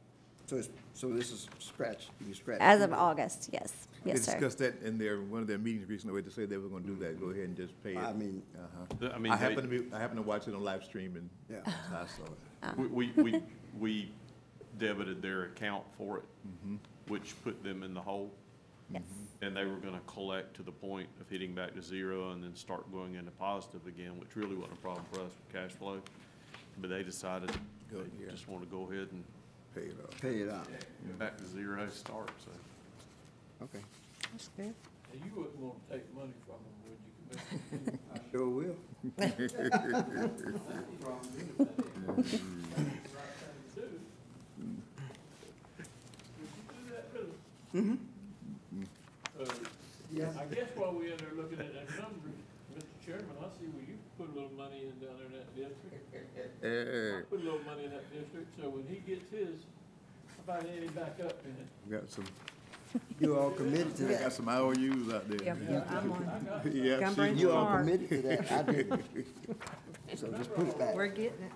So 0.46 0.56
it's, 0.56 0.68
so 0.94 1.08
this 1.12 1.32
is 1.32 1.48
scratch, 1.58 2.08
you 2.26 2.32
scratch. 2.34 2.58
As 2.60 2.80
of 2.80 2.92
August, 2.92 3.50
yes. 3.52 3.88
They 4.04 4.12
Yes, 4.12 4.22
sir. 4.22 4.32
discussed 4.32 4.58
that 4.58 4.80
in 4.82 4.96
their, 4.98 5.20
one 5.22 5.40
of 5.42 5.48
their 5.48 5.58
meetings 5.58 5.88
recently, 5.88 6.12
where 6.12 6.22
they 6.22 6.30
said 6.30 6.48
they 6.48 6.56
were 6.58 6.68
gonna 6.68 6.84
do 6.86 6.94
that, 6.96 7.18
go 7.20 7.30
ahead 7.30 7.44
and 7.44 7.56
just 7.56 7.72
pay 7.82 7.94
it. 7.94 7.98
I 7.98 8.12
mean- 8.12 8.42
Uh-huh. 8.56 9.10
I 9.12 9.18
mean, 9.18 9.32
I 9.32 9.36
they- 9.48 9.54
to 9.56 9.62
be, 9.62 9.86
I 9.92 9.98
happen 9.98 10.16
to 10.16 10.22
watch 10.22 10.46
it 10.46 10.54
on 10.54 10.62
live 10.62 10.84
stream 10.84 11.16
and 11.16 11.28
Yeah. 11.50 11.72
I 11.92 12.06
saw 12.06 12.22
it. 12.24 12.30
Uh. 12.62 12.72
We, 12.76 12.86
we, 12.86 13.22
we, 13.22 13.42
we 13.78 14.12
debited 14.78 15.20
their 15.22 15.44
account 15.46 15.84
for 15.98 16.18
it, 16.18 16.24
which 17.08 17.34
put 17.42 17.64
them 17.64 17.82
in 17.82 17.92
the 17.94 18.00
hole. 18.00 18.30
Yes. 18.92 19.02
And 19.42 19.56
they 19.56 19.64
were 19.64 19.76
gonna 19.78 20.00
collect 20.06 20.54
to 20.56 20.62
the 20.62 20.70
point 20.70 21.08
of 21.20 21.28
hitting 21.28 21.54
back 21.56 21.74
to 21.74 21.82
zero 21.82 22.30
and 22.30 22.44
then 22.44 22.54
start 22.54 22.90
going 22.92 23.16
into 23.16 23.32
positive 23.32 23.84
again, 23.88 24.16
which 24.20 24.36
really 24.36 24.54
wasn't 24.54 24.74
a 24.78 24.80
problem 24.80 25.04
for 25.10 25.20
us 25.22 25.30
with 25.32 25.52
cash 25.52 25.72
flow. 25.72 26.00
But 26.78 26.90
they 26.90 27.02
decided 27.02 27.50
Go, 27.90 27.98
they 27.98 28.24
yeah. 28.24 28.30
just 28.30 28.48
wanna 28.48 28.66
go 28.66 28.88
ahead 28.90 29.08
and 29.12 29.24
Pay 29.76 29.82
it 29.82 29.96
off. 30.02 30.20
Pay 30.22 30.40
it 30.40 30.50
out, 30.50 30.66
back 31.18 31.36
to 31.36 31.44
zero 31.44 31.86
start, 31.90 32.30
so. 32.42 32.50
okay. 33.64 33.84
That's 34.32 34.48
good. 34.56 34.72
And 35.12 35.22
you 35.22 35.30
wouldn't 35.36 35.58
want 35.58 35.76
to 35.90 35.98
take 35.98 36.14
money 36.14 36.32
from 36.46 36.56
them, 36.64 36.72
would 36.88 36.98
you, 37.04 37.12
Commissioner? 37.68 37.98
I 38.14 38.18
sure 38.32 38.48
will. 38.48 38.76
Mm-hmm. 47.74 47.96
Uh, 49.38 49.44
I 50.40 50.54
guess 50.54 50.68
while 50.76 50.94
we're 50.94 51.12
in 51.12 51.18
there 51.18 51.36
looking 51.36 51.60
at 51.60 51.74
that 51.74 51.90
number, 52.00 52.32
Mr. 52.72 52.96
Chairman, 53.04 53.36
I 53.38 53.52
see 53.60 53.68
where 53.68 53.84
you 53.84 53.98
put 54.16 54.24
a 54.24 54.24
little 54.36 54.52
money 54.56 54.82
in 54.84 55.06
down 55.06 55.16
there 55.16 55.26
in 55.26 55.32
that 55.32 55.56
district. 55.56 56.14
Eh, 56.62 56.66
eh, 56.66 56.68
eh. 56.68 57.18
I 57.18 57.22
Put 57.22 57.40
a 57.40 57.44
little 57.44 57.60
money 57.64 57.84
in 57.84 57.90
that 57.90 58.12
district, 58.12 58.48
so 58.60 58.68
when 58.68 58.84
he 58.86 58.96
gets 59.10 59.30
his, 59.30 59.64
how 60.28 60.54
about 60.54 60.66
add 60.68 60.82
him 60.82 60.92
back 60.92 61.16
up 61.24 61.40
in 61.44 61.52
it? 61.52 61.68
We 61.88 61.96
Got 61.96 62.10
some, 62.10 62.24
You 63.20 63.38
all 63.38 63.50
committed 63.50 63.96
to 63.96 64.04
we 64.04 64.10
got 64.12 64.20
that. 64.20 64.32
some 64.32 64.48
IOUs 64.48 65.12
out 65.14 65.28
there. 65.28 65.42
Yeah, 65.42 65.54
yeah, 65.68 65.84
I'm 65.88 66.12
on. 66.12 66.62
Yeah, 66.72 67.00
Gum 67.00 67.10
she- 67.10 67.16
Branch 67.16 67.40
You 67.40 67.52
all 67.52 67.66
Park. 67.66 67.80
committed 67.86 68.08
to 68.10 68.22
that, 68.22 68.52
I 68.52 68.62
didn't. 68.62 69.04
So 70.14 70.28
just 70.28 70.54
put 70.54 70.68
it 70.68 70.78
back. 70.78 70.94
We're 70.94 71.08
getting 71.08 71.42
it. 71.42 71.52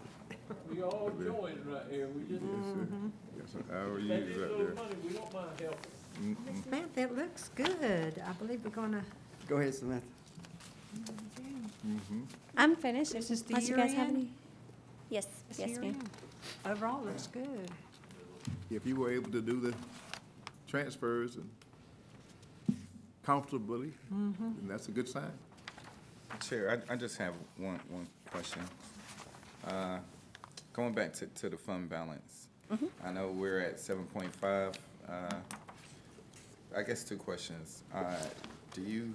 We 0.68 0.82
all 0.82 1.08
joined 1.22 1.64
right 1.66 1.82
here, 1.88 2.08
we 2.08 2.22
just, 2.24 2.42
mm-hmm. 2.42 3.06
got 3.38 3.48
some 3.48 3.64
IOUs 3.70 4.02
is 4.10 4.10
out 4.10 4.50
a 4.50 4.50
little 4.50 4.58
there. 4.58 4.74
money, 4.74 4.94
we 5.06 5.10
don't 5.14 5.32
mind 5.32 5.60
helping. 5.60 6.36
Miss 6.46 6.64
Samantha, 6.64 7.00
it 7.02 7.16
looks 7.16 7.50
good. 7.54 8.20
I 8.26 8.32
believe 8.32 8.64
we're 8.64 8.70
gonna, 8.70 9.04
Go 9.46 9.58
ahead, 9.58 9.74
Samantha. 9.74 10.04
I'm 12.56 12.76
finished. 12.76 13.12
This 13.12 13.30
is 13.30 13.42
the 13.42 13.54
Unless 13.54 13.68
you 13.68 13.76
guys 13.76 13.92
have 13.94 14.08
year-end? 14.08 14.16
any. 14.16 14.28
Yes, 15.08 15.26
this 15.48 15.58
yes, 15.58 15.70
year 15.70 15.80
ma'am. 15.80 15.94
end. 15.94 16.10
Overall, 16.66 17.02
looks 17.02 17.26
good. 17.26 17.70
If 18.70 18.86
you 18.86 18.96
were 18.96 19.10
able 19.10 19.30
to 19.32 19.40
do 19.40 19.60
the 19.60 19.74
transfers 20.68 21.36
and 21.36 21.48
comfortably, 23.24 23.92
then 24.10 24.54
that's 24.68 24.88
a 24.88 24.92
good 24.92 25.08
sign. 25.08 25.32
Chair, 26.40 26.82
I, 26.88 26.92
I 26.92 26.96
just 26.96 27.18
have 27.18 27.34
one, 27.56 27.80
one 27.88 28.06
question. 28.30 28.62
Uh, 29.66 29.98
Going 30.72 30.92
back 30.92 31.12
to, 31.14 31.26
to 31.26 31.48
the 31.48 31.56
fund 31.56 31.90
balance. 31.90 32.46
I 33.04 33.10
know 33.10 33.26
we're 33.28 33.58
at 33.58 33.80
seven 33.80 34.04
point 34.04 34.32
five. 34.36 34.72
Uh, 35.08 35.34
I 36.76 36.82
guess 36.82 37.02
two 37.02 37.16
questions. 37.16 37.82
Uh, 37.92 38.14
do 38.72 38.80
you 38.82 39.12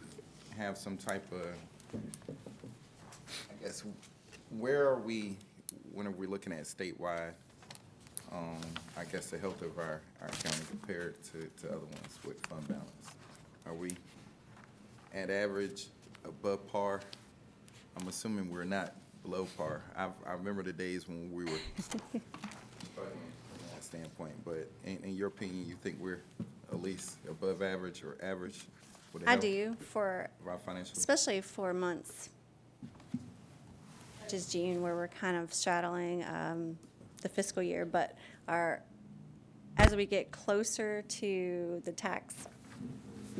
have 0.57 0.77
some 0.77 0.97
type 0.97 1.25
of, 1.31 1.47
Guess, 3.65 3.83
where 4.59 4.87
are 4.87 4.99
we, 4.99 5.37
when 5.91 6.05
are 6.05 6.11
we 6.11 6.27
looking 6.27 6.53
at 6.53 6.65
statewide? 6.65 7.33
Um, 8.31 8.61
I 8.95 9.05
guess 9.05 9.31
the 9.31 9.39
health 9.39 9.63
of 9.63 9.79
our, 9.79 10.01
our 10.21 10.27
county 10.27 10.63
compared 10.69 11.15
to, 11.31 11.49
to 11.61 11.69
other 11.69 11.79
ones 11.79 12.19
with 12.23 12.45
fund 12.45 12.67
balance? 12.67 13.07
Are 13.65 13.73
we 13.73 13.89
at 15.15 15.31
average, 15.31 15.87
above 16.23 16.67
par? 16.71 17.01
I'm 17.99 18.07
assuming 18.07 18.51
we're 18.51 18.65
not 18.65 18.93
below 19.23 19.47
par. 19.57 19.81
I, 19.97 20.09
I 20.27 20.33
remember 20.33 20.61
the 20.61 20.73
days 20.73 21.07
when 21.07 21.33
we 21.33 21.45
were 21.45 21.59
struggling 21.79 22.21
from 22.21 23.67
that 23.73 23.83
standpoint, 23.83 24.33
but 24.45 24.69
in, 24.85 24.99
in 25.03 25.15
your 25.15 25.29
opinion, 25.29 25.65
you 25.67 25.73
think 25.81 25.97
we're 25.99 26.21
at 26.71 26.83
least 26.83 27.15
above 27.27 27.63
average 27.63 28.03
or 28.03 28.15
average? 28.21 28.59
with 29.15 29.23
the 29.23 29.29
I 29.29 29.31
health 29.33 29.41
do 29.41 29.75
for, 29.79 30.29
Of 30.41 30.47
our 30.47 30.59
financial? 30.59 30.93
especially 30.97 31.41
for 31.41 31.73
months, 31.73 32.29
such 34.25 34.33
as 34.33 34.47
June, 34.51 34.81
where 34.81 34.95
we're 34.95 35.07
kind 35.07 35.37
of 35.37 35.53
straddling 35.53 36.23
um, 36.23 36.75
the 37.21 37.29
fiscal 37.29 37.61
year, 37.61 37.85
but 37.85 38.17
our, 38.47 38.81
as 39.77 39.95
we 39.95 40.07
get 40.07 40.31
closer 40.31 41.03
to 41.03 41.79
the 41.85 41.91
tax 41.91 42.33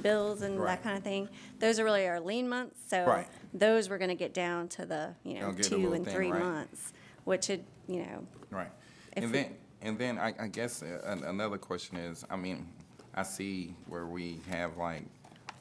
bills 0.03 0.43
and 0.43 0.59
Right. 0.59 0.75
that 0.75 0.83
kind 0.83 0.95
of 0.95 1.03
thing, 1.03 1.27
those 1.57 1.79
are 1.79 1.83
really 1.83 2.07
our 2.07 2.19
lean 2.19 2.47
months, 2.47 2.79
so 2.87 3.03
Right. 3.03 3.27
those 3.51 3.89
we're 3.89 3.97
gonna 3.97 4.13
get 4.13 4.31
down 4.35 4.67
to 4.69 4.85
the, 4.85 5.15
you 5.23 5.35
know, 5.35 5.41
Gonna 5.47 5.53
get 5.55 5.65
a 5.65 5.69
two 5.69 5.75
little 5.77 5.93
and 5.93 6.05
thin, 6.05 6.13
three 6.13 6.31
right. 6.31 6.43
months, 6.43 6.93
which 7.23 7.49
it, 7.49 7.65
you 7.87 8.05
know, 8.05 8.27
Right. 8.51 8.69
If 9.17 9.23
And 9.23 9.25
we- 9.25 9.31
then, 9.31 9.55
and 9.81 9.97
then 9.97 10.19
I, 10.19 10.35
I 10.39 10.47
guess 10.49 10.83
uh, 10.83 11.01
an- 11.05 11.23
another 11.23 11.57
question 11.57 11.97
is, 11.97 12.23
I 12.29 12.35
mean, 12.35 12.67
I 13.15 13.23
see 13.23 13.73
where 13.87 14.05
we 14.05 14.39
have 14.51 14.77
like 14.77 15.05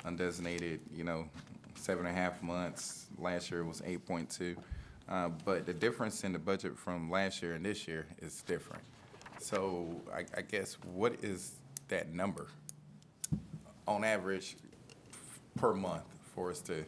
undesignated, 0.05 0.81
you 0.93 1.05
know, 1.05 1.31
seven 1.77 2.05
and 2.05 2.15
a 2.15 2.21
half 2.21 2.43
months. 2.43 3.07
Last 3.19 3.51
year 3.51 3.65
was 3.65 3.81
eight 3.87 4.05
point 4.05 4.29
two. 4.29 4.57
Uh, 5.09 5.29
but 5.45 5.67
the 5.67 5.75
difference 5.75 6.25
in 6.25 6.33
the 6.33 6.39
budget 6.39 6.79
from 6.79 7.11
last 7.11 7.43
year 7.43 7.55
and 7.55 7.65
this 7.65 7.87
year 7.87 8.07
is 8.23 8.43
different. 8.43 8.83
So 9.39 10.01
I, 10.15 10.25
I 10.37 10.43
guess 10.43 10.79
what 10.95 11.23
is 11.23 11.53
that 11.89 12.15
number 12.15 12.47
on 13.87 14.05
average 14.05 14.57
per 15.57 15.75
month 15.75 16.05
for 16.35 16.51
us 16.51 16.61
to? 16.63 16.85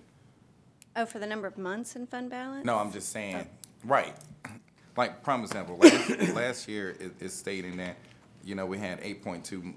Oh, 0.97 1.05
for 1.05 1.18
the 1.18 1.26
number 1.26 1.47
of 1.47 1.59
months 1.59 1.94
in 1.94 2.06
fund 2.06 2.30
balance? 2.30 2.64
No, 2.64 2.78
I'm 2.78 2.90
just 2.90 3.10
saying, 3.10 3.47
right. 3.84 4.14
Like, 4.97 5.22
prime 5.22 5.43
example, 5.43 5.76
last, 5.76 6.34
last 6.34 6.68
year 6.68 6.97
it, 6.98 7.12
it's 7.20 7.34
stating 7.34 7.76
that, 7.76 7.97
you 8.43 8.55
know, 8.55 8.64
we 8.64 8.78
had 8.78 8.98
eight 9.02 9.22
point 9.22 9.44
two 9.44 9.74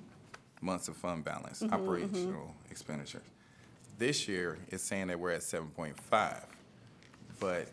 months 0.61 0.87
of 0.87 0.95
fund 0.95 1.25
balance, 1.25 1.61
operational 1.61 2.55
expenditures. 2.71 3.23
This 3.97 4.29
year, 4.29 4.57
it's 4.69 4.81
saying 4.81 5.07
that 5.07 5.19
we're 5.19 5.31
at 5.31 5.43
seven 5.43 5.67
point 5.67 5.99
five, 5.99 6.45
but 7.41 7.67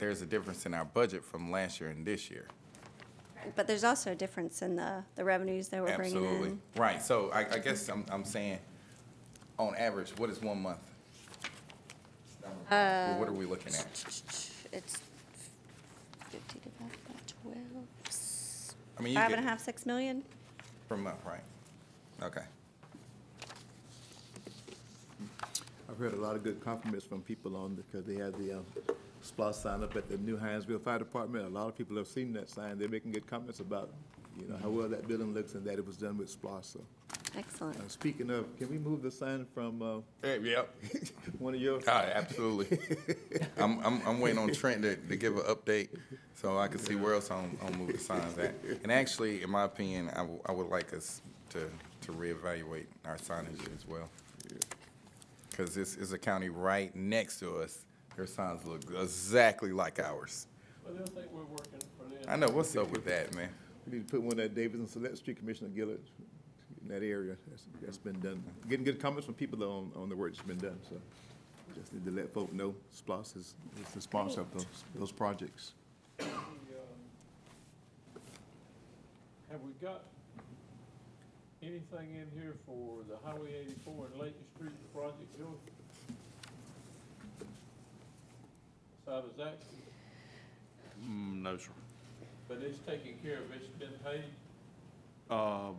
there's 0.00 0.22
a 0.22 0.26
difference 0.26 0.66
in 0.66 0.74
our 0.74 0.84
budget 0.84 1.24
from 1.24 1.50
last 1.50 1.80
year 1.80 1.90
and 1.90 2.04
this 2.04 2.30
year. 2.30 2.46
But 3.54 3.66
there's 3.66 3.84
also 3.84 4.12
a 4.12 4.14
difference 4.14 4.62
in 4.62 4.76
the, 4.76 5.04
the 5.14 5.24
revenues 5.24 5.68
that 5.68 5.82
we're 5.82 5.96
bringing 5.96 6.16
in. 6.18 6.24
Absolutely. 6.24 6.58
Right, 6.76 7.00
so 7.02 7.30
I, 7.32 7.46
I 7.52 7.58
guess 7.58 7.88
I'm, 7.88 8.04
I'm 8.10 8.24
saying, 8.24 8.58
on 9.58 9.74
average, 9.76 10.10
what 10.18 10.28
is 10.30 10.42
one 10.42 10.60
month? 10.60 10.80
Well, 12.70 13.18
What 13.18 13.28
are 13.28 13.32
we 13.32 13.46
looking 13.46 13.74
at? 13.74 13.86
It's 14.72 14.98
fifty 16.30 16.60
divided 16.60 16.98
by 17.06 17.14
twelve, 17.26 17.86
I 18.98 19.02
mean, 19.02 19.12
you 19.12 19.18
five 19.18 19.32
and 19.32 19.40
a 19.40 19.42
get 19.42 19.48
half, 19.48 19.60
six 19.60 19.86
million? 19.86 20.22
per 20.88 20.96
month, 20.96 21.18
right? 21.24 21.40
Okay. 22.22 22.42
I've 25.88 25.98
heard 25.98 26.12
a 26.14 26.20
lot 26.20 26.36
of 26.36 26.44
good 26.44 26.60
compliments 26.60 27.04
from 27.04 27.22
people 27.22 27.56
on, 27.56 27.74
because 27.74 28.04
they 28.06 28.14
had 28.16 28.34
the, 28.34 28.58
um, 28.58 28.64
SPLOST 29.22 29.62
sign 29.62 29.82
up 29.82 29.94
at 29.96 30.08
the 30.08 30.16
New 30.18 30.36
Hinesville 30.38 30.80
Fire 30.82 30.98
Department. 30.98 31.46
A 31.46 31.48
lot 31.48 31.68
of 31.68 31.76
people 31.76 31.96
have 31.96 32.06
seen 32.08 32.32
that 32.34 32.48
sign. 32.48 32.78
They're 32.78 32.88
making 32.88 33.12
good 33.12 33.26
comments 33.26 33.60
about, 33.60 33.90
you 34.38 34.46
know, 34.48 34.56
how 34.62 34.68
well 34.70 34.88
that 34.88 35.06
building 35.06 35.34
looks 35.34 35.54
and 35.54 35.64
that 35.66 35.74
it 35.78 35.86
was 35.86 35.96
done 35.96 36.16
with 36.18 36.30
SPLOST, 36.30 36.72
so. 36.72 36.80
Excellent. 37.36 37.76
Uh, 37.78 37.86
Speaking 37.88 38.30
of, 38.30 38.56
can 38.58 38.68
we 38.70 38.78
move 38.78 39.02
the 39.02 39.10
sign 39.10 39.46
from, 39.54 39.82
uh, 39.82 40.00
Yep. 40.26 40.74
one 41.38 41.54
of 41.54 41.60
yours? 41.60 41.84
Ah, 41.86 42.06
absolutely. 42.14 42.78
I'm, 43.58 43.78
I'm, 43.84 44.00
I'm 44.06 44.20
waiting 44.20 44.38
on 44.38 44.52
Trent 44.52 44.82
to, 44.82 44.96
to 44.96 45.16
give 45.16 45.36
an 45.36 45.42
update 45.44 45.90
so 46.34 46.58
I 46.58 46.66
can 46.68 46.78
see 46.80 46.96
where 46.96 47.14
else 47.14 47.30
I'm, 47.30 47.56
I'm 47.64 47.78
moving 47.78 47.98
signs 47.98 48.36
at. 48.38 48.54
And 48.82 48.90
actually, 48.90 49.42
in 49.42 49.50
my 49.50 49.64
opinion, 49.64 50.08
I, 50.10 50.18
w- 50.22 50.40
I 50.46 50.52
would 50.52 50.68
like 50.68 50.92
us 50.94 51.20
to, 51.50 51.68
to 52.02 52.12
reevaluate 52.12 52.86
our 53.04 53.16
signage 53.16 53.60
as 53.76 53.86
well. 53.86 54.08
Because 55.50 55.74
this 55.74 55.96
is 55.96 56.12
a 56.12 56.18
county 56.18 56.48
right 56.48 56.94
next 56.96 57.38
to 57.40 57.58
us. 57.58 57.84
Their 58.16 58.26
signs 58.26 58.64
look 58.66 58.82
exactly 59.00 59.72
like 59.72 59.98
ours. 59.98 60.46
Well, 60.84 60.94
they'll 60.94 61.06
think 61.06 61.32
we're 61.32 61.44
working 61.44 61.80
for 61.98 62.04
them. 62.04 62.22
I 62.28 62.36
know, 62.36 62.48
what's 62.48 62.76
up 62.76 62.90
with 62.90 63.04
that, 63.06 63.34
man? 63.34 63.50
We 63.86 63.98
need 63.98 64.08
to 64.08 64.12
put 64.12 64.22
one 64.22 64.38
at 64.40 64.54
Davidson 64.54 64.80
and 64.80 64.90
Select 64.90 65.16
Street, 65.18 65.38
Commissioner 65.38 65.70
Gilliard, 65.70 66.00
in 66.82 66.88
that 66.88 67.02
area. 67.02 67.36
That's, 67.48 67.64
that's 67.82 67.98
been 67.98 68.20
done. 68.20 68.42
Getting 68.68 68.84
good 68.84 69.00
comments 69.00 69.26
from 69.26 69.34
people 69.34 69.62
on, 69.62 69.92
on 69.96 70.08
the 70.08 70.16
work 70.16 70.34
that's 70.34 70.46
been 70.46 70.58
done, 70.58 70.78
so. 70.88 70.96
Just 71.72 71.92
need 71.92 72.04
to 72.04 72.10
let 72.10 72.34
folk 72.34 72.52
know 72.52 72.74
SPLOST 72.90 73.36
is, 73.36 73.54
is 73.80 73.94
the 73.94 74.00
sponsor 74.00 74.40
of 74.40 74.52
those, 74.52 74.66
those 74.96 75.12
projects. 75.12 75.74
Um, 76.18 76.26
Have 79.52 79.60
we 79.60 79.70
got 79.80 80.02
anything 81.62 82.16
in 82.16 82.26
here 82.34 82.56
for 82.66 83.04
the 83.08 83.16
Highway 83.24 83.54
eighty-four 83.60 84.06
and 84.06 84.20
Layton 84.20 84.44
Street 84.56 84.72
project, 84.92 85.32
Joey? 89.10 89.22
Besides 89.22 89.36
that, 89.38 89.58
Mm, 91.02 91.42
no, 91.42 91.56
sir. 91.56 91.70
but 92.48 92.58
it's 92.58 92.78
taken 92.80 93.14
care 93.22 93.38
of, 93.38 93.50
it's 93.52 93.66
been 93.78 93.92
paid? 94.04 94.24
Uh, 95.30 95.72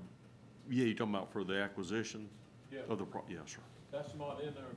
yeah, 0.69 0.85
you're 0.85 0.95
talking 0.95 1.13
about 1.13 1.31
for 1.31 1.43
the 1.43 1.55
acquisition 1.61 2.27
Yeah. 2.71 2.81
of 2.89 2.97
the 2.97 3.05
pro, 3.05 3.23
yes, 3.29 3.51
sir. 3.51 3.61
That's 3.91 4.15
not 4.15 4.41
in 4.41 4.53
there. 4.55 4.75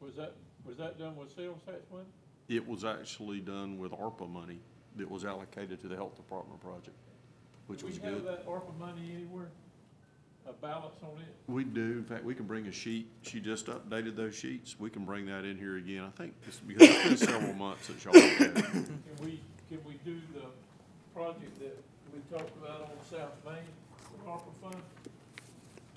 Was 0.00 0.16
that, 0.16 0.34
was 0.64 0.76
that 0.78 0.98
done 0.98 1.16
with 1.16 1.30
sales 1.32 1.62
tax 1.62 1.78
money? 1.92 2.06
It 2.48 2.66
was 2.66 2.84
actually 2.84 3.40
done 3.40 3.78
with 3.78 3.92
ARPA 3.92 4.28
money 4.28 4.60
that 4.96 5.08
was 5.08 5.24
allocated 5.24 5.80
to 5.80 5.88
the 5.88 5.94
health 5.96 6.16
department 6.16 6.60
project, 6.60 6.96
which 7.68 7.82
was 7.84 7.96
Do 7.98 8.02
we 8.02 8.08
have 8.08 8.24
good. 8.24 8.26
that 8.38 8.46
ARPA 8.46 8.76
money 8.78 9.12
anywhere? 9.14 9.50
A 10.48 10.52
balance 10.54 10.96
on 11.02 11.10
it? 11.20 11.34
We 11.46 11.64
do, 11.64 11.80
in 11.80 12.04
fact, 12.04 12.24
we 12.24 12.34
can 12.34 12.46
bring 12.46 12.66
a 12.66 12.72
sheet, 12.72 13.06
she 13.22 13.38
just 13.40 13.66
updated 13.66 14.16
those 14.16 14.34
sheets, 14.34 14.74
we 14.78 14.90
can 14.90 15.04
bring 15.04 15.26
that 15.26 15.44
in 15.44 15.56
here 15.56 15.76
again, 15.76 16.02
I 16.04 16.10
think, 16.10 16.34
it's 16.46 16.58
because 16.58 16.88
it's 16.88 17.20
been 17.20 17.28
several 17.28 17.52
months 17.54 17.86
since 17.86 18.04
y'all 18.04 18.12
it. 18.16 18.38
Can 18.38 19.00
we, 19.20 19.40
can 19.68 19.78
we 19.86 19.94
do 20.04 20.18
the 20.34 20.42
project 21.14 21.58
that 21.60 21.78
we 22.12 22.20
talked 22.36 22.56
about 22.62 22.82
on 22.82 22.90
South 23.08 23.32
Main 23.44 23.62
with 24.10 24.26
ARPA 24.26 24.52
funds? 24.60 24.84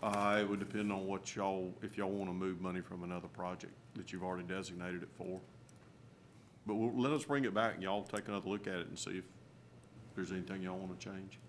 Uh, 0.04 0.38
it 0.42 0.48
would 0.48 0.60
depend 0.60 0.92
on 0.92 1.08
what 1.08 1.36
y'all, 1.36 1.74
if 1.82 1.98
y'all 1.98 2.12
wanna 2.12 2.34
move 2.34 2.62
money 2.62 2.82
from 2.82 3.04
another 3.04 3.28
project 3.30 3.74
that 3.96 4.14
you've 4.14 4.24
already 4.24 4.44
designated 4.48 5.02
it 5.02 5.10
for. 5.18 5.40
But 6.68 6.76
we'll, 6.76 6.94
let 6.96 7.12
us 7.14 7.24
bring 7.24 7.46
it 7.46 7.54
back 7.54 7.76
and 7.76 7.84
y'all 7.84 8.04
take 8.04 8.28
another 8.28 8.50
look 8.50 8.68
at 8.68 8.76
it 8.76 8.88
and 8.88 9.00
see 9.00 9.18
if 9.18 9.24
there's 10.16 10.32
anything 10.32 10.62
y'all 10.62 10.78
wanna 10.78 10.94
change. 11.00 11.40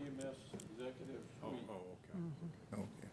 EMS 0.00 0.36
executive 0.54 1.22
Oh, 1.42 1.48
suite, 1.50 1.62
oh, 1.68 1.74
okay. 2.74 2.82
Okay. 2.82 3.08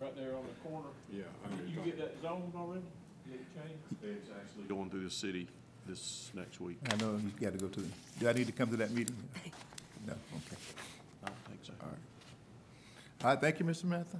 right 0.00 0.09
there 0.20 0.36
on 0.36 0.44
the 0.44 0.68
corner. 0.68 0.88
Yeah. 1.12 1.22
I 1.44 1.48
know 1.50 1.56
You 1.66 1.74
you're 1.74 1.84
you 1.84 1.90
get 1.92 1.98
that 1.98 2.22
zoned 2.22 2.52
already? 2.56 2.82
Get 3.28 3.40
it 3.40 3.46
changed? 3.54 3.82
It's 4.02 4.28
actually 4.30 4.64
going 4.64 4.90
through 4.90 5.04
the 5.04 5.10
city 5.10 5.48
this 5.86 6.30
next 6.34 6.60
week. 6.60 6.78
I 6.92 6.96
know 6.96 7.12
you 7.16 7.30
gotta 7.40 7.56
go 7.58 7.68
to, 7.68 7.80
do 8.18 8.28
I 8.28 8.32
need 8.32 8.46
to 8.46 8.52
come 8.52 8.70
to 8.70 8.76
that 8.76 8.90
meeting? 8.90 9.16
No, 10.06 10.12
okay. 10.12 10.56
I 11.24 11.28
don't 11.28 11.36
think 11.46 11.60
so. 11.62 11.72
All 11.80 11.88
right. 11.88 11.98
All 13.24 13.30
right, 13.30 13.40
thank 13.40 13.58
you, 13.58 13.64
Mr. 13.66 13.84
Mather. 13.84 14.18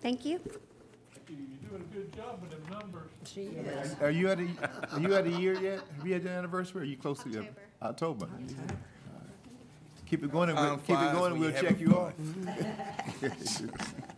Thank 0.00 0.24
you. 0.24 0.38
Thank 0.38 1.30
you. 1.30 1.36
You're 1.36 1.70
doing 1.70 1.82
a 1.90 1.94
good 1.94 2.12
job 2.16 2.40
with 2.40 2.50
them 2.50 2.62
numbers. 2.78 3.10
She 3.24 3.40
is. 3.42 3.96
Are 4.00 4.10
you 4.10 4.28
at 4.28 4.38
a, 4.38 4.46
are 4.92 5.00
you 5.00 5.14
at 5.14 5.26
a 5.26 5.30
year 5.30 5.54
yet? 5.54 5.80
Have 5.96 6.06
you 6.06 6.12
had 6.12 6.22
your 6.22 6.32
anniversary? 6.32 6.82
Are 6.82 6.84
you 6.84 6.96
close 6.96 7.22
to 7.24 7.30
your? 7.30 7.44
October. 7.82 8.26
All 8.26 8.32
right. 8.32 8.76
Keep 10.08 10.22
it 10.22 10.30
going, 10.30 10.50
and 10.50 10.58
we'll, 10.58 10.68
Time 10.68 10.78
keep 10.78 10.90
it 10.90 10.98
flies 10.98 11.14
going, 11.14 11.32
and 11.32 11.32
when 11.32 11.40
we'll 11.40 11.50
you're 11.50 11.60
check 11.60 11.70
having 11.70 11.88
you 11.88 11.96
off. 11.96 12.12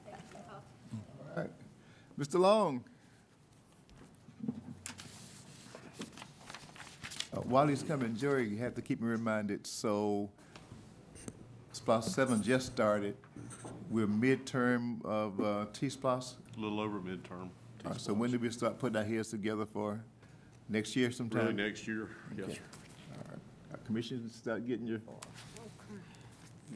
All 2.18 2.24
right. 2.24 2.28
Mr. 2.28 2.40
Long. 2.40 2.84
Uh, 7.32 7.40
While 7.42 7.68
he's 7.68 7.82
coming, 7.82 8.16
Jerry, 8.16 8.48
you 8.48 8.56
have 8.58 8.74
to 8.74 8.82
keep 8.82 9.00
me 9.00 9.08
reminded, 9.08 9.66
so 9.66 10.30
SPLOST 11.72 12.10
seven 12.14 12.42
just 12.42 12.66
started. 12.66 13.16
We're 13.90 14.06
midterm 14.06 15.04
of, 15.04 15.40
uh, 15.40 15.66
T-SPLOST. 15.72 16.36
A 16.56 16.60
little 16.60 16.80
over 16.80 17.00
midterm. 17.00 17.50
All 17.84 17.92
right, 17.92 18.00
so 18.00 18.12
when 18.12 18.30
do 18.30 18.38
we 18.38 18.50
start 18.50 18.78
putting 18.78 18.96
our 18.96 19.04
heads 19.04 19.28
together 19.30 19.66
for 19.66 20.00
next 20.68 20.96
year 20.96 21.10
sometime? 21.10 21.42
Really 21.42 21.54
next 21.54 21.86
year, 21.86 22.08
yes, 22.36 22.44
Okay. 22.46 22.54
sir. 22.54 22.60
All 23.12 23.18
right. 23.30 23.38
Our 23.72 23.78
Commissioners, 23.86 24.32
start 24.34 24.66
getting 24.66 24.86
your 24.86 25.00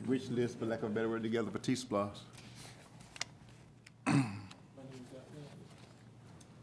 wish 0.06 0.28
list, 0.28 0.58
for 0.58 0.66
lack 0.66 0.82
of 0.82 0.90
a 0.90 0.94
better 0.94 1.08
word, 1.08 1.22
together 1.22 1.50
for 1.50 1.58
T-SPLOST. 1.58 2.20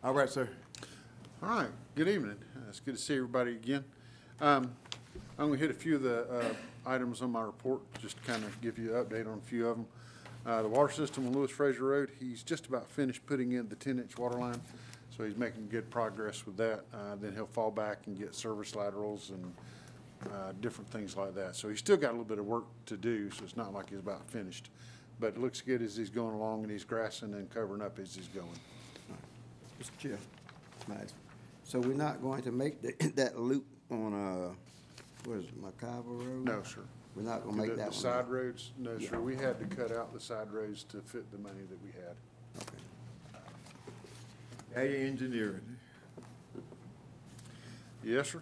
All 0.03 0.13
right, 0.13 0.29
sir. 0.29 0.49
All 1.43 1.49
right, 1.49 1.69
good 1.95 2.07
evening. 2.07 2.37
Uh, 2.55 2.61
It's 2.69 2.79
good 2.79 2.95
to 2.95 3.01
see 3.01 3.15
everybody 3.15 3.51
again. 3.51 3.83
Um, 4.39 4.71
I'm 5.37 5.47
going 5.47 5.59
to 5.59 5.65
hit 5.67 5.71
a 5.71 5.77
few 5.77 5.95
of 5.95 6.03
the 6.03 6.23
uh, 6.29 6.53
items 6.85 7.21
on 7.21 7.31
my 7.31 7.41
report, 7.41 7.81
just 8.01 8.17
to 8.17 8.23
kind 8.31 8.43
of 8.43 8.59
give 8.61 8.77
you 8.77 8.95
an 8.95 9.03
update 9.03 9.27
on 9.27 9.37
a 9.37 9.47
few 9.47 9.67
of 9.67 9.77
them. 9.77 9.85
Uh, 10.45 10.61
The 10.61 10.67
water 10.69 10.91
system 10.93 11.27
on 11.27 11.33
Lewis 11.33 11.51
Fraser 11.51 11.83
Road, 11.83 12.11
he's 12.19 12.43
just 12.43 12.67
about 12.67 12.89
finished 12.89 13.25
putting 13.25 13.51
in 13.53 13.67
the 13.67 13.75
10-inch 13.75 14.17
water 14.17 14.37
line, 14.37 14.61
so 15.15 15.25
he's 15.25 15.35
making 15.37 15.67
good 15.69 15.89
progress 15.89 16.45
with 16.45 16.55
that. 16.57 16.85
Uh, 16.93 17.15
Then 17.19 17.33
he'll 17.33 17.45
fall 17.47 17.71
back 17.71 17.99
and 18.07 18.17
get 18.17 18.33
service 18.33 18.75
laterals 18.75 19.31
and 19.31 19.53
uh, 20.33 20.53
different 20.61 20.89
things 20.91 21.15
like 21.17 21.35
that. 21.35 21.55
So 21.55 21.67
he's 21.69 21.79
still 21.79 21.97
got 21.97 22.09
a 22.09 22.11
little 22.11 22.23
bit 22.25 22.39
of 22.39 22.45
work 22.45 22.65
to 22.87 22.95
do, 22.97 23.29
so 23.31 23.43
it's 23.43 23.57
not 23.57 23.73
like 23.73 23.89
he's 23.89 23.99
about 23.99 24.29
finished. 24.29 24.69
But 25.19 25.35
it 25.35 25.39
looks 25.41 25.59
good 25.59 25.81
as 25.81 25.97
he's 25.97 26.09
going 26.09 26.35
along, 26.35 26.63
and 26.63 26.71
he's 26.71 26.85
grassing 26.85 27.33
and 27.33 27.49
covering 27.49 27.81
up 27.81 27.99
as 27.99 28.15
he's 28.15 28.27
going. 28.29 28.47
Mr. 29.79 29.97
Chair, 29.97 30.17
Max, 30.87 31.13
so 31.63 31.79
we're 31.79 31.93
not 31.93 32.21
going 32.21 32.41
to 32.43 32.51
make 32.51 32.81
the- 32.81 33.11
that 33.15 33.39
loop 33.39 33.65
on, 33.89 34.13
uh, 34.13 34.53
what 35.25 35.37
is 35.39 35.45
it, 35.45 35.61
McIver 35.61 36.03
Road? 36.05 36.45
No, 36.45 36.63
sir. 36.63 36.81
We're 37.15 37.23
not 37.23 37.43
gonna 37.43 37.55
The- 37.61 37.67
make 37.67 37.75
that 37.77 37.83
one? 37.83 37.89
The 37.89 37.95
side 37.95 38.27
roads, 38.29 38.71
no, 38.77 38.95
Yeah. 38.97 39.09
sir, 39.09 39.19
we 39.19 39.35
had 39.35 39.59
to 39.59 39.75
cut 39.75 39.91
out 39.91 40.13
the 40.13 40.19
side 40.19 40.51
roads 40.51 40.83
to 40.85 41.01
fit 41.01 41.31
the 41.31 41.37
money 41.37 41.63
that 41.69 41.81
we 41.83 41.91
had. 41.91 42.15
Okay. 42.61 42.83
Value 44.73 45.07
Engineering. 45.07 45.77
Yes, 48.03 48.29
sir. 48.31 48.41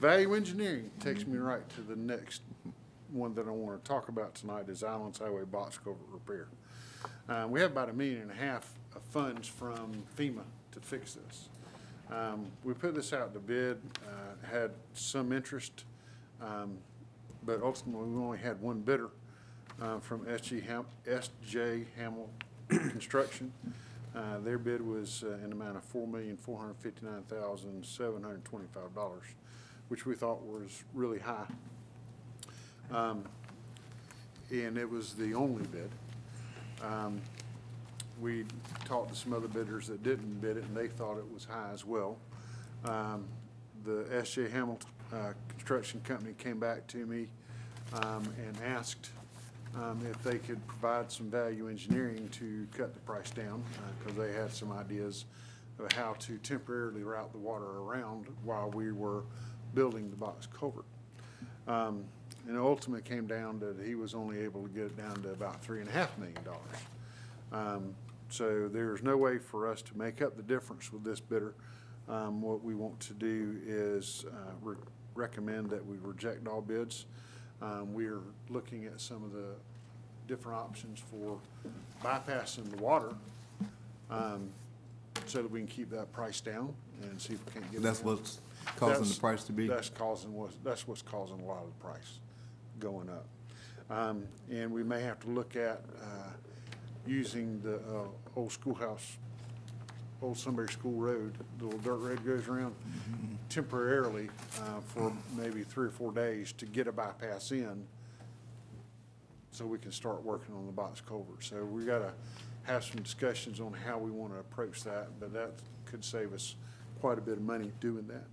Value 0.00 0.34
engineering 0.34 0.90
takes 1.00 1.26
me 1.26 1.38
right 1.38 1.66
to 1.70 1.80
the 1.80 1.96
next 1.96 2.42
one 3.10 3.34
that 3.34 3.48
I 3.48 3.50
want 3.50 3.82
to 3.82 3.88
talk 3.88 4.08
about 4.08 4.34
tonight 4.34 4.68
is 4.68 4.84
Islands 4.84 5.18
Highway 5.18 5.44
Box 5.44 5.78
Culvert 5.78 6.06
Repair. 6.12 6.48
Uh, 7.28 7.46
we 7.48 7.60
have 7.60 7.72
about 7.72 7.88
a 7.88 7.92
million 7.92 8.22
and 8.22 8.30
a 8.30 8.34
half 8.34 8.64
of 8.64 8.77
funds 9.10 9.48
from 9.48 10.02
FEMA 10.16 10.42
to 10.72 10.80
fix 10.80 11.14
this. 11.14 11.48
Um, 12.10 12.46
we 12.64 12.72
put 12.72 12.94
this 12.94 13.12
out 13.12 13.34
to 13.34 13.40
bid, 13.40 13.78
uh, 14.06 14.46
had 14.50 14.70
some 14.94 15.32
interest, 15.32 15.84
um, 16.40 16.78
but 17.44 17.62
ultimately 17.62 18.08
we 18.08 18.22
only 18.22 18.38
had 18.38 18.60
one 18.62 18.80
bidder, 18.80 19.10
uh, 19.80 19.98
from 20.00 20.24
SG 20.24 20.64
Ham, 20.66 20.86
SJ 21.06 21.86
Hamel 21.96 22.30
Construction. 22.68 23.52
Uh, 24.14 24.38
their 24.40 24.58
bid 24.58 24.80
was 24.80 25.22
uh, 25.24 25.34
in 25.44 25.50
the 25.50 25.56
amount 25.56 25.76
of 25.76 25.84
four 25.84 26.06
million, 26.06 26.36
four 26.36 26.58
hundred 26.58 26.76
fifty-nine 26.78 27.22
thousand, 27.28 27.84
seven 27.84 28.22
hundred 28.22 28.44
twenty-five 28.44 28.94
dollars, 28.94 29.24
which 29.88 30.06
we 30.06 30.14
thought 30.14 30.42
was 30.42 30.84
really 30.94 31.18
high. 31.18 31.46
Um, 32.90 33.24
and 34.50 34.78
it 34.78 34.88
was 34.88 35.12
the 35.12 35.34
only 35.34 35.64
bid. 35.64 35.90
We 38.20 38.44
talked 38.84 39.10
to 39.10 39.16
some 39.16 39.32
other 39.32 39.48
bidders 39.48 39.86
that 39.88 40.02
didn't 40.02 40.40
bid 40.40 40.56
it, 40.56 40.64
and 40.64 40.76
they 40.76 40.88
thought 40.88 41.18
it 41.18 41.32
was 41.32 41.44
high 41.44 41.70
as 41.72 41.84
well. 41.84 42.16
Um, 42.84 43.24
the 43.84 44.06
S.J. 44.12 44.50
Hamilton, 44.50 44.90
uh, 45.12 45.32
Construction 45.48 46.00
Company 46.04 46.34
came 46.38 46.58
back 46.58 46.86
to 46.88 47.06
me, 47.06 47.28
um, 47.94 48.24
and 48.46 48.56
asked, 48.64 49.10
um, 49.76 50.00
if 50.10 50.22
they 50.22 50.38
could 50.38 50.64
provide 50.66 51.12
some 51.12 51.30
value 51.30 51.68
engineering 51.68 52.28
to 52.32 52.66
cut 52.76 52.94
the 52.94 53.00
price 53.00 53.30
down, 53.30 53.62
uh, 53.76 54.04
cause 54.04 54.16
they 54.16 54.32
had 54.32 54.52
some 54.52 54.72
ideas 54.72 55.24
of 55.78 55.92
how 55.92 56.14
to 56.14 56.38
temporarily 56.38 57.02
route 57.02 57.30
the 57.32 57.38
water 57.38 57.64
around 57.64 58.26
while 58.44 58.70
we 58.70 58.92
were 58.92 59.22
building 59.74 60.10
the 60.10 60.16
box 60.16 60.46
culvert. 60.46 60.84
Um, 61.66 62.04
and 62.48 62.58
ultimately 62.58 63.02
came 63.02 63.26
down 63.26 63.58
that 63.60 63.76
he 63.84 63.94
was 63.94 64.14
only 64.14 64.40
able 64.40 64.62
to 64.62 64.68
get 64.68 64.84
it 64.84 64.96
down 64.96 65.22
to 65.22 65.30
about 65.30 65.62
three 65.62 65.80
and 65.80 65.88
a 65.88 65.92
half 65.92 66.16
million 66.18 66.42
dollars. 66.42 66.62
Um, 67.52 67.94
so 68.28 68.68
there's 68.68 69.02
no 69.02 69.16
way 69.16 69.38
for 69.38 69.66
us 69.66 69.82
to 69.82 69.96
make 69.96 70.22
up 70.22 70.36
the 70.36 70.42
difference 70.42 70.92
with 70.92 71.04
this 71.04 71.20
bidder. 71.20 71.54
Um, 72.08 72.40
what 72.40 72.64
we 72.64 72.74
want 72.74 72.98
to 73.00 73.14
do 73.14 73.58
is, 73.66 74.24
uh, 74.30 74.52
re- 74.62 74.76
recommend 75.14 75.68
that 75.70 75.84
we 75.84 75.98
reject 75.98 76.46
all 76.48 76.60
bids. 76.62 77.06
Um, 77.60 77.92
we're 77.92 78.22
looking 78.48 78.86
at 78.86 79.00
some 79.00 79.24
of 79.24 79.32
the 79.32 79.54
different 80.26 80.58
options 80.58 81.00
for 81.00 81.38
bypassing 82.02 82.70
the 82.70 82.82
water, 82.82 83.12
um, 84.10 84.50
so 85.26 85.42
that 85.42 85.50
we 85.50 85.60
can 85.60 85.66
keep 85.66 85.90
that 85.90 86.12
price 86.12 86.40
down 86.40 86.72
and 87.02 87.20
see 87.20 87.34
if 87.34 87.44
we 87.46 87.52
can't 87.52 87.72
get. 87.72 87.82
That's 87.82 88.02
what's 88.02 88.40
causing 88.76 89.04
the 89.08 89.20
price 89.20 89.44
to 89.44 89.52
be? 89.52 89.66
That's 89.66 89.90
causing 89.90 90.32
what, 90.32 90.50
that's 90.64 90.86
what's 90.86 91.02
causing 91.02 91.40
a 91.40 91.44
lot 91.44 91.62
of 91.62 91.68
the 91.68 91.84
price 91.84 92.20
going 92.78 93.10
up. 93.10 93.26
Um, 93.90 94.24
and 94.50 94.70
we 94.70 94.82
may 94.82 95.00
have 95.02 95.18
to 95.20 95.28
look 95.28 95.56
at, 95.56 95.82
uh, 96.00 96.30
using 97.08 97.60
the, 97.62 97.76
uh, 97.76 98.04
old 98.36 98.52
schoolhouse, 98.52 99.16
old 100.20 100.36
Sunbury 100.36 100.68
School 100.68 100.92
Road, 101.00 101.34
the 101.58 101.64
little 101.64 101.80
dirt 101.80 101.96
road 101.96 102.24
goes 102.24 102.46
around 102.48 102.74
temporarily, 103.48 104.28
uh, 104.60 104.80
for 104.80 105.12
maybe 105.36 105.62
three 105.62 105.86
or 105.86 105.90
four 105.90 106.12
days 106.12 106.52
to 106.52 106.66
get 106.66 106.86
a 106.86 106.92
bypass 106.92 107.50
in 107.50 107.86
so 109.50 109.64
we 109.66 109.78
can 109.78 109.90
start 109.90 110.22
working 110.22 110.54
on 110.54 110.66
the 110.66 110.72
box 110.72 111.00
culvert. 111.00 111.42
So 111.42 111.64
we 111.64 111.84
gotta 111.84 112.12
have 112.64 112.84
some 112.84 113.02
discussions 113.02 113.60
on 113.60 113.72
how 113.72 113.98
we 113.98 114.10
wanna 114.10 114.38
approach 114.38 114.84
that, 114.84 115.18
but 115.18 115.32
that 115.32 115.52
could 115.86 116.04
save 116.04 116.32
us 116.34 116.54
quite 117.00 117.16
a 117.18 117.20
bit 117.22 117.38
of 117.38 117.42
money 117.42 117.72
doing 117.80 118.06
that. 118.08 118.24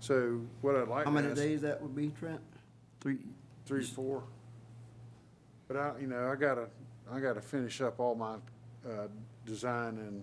So 0.00 0.40
what 0.60 0.74
I'd 0.76 0.88
like 0.88 1.04
How 1.04 1.10
to 1.10 1.14
many 1.14 1.28
ask- 1.28 1.36
days 1.36 1.60
that 1.62 1.80
would 1.80 1.94
be, 1.94 2.10
Trent? 2.10 2.40
Three? 3.00 3.18
Three, 3.66 3.84
four. 3.84 4.24
But 5.68 5.76
I, 5.76 5.92
you 6.00 6.06
know, 6.06 6.28
I 6.30 6.34
gotta, 6.36 6.68
I 7.12 7.20
gotta 7.20 7.40
finish 7.40 7.80
up 7.80 8.00
all 8.00 8.14
my, 8.14 8.34
uh, 8.88 9.08
design 9.46 9.98
and 9.98 10.22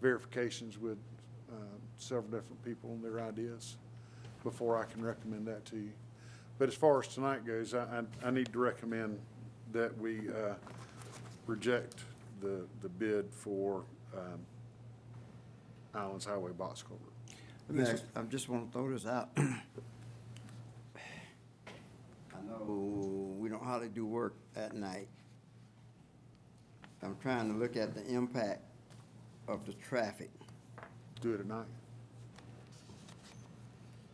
verifications 0.00 0.78
with, 0.78 0.98
uh, 1.50 1.54
several 1.96 2.24
different 2.30 2.62
people 2.64 2.90
and 2.90 3.04
their 3.04 3.20
ideas 3.20 3.76
before 4.42 4.76
I 4.76 4.84
can 4.84 5.02
recommend 5.04 5.46
that 5.46 5.64
to 5.66 5.76
you. 5.76 5.92
But 6.58 6.68
as 6.68 6.74
far 6.74 7.00
as 7.00 7.08
tonight 7.08 7.44
goes, 7.46 7.74
I, 7.74 7.82
I, 8.22 8.28
I 8.28 8.30
need 8.30 8.52
to 8.52 8.58
recommend 8.58 9.18
that 9.72 9.96
we, 9.98 10.28
uh, 10.30 10.54
reject 11.46 11.96
the, 12.40 12.66
the 12.82 12.88
bid 12.88 13.26
for, 13.32 13.84
um, 14.16 14.40
Islands 15.94 16.24
Highway 16.24 16.52
Box 16.52 16.82
Culvert. 16.82 17.08
Let 17.68 17.76
me 17.78 17.84
ask- 17.84 18.02
I 18.16 18.22
just 18.22 18.48
want 18.48 18.66
to 18.66 18.72
throw 18.72 18.90
this 18.90 19.06
out. 19.06 19.30
I 19.36 19.60
know 22.46 23.34
we 23.38 23.48
don't 23.48 23.62
hardly 23.62 23.88
do 23.88 24.04
work 24.04 24.34
at 24.56 24.74
night. 24.74 25.08
I'm 27.04 27.16
trying 27.22 27.52
to 27.52 27.58
look 27.58 27.76
at 27.76 27.94
the 27.94 28.04
impact 28.06 28.62
of 29.46 29.66
the 29.66 29.74
traffic. 29.74 30.30
Do 31.20 31.34
it 31.34 31.40
at 31.40 31.46
night. 31.46 31.66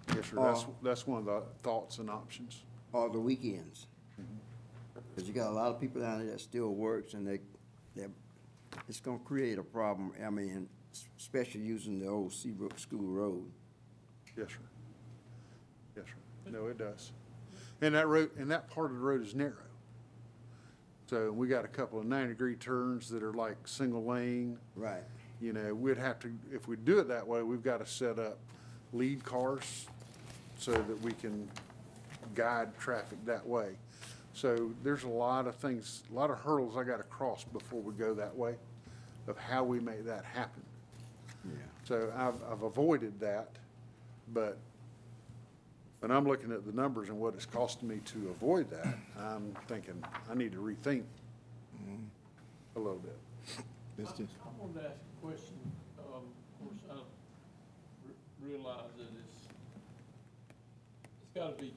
Yes, 0.08 0.26
sir, 0.26 0.36
that's, 0.36 0.64
Uh, 0.64 0.66
that's 0.82 1.06
one 1.06 1.20
of 1.20 1.24
the 1.26 1.42
thoughts 1.62 1.98
and 1.98 2.10
options. 2.10 2.64
or 2.92 3.08
the 3.08 3.20
weekends. 3.20 3.86
Because 4.94 5.28
you 5.28 5.32
got 5.32 5.50
a 5.50 5.54
lot 5.54 5.72
of 5.72 5.80
people 5.80 6.00
down 6.00 6.18
there 6.18 6.32
that 6.32 6.40
still 6.40 6.74
works 6.74 7.14
and 7.14 7.26
they, 7.26 7.38
they're, 7.94 8.10
it's 8.88 8.98
gonna 8.98 9.20
create 9.20 9.58
a 9.58 9.62
problem, 9.62 10.12
I 10.24 10.28
mean, 10.30 10.68
especially 11.16 11.60
using 11.60 12.00
the 12.00 12.08
old 12.08 12.32
Seabrook 12.32 12.76
School 12.80 13.06
Road. 13.06 13.48
Yes, 14.36 14.48
sir. 14.48 14.58
Yes, 15.96 16.06
sir. 16.06 16.50
No, 16.50 16.66
it 16.66 16.78
does. 16.78 17.12
And 17.80 17.94
that 17.94 18.08
road, 18.08 18.30
and 18.36 18.50
that 18.50 18.68
part 18.68 18.90
of 18.90 18.96
the 18.96 19.02
road 19.02 19.22
is 19.24 19.34
narrow. 19.36 19.69
So 21.10 21.32
we 21.32 21.48
got 21.48 21.64
a 21.64 21.68
couple 21.68 21.98
of 21.98 22.06
ninety-degree 22.06 22.54
turns 22.54 23.08
that 23.08 23.24
are 23.24 23.32
like 23.32 23.56
single 23.66 24.04
lane. 24.04 24.56
Right. 24.76 25.02
You 25.40 25.52
know, 25.52 25.74
we'd 25.74 25.98
have 25.98 26.20
to, 26.20 26.30
if 26.52 26.68
we 26.68 26.76
do 26.76 27.00
it 27.00 27.08
that 27.08 27.26
way, 27.26 27.42
we've 27.42 27.64
got 27.64 27.78
to 27.78 27.86
set 27.86 28.20
up 28.20 28.38
lead 28.92 29.24
cars 29.24 29.86
so 30.56 30.70
that 30.70 31.02
we 31.02 31.10
can 31.10 31.50
guide 32.36 32.78
traffic 32.78 33.18
that 33.26 33.44
way. 33.44 33.70
So 34.34 34.70
there's 34.84 35.02
a 35.02 35.08
lot 35.08 35.48
of 35.48 35.56
things, 35.56 36.04
a 36.12 36.14
lot 36.14 36.30
of 36.30 36.38
hurdles 36.38 36.76
I 36.76 36.84
got 36.84 36.98
to 36.98 37.02
cross 37.02 37.42
before 37.42 37.80
we 37.80 37.92
go 37.94 38.14
that 38.14 38.36
way 38.36 38.54
of 39.26 39.36
how 39.36 39.64
we 39.64 39.80
make 39.80 40.06
that 40.06 40.24
happen. 40.24 40.62
Yeah. 41.44 41.56
So 41.82 42.12
I've, 42.16 42.40
I've 42.48 42.62
avoided 42.62 43.18
that, 43.18 43.48
but 44.32 44.58
when 46.00 46.10
I'm 46.10 46.26
looking 46.26 46.50
at 46.52 46.66
the 46.66 46.72
numbers 46.72 47.08
and 47.08 47.18
what 47.20 47.34
it's 47.34 47.46
costing 47.46 47.88
me 47.88 48.00
to 48.06 48.30
avoid 48.30 48.70
that, 48.70 48.98
I'm 49.18 49.54
thinking, 49.68 50.02
I 50.30 50.34
need 50.34 50.52
to 50.52 50.58
rethink 50.58 51.04
a 52.76 52.78
little 52.78 52.98
bit. 52.98 53.18
It's 53.98 54.12
just, 54.12 54.32
I 54.44 54.48
wanted 54.58 54.80
to 54.80 54.86
ask 54.86 54.96
a 54.96 55.26
question, 55.26 55.54
um, 55.98 56.22
of 56.22 56.66
course, 56.66 56.80
I 56.90 56.94
re- 58.06 58.50
realize 58.50 58.90
that 58.96 59.04
it's, 59.04 59.48
it's 61.22 61.34
gotta 61.34 61.52
be 61.60 61.74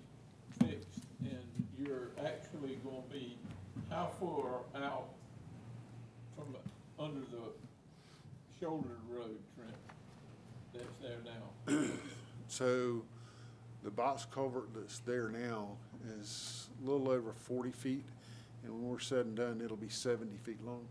fixed, 0.60 1.06
and 1.22 1.68
you're 1.78 2.12
actually 2.26 2.78
gonna 2.86 3.02
be 3.12 3.38
how 3.90 4.12
far 4.20 4.62
out 4.82 5.10
from 6.38 6.56
under 6.98 7.20
the 7.22 7.52
shoulder 8.62 8.98
road, 9.10 9.38
Trent, 9.56 9.76
that's 10.74 10.98
there 11.02 11.20
now? 11.26 11.88
So 12.48 13.02
the 13.84 13.92
box 13.92 14.26
culvert 14.32 14.70
that's 14.74 15.00
there 15.00 15.30
now 15.30 15.70
is 16.20 16.70
a 16.84 16.90
little 16.90 17.10
over 17.10 17.34
forty 17.34 17.72
feet, 17.72 18.06
and 18.64 18.74
when 18.74 18.90
we're 18.90 19.00
said 19.00 19.26
and 19.26 19.36
done, 19.36 19.62
it'll 19.64 19.78
be 19.78 19.90
seventy 19.90 20.38
feet 20.38 20.64
long. 20.66 20.86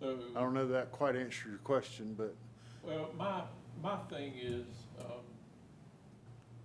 So. 0.00 0.18
I 0.34 0.40
don't 0.40 0.54
know 0.54 0.66
that 0.66 0.72
that 0.72 0.92
quite 0.92 1.14
answers 1.14 1.44
your 1.46 1.58
question, 1.58 2.14
but 2.16 2.34
Well, 2.82 3.10
my, 3.18 3.42
my 3.82 3.96
thing 4.08 4.32
is, 4.40 4.64
um, 5.00 5.20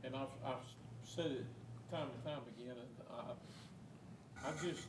and 0.05 0.15
I've, 0.15 0.29
I've 0.45 0.63
said 1.03 1.25
it 1.25 1.45
time 1.91 2.07
and 2.13 2.23
time 2.23 2.43
again, 2.57 2.75
and 2.77 3.35
I, 4.45 4.47
I 4.47 4.51
just 4.65 4.87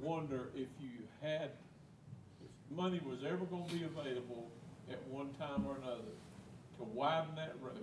wonder 0.00 0.48
if 0.54 0.68
you 0.80 0.90
had, 1.20 1.50
if 2.40 2.76
money 2.76 3.00
was 3.06 3.24
ever 3.24 3.44
gonna 3.44 3.64
be 3.64 3.84
available 3.84 4.50
at 4.90 5.06
one 5.08 5.28
time 5.38 5.66
or 5.66 5.76
another 5.76 6.00
to 6.78 6.84
widen 6.84 7.34
that 7.36 7.54
road, 7.60 7.76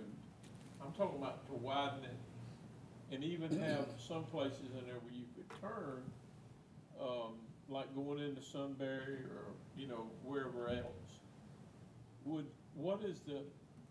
I'm 0.84 0.92
talking 0.92 1.20
about 1.20 1.46
to 1.46 1.52
widen 1.54 2.04
it, 2.04 3.14
and 3.14 3.24
even 3.24 3.58
have 3.60 3.86
some 4.08 4.24
places 4.24 4.70
in 4.78 4.86
there 4.86 4.98
where 5.02 5.12
you 5.12 5.24
could 5.34 5.60
turn, 5.60 6.02
um, 7.00 7.34
like 7.68 7.94
going 7.94 8.18
into 8.18 8.42
Sunbury 8.42 9.24
or, 9.24 9.52
you 9.76 9.86
know, 9.86 10.06
wherever 10.24 10.68
else 10.68 11.00
would, 12.24 12.46
what 12.74 13.02
is 13.02 13.20
the, 13.20 13.40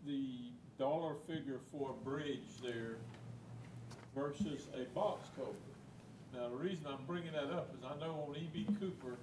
the 0.06 0.52
dollar 0.78 1.14
figure 1.26 1.60
for 1.72 1.90
a 1.90 2.04
bridge 2.04 2.60
there 2.62 2.96
versus 4.14 4.68
a 4.74 4.84
box 4.94 5.28
culvert? 5.36 5.56
Now, 6.34 6.48
the 6.48 6.56
reason 6.56 6.86
I'm 6.86 7.04
bringing 7.06 7.32
that 7.32 7.52
up 7.52 7.74
is 7.76 7.84
I 7.84 7.98
know 7.98 8.26
on 8.28 8.36
E.B. 8.36 8.66
Cooper, 8.78 9.16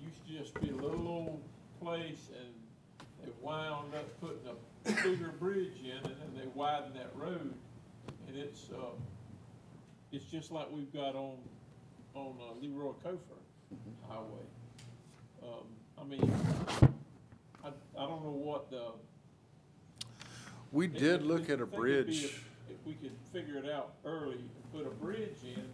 used 0.00 0.26
to 0.28 0.38
just 0.38 0.60
be 0.60 0.70
a 0.70 0.76
little 0.76 1.08
old 1.08 1.42
place 1.82 2.28
and 2.38 2.54
they 3.22 3.32
wound 3.42 3.94
up 3.94 4.20
putting 4.20 4.46
a 4.46 4.54
bigger 5.02 5.32
bridge 5.38 5.72
in 5.84 5.96
and 5.96 6.04
then 6.04 6.32
they 6.36 6.46
widened 6.54 6.94
that 6.96 7.10
road. 7.14 7.54
And 8.26 8.36
it's, 8.36 8.68
uh, 8.70 8.94
it's 10.12 10.24
just 10.26 10.50
like 10.50 10.70
we've 10.70 10.92
got 10.92 11.14
on, 11.14 11.36
on 12.14 12.34
uh, 12.40 12.60
Leroy 12.60 12.92
Cofer 13.04 13.38
Highway. 14.08 14.46
Um, 15.42 15.66
I 16.00 16.04
mean, 16.04 16.32
I, 17.64 17.68
I 17.68 18.06
don't 18.06 18.22
know 18.24 18.30
what 18.30 18.70
the. 18.70 18.92
We 20.72 20.86
did 20.86 21.22
look 21.22 21.48
at 21.48 21.60
a 21.60 21.66
think 21.66 21.70
it'd 21.70 21.70
be 21.70 21.76
bridge. 21.76 22.24
If 22.24 22.48
if 22.70 22.76
we 22.86 22.94
could 22.94 23.12
figure 23.32 23.56
it 23.56 23.70
out 23.70 23.94
early 24.04 24.34
and 24.34 24.72
put 24.72 24.86
a 24.86 24.90
bridge 24.90 25.38
in, 25.42 25.64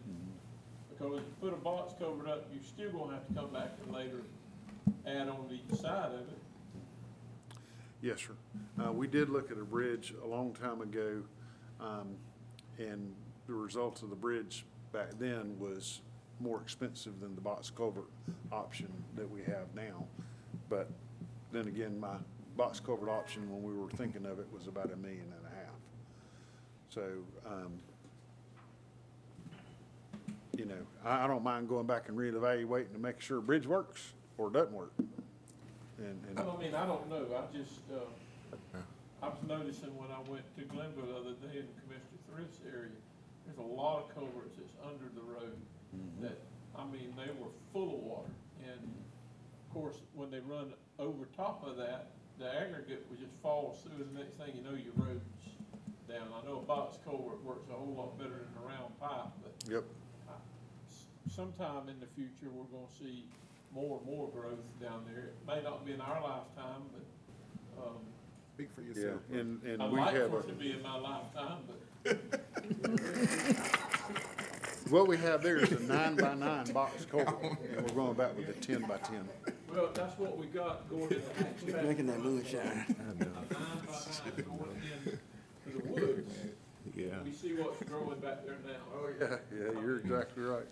because 0.90 1.18
if 1.18 1.24
you 1.24 1.34
put 1.40 1.52
a 1.52 1.56
box 1.56 1.94
covered 1.98 2.28
up, 2.28 2.48
you're 2.52 2.62
still 2.62 2.90
gonna 2.92 3.14
have 3.14 3.26
to 3.28 3.34
come 3.34 3.52
back 3.52 3.72
and 3.84 3.92
later 3.92 4.20
add 5.06 5.28
on 5.28 5.48
to 5.48 5.54
each 5.54 5.80
side 5.80 6.12
of 6.12 6.20
it. 6.20 6.38
Yes, 8.05 8.20
sir. 8.20 8.35
Uh, 8.85 8.93
we 8.93 9.06
did 9.06 9.31
look 9.31 9.51
at 9.51 9.56
a 9.56 9.64
bridge 9.64 10.12
a 10.22 10.26
long 10.26 10.52
time 10.52 10.82
ago, 10.82 11.22
um, 11.81 12.16
and 12.76 13.14
the 13.47 13.55
result 13.55 14.02
of 14.02 14.10
the 14.10 14.16
bridge 14.16 14.66
back 14.93 15.12
then 15.18 15.59
was 15.59 16.02
more 16.39 16.60
expensive 16.60 17.18
than 17.20 17.35
the 17.35 17.40
box 17.40 17.70
culvert 17.70 18.10
option 18.52 18.93
that 19.16 19.31
we 19.31 19.40
have 19.44 19.74
now. 19.74 20.05
But 20.68 20.90
then 21.51 21.66
again, 21.66 21.98
my 21.98 22.16
box 22.59 22.78
culvert 22.78 23.09
option, 23.09 23.51
when 23.51 23.62
we 23.62 23.72
were 23.72 23.89
thinking 23.89 24.26
of 24.26 24.39
it, 24.39 24.48
was 24.52 24.66
about 24.66 24.93
a 24.93 24.97
million 24.97 25.22
and 25.22 25.47
a 25.51 25.56
half. 25.56 25.74
So, 26.90 27.05
um, 27.47 27.72
you 30.59 30.66
know, 30.66 30.86
I, 31.06 31.24
I 31.24 31.26
don't 31.26 31.43
mind 31.43 31.70
going 31.70 31.86
back 31.86 32.10
and 32.10 32.18
reevaluating 32.18 32.93
to 32.93 32.98
make 32.98 33.22
sure 33.22 33.40
bridge 33.40 33.66
works 33.66 34.12
or 34.36 34.51
doesn't 34.51 34.74
work. 34.74 34.93
And, 35.98 36.18
and. 36.28 36.38
I 36.38 36.56
mean, 36.58 36.74
I 36.74 36.86
don't 36.86 37.08
know, 37.08 37.26
I 37.36 37.46
just, 37.56 37.80
uh, 37.92 38.78
I 39.22 39.28
was 39.28 39.38
noticing 39.46 39.94
when 39.96 40.10
I 40.10 40.18
went 40.28 40.44
to 40.58 40.62
Glennville 40.66 41.06
the 41.06 41.16
other 41.16 41.36
day 41.46 41.62
in 41.62 41.68
Commissioner 41.86 42.20
Thrift's 42.28 42.60
area, 42.66 42.98
there's 43.46 43.58
a 43.58 43.62
lot 43.62 44.02
of 44.02 44.14
culverts 44.14 44.56
that's 44.58 44.74
under 44.82 45.06
the 45.14 45.22
road 45.22 45.56
that, 46.20 46.38
I 46.76 46.84
mean, 46.90 47.14
they 47.16 47.30
were 47.38 47.52
full 47.72 47.94
of 47.94 48.00
water. 48.02 48.34
And 48.66 48.80
of 48.82 49.68
course, 49.72 49.96
when 50.14 50.30
they 50.30 50.40
run 50.40 50.74
over 50.98 51.26
top 51.36 51.64
of 51.66 51.76
that, 51.76 52.10
the 52.38 52.50
aggregate 52.50 53.06
would 53.08 53.20
just 53.20 53.34
falls 53.42 53.82
through, 53.82 54.02
and 54.04 54.10
the 54.16 54.18
next 54.20 54.34
thing 54.34 54.50
you 54.56 54.62
know, 54.66 54.74
your 54.74 54.92
road's 54.98 55.22
down. 56.10 56.26
I 56.34 56.44
know 56.44 56.58
a 56.58 56.66
box 56.66 56.98
culvert 57.04 57.42
works 57.44 57.70
a 57.70 57.74
whole 57.74 57.94
lot 57.94 58.18
better 58.18 58.42
than 58.44 58.54
a 58.60 58.66
round 58.66 58.90
pipe, 58.98 59.30
but 59.42 59.54
Yep. 59.70 59.84
sometime 61.30 61.88
in 61.88 61.98
the 62.00 62.06
future, 62.18 62.50
we're 62.52 62.68
gonna 62.68 62.90
see 62.98 63.24
more 63.74 63.98
and 63.98 64.06
more 64.06 64.28
growth 64.28 64.60
down 64.80 65.05
there. 65.12 65.24
It 65.24 65.34
may 65.46 65.60
not 65.62 65.84
be 65.84 65.92
in 65.92 66.01
our 66.01 66.22
lifetime, 66.22 66.84
but, 66.92 67.05
um, 67.82 67.96
Speak 68.55 68.68
for 68.74 68.80
yourself. 68.82 69.20
Yeah, 69.32 69.40
and, 69.40 69.60
and 69.64 69.82
I'd 69.82 69.90
we 69.90 69.98
like 69.98 70.14
have 70.14 70.30
for 70.30 70.36
a, 70.36 70.40
it 70.40 70.46
to 70.48 70.55
be 70.55 70.70
in 70.70 70.82
my 70.82 70.96
lifetime, 70.96 71.59
but 71.66 71.80
what 74.90 75.09
we 75.09 75.16
have 75.16 75.42
there 75.42 75.56
is 75.56 75.72
a 75.72 75.80
nine 75.80 76.14
by 76.14 76.34
nine 76.34 76.70
box 76.72 77.05
culvert, 77.05 77.42
and 77.42 77.90
we're 77.90 77.96
going 77.96 78.14
back 78.14 78.36
with 78.36 78.48
a 78.48 78.52
ten 78.52 78.82
by 78.82 78.98
ten. 78.98 79.28
Well, 79.72 79.90
that's 79.92 80.16
what 80.20 80.38
we 80.38 80.46
got 80.46 80.88
going 80.88 81.02
in 81.02 81.09
the 81.09 81.16
hatchback. 81.72 81.82
Drinking 81.82 82.06
that 82.06 82.20
moonshine. 82.20 82.60
A 82.62 82.86
nine 83.24 83.46
by 83.51 83.59
nine 83.59 84.44
going 84.44 84.80
into 85.05 85.18
the 85.76 85.84
woods. 85.88 86.32
Yeah. 86.94 87.06
We 87.24 87.32
see 87.32 87.55
what's 87.55 87.82
growing 87.88 88.20
back 88.20 88.46
there 88.46 88.59
now. 88.64 88.74
Oh, 88.94 89.09
yeah, 89.20 89.38
yeah, 89.52 89.80
you're 89.80 89.98
exactly 89.98 90.44
right. 90.44 90.66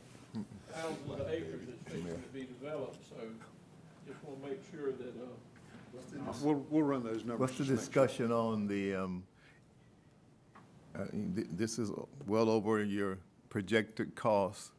Thousands 0.75 1.21
of 1.21 1.29
acres 1.31 1.61
that's 1.67 1.83
fixing 1.95 2.23
to 2.23 2.29
be 2.33 2.45
developed, 2.61 2.99
so 3.09 3.17
just 4.07 4.19
wanna 4.25 4.49
make 4.49 4.61
sure 4.71 4.93
that, 4.93 5.09
uh, 5.23 5.27
We'll, 6.43 6.65
we'll 6.71 6.83
run 6.85 7.03
those 7.05 7.19
numbers. 7.25 7.39
What's 7.41 7.53
the 7.59 7.65
just 7.65 7.71
make 7.71 7.93
sure. 7.95 8.05
discussion 8.07 8.33
on 8.33 8.67
the, 8.67 8.95
um, 8.95 9.23
uh, 10.95 11.05
th- 11.37 11.47
this 11.53 11.79
is 11.79 11.91
well 12.27 12.49
over 12.49 12.83
your 12.83 13.19
projected 13.51 14.15
cost, 14.15 14.73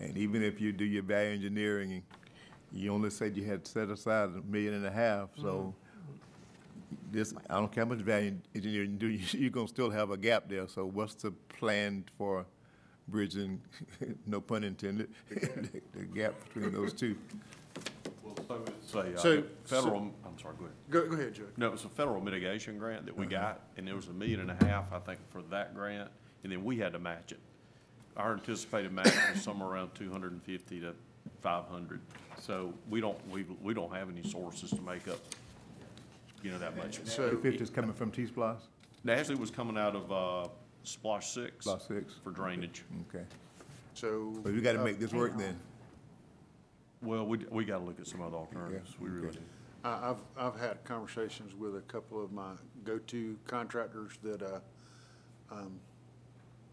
and 0.00 0.16
even 0.16 0.42
if 0.42 0.60
you 0.60 0.72
do 0.72 0.84
your 0.84 1.02
value 1.02 1.30
engineering, 1.32 2.02
you 2.72 2.92
only 2.92 3.10
said 3.10 3.36
you 3.36 3.44
had 3.44 3.66
set 3.66 3.90
aside 3.90 4.30
a 4.30 4.42
million 4.42 4.74
and 4.74 4.86
a 4.86 4.90
half, 4.92 5.30
so 5.36 5.74
this, 7.10 7.34
I 7.50 7.54
don't 7.54 7.70
care 7.72 7.84
how 7.84 7.90
much 7.90 7.98
value 7.98 8.36
engineering 8.54 8.92
you 8.92 8.96
do, 8.98 9.06
you- 9.08 9.40
you're 9.40 9.50
gonna 9.50 9.66
still 9.68 9.90
have 9.90 10.10
a 10.10 10.16
gap 10.16 10.48
there, 10.48 10.68
so 10.68 10.86
what's 10.86 11.14
the 11.14 11.32
plan 11.58 12.04
for 12.16 12.46
bridging, 13.08 13.60
no 14.26 14.40
pun 14.40 14.64
intended, 14.64 15.08
the 15.28 16.02
gap 16.14 16.34
between 16.52 16.72
those 16.72 16.92
two? 16.92 17.16
Well, 18.22 18.36
so 18.86 19.00
it's 19.00 19.14
a, 19.14 19.20
So- 19.20 19.38
uh, 19.38 19.42
federal, 19.64 20.10
I'm 20.24 20.38
sorry, 20.40 20.54
go 20.58 20.64
ahead. 20.64 20.76
Go, 20.90 21.06
go 21.08 21.14
ahead, 21.16 21.34
Joe. 21.34 21.44
No, 21.56 21.66
it 21.66 21.72
was 21.72 21.84
a 21.84 21.88
federal 21.88 22.20
mitigation 22.20 22.78
grant 22.78 23.06
that 23.06 23.16
we 23.16 23.26
got, 23.26 23.60
and 23.76 23.86
there 23.86 23.96
was 23.96 24.08
a 24.08 24.12
million 24.12 24.40
and 24.40 24.50
a 24.50 24.64
half, 24.64 24.92
I 24.92 24.98
think, 24.98 25.18
for 25.30 25.42
that 25.50 25.74
grant, 25.74 26.10
and 26.44 26.52
then 26.52 26.64
we 26.64 26.78
had 26.78 26.92
to 26.92 26.98
match 26.98 27.32
it. 27.32 27.40
Our 28.16 28.34
anticipated 28.34 28.92
match 28.92 29.12
was 29.32 29.42
somewhere 29.42 29.70
around 29.70 29.94
two 29.94 30.10
hundred 30.10 30.32
and 30.32 30.42
fifty 30.42 30.80
to 30.80 30.94
five 31.40 31.64
hundred. 31.64 32.00
So 32.38 32.74
we 32.90 33.00
don't, 33.00 33.16
we, 33.30 33.46
we 33.62 33.72
don't 33.72 33.92
have 33.94 34.10
any 34.10 34.22
sources 34.28 34.68
to 34.70 34.80
make 34.82 35.08
up, 35.08 35.18
you 36.42 36.50
know, 36.50 36.58
that 36.58 36.76
much. 36.76 37.00
So- 37.04 37.30
Two 37.30 37.38
fifty 37.40 37.62
is 37.62 37.70
coming 37.70 37.94
from 37.94 38.10
T-SPLOST? 38.10 38.64
Actually, 39.08 39.34
it 39.36 39.40
was 39.40 39.50
coming 39.50 39.78
out 39.78 39.96
of, 39.96 40.12
uh, 40.12 40.48
SPLOST 40.84 41.34
Six. 41.34 41.64
SPLOST 41.64 41.88
six. 41.88 42.14
For 42.24 42.30
drainage. 42.30 42.84
Okay, 43.08 43.24
So. 43.94 44.32
but 44.42 44.52
we 44.52 44.60
gotta 44.60 44.82
make 44.82 44.98
this 44.98 45.12
work 45.12 45.36
then. 45.36 45.58
Well, 47.02 47.26
we, 47.26 47.38
we 47.50 47.64
gotta 47.64 47.84
look 47.84 47.98
at 48.00 48.06
some 48.06 48.22
other 48.22 48.36
alternatives, 48.36 48.94
we 49.00 49.08
really 49.08 49.28
okay. 49.28 49.36
do. 49.38 49.42
I, 49.84 50.10
I've, 50.10 50.22
I've 50.36 50.60
had 50.60 50.84
conversations 50.84 51.54
with 51.54 51.76
a 51.76 51.80
couple 51.82 52.22
of 52.22 52.32
my 52.32 52.52
go-to 52.84 53.36
contractors 53.46 54.12
that, 54.22 54.42
uh, 54.42 54.60
um, 55.50 55.72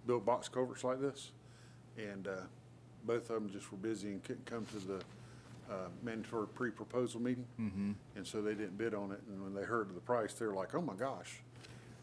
build 0.05 0.25
box 0.25 0.47
culverts 0.47 0.83
like 0.83 1.01
this. 1.01 1.31
And, 1.97 2.27
uh, 2.27 2.41
both 3.05 3.29
of 3.29 3.35
them 3.35 3.49
just 3.49 3.71
were 3.71 3.77
busy 3.77 4.09
and 4.09 4.23
couldn't 4.23 4.45
come 4.45 4.65
to 4.67 4.79
the, 4.79 5.01
uh, 5.71 5.87
mandatory 6.03 6.47
pre-proposal 6.47 7.21
meeting. 7.21 7.45
And 8.15 8.25
so 8.27 8.41
they 8.41 8.53
didn't 8.53 8.77
bid 8.77 8.93
on 8.93 9.11
it, 9.11 9.21
and 9.29 9.41
when 9.43 9.53
they 9.53 9.63
heard 9.63 9.87
of 9.89 9.95
the 9.95 10.01
price, 10.01 10.33
they 10.33 10.45
were 10.45 10.53
like, 10.53 10.75
oh 10.75 10.81
my 10.81 10.95
gosh. 10.95 11.41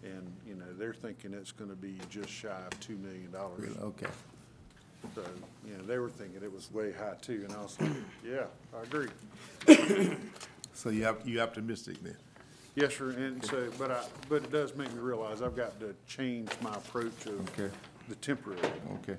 And, 0.02 0.30
you 0.46 0.54
know, 0.54 0.66
they're 0.78 0.94
thinking 0.94 1.32
it's 1.34 1.52
gonna 1.52 1.74
be 1.74 1.98
just 2.10 2.28
shy 2.30 2.48
of 2.70 2.78
two 2.80 2.96
million 2.96 3.30
dollars. 3.32 3.60
Really? 3.60 3.78
Okay. 3.80 4.06
So, 5.14 5.22
you 5.66 5.76
know, 5.76 5.84
they 5.84 5.98
were 5.98 6.10
thinking 6.10 6.42
it 6.42 6.52
was 6.52 6.70
way 6.72 6.92
high 6.92 7.14
too, 7.20 7.42
and 7.44 7.52
I 7.56 7.62
was 7.62 7.80
like, 7.80 7.90
yeah, 8.24 8.44
I 8.76 8.82
agree. 8.82 9.08
So 10.74 10.90
you 10.90 11.04
have, 11.04 11.26
you 11.26 11.40
optimistic 11.40 12.02
then? 12.02 12.16
Yes, 12.74 12.94
sir, 12.96 13.10
and 13.10 13.42
so, 13.44 13.68
but 13.78 13.90
I, 13.90 14.04
but 14.28 14.42
it 14.44 14.52
does 14.52 14.74
make 14.76 14.92
me 14.92 14.98
realize 15.00 15.40
I've 15.40 15.56
got 15.56 15.78
to 15.80 15.94
change 16.06 16.50
my 16.60 16.74
approach 16.74 17.24
of 17.26 17.40
Okay. 17.58 17.72
the 18.08 18.14
temporary. 18.16 18.60
Okay. 19.02 19.16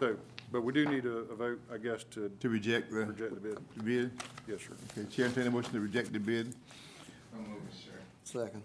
So, 0.00 0.16
but 0.50 0.62
we 0.62 0.72
do 0.72 0.84
need 0.86 1.04
a, 1.06 1.18
a 1.18 1.34
vote, 1.36 1.60
I 1.72 1.76
guess, 1.78 2.02
to 2.12 2.30
To 2.40 2.48
reject 2.48 2.90
the 2.90 3.06
reject 3.06 3.34
the 3.34 3.40
bid. 3.40 3.58
the 3.76 3.82
bid? 3.82 4.10
Yes, 4.48 4.60
sir. 4.62 4.72
Okay, 4.98 5.08
Chair, 5.10 5.26
entertain 5.26 5.46
a 5.46 5.50
motion 5.52 5.72
to 5.72 5.80
reject 5.80 6.12
the 6.12 6.18
bid. 6.18 6.52
Second. 8.24 8.62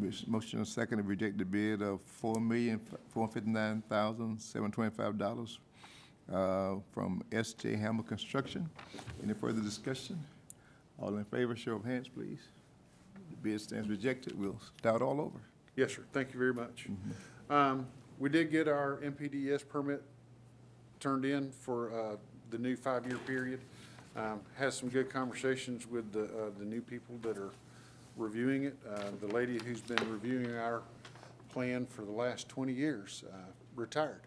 Motion 0.00 0.58
and 0.58 0.66
second 0.66 0.98
to 0.98 1.04
reject 1.04 1.36
the 1.36 1.44
bid 1.44 1.82
of 1.82 2.00
four 2.00 2.40
million, 2.40 2.80
four 3.10 3.28
fifty-nine 3.28 3.82
thousand, 3.88 4.40
seven 4.40 4.70
twenty-five 4.72 5.18
dollars 5.18 5.58
uh, 6.32 6.76
from 6.92 7.22
S.J. 7.32 7.76
Hammer 7.76 8.02
Construction. 8.02 8.68
Any 9.22 9.34
further 9.34 9.60
discussion? 9.60 10.18
All 10.98 11.14
in 11.16 11.24
favor, 11.24 11.54
show 11.54 11.74
of 11.76 11.84
hands, 11.84 12.08
please. 12.08 12.38
The 13.30 13.36
bid 13.42 13.60
stands 13.60 13.88
rejected. 13.90 14.38
We'll 14.38 14.58
start 14.78 15.02
all 15.02 15.20
over. 15.20 15.38
Yes, 15.76 15.94
sir, 15.94 16.02
thank 16.12 16.32
you 16.32 16.38
very 16.38 16.54
much. 16.54 16.86
Um, 17.50 17.86
we 18.18 18.28
did 18.30 18.50
get 18.50 18.68
our 18.68 19.00
NPDES 19.02 19.68
permit 19.68 20.02
turned 20.98 21.24
in 21.24 21.50
for, 21.50 21.92
uh, 21.92 22.16
the 22.50 22.58
new 22.58 22.74
five-year 22.76 23.18
period. 23.26 23.60
Um, 24.16 24.40
had 24.56 24.72
some 24.72 24.88
good 24.88 25.08
conversations 25.08 25.86
with 25.86 26.10
the, 26.12 26.24
uh, 26.24 26.50
the 26.58 26.64
new 26.64 26.80
people 26.80 27.16
that 27.22 27.38
are 27.38 27.50
reviewing 28.20 28.64
it. 28.64 28.76
Uh, 28.88 29.04
the 29.20 29.26
lady 29.28 29.58
who's 29.64 29.80
been 29.80 30.10
reviewing 30.10 30.54
our 30.56 30.82
plan 31.52 31.86
for 31.86 32.02
the 32.02 32.12
last 32.12 32.48
twenty 32.48 32.72
years, 32.72 33.24
uh, 33.32 33.36
retired. 33.74 34.20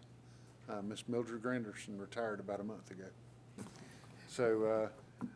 Uh, 0.68 0.82
Miss 0.82 1.08
Mildred 1.08 1.42
Granderson 1.42 1.98
retired 1.98 2.40
about 2.40 2.60
a 2.60 2.64
month 2.64 2.90
ago. 2.90 3.04
So, 4.28 4.90
uh, 5.22 5.26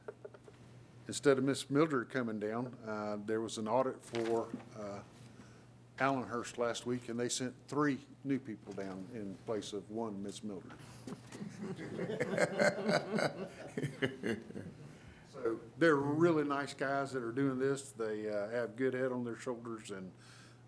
instead 1.06 1.38
of 1.38 1.44
Miss 1.44 1.70
Mildred 1.70 2.10
coming 2.10 2.40
down, 2.40 2.74
uh, 2.86 3.16
there 3.26 3.40
was 3.40 3.58
an 3.58 3.68
audit 3.68 3.96
for, 4.02 4.48
uh, 4.78 5.00
Allenhurst 6.00 6.58
last 6.58 6.86
week, 6.86 7.08
and 7.08 7.18
they 7.18 7.28
sent 7.28 7.52
three 7.68 7.98
new 8.24 8.38
people 8.38 8.72
down 8.72 9.04
in 9.14 9.36
place 9.46 9.72
of 9.72 9.88
one 9.90 10.22
Miss 10.22 10.42
Mildred. 10.42 10.72
So 15.42 15.56
they're 15.78 15.96
really 15.96 16.44
nice 16.44 16.74
guys 16.74 17.12
that 17.12 17.22
are 17.22 17.32
doing 17.32 17.58
this. 17.58 17.92
They 17.96 18.28
uh, 18.28 18.48
have 18.50 18.76
good 18.76 18.94
head 18.94 19.12
on 19.12 19.24
their 19.24 19.36
shoulders, 19.38 19.90
and 19.90 20.10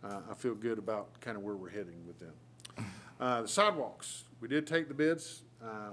uh, 0.04 0.20
I 0.30 0.34
feel 0.34 0.54
good 0.54 0.78
about 0.78 1.20
kind 1.20 1.36
of 1.36 1.42
where 1.42 1.56
we're 1.56 1.70
heading 1.70 2.06
with 2.06 2.18
them. 2.18 2.86
Uh, 3.20 3.42
The 3.42 3.48
sidewalks, 3.48 4.24
we 4.40 4.48
did 4.48 4.66
take 4.66 4.88
the 4.88 4.94
bids, 4.94 5.42
uh, 5.62 5.90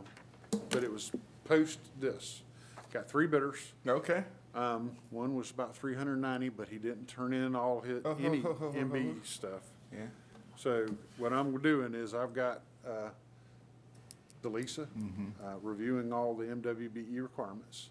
but 0.69 0.83
it 0.83 0.91
was 0.91 1.11
post 1.45 1.79
this. 1.99 2.41
Got 2.93 3.09
three 3.09 3.27
bidders. 3.27 3.73
Okay. 3.87 4.23
Um, 4.55 4.91
One 5.09 5.35
was 5.35 5.51
about 5.51 5.75
three 5.75 5.95
hundred 5.95 6.13
and 6.13 6.21
ninety, 6.21 6.49
but 6.49 6.69
he 6.69 6.77
didn't 6.77 7.07
turn 7.07 7.33
in 7.33 7.55
all 7.55 7.81
his, 7.81 8.01
any 8.19 8.41
MB 8.41 9.25
stuff. 9.25 9.61
Yeah. 9.91 10.05
So 10.55 10.87
what 11.17 11.33
I'm 11.33 11.59
doing 11.61 11.93
is 11.93 12.13
I've 12.13 12.33
got 12.33 12.61
uh, 12.87 13.09
Delisa, 14.41 14.87
uh, 15.43 15.55
reviewing 15.61 16.13
all 16.13 16.33
the 16.35 16.45
MWBE 16.45 17.21
requirements. 17.21 17.89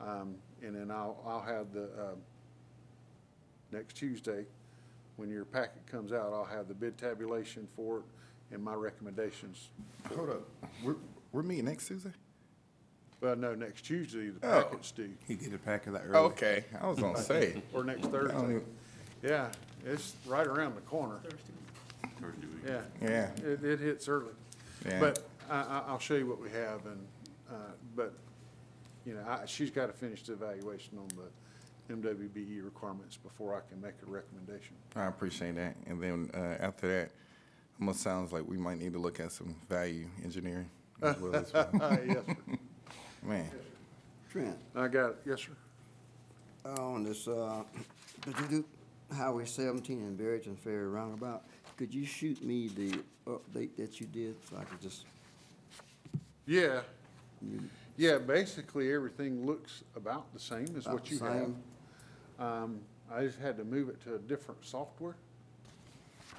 Um, 0.00 0.34
And 0.62 0.74
then 0.74 0.90
I'll, 0.90 1.16
I'll 1.26 1.42
have 1.42 1.72
the, 1.74 1.84
uh, 1.84 2.14
next 3.70 3.94
Tuesday, 3.96 4.44
when 5.16 5.28
your 5.30 5.44
packet 5.44 5.86
comes 5.86 6.10
out, 6.12 6.32
I'll 6.32 6.44
have 6.44 6.68
the 6.68 6.74
bid 6.74 6.96
tabulation 6.96 7.68
for 7.76 7.98
it 7.98 8.04
and 8.54 8.62
my 8.62 8.74
recommendations. 8.74 9.68
Hold 10.14 10.30
up, 10.30 10.42
we're, 10.82 10.96
we're 11.32 11.42
meeting 11.42 11.66
next 11.66 11.88
Tuesday? 11.88 12.12
Well, 13.20 13.36
no, 13.36 13.54
next 13.54 13.82
Tuesday, 13.84 14.30
the 14.30 14.46
Oh. 14.46 14.62
packet's 14.64 14.90
due. 14.90 15.10
He 15.28 15.34
get 15.34 15.52
the 15.52 15.58
packet 15.58 15.92
that 15.92 16.02
early. 16.06 16.16
Okay, 16.32 16.64
I 16.80 16.86
was 16.86 16.98
gonna 16.98 17.18
say. 17.22 17.62
Or 17.72 17.84
next 17.84 18.00
I 18.00 18.02
don't 18.02 18.12
Thursday. 18.12 18.44
even- 18.50 18.64
Yeah, 19.22 19.50
it's 19.84 20.14
right 20.26 20.46
around 20.46 20.74
the 20.76 20.82
corner. 20.82 21.20
Thursday. 22.20 22.46
Yeah. 22.66 22.80
Yeah. 23.02 23.30
It, 23.44 23.62
it 23.64 23.80
hits 23.80 24.08
early. 24.08 24.32
Yeah. 24.86 24.98
But 25.00 25.18
I, 25.50 25.60
I, 25.60 25.82
I'll 25.88 25.98
show 25.98 26.14
you 26.14 26.26
what 26.26 26.40
we 26.40 26.50
have 26.50 26.84
and, 26.86 27.06
uh, 27.50 27.54
but, 27.96 28.14
you 29.06 29.14
know, 29.14 29.24
I, 29.28 29.46
she's 29.46 29.70
gotta 29.70 29.92
finish 29.92 30.22
the 30.22 30.32
evaluation 30.34 30.98
on 30.98 31.08
the 31.08 31.94
MWBE 31.94 32.50
E 32.56 32.60
requirements 32.60 33.16
before 33.16 33.54
I 33.54 33.60
can 33.68 33.80
make 33.80 33.94
a 34.06 34.10
recommendation. 34.10 34.74
I 34.96 35.06
appreciate 35.06 35.54
that. 35.56 35.76
And 35.86 36.02
then, 36.02 36.30
uh, 36.34 36.56
after 36.62 36.88
that, 36.88 37.10
almost 37.80 38.00
sounds 38.00 38.32
like 38.32 38.46
we 38.48 38.56
might 38.56 38.78
need 38.78 38.92
to 38.94 38.98
look 38.98 39.20
at 39.20 39.32
some 39.32 39.54
value 39.68 40.06
engineering 40.24 40.70
as 41.02 41.18
well 41.18 41.34
as 41.36 41.52
well. 41.52 41.68
Yes, 42.06 42.24
sir. 42.26 42.36
Man, 43.22 43.50
Trent, 44.30 44.56
I 44.76 44.88
got 44.88 45.10
it. 45.10 45.16
Yes, 45.26 45.40
sir. 45.40 46.72
on 46.80 47.04
this, 47.04 47.26
uh, 47.28 47.62
doo-doo-doo, 48.24 48.64
Highway 49.14 49.44
seventeen 49.46 49.98
and 50.00 50.16
Barrington 50.16 50.56
Ferry 50.56 50.86
roundabout, 50.88 51.42
could 51.76 51.92
you 51.92 52.04
shoot 52.06 52.42
me 52.44 52.68
the 52.68 52.98
update 53.26 53.76
that 53.76 54.00
you 54.00 54.06
did 54.06 54.36
so 54.48 54.56
I 54.58 54.64
could 54.64 54.80
just, 54.80 55.04
Yeah. 56.46 56.80
Yeah, 57.96 58.18
basically, 58.18 58.92
everything 58.92 59.46
looks 59.46 59.84
about 59.96 60.32
the 60.32 60.40
same 60.40 60.66
as 60.76 60.86
About 60.86 60.94
what 60.94 61.04
the 61.04 61.10
you 61.14 61.18
have. 61.20 61.32
same? 61.32 61.56
Um, 62.40 62.80
I 63.12 63.22
just 63.24 63.38
had 63.38 63.56
to 63.58 63.64
move 63.64 63.88
it 63.88 64.00
to 64.04 64.16
a 64.16 64.18
different 64.18 64.64
software. 64.64 65.14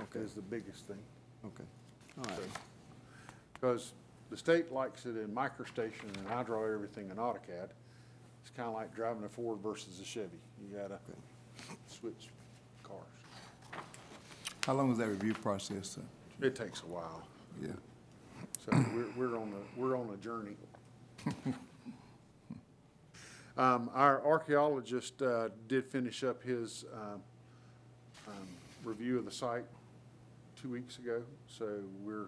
Okay. 0.02 0.20
Is 0.20 0.34
the 0.34 0.42
biggest 0.42 0.88
thing. 0.88 0.98
okay, 1.46 1.64
all 2.18 2.26
right. 2.26 2.50
Because 3.54 3.94
the 4.30 4.36
state 4.36 4.72
likes 4.74 5.06
it 5.06 5.16
in 5.16 5.28
MicroStation 5.30 6.14
and 6.18 6.28
I 6.30 6.44
draw 6.44 6.66
everything 6.66 7.10
in 7.10 7.16
AutoCAD. 7.16 7.70
It's 8.42 8.50
kind 8.58 8.68
of 8.68 8.74
like 8.74 8.94
driving 8.94 9.24
a 9.24 9.30
Ford 9.30 9.60
versus 9.64 10.02
a 10.02 10.04
Chevy. 10.04 10.38
You 10.62 10.78
gotta 10.78 11.00
switch 11.88 12.28
cars. 12.84 13.00
How 14.66 14.74
long 14.74 14.92
is 14.92 14.98
that 14.98 15.08
review 15.08 15.34
process? 15.34 15.98
It 16.42 16.56
takes 16.56 16.82
a 16.82 16.88
while. 16.88 17.26
Yeah. 17.62 17.70
So 18.66 18.72
we're, 18.94 19.30
we're 19.30 19.38
on 19.38 19.54
a, 19.54 19.80
we're 19.80 19.96
on 19.98 20.10
a 20.14 20.18
journey. 20.18 20.58
Um, 23.58 23.90
our 23.94 24.22
archaeologist, 24.26 25.22
uh, 25.22 25.48
did 25.70 25.86
finish 25.86 26.26
up 26.26 26.44
his, 26.44 26.84
um, 26.94 27.22
um, 28.28 28.48
review 28.84 29.18
of 29.18 29.24
the 29.24 29.32
site 29.32 29.64
two 30.62 30.70
weeks 30.70 30.98
ago. 30.98 31.24
So 31.48 31.80
we're 32.04 32.28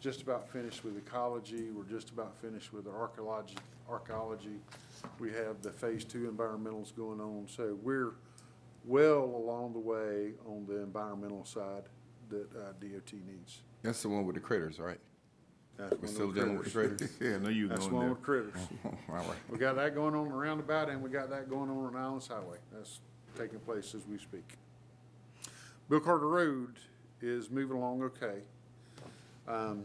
just 0.00 0.22
about 0.22 0.48
finished 0.48 0.82
with 0.82 0.96
ecology. 0.96 1.70
We're 1.70 1.84
just 1.84 2.08
about 2.08 2.34
finished 2.40 2.72
with 2.72 2.84
the 2.84 2.90
archaeology, 2.90 3.56
archaeology. 3.86 4.60
We 5.18 5.30
have 5.32 5.60
the 5.60 5.72
phase 5.72 6.04
two 6.04 6.30
environmentals 6.30 6.96
going 6.96 7.20
on. 7.20 7.48
So 7.48 7.76
we're 7.82 8.14
well 8.86 9.24
along 9.24 9.74
the 9.74 9.78
way 9.78 10.32
on 10.46 10.64
the 10.66 10.80
environmental 10.82 11.44
side 11.44 11.82
that, 12.30 12.48
uh, 12.56 12.72
DOT 12.80 13.12
needs. 13.12 13.60
that's 13.82 14.00
the 14.00 14.08
one 14.08 14.24
with 14.24 14.36
the 14.36 14.40
critters, 14.40 14.80
right? 14.80 15.00
That's 15.76 16.00
We're 16.00 16.08
still 16.08 16.32
dealing 16.32 16.58
with 16.58 16.72
critters? 16.72 17.10
Yeah, 17.20 17.38
know 17.38 17.48
you 17.48 17.68
That's 17.68 17.86
one 17.86 18.10
with 18.10 18.22
critters. 18.22 18.54
All 18.84 18.94
right. 19.08 19.26
We 19.50 19.58
got 19.58 19.76
that 19.76 19.94
going 19.94 20.14
on 20.14 20.26
in 20.26 20.32
the 20.32 20.38
roundabout, 20.38 20.90
and 20.90 21.02
we 21.02 21.10
got 21.10 21.30
that 21.30 21.48
going 21.48 21.70
on 21.70 21.86
on 21.86 21.96
Islands 21.96 22.28
Highway. 22.28 22.58
That's 22.72 23.00
taking 23.36 23.58
place 23.60 23.94
as 23.94 24.06
we 24.06 24.18
speak. 24.18 24.58
Bill 25.88 26.00
Carter 26.00 26.28
Road 26.28 26.76
is 27.20 27.50
moving 27.50 27.76
along 27.76 28.02
okay. 28.02 28.40
Um, 29.48 29.84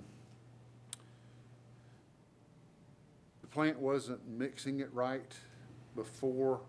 The 3.47 3.53
plant 3.53 3.80
wasn't 3.80 4.27
mixing 4.27 4.81
it 4.81 4.89
right 4.93 5.34
before 5.95 6.59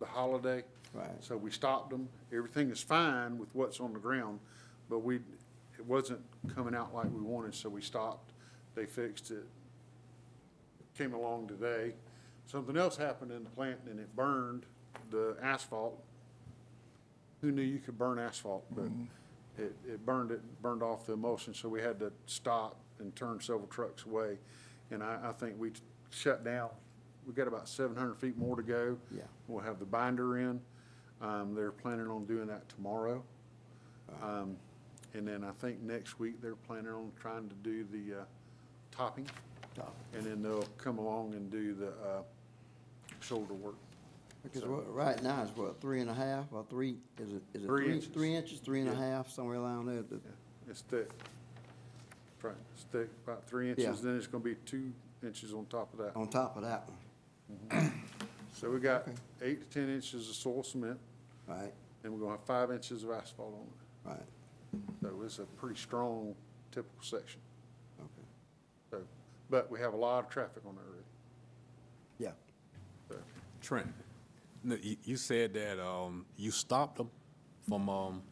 the 0.00 0.06
holiday. 0.06 0.64
Right. 0.92 1.06
So 1.20 1.36
we 1.36 1.52
stopped 1.52 1.90
them. 1.90 2.08
Everything 2.32 2.70
is 2.70 2.82
fine 2.82 3.38
with 3.38 3.48
what's 3.52 3.78
on 3.78 3.92
the 3.92 4.00
ground, 4.00 4.40
but 4.90 4.98
we, 4.98 5.16
it 5.78 5.86
wasn't 5.86 6.20
coming 6.54 6.74
out 6.74 6.94
like 6.94 7.10
we 7.12 7.20
wanted, 7.20 7.54
so 7.54 7.68
we 7.68 7.80
stopped. 7.80 8.32
They 8.74 8.86
fixed 8.86 9.30
it. 9.30 9.44
Came 10.96 11.14
along 11.14 11.48
today. 11.48 11.94
Something 12.46 12.76
else 12.76 12.96
happened 12.96 13.30
in 13.30 13.44
the 13.44 13.50
plant 13.50 13.78
and 13.88 13.98
it 13.98 14.14
burned 14.14 14.66
the 15.10 15.36
asphalt. 15.42 16.02
Who 17.40 17.50
knew 17.50 17.62
you 17.62 17.78
could 17.78 17.98
burn 17.98 18.18
asphalt, 18.18 18.64
but 18.70 18.88
it, 19.58 19.74
it 19.86 20.06
burned 20.06 20.30
it, 20.30 20.40
burned 20.62 20.82
off 20.82 21.06
the 21.06 21.14
emulsion, 21.14 21.54
so 21.54 21.68
we 21.68 21.80
had 21.80 21.98
to 21.98 22.12
stop 22.26 22.76
and 23.00 23.14
turn 23.16 23.40
several 23.40 23.66
trucks 23.66 24.04
away. 24.04 24.38
And 24.90 25.02
I, 25.02 25.18
I 25.24 25.32
think 25.32 25.56
we 25.58 25.72
shut 26.10 26.44
down. 26.44 26.70
We 27.26 27.32
got 27.32 27.48
about 27.48 27.68
seven 27.68 27.96
hundred 27.96 28.18
feet 28.18 28.36
more 28.36 28.56
to 28.56 28.62
go. 28.62 28.96
Yeah. 29.10 29.22
We'll 29.48 29.62
have 29.62 29.78
the 29.78 29.86
binder 29.86 30.38
in. 30.38 30.60
Um, 31.20 31.54
they're 31.54 31.72
planning 31.72 32.08
on 32.08 32.26
doing 32.26 32.46
that 32.46 32.68
tomorrow. 32.68 33.22
Um, 34.22 34.56
and 35.14 35.26
then 35.26 35.44
I 35.44 35.50
think 35.52 35.80
next 35.82 36.18
week 36.18 36.40
they're 36.40 36.54
planning 36.56 36.92
on 36.92 37.12
trying 37.20 37.48
to 37.48 37.54
do 37.56 37.84
the, 37.84 38.20
uh, 38.20 38.24
topping. 38.90 39.26
Topping. 39.74 39.92
And 40.14 40.24
then 40.24 40.42
they'll 40.42 40.66
come 40.78 40.98
along 40.98 41.34
and 41.34 41.50
do 41.50 41.74
the, 41.74 41.88
uh, 41.88 42.22
shoulder 43.20 43.54
work. 43.54 43.74
Because 44.42 44.64
what, 44.64 44.92
right 44.92 45.22
now 45.22 45.42
it's 45.42 45.56
what, 45.56 45.80
three 45.80 46.00
and 46.00 46.10
a 46.10 46.14
half 46.14 46.46
or 46.52 46.64
three, 46.68 46.96
is 47.18 47.32
it, 47.32 47.42
is 47.54 47.62
it 47.62 47.66
Three 47.66 47.84
three, 47.84 47.94
inches. 47.94 48.08
three 48.08 48.34
inches, 48.34 48.58
three 48.60 48.80
and 48.80 48.88
a 48.88 48.92
Yeah. 48.92 48.98
half, 49.16 49.30
somewhere 49.30 49.58
around 49.58 49.86
there? 49.86 50.02
The- 50.02 50.20
It's 50.68 50.82
thick. 50.82 51.08
Right, 52.42 52.54
it's 52.74 52.82
thick, 52.90 53.08
about 53.24 53.44
three 53.46 53.70
inches, 53.70 53.84
Yeah. 53.84 53.94
then 54.02 54.16
it's 54.16 54.26
gonna 54.26 54.42
be 54.42 54.56
two 54.66 54.92
inches 55.22 55.54
on 55.54 55.66
top 55.66 55.92
of 55.92 56.00
that. 56.00 56.16
On 56.16 56.28
top 56.28 56.56
of 56.56 56.62
that 56.62 56.88
one, 57.70 57.92
So 58.54 58.70
we 58.70 58.80
got 58.80 59.02
Okay. 59.02 59.12
eight 59.42 59.60
to 59.60 59.66
ten 59.80 59.88
inches 59.88 60.28
of 60.28 60.34
soil 60.34 60.62
cement, 60.64 60.98
right, 61.46 61.72
and 62.02 62.12
we're 62.12 62.18
gonna 62.18 62.32
have 62.32 62.44
five 62.44 62.70
inches 62.72 63.04
of 63.04 63.10
asphalt 63.10 63.54
on 63.54 63.60
it. 63.60 64.08
right, 64.18 64.26
So 65.02 65.10
it's 65.24 65.38
a 65.38 65.42
pretty 65.44 65.78
strong 65.78 66.34
typical 66.70 67.02
section. 67.02 67.40
okay, 68.00 68.26
So, 68.90 68.98
but 69.50 69.70
we 69.70 69.78
have 69.80 69.92
a 69.92 69.96
lot 69.96 70.24
of 70.24 70.30
traffic 70.30 70.62
on 70.66 70.74
that 70.76 70.84
road. 70.84 71.04
yeah. 72.18 72.30
So, 73.08 73.16
Trent, 73.60 73.92
no, 74.64 74.76
you, 74.80 74.96
you 75.04 75.16
said 75.16 75.52
that, 75.54 75.78
um, 75.84 76.24
you 76.36 76.50
stopped 76.50 76.96
them 76.98 77.10
from, 77.68 77.88
um, 77.88 78.22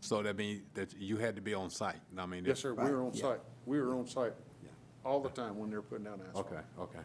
so 0.00 0.22
that 0.22 0.36
mean 0.36 0.62
that 0.74 0.92
you 0.98 1.16
had 1.16 1.36
to 1.36 1.42
be 1.42 1.54
on 1.54 1.70
site, 1.70 2.00
I 2.18 2.26
mean. 2.26 2.44
Yes, 2.44 2.60
sir, 2.60 2.74
we 2.74 2.90
were 2.90 3.00
on 3.00 3.06
Right, 3.06 3.14
yeah. 3.16 3.22
site. 3.22 3.40
We 3.66 3.80
were 3.80 3.94
on 3.94 4.06
site 4.06 4.32
Yeah. 4.62 4.70
all 5.04 5.20
the 5.20 5.28
time 5.30 5.58
when 5.58 5.70
they 5.70 5.76
were 5.76 5.82
putting 5.82 6.04
down 6.04 6.20
asphalt. 6.28 6.46
Okay, 6.48 6.60
okay. 6.78 6.98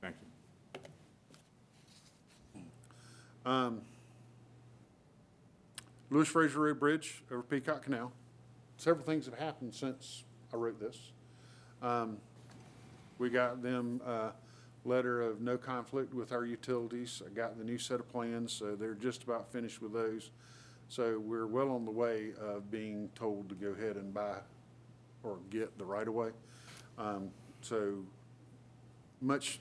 Thank 0.00 0.16
you. 2.54 3.50
Um, 3.50 3.80
Lewis 6.10 6.28
Fraser 6.28 6.60
Road 6.60 6.78
Bridge 6.78 7.22
over 7.32 7.42
Peacock 7.42 7.82
Canal. 7.82 8.12
Several 8.76 9.04
things 9.04 9.26
have 9.26 9.38
happened 9.38 9.74
since 9.74 10.24
I 10.52 10.56
wrote 10.56 10.78
this. 10.78 11.12
Um, 11.82 12.18
we 13.18 13.28
got 13.28 13.62
them, 13.62 14.00
uh, 14.06 14.30
letter 14.84 15.20
of 15.20 15.40
no 15.40 15.58
conflict 15.58 16.14
with 16.14 16.30
our 16.30 16.44
utilities. 16.44 17.22
I 17.26 17.30
got 17.30 17.58
the 17.58 17.64
new 17.64 17.78
set 17.78 17.98
of 17.98 18.08
plans, 18.08 18.52
so 18.52 18.76
they're 18.76 18.94
just 18.94 19.24
about 19.24 19.50
finished 19.52 19.82
with 19.82 19.92
those. 19.92 20.30
So 20.88 21.18
we're 21.18 21.46
well 21.46 21.70
on 21.70 21.84
the 21.84 21.90
way 21.90 22.28
of 22.40 22.70
being 22.70 23.10
told 23.16 23.48
to 23.48 23.56
go 23.56 23.68
ahead 23.68 23.96
and 23.96 24.14
buy 24.14 24.36
or 25.24 25.38
get 25.50 25.76
the 25.76 25.84
right 25.84 26.06
of 26.06 26.14
way. 26.14 26.30
Um, 26.98 27.30
so 27.62 28.04
much 29.20 29.58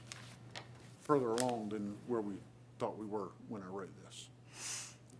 further 1.02 1.34
along 1.34 1.70
than 1.70 1.96
where 2.06 2.22
we 2.22 2.36
thought 2.78 2.98
we 3.00 3.08
were 3.08 3.30
when 3.50 3.64
I 3.64 3.68
wrote 3.68 3.90
this. 4.06 4.30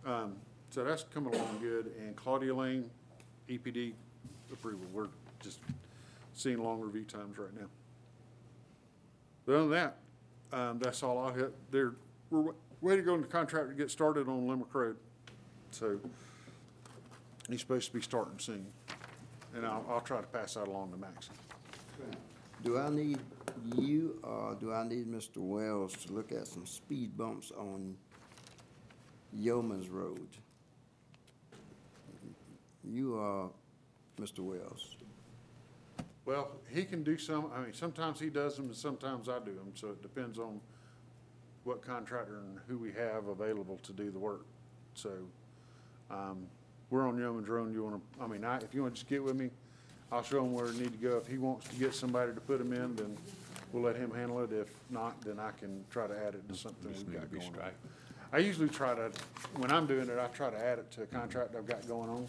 Um, 0.04 0.36
so 0.76 0.84
that's 0.84 1.04
coming 1.04 1.34
along 1.34 1.58
good, 1.58 1.90
and 1.98 2.14
Claudia 2.16 2.54
Lane, 2.54 2.90
EPD 3.48 3.94
approval, 4.52 4.86
we're 4.92 5.08
just 5.42 5.58
seeing 6.34 6.62
long 6.62 6.82
review 6.82 7.04
times 7.04 7.38
right 7.38 7.54
now. 7.58 7.66
But 9.46 9.54
other 9.54 9.68
than 9.68 9.70
that, 9.70 9.96
um, 10.52 10.78
that's 10.78 11.02
all 11.02 11.18
I 11.18 11.32
have. 11.38 11.52
There, 11.70 11.94
we're 12.28 12.40
wa- 12.42 12.52
waiting 12.82 13.04
to 13.04 13.06
go 13.06 13.14
into 13.14 13.26
contract 13.26 13.70
to 13.70 13.74
get 13.74 13.90
started 13.90 14.28
on 14.28 14.46
Limerick 14.46 14.74
Road. 14.74 14.96
So 15.70 15.98
he's 17.48 17.60
supposed 17.60 17.86
to 17.86 17.94
be 17.94 18.02
starting 18.02 18.38
soon, 18.38 18.66
and 19.54 19.64
I'll, 19.64 19.82
I'll 19.88 20.02
try 20.02 20.20
to 20.20 20.26
pass 20.26 20.54
that 20.54 20.68
along 20.68 20.90
to 20.90 20.98
Max. 20.98 21.30
Do 22.62 22.76
I 22.76 22.90
need 22.90 23.18
you, 23.78 24.20
or 24.22 24.54
do 24.60 24.74
I 24.74 24.86
need 24.86 25.06
Mr. 25.06 25.38
Wells 25.38 25.94
to 26.04 26.12
look 26.12 26.32
at 26.32 26.46
some 26.46 26.66
speed 26.66 27.16
bumps 27.16 27.50
on 27.50 27.96
Yeoman's 29.32 29.88
Road? 29.88 30.28
You 32.90 33.18
are 33.18 33.48
Mr. 34.20 34.40
Wells. 34.40 34.96
Well, 36.24 36.50
he 36.68 36.84
can 36.84 37.02
do 37.02 37.18
some, 37.18 37.50
I 37.54 37.60
mean, 37.60 37.72
sometimes 37.72 38.18
he 38.18 38.30
does 38.30 38.56
them 38.56 38.66
and 38.66 38.76
sometimes 38.76 39.28
I 39.28 39.38
do 39.38 39.54
them, 39.54 39.72
so 39.74 39.88
it 39.88 40.02
depends 40.02 40.38
on 40.38 40.60
what 41.64 41.82
contractor 41.82 42.38
and 42.38 42.58
who 42.66 42.78
we 42.78 42.92
have 42.92 43.28
available 43.28 43.78
to 43.84 43.92
do 43.92 44.10
the 44.10 44.18
work. 44.18 44.44
So, 44.94 45.10
um, 46.10 46.46
we're 46.90 47.06
on 47.06 47.18
Yeoman's 47.18 47.48
Road, 47.48 47.72
you 47.72 47.84
wanna, 47.84 48.00
I 48.20 48.26
mean, 48.26 48.44
I, 48.44 48.58
if 48.58 48.74
you 48.74 48.82
wanna 48.82 48.94
just 48.94 49.08
get 49.08 49.22
with 49.22 49.36
me, 49.36 49.50
I'll 50.10 50.22
show 50.22 50.44
him 50.44 50.52
where 50.52 50.66
it 50.66 50.78
need 50.78 50.92
to 50.92 50.98
go. 50.98 51.16
If 51.16 51.26
he 51.26 51.38
wants 51.38 51.68
to 51.68 51.74
get 51.76 51.94
somebody 51.94 52.32
to 52.32 52.40
put 52.40 52.58
them 52.58 52.72
in, 52.72 52.94
then 52.94 53.16
we'll 53.72 53.82
let 53.82 53.96
him 53.96 54.12
handle 54.12 54.40
it. 54.42 54.52
If 54.52 54.68
not, 54.90 55.20
then 55.20 55.40
I 55.40 55.50
can 55.50 55.84
try 55.90 56.06
to 56.06 56.16
add 56.16 56.34
it 56.34 56.48
to 56.48 56.54
something 56.54 56.92
Just 56.92 57.06
we've 57.06 57.14
need 57.14 57.20
to 57.20 57.26
got 57.26 57.32
be 57.32 57.38
going 57.38 57.64
on. 57.64 57.70
I 58.32 58.38
usually 58.38 58.68
try 58.68 58.94
to, 58.94 59.10
when 59.56 59.70
I'm 59.70 59.86
doing 59.86 60.08
it, 60.08 60.18
I 60.18 60.26
try 60.28 60.50
to 60.50 60.58
add 60.58 60.78
it 60.78 60.90
to 60.92 61.02
a 61.02 61.06
contract 61.06 61.54
I've 61.56 61.66
got 61.66 61.86
going 61.88 62.08
on. 62.08 62.26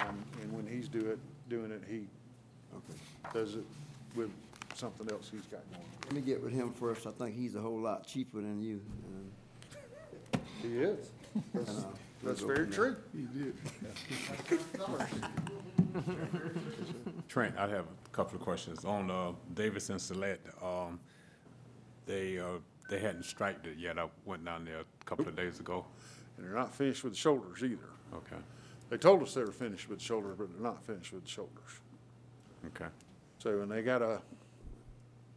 Um, 0.00 0.22
and 0.42 0.52
when 0.52 0.66
he's 0.66 0.88
do 0.88 1.00
it, 1.10 1.18
doing 1.48 1.70
it, 1.70 1.82
he 1.88 2.02
does 3.32 3.54
it 3.56 3.64
with 4.14 4.30
something 4.74 5.10
else 5.10 5.30
he's 5.30 5.42
got 5.42 5.60
going 5.70 5.82
on. 5.82 5.86
Let 6.06 6.12
me 6.14 6.20
get 6.20 6.42
with 6.42 6.52
him 6.52 6.72
first. 6.72 7.06
I 7.06 7.10
think 7.12 7.34
he's 7.36 7.54
a 7.54 7.60
whole 7.60 7.78
lot 7.80 8.06
cheaper 8.06 8.38
than 8.40 8.62
you. 8.62 8.80
uh, 9.74 10.38
He 10.62 10.78
is. 10.78 11.10
That's, 11.54 11.68
and, 11.70 11.78
uh, 11.78 11.88
that's 12.22 12.40
we'll 12.42 12.48
go 12.50 12.54
very 12.54 12.66
from 12.70 12.82
there. 12.82 12.92
true. 12.92 12.96
He 13.14 13.38
did. 13.38 13.54
Trent, 17.28 17.54
I 17.58 17.68
have 17.68 17.84
a 17.84 18.08
couple 18.12 18.36
of 18.36 18.42
questions. 18.42 18.84
On, 18.84 19.10
uh, 19.10 19.32
Davidson 19.54 19.98
Select, 19.98 20.46
um, 20.62 21.00
they, 22.06 22.38
uh, 22.38 22.44
they 22.88 22.98
hadn't 22.98 23.24
striped 23.24 23.66
it 23.66 23.78
yet. 23.78 23.98
I 23.98 24.06
went 24.24 24.44
down 24.44 24.64
there 24.64 24.80
a 24.80 25.04
couple 25.04 25.26
of 25.28 25.36
days 25.36 25.58
ago. 25.60 25.84
And 26.36 26.46
they're 26.46 26.54
not 26.54 26.74
finished 26.74 27.02
with 27.02 27.14
the 27.14 27.18
shoulders 27.18 27.62
either. 27.64 27.88
Okay, 28.14 28.36
They 28.88 28.96
told 28.96 29.22
us 29.22 29.34
they 29.34 29.42
were 29.42 29.52
finished 29.52 29.88
with 29.88 30.00
shoulders, 30.00 30.36
but 30.38 30.52
they're 30.52 30.62
not 30.62 30.84
finished 30.84 31.12
with 31.12 31.26
shoulders. 31.26 31.80
okay. 32.66 32.90
So, 33.38 33.60
and 33.60 33.70
they 33.70 33.82
got 33.82 34.02
a 34.02 34.20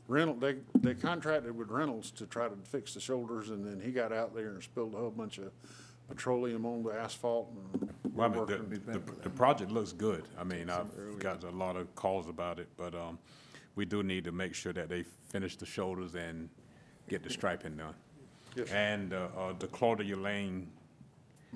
rental, 0.07 0.35
they, 0.35 0.55
they 0.79 0.93
contracted 0.93 1.55
with 1.55 1.69
Reynolds 1.69 2.11
to 2.11 2.25
try 2.25 2.47
to 2.47 2.55
fix 2.63 2.93
the 2.93 2.99
shoulders, 2.99 3.49
and 3.49 3.65
then 3.65 3.79
he 3.79 3.91
got 3.91 4.11
out 4.11 4.35
there 4.35 4.49
and 4.49 4.63
spilled 4.63 4.93
a 4.93 4.97
whole 4.97 5.11
bunch 5.11 5.37
of 5.37 5.51
petroleum 6.07 6.65
on 6.65 6.83
the 6.83 6.91
asphalt 6.91 7.51
and. 7.55 7.93
Well, 8.13 8.31
I 8.31 8.35
mean, 8.35 8.81
the, 8.85 8.91
the, 8.93 8.99
the 9.21 9.29
project 9.29 9.71
looks 9.71 9.93
good. 9.93 10.25
I 10.37 10.43
mean, 10.43 10.69
I've 10.69 10.89
got 11.19 11.43
a 11.43 11.51
lot 11.51 11.77
of 11.77 11.93
calls 11.95 12.27
about 12.27 12.59
it, 12.59 12.67
but, 12.75 12.93
um, 12.95 13.17
we 13.75 13.85
do 13.85 14.03
need 14.03 14.25
to 14.25 14.31
make 14.31 14.55
sure 14.55 14.73
that 14.73 14.89
they 14.89 15.03
finish 15.29 15.55
the 15.55 15.65
shoulders 15.65 16.15
and 16.15 16.49
get 17.07 17.23
the 17.23 17.29
striping 17.29 17.77
done. 17.77 17.93
Yes, 18.55 18.69
sir. 18.69 18.75
And, 18.75 19.13
uh, 19.13 19.27
uh, 19.37 19.53
the 19.57 19.67
Claudia 19.67 20.17
Lane, 20.17 20.67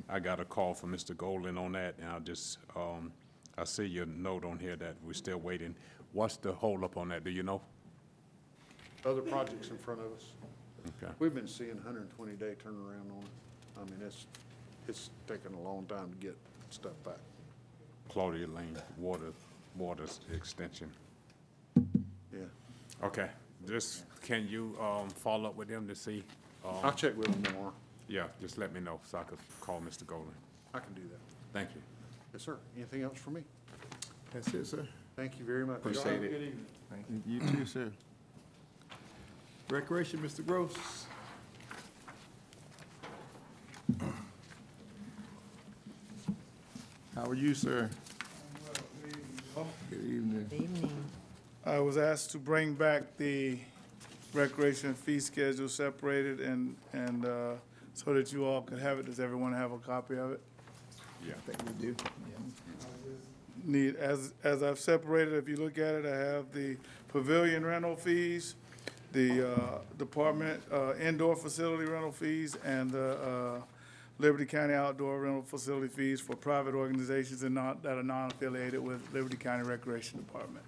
I 0.09 0.19
got 0.19 0.39
a 0.39 0.45
call 0.45 0.73
from 0.73 0.91
Mr. 0.93 1.15
Golden 1.15 1.57
on 1.57 1.73
that, 1.73 1.95
and 1.99 2.09
I 2.09 2.19
just, 2.19 2.57
um, 2.75 3.11
I 3.57 3.63
see 3.63 3.85
your 3.85 4.05
note 4.05 4.43
on 4.45 4.57
here 4.59 4.75
that 4.75 4.95
we're 5.03 5.13
still 5.13 5.37
waiting. 5.37 5.75
What's 6.13 6.37
the 6.37 6.53
holdup 6.53 6.97
on 6.97 7.09
that, 7.09 7.23
do 7.23 7.29
you 7.31 7.43
know? 7.43 7.61
Other 9.05 9.21
projects 9.21 9.69
in 9.69 9.77
front 9.77 9.99
of 9.99 10.07
us. 10.07 10.25
Okay. 11.01 11.11
We've 11.19 11.33
been 11.33 11.47
seeing 11.47 11.77
hundred 11.83 12.01
and 12.01 12.09
twenty 12.11 12.33
day 12.33 12.55
turnaround 12.63 13.09
on 13.11 13.23
it. 13.23 13.79
I 13.81 13.83
mean, 13.85 13.99
it's, 14.05 14.27
it's 14.87 15.09
taken 15.27 15.53
a 15.53 15.61
long 15.61 15.85
time 15.85 16.11
to 16.11 16.17
get 16.17 16.37
stuff 16.69 16.93
back. 17.03 17.17
Claudia 18.09 18.47
Lane, 18.47 18.77
water, 18.97 19.31
water 19.77 20.05
extension. 20.33 20.91
Yeah. 22.31 22.39
Okay, 23.03 23.29
just, 23.67 24.03
can 24.21 24.47
you, 24.47 24.77
um, 24.81 25.09
follow 25.09 25.49
up 25.49 25.55
with 25.55 25.67
them 25.67 25.87
to 25.87 25.95
see? 25.95 26.23
um, 26.65 26.75
I'll 26.83 26.91
check 26.93 27.17
with 27.17 27.27
them 27.31 27.43
tomorrow. 27.43 27.73
Yeah, 28.07 28.25
just 28.41 28.57
let 28.57 28.73
me 28.73 28.79
know 28.79 28.99
so 29.05 29.17
I 29.19 29.23
could 29.23 29.39
call 29.61 29.81
Mr. 29.81 30.05
Golden. 30.05 30.33
I 30.73 30.79
can 30.79 30.93
do 30.93 31.01
that. 31.11 31.19
Thank 31.53 31.69
you. 31.75 31.81
Yes, 32.33 32.43
sir. 32.43 32.57
Anything 32.75 33.03
else 33.03 33.17
for 33.19 33.29
me? 33.29 33.41
That's 34.31 34.53
it, 34.53 34.65
sir. 34.65 34.87
Thank 35.15 35.39
you 35.39 35.45
very 35.45 35.65
much. 35.65 35.83
Y'all 35.83 35.93
have 35.93 35.95
a 35.95 35.99
Appreciate 35.99 36.23
it. 36.23 36.31
Good 36.31 36.41
evening. 36.41 36.65
Thank 36.89 37.05
you. 37.09 37.21
You 37.27 37.39
too, 37.57 37.65
sir. 37.65 37.91
Recreation, 39.69 40.19
Mr. 40.19 40.45
Gross. 40.45 41.05
How 47.15 47.25
are 47.25 47.35
you, 47.35 47.53
sir? 47.53 47.89
Good 49.89 49.99
evening. 50.03 50.47
Good 50.49 50.61
evening. 50.63 51.05
I 51.65 51.79
was 51.79 51.97
asked 51.97 52.31
to 52.31 52.39
bring 52.39 52.73
back 52.73 53.17
the 53.17 53.59
recreation 54.33 54.95
fee 54.95 55.19
schedule 55.19 55.69
separated 55.69 56.39
and, 56.39 56.75
and, 56.91 57.25
uh, 57.25 57.53
so 57.93 58.13
that 58.13 58.31
you 58.33 58.45
all 58.45 58.61
could 58.61 58.79
have 58.79 58.99
it. 58.99 59.05
Does 59.05 59.19
everyone 59.19 59.53
have 59.53 59.71
a 59.71 59.77
copy 59.77 60.17
of 60.17 60.31
it? 60.31 60.41
Yeah. 61.25 61.33
I 61.37 61.51
think 61.51 61.79
we 61.79 61.87
do. 61.87 61.95
Need, 63.65 63.95
as, 63.95 64.33
as 64.43 64.61
I've 64.61 64.79
separated, 64.79 65.35
if 65.35 65.47
you 65.47 65.55
look 65.55 65.77
at 65.77 65.95
it, 65.95 66.05
I 66.05 66.17
have 66.17 66.51
the 66.51 66.75
pavilion 67.07 67.65
rental 67.65 67.95
fees, 67.95 68.55
the, 69.13 69.53
uh, 69.53 69.77
department, 69.97 70.61
uh, 70.69 70.95
indoor 70.95 71.35
facility 71.35 71.85
rental 71.89 72.11
fees, 72.11 72.57
and 72.65 72.91
the, 72.91 73.11
uh, 73.13 73.61
Liberty 74.19 74.45
County 74.45 74.73
outdoor 74.73 75.21
rental 75.21 75.43
facility 75.43 75.87
fees 75.87 76.19
for 76.19 76.35
private 76.35 76.75
organizations 76.75 77.43
and 77.43 77.55
not, 77.55 77.81
that 77.83 77.97
are 77.97 78.03
non-affiliated 78.03 78.79
with 78.83 79.01
Liberty 79.13 79.37
County 79.37 79.63
Recreation 79.63 80.19
Department. 80.19 80.65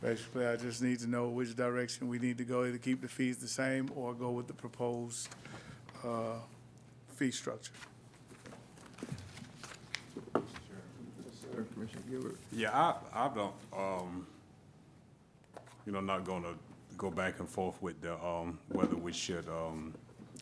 Basically, 0.00 0.46
I 0.46 0.56
just 0.56 0.82
need 0.82 0.98
to 1.00 1.06
know 1.06 1.28
which 1.28 1.56
direction 1.56 2.08
we 2.08 2.18
need 2.18 2.36
to 2.38 2.44
go, 2.44 2.64
either 2.64 2.78
keep 2.78 3.00
the 3.00 3.08
fees 3.08 3.38
the 3.38 3.48
same 3.48 3.90
or 3.96 4.12
go 4.14 4.30
with 4.30 4.48
the 4.48 4.52
proposed, 4.52 5.28
uh, 6.04 6.38
fee 7.16 7.30
structure. 7.30 7.72
Commissioner 11.74 12.02
Gilliard. 12.10 12.36
Yeah, 12.52 12.70
I, 12.72 12.94
I 13.12 13.28
don't, 13.28 13.54
um, 13.72 14.26
you 15.86 15.92
know, 15.92 16.00
not 16.00 16.24
gonna 16.24 16.54
go 16.96 17.10
back 17.10 17.38
and 17.40 17.48
forth 17.48 17.80
with 17.82 18.00
the, 18.00 18.14
um, 18.24 18.58
whether 18.68 18.96
we 18.96 19.12
should, 19.12 19.48
um, 19.48 19.94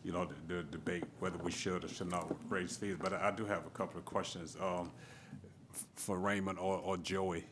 you 0.03 0.11
know, 0.11 0.27
the, 0.47 0.55
the 0.55 0.63
debate, 0.63 1.03
whether 1.19 1.37
we 1.39 1.51
should 1.51 1.83
or 1.83 1.87
should 1.87 2.09
not 2.09 2.33
raise 2.49 2.77
fees, 2.77 2.95
but 2.99 3.13
I 3.13 3.31
do 3.31 3.45
have 3.45 3.65
a 3.65 3.69
couple 3.71 3.99
of 3.99 4.05
questions, 4.05 4.57
um, 4.61 4.91
f- 5.73 5.85
for 5.95 6.17
Raymond 6.17 6.59
or, 6.59 6.77
or 6.79 6.97
Joey. 6.97 7.45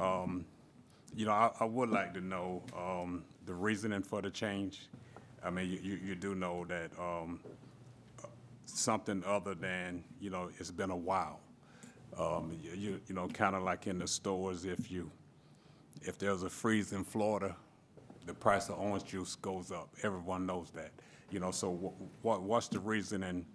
Um, 0.00 0.44
you 1.14 1.26
know, 1.26 1.32
I, 1.32 1.50
I 1.60 1.64
would 1.64 1.90
like 1.90 2.14
to 2.14 2.20
know, 2.20 2.62
um, 2.76 3.24
the 3.46 3.54
reasoning 3.54 4.02
for 4.02 4.22
the 4.22 4.30
change. 4.30 4.88
I 5.44 5.50
mean, 5.50 5.70
you, 5.82 5.98
you, 6.04 6.14
do 6.14 6.34
know 6.34 6.64
that, 6.66 6.90
um, 6.98 7.40
something 8.66 9.22
other 9.26 9.54
than, 9.54 10.04
you 10.20 10.30
know, 10.30 10.50
it's 10.58 10.70
been 10.70 10.90
a 10.90 10.96
while. 10.96 11.40
Um, 12.18 12.52
you- 12.62 12.72
you, 12.72 13.00
you 13.08 13.14
know, 13.14 13.28
kind 13.28 13.54
of 13.56 13.62
like 13.62 13.86
in 13.86 13.98
the 13.98 14.06
stores, 14.06 14.64
if 14.64 14.90
you, 14.90 15.10
if 16.02 16.18
there's 16.18 16.42
a 16.42 16.50
freeze 16.50 16.92
in 16.92 17.04
Florida, 17.04 17.56
the 18.26 18.34
price 18.34 18.68
of 18.68 18.78
orange 18.78 19.04
juice 19.04 19.34
goes 19.36 19.72
up. 19.72 19.88
Everyone 20.02 20.44
knows 20.46 20.70
that. 20.72 20.92
You 21.30 21.40
know, 21.40 21.50
so 21.50 21.72
wh- 21.72 22.24
what, 22.24 22.42
what's 22.42 22.68
the 22.68 22.78
reasoning, 22.78 23.46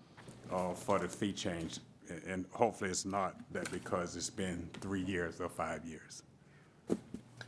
uh, 0.52 0.74
for 0.74 1.00
the 1.00 1.08
fee 1.08 1.34
change? 1.34 1.80
And 2.28 2.46
hopefully 2.52 2.90
it's 2.92 3.06
not 3.06 3.36
that 3.52 3.70
because 3.72 4.16
it's 4.16 4.30
been 4.30 4.70
three 4.82 5.02
years 5.04 5.40
or 5.42 5.50
five 5.50 5.86
years. 5.86 6.24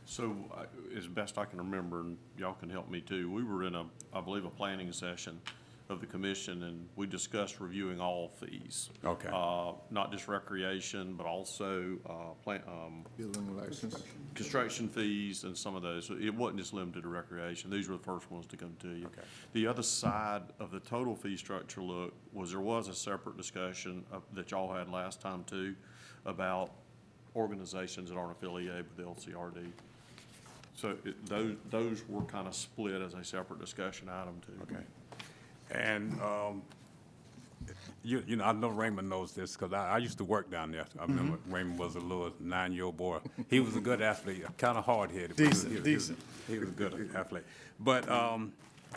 So, 0.08 0.34
I- 0.56 0.96
as 0.96 1.06
best 1.06 1.36
I 1.36 1.44
can 1.44 1.58
remember, 1.58 2.00
and 2.00 2.16
y'all 2.38 2.54
can 2.54 2.70
help 2.70 2.88
me 2.88 3.02
too, 3.02 3.30
we 3.30 3.44
were 3.44 3.64
in 3.64 3.74
a, 3.74 3.84
I 4.14 4.22
believe, 4.22 4.46
a 4.46 4.50
planning 4.50 4.90
session 4.90 5.38
of 5.90 6.00
the 6.00 6.06
commission, 6.06 6.62
and 6.62 6.88
we 6.96 7.06
discussed 7.06 7.60
reviewing 7.60 8.00
all 8.00 8.28
fees. 8.30 8.88
Okay. 9.04 9.28
Uh, 9.30 9.72
not 9.90 10.10
just 10.10 10.26
recreation, 10.26 11.12
but 11.14 11.26
also, 11.26 11.98
uh, 12.08 12.32
plant, 12.42 12.66
um, 12.66 13.04
Building 13.18 13.54
license. 13.54 14.02
construction 14.34 14.88
fees 14.88 15.44
and 15.44 15.56
some 15.56 15.76
of 15.76 15.82
those. 15.82 16.06
So 16.06 16.14
It 16.14 16.34
wasn't 16.34 16.60
just 16.60 16.72
limited 16.72 17.02
to 17.02 17.08
recreation. 17.08 17.70
These 17.70 17.86
were 17.90 17.98
the 17.98 18.02
first 18.02 18.30
ones 18.30 18.46
to 18.46 18.56
come 18.56 18.74
to 18.80 18.88
you. 18.88 19.06
Okay. 19.06 19.22
The 19.52 19.66
other 19.66 19.82
side 19.82 20.42
of 20.58 20.70
the 20.70 20.80
total 20.80 21.16
fee 21.16 21.36
structure 21.36 21.82
look 21.82 22.14
was 22.32 22.50
there 22.52 22.60
was 22.60 22.88
a 22.88 22.94
separate 22.94 23.36
discussion 23.36 24.06
of- 24.10 24.24
that 24.34 24.50
y'all 24.52 24.72
had 24.72 24.88
last 24.88 25.20
time 25.20 25.44
too 25.44 25.76
about 26.24 26.70
organizations 27.36 28.08
that 28.08 28.16
aren't 28.16 28.32
affiliated 28.32 28.86
with 28.88 28.96
the 28.96 29.04
LCRD. 29.04 29.70
So 30.78 30.94
it, 31.04 31.26
those, 31.26 31.56
those 31.70 32.04
were 32.08 32.22
kind 32.22 32.46
of 32.46 32.54
split 32.54 33.02
as 33.02 33.12
a 33.12 33.24
separate 33.24 33.58
discussion 33.58 34.08
item 34.08 34.40
too. 34.46 34.52
Okay. 34.62 34.84
And, 35.72 36.12
um, 36.20 36.62
you, 38.04 38.22
you 38.28 38.36
know, 38.36 38.44
I 38.44 38.52
know 38.52 38.68
Raymond 38.68 39.08
knows 39.10 39.32
this, 39.32 39.56
because 39.56 39.72
I, 39.72 39.94
I 39.94 39.98
used 39.98 40.18
to 40.18 40.24
work 40.24 40.52
down 40.52 40.70
there. 40.70 40.86
I 40.96 41.02
remember 41.02 41.38
Raymond 41.48 41.80
was 41.80 41.96
a 41.96 42.00
little 42.00 42.32
nine-year-old 42.38 42.96
boy. 42.96 43.18
He 43.50 43.58
was 43.58 43.74
a 43.74 43.80
good 43.80 44.00
athlete, 44.00 44.44
kind 44.56 44.78
of 44.78 44.84
hard-headed. 44.84 45.30
but 45.36 45.38
he 45.42 45.48
was- 45.48 45.64
Decent, 45.64 45.72
he 45.72 45.74
was- 45.78 45.84
decent. 45.84 46.18
He 46.46 46.58
was 46.60 46.68
a 46.68 46.72
good 46.72 47.10
athlete. 47.14 47.42
But, 47.80 48.08
um, 48.08 48.52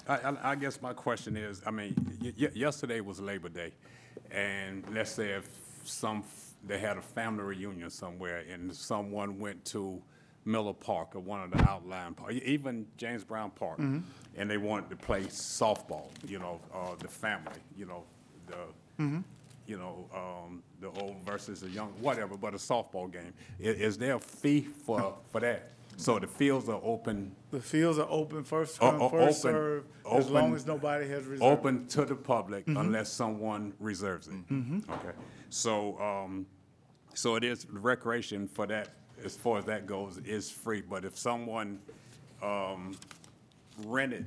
I, 0.08 0.18
I, 0.18 0.52
I 0.52 0.56
guess 0.56 0.80
my 0.84 0.94
question 0.94 1.36
is, 1.36 1.64
I 1.66 1.72
mean, 1.72 1.96
y- 2.22 2.32
y- 2.40 2.52
yesterday 2.54 3.02
was 3.02 3.20
Labor 3.20 3.50
Day, 3.50 3.72
and 4.30 4.84
let's 4.94 5.12
say 5.12 5.32
if 5.32 5.50
some, 5.84 6.20
f- 6.20 6.54
they 6.66 6.78
had 6.78 6.98
a 6.98 7.02
family 7.02 7.44
reunion 7.44 7.90
somewhere, 7.90 8.44
and 8.54 8.74
someone 8.74 9.40
went 9.40 9.66
to 9.66 10.00
Miller 10.46 10.74
Park 10.74 11.16
or 11.16 11.20
one 11.20 11.42
of 11.44 11.52
the 11.52 11.62
outlying, 11.70 12.14
par- 12.16 12.32
e- 12.32 12.42
even 12.46 12.86
James 12.98 13.24
Brown 13.24 13.52
Park, 13.52 13.80
and 13.80 14.50
they 14.50 14.58
wanted 14.58 14.90
to 14.90 14.96
play 14.96 15.24
softball, 15.26 16.08
you 16.28 16.40
know, 16.40 16.60
uh, 16.74 16.96
the 17.00 17.08
family, 17.08 17.60
you 17.78 17.86
know, 17.86 18.04
the, 18.48 19.14
you 19.68 19.78
know, 19.78 20.06
um, 20.14 20.64
the 20.80 20.90
old 21.02 21.18
versus 21.26 21.62
the 21.62 21.70
young, 21.70 21.90
whatever, 22.02 22.36
but 22.38 22.54
a 22.54 22.58
softball 22.58 23.12
game. 23.12 23.34
I- 23.60 23.64
is 23.64 23.98
there 23.98 24.16
a 24.16 24.20
fee 24.20 24.62
for, 24.62 25.16
for 25.32 25.42
that? 25.42 25.72
So 25.98 26.18
the 26.18 26.26
fields 26.28 26.68
are 26.70 26.80
open, 26.84 27.36
The 27.52 27.60
fields 27.60 28.00
are 28.00 28.08
open, 28.10 28.44
first 28.44 28.80
come, 28.80 29.00
o- 29.02 29.10
first 29.10 29.46
open- 29.46 29.54
served, 29.56 29.88
as 30.12 30.30
long 30.30 30.56
as 30.56 30.66
nobody 30.66 31.08
has 31.10 31.26
reserved. 31.26 31.44
open 31.44 31.86
to 31.90 32.06
the 32.06 32.16
public 32.16 32.64
unless 32.68 33.12
someone 33.12 33.74
reserves 33.80 34.28
it. 34.28 34.34
Okay, 34.90 35.12
so, 35.50 36.00
um, 36.00 36.48
so 37.14 37.36
it 37.36 37.44
is 37.44 37.68
recreation 37.70 38.48
for 38.48 38.66
that, 38.68 38.90
as 39.24 39.36
far 39.36 39.58
as 39.58 39.66
that 39.66 39.86
goes, 39.86 40.18
is 40.20 40.50
free. 40.50 40.82
But 40.82 41.06
if 41.06 41.18
someone, 41.18 41.80
um, 42.42 42.96
rented 43.86 44.26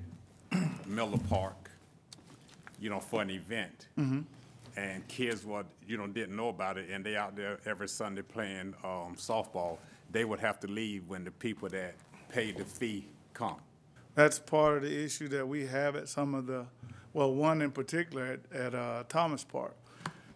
Miller 0.87 1.19
Park, 1.29 1.71
you 2.81 2.91
know, 2.91 3.01
for 3.01 3.23
an 3.23 3.31
event, 3.31 3.89
and 4.77 5.07
kids 5.09 5.45
were, 5.45 5.65
you 5.87 5.97
know, 5.97 6.07
didn't 6.07 6.37
know 6.37 6.49
about 6.49 6.79
it, 6.79 6.91
and 6.91 7.05
they 7.05 7.17
out 7.17 7.37
there 7.37 7.59
every 7.67 7.89
Sunday 7.89 8.23
playing, 8.23 8.75
um, 8.85 9.15
softball, 9.17 9.79
they 10.11 10.25
would 10.25 10.41
have 10.41 10.61
to 10.61 10.67
leave 10.67 11.09
when 11.09 11.25
the 11.25 11.31
people 11.31 11.69
that 11.69 11.95
paid 12.29 12.57
the 12.57 12.65
fee 12.65 13.07
come. 13.33 13.57
That's 14.15 14.39
part 14.39 14.79
of 14.79 14.83
the 14.83 15.05
issue 15.05 15.29
that 15.29 15.47
we 15.47 15.67
have 15.67 15.97
at 15.97 16.09
some 16.09 16.35
of 16.35 16.47
the, 16.47 16.67
well, 17.13 17.33
one 17.33 17.63
in 17.63 17.71
particular 17.71 18.39
at, 18.53 18.57
at, 18.57 18.75
uh, 18.75 19.05
Thomas 19.09 19.45
Park. 19.45 19.75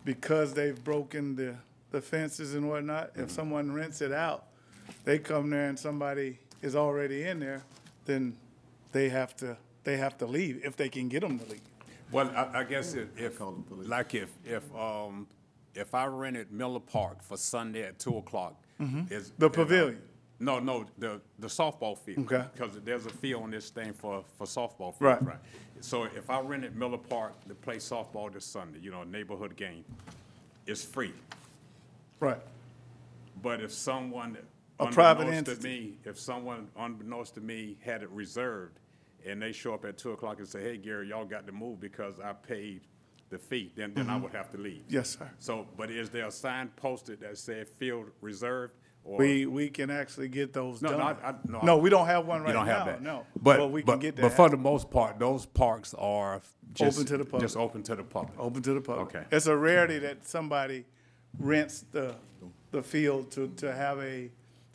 Because 0.05 0.55
they've 0.55 0.83
broken 0.83 1.37
the, 1.37 1.55
the 1.91 2.01
fences 2.01 2.55
and 2.55 2.69
whatnot, 2.69 3.11
if 3.15 3.31
someone 3.31 3.73
rents 3.73 4.01
it 4.01 4.13
out, 4.13 4.48
they 5.09 5.19
come 5.19 5.49
there 5.49 5.71
and 5.71 5.79
somebody 5.79 6.39
is 6.61 6.77
already 6.77 7.23
in 7.23 7.41
there, 7.41 7.63
then 8.05 8.37
they 8.93 9.09
have 9.09 9.35
to, 9.35 9.57
they 9.83 9.97
have 9.97 10.19
to 10.19 10.27
leave, 10.27 10.61
if 10.63 10.77
they 10.77 10.91
can 10.91 11.09
get 11.09 11.23
them 11.23 11.39
to 11.39 11.47
leave. 11.47 11.63
Well, 12.13 12.31
I, 12.37 12.59
I 12.61 12.65
guess 12.65 12.93
if, 12.93 13.09
if, 13.17 13.41
like 13.71 14.15
if, 14.15 14.29
if, 14.45 14.63
um, 14.77 15.27
if 15.75 15.95
I 15.95 16.05
rented 16.05 16.53
Miller 16.53 16.81
Park 16.81 17.23
for 17.23 17.39
Sunday 17.39 17.85
at 17.85 17.99
two 17.99 18.19
o'clock, 18.19 18.55
is. 19.09 19.33
The 19.39 19.47
is, 19.47 19.49
uh, 19.49 19.49
pavilion. 19.49 20.03
No, 20.41 20.59
no, 20.59 20.85
the, 20.99 21.23
the 21.39 21.49
softball 21.49 21.97
field. 21.97 22.31
Okay. 22.31 22.45
Because 22.53 22.79
there's 22.85 23.07
a 23.07 23.11
fee 23.11 23.33
on 23.33 23.51
this 23.51 23.71
thing 23.71 23.95
for, 23.95 24.23
for 24.37 24.47
softball 24.47 24.95
field. 24.95 25.01
Right. 25.01 25.25
Right. 25.25 25.39
So 25.81 26.05
if 26.05 26.29
I 26.29 26.41
rented 26.41 26.77
Miller 26.77 26.99
Park 26.99 27.33
to 27.49 27.55
play 27.55 27.77
softball 27.79 28.31
this 28.31 28.45
Sunday, 28.45 28.81
you 28.83 28.91
know, 28.91 29.05
neighborhood 29.05 29.57
game, 29.57 29.87
it's 30.67 30.85
free. 30.85 31.15
Right. 32.21 32.43
But 33.41 33.63
if 33.63 33.73
someone, 33.73 34.37
A 34.81 34.87
private 34.87 35.23
unbeknownst 35.29 35.61
to 35.63 35.67
me, 35.69 35.99
if 36.05 36.19
someone 36.19 36.69
unbeknownst 36.79 37.35
to 37.35 37.41
me 37.41 37.77
had 37.81 38.03
it 38.03 38.11
reserved, 38.11 38.79
and 39.27 39.43
they 39.43 39.53
show 39.53 39.75
up 39.75 39.85
at 39.85 39.99
two 39.99 40.13
o'clock 40.13 40.39
and 40.39 40.47
say, 40.49 40.63
hey, 40.63 40.77
Gary, 40.77 41.09
y'all 41.09 41.25
got 41.25 41.47
to 41.47 41.53
move 41.53 41.81
because 41.81 42.21
I 42.21 42.33
paid 42.33 42.83
the 43.31 43.39
fee, 43.39 43.73
then, 43.77 43.93
then 43.95 44.09
I 44.09 44.17
would 44.17 44.33
have 44.33 44.51
to 44.53 44.59
leave. 44.59 44.83
Mm-hmm. 44.85 44.95
Yes, 44.95 45.19
sir. 45.19 45.29
So, 45.39 45.67
but 45.77 45.91
is 45.91 46.09
there 46.11 46.27
a 46.27 46.31
sign 46.31 46.69
posted 46.77 47.21
that 47.21 47.37
said 47.37 47.69
field 47.69 48.07
reserved? 48.21 48.75
or 49.05 49.19
We, 49.19 49.47
we 49.47 49.69
can 49.69 49.91
actually 49.91 50.29
get 50.29 50.53
those 50.53 50.81
No, 50.81 50.91
done. 50.91 50.99
no, 51.01 51.05
I- 51.07 51.29
I- 51.31 51.35
no, 51.47 51.61
No, 51.63 51.77
I- 51.79 51.81
we 51.81 51.91
don't 51.91 52.07
have 52.07 52.27
one 52.27 52.43
right 52.43 52.51
You 52.51 52.55
right 52.57 52.67
don't 52.67 52.75
have 52.75 52.87
that? 52.87 53.03
no. 53.03 53.27
But, 53.41 53.71
we 53.71 53.83
but, 53.83 53.93
can 53.95 54.01
get 54.01 54.17
that. 54.17 54.23
but 54.23 54.33
for 54.33 54.49
the 54.49 54.57
most 54.57 54.91
part, 54.91 55.19
those 55.19 55.45
parks 55.45 55.93
are 55.95 56.41
just. 56.73 56.99
Open 56.99 57.07
to 57.09 57.17
the 57.19 57.25
public. 57.25 57.43
Just 57.43 57.57
open 57.57 57.83
to 57.83 57.97
the 57.97 58.05
public. 58.05 58.39
Open 58.39 58.63
to 58.63 58.75
the 58.75 58.81
public. 58.81 59.15
Okay. 59.15 59.25
It's 59.33 59.47
a 59.47 59.57
rarity 59.57 59.99
that 59.99 60.25
somebody 60.27 60.85
rents 61.39 61.85
the, 61.91 62.15
the 62.71 62.83
field 62.83 63.31
to, 63.33 63.49
to 63.57 63.75
have 63.75 63.99
a 64.01 64.31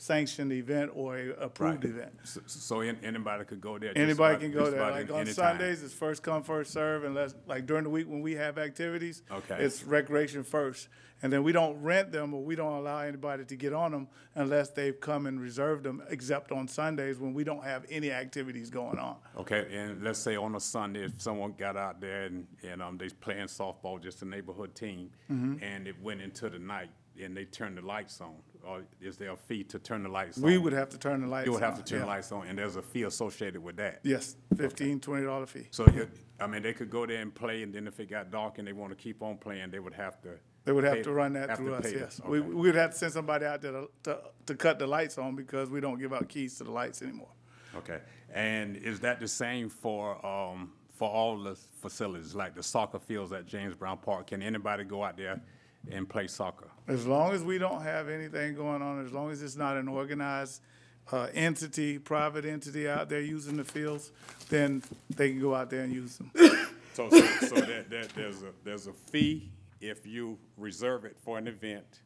sanctioned 0.08 0.52
event 0.52 0.92
or 0.94 1.18
a 1.18 1.30
approved 1.32 1.86
Right. 1.86 1.94
event. 1.94 2.14
So- 2.24 2.42
So 2.46 2.82
an- 2.82 3.00
anybody 3.04 3.46
could 3.46 3.62
go 3.62 3.78
there? 3.78 3.94
just 3.94 4.02
Anybody 4.04 4.34
about- 4.36 4.42
can 4.42 4.52
go 4.52 4.60
just 4.60 4.72
there. 4.72 4.80
about 4.82 4.92
Like 4.94 5.04
any- 5.06 5.12
on 5.14 5.22
anytime. 5.22 5.34
Sundays, 5.58 5.84
it's 5.84 5.94
first 5.94 6.24
come, 6.24 6.44
first 6.44 6.72
serve, 6.72 7.04
unless, 7.06 7.36
like 7.48 7.66
during 7.66 7.86
the 7.86 7.90
week 7.90 8.08
when 8.08 8.22
we 8.22 8.34
have 8.36 8.58
activities. 8.58 9.24
Okay. 9.32 9.64
It's 9.64 9.84
recreation 9.84 10.44
first. 10.44 10.90
And 11.22 11.32
then 11.32 11.42
we 11.44 11.54
don't 11.54 11.82
rent 11.82 12.12
them 12.12 12.34
or 12.34 12.44
we 12.44 12.54
don't 12.58 12.74
allow 12.74 13.00
anybody 13.00 13.46
to 13.46 13.56
get 13.56 13.72
on 13.72 13.94
them 13.94 14.10
unless 14.36 14.72
they've 14.72 15.00
come 15.00 15.26
and 15.26 15.40
reserved 15.40 15.86
them, 15.86 16.04
except 16.10 16.52
on 16.52 16.68
Sundays 16.68 17.18
when 17.18 17.34
we 17.34 17.46
don't 17.46 17.64
have 17.64 17.86
any 17.90 18.12
activities 18.12 18.70
going 18.70 19.00
on. 19.00 19.16
Okay, 19.38 19.74
and 19.74 20.04
let's 20.04 20.20
say 20.20 20.36
on 20.36 20.54
a 20.56 20.60
Sunday, 20.60 21.06
if 21.06 21.22
someone 21.22 21.54
got 21.54 21.78
out 21.78 22.02
there 22.02 22.24
and, 22.24 22.46
and, 22.62 22.82
um, 22.82 22.98
they 22.98 23.08
playing 23.08 23.48
softball, 23.48 24.02
just 24.04 24.22
a 24.22 24.26
neighborhood 24.26 24.76
team, 24.76 25.12
Mm-hmm. 25.32 25.64
and 25.64 25.88
it 25.88 25.98
went 26.02 26.20
into 26.20 26.50
the 26.50 26.60
night, 26.60 26.90
and 27.22 27.38
they 27.38 27.46
turned 27.46 27.78
the 27.78 27.82
lights 27.84 28.20
on, 28.20 28.36
or 28.66 28.82
is 29.02 29.18
there 29.18 29.32
a 29.32 29.38
fee 29.38 29.64
to 29.66 29.80
turn 29.80 30.04
the 30.04 30.10
lights 30.10 30.38
on? 30.38 30.44
We 30.44 30.58
would 30.58 30.74
have 30.74 30.90
to 30.90 30.98
turn 30.98 31.22
the 31.22 31.28
lights 31.28 31.44
on. 31.44 31.46
You 31.48 31.52
would 31.54 31.64
have 31.64 31.76
to 31.78 31.84
turn 31.84 32.00
the 32.00 32.06
yeah. 32.06 32.12
lights 32.12 32.32
on, 32.32 32.48
and 32.48 32.58
there's 32.58 32.76
a 32.76 32.82
fee 32.82 33.04
associated 33.04 33.64
with 33.64 33.76
that? 33.78 34.00
Yes, 34.04 34.36
fifteen, 34.56 35.00
twenty 35.00 35.26
dollar 35.26 35.46
fee. 35.46 35.68
So, 35.72 35.86
you- 35.88 36.10
I 36.40 36.48
mean, 36.48 36.64
they 36.64 36.74
could 36.74 36.90
go 36.90 37.06
there 37.06 37.22
and 37.22 37.34
play, 37.34 37.64
and 37.64 37.74
then 37.74 37.88
if 37.88 38.00
it 38.00 38.10
got 38.10 38.32
dark 38.32 38.58
and 38.58 38.68
they 38.68 38.74
want 38.74 38.92
to 38.92 38.96
keep 38.96 39.22
on 39.22 39.38
playing, 39.38 39.72
they 39.72 39.80
would 39.80 39.94
have 39.94 40.22
to. 40.24 40.30
They 40.66 40.72
would 40.72 40.84
have 40.84 40.96
pay- 40.96 41.04
to 41.04 41.12
run 41.12 41.34
that 41.34 41.50
have 41.50 41.58
to 41.60 41.64
through 41.64 41.74
us, 41.76 41.84
pay 41.84 42.00
yes. 42.00 42.22
We, 42.26 42.40
okay. 42.40 42.48
we'd 42.48 42.76
have 42.76 42.92
to 42.92 42.98
send 42.98 43.14
somebody 43.14 43.46
out 43.46 43.62
there 43.62 43.72
to, 43.74 43.90
to, 44.04 44.20
to 44.48 44.56
cut 44.56 44.80
the 44.80 44.88
lights 44.88 45.18
on 45.18 45.36
because 45.36 45.70
we 45.70 45.80
don't 45.82 46.00
give 46.00 46.14
out 46.14 46.28
keys 46.30 46.58
to 46.58 46.64
the 46.64 46.72
lights 46.72 47.02
anymore. 47.02 47.30
Okay, 47.76 48.00
and 48.34 48.78
is 48.78 49.00
that 49.02 49.20
the 49.20 49.28
same 49.28 49.70
for, 49.70 50.26
um, 50.26 50.72
for 50.90 51.10
all 51.10 51.38
the 51.38 51.58
facilities, 51.82 52.34
like 52.34 52.56
the 52.56 52.64
soccer 52.64 53.00
fields 53.00 53.32
at 53.34 53.46
James 53.46 53.76
Brown 53.76 53.98
Park? 53.98 54.28
Can 54.28 54.42
anybody 54.42 54.84
go 54.84 55.04
out 55.04 55.18
there 55.18 55.42
and 55.92 56.08
play 56.08 56.28
soccer? 56.28 56.70
As 56.88 57.06
long 57.06 57.32
as 57.34 57.44
we 57.44 57.58
don't 57.58 57.82
have 57.82 58.10
anything 58.10 58.56
going 58.56 58.82
on, 58.82 59.06
as 59.06 59.12
long 59.12 59.32
as 59.32 59.42
it's 59.42 59.56
not 59.56 59.78
an 59.78 59.88
organized, 59.88 60.62
uh, 61.12 61.28
entity, 61.34 62.00
private 62.00 62.46
entity 62.46 62.88
out 62.88 63.10
there 63.10 63.22
using 63.22 63.58
the 63.58 63.64
fields, 63.64 64.12
then 64.50 64.82
they 65.10 65.30
can 65.32 65.42
go 65.42 65.54
out 65.56 65.70
there 65.70 65.82
and 65.84 65.94
use 65.94 66.18
them. 66.18 66.32
So, 66.96 67.10
so, 67.10 67.18
so 67.48 67.56
that, 67.56 67.90
that, 67.90 68.10
there's 68.14 68.44
a, 68.44 68.50
there's 68.64 68.86
a 68.86 68.94
fee 68.94 69.50
if 69.82 70.06
you 70.06 70.38
reserve 70.58 71.06
it 71.06 71.18
for 71.20 71.40
an 71.40 71.48
event, 71.48 72.02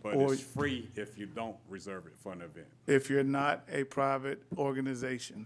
but 0.00 0.14
Or- 0.14 0.32
it's 0.32 0.40
free 0.42 0.88
if 0.94 1.18
you 1.18 1.26
don't 1.26 1.56
reserve 1.68 2.06
it 2.06 2.12
for 2.22 2.30
an 2.32 2.42
event. 2.42 2.68
If 2.86 3.10
you're 3.10 3.24
not 3.24 3.64
a 3.68 3.82
private 3.82 4.44
organization, 4.56 5.44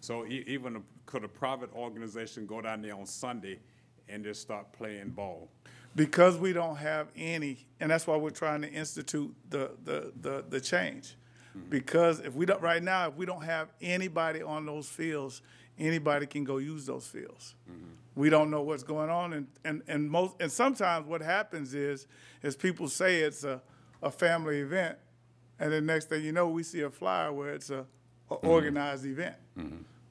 So 0.00 0.26
e- 0.26 0.42
even, 0.48 0.74
a- 0.74 0.82
could 1.06 1.22
a 1.22 1.28
private 1.28 1.72
organization 1.72 2.46
go 2.48 2.60
down 2.60 2.82
there 2.82 2.96
on 2.96 3.06
Sunday 3.06 3.60
and 4.08 4.24
just 4.24 4.42
start 4.42 4.72
playing 4.72 5.10
ball? 5.10 5.48
Because 5.98 6.36
we 6.36 6.52
don't 6.52 6.76
have 6.76 7.08
any, 7.16 7.66
and 7.80 7.90
that's 7.90 8.06
why 8.06 8.16
we're 8.16 8.30
trying 8.30 8.62
to 8.62 8.70
institute 8.70 9.34
the, 9.50 9.72
the, 9.84 10.12
the, 10.20 10.44
the 10.48 10.60
change. 10.60 11.16
Mm-hmm. 11.56 11.70
Because 11.70 12.20
if 12.20 12.34
we 12.34 12.46
don't, 12.46 12.62
right 12.62 12.82
now, 12.82 13.08
if 13.08 13.16
we 13.16 13.26
don't 13.26 13.42
have 13.42 13.68
anybody 13.82 14.40
on 14.40 14.64
those 14.64 14.88
fields, 14.88 15.42
anybody 15.76 16.26
can 16.26 16.44
go 16.44 16.58
use 16.58 16.86
those 16.86 17.06
fields. 17.06 17.56
Mm-hmm. 17.68 17.90
We 18.14 18.30
don't 18.30 18.48
know 18.48 18.62
what's 18.62 18.84
going 18.84 19.10
on, 19.10 19.32
and, 19.32 19.46
and, 19.64 19.82
and 19.88 20.08
most, 20.08 20.36
and 20.40 20.50
sometimes 20.50 21.06
what 21.06 21.20
happens 21.20 21.74
is, 21.74 22.06
is 22.42 22.54
people 22.54 22.88
say 22.88 23.22
it's 23.22 23.42
a, 23.42 23.60
a 24.00 24.10
family 24.10 24.60
event, 24.60 24.98
and 25.58 25.72
then 25.72 25.84
next 25.84 26.08
thing 26.08 26.22
you 26.24 26.30
know, 26.30 26.48
we 26.48 26.62
see 26.62 26.82
a 26.82 26.90
flyer 26.90 27.32
where 27.32 27.52
it's 27.52 27.70
a, 27.70 27.84
a 28.30 28.36
mm-hmm. 28.36 28.48
organized 28.48 29.04
event. 29.04 29.34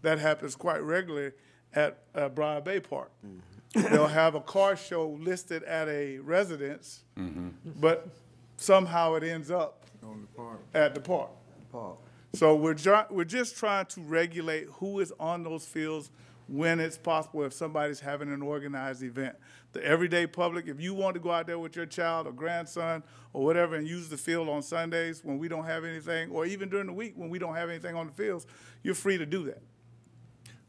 That 0.01 0.19
happens 0.19 0.55
quite 0.55 0.83
regularly 0.83 1.31
at, 1.73 2.03
uh 2.13 2.29
Briar 2.29 2.61
Bay 2.61 2.79
Park. 2.81 3.11
They'll 3.83 4.07
have 4.07 4.35
a 4.35 4.41
car 4.41 4.75
show 4.75 5.17
listed 5.19 5.63
at 5.63 5.87
a 5.87 6.19
residence, 6.19 7.03
mm-hmm. 7.17 7.49
but 7.79 8.09
somehow 8.57 9.15
it 9.15 9.23
ends 9.23 9.51
up 9.51 9.85
On 10.03 10.21
the 10.21 10.27
park, 10.37 10.59
at 10.73 10.95
the 10.95 11.01
park. 11.01 11.29
So 12.33 12.55
we're, 12.55 12.73
ju- 12.73 13.05
we're 13.09 13.23
just 13.23 13.57
trying 13.57 13.85
to 13.87 14.01
regulate 14.01 14.67
who 14.73 14.99
is 14.99 15.13
on 15.19 15.43
those 15.43 15.65
fields 15.65 16.11
when 16.47 16.79
it's 16.79 16.97
possible, 16.97 17.43
if 17.43 17.53
somebody's 17.53 17.99
having 17.99 18.31
an 18.31 18.41
organized 18.41 19.03
event. 19.03 19.35
The 19.73 19.83
everyday 19.83 20.27
public, 20.27 20.67
if 20.67 20.79
you 20.79 20.93
want 20.93 21.15
to 21.15 21.19
go 21.19 21.31
out 21.31 21.47
there 21.47 21.59
with 21.59 21.75
your 21.75 21.85
child 21.85 22.25
or 22.25 22.31
grandson 22.31 23.03
or 23.33 23.43
whatever 23.43 23.75
and 23.75 23.87
use 23.87 24.09
the 24.09 24.17
field 24.17 24.49
on 24.49 24.61
Sundays 24.61 25.23
when 25.23 25.37
we 25.37 25.47
don't 25.47 25.65
have 25.65 25.83
anything, 25.83 26.31
or 26.31 26.45
even 26.45 26.69
during 26.69 26.87
the 26.87 26.93
week 26.93 27.13
when 27.15 27.29
we 27.29 27.37
don't 27.37 27.55
have 27.55 27.69
anything 27.69 27.95
on 27.95 28.07
the 28.07 28.13
fields, 28.13 28.47
you're 28.81 28.95
free 28.95 29.17
to 29.17 29.25
do 29.25 29.43
that. 29.43 29.61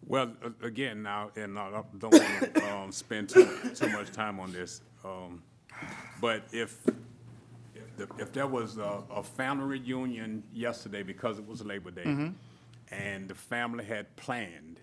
Well, 0.09 0.32
a- 0.43 0.66
again, 0.66 1.02
now, 1.02 1.30
and 1.36 1.59
I 1.59 1.82
don't 1.98 2.12
want 2.14 2.55
to 2.55 2.74
um, 2.74 2.93
spend 2.93 3.28
too, 3.28 3.47
too 3.74 3.89
much 3.90 4.10
time 4.10 4.40
on 4.40 4.51
this, 4.52 4.80
um, 5.05 5.43
but 6.20 6.43
if, 6.51 6.78
if 7.74 7.97
the- 7.97 8.09
if 8.18 8.32
there 8.32 8.47
was 8.47 8.78
a, 8.78 9.02
a 9.10 9.22
family 9.22 9.78
reunion 9.78 10.43
yesterday 10.52 11.02
because 11.02 11.39
it 11.39 11.47
was 11.47 11.62
Labor 11.64 11.90
Day, 11.90 12.32
and 12.90 13.28
the 13.28 13.35
family 13.35 13.85
had 13.85 14.14
planned, 14.16 14.80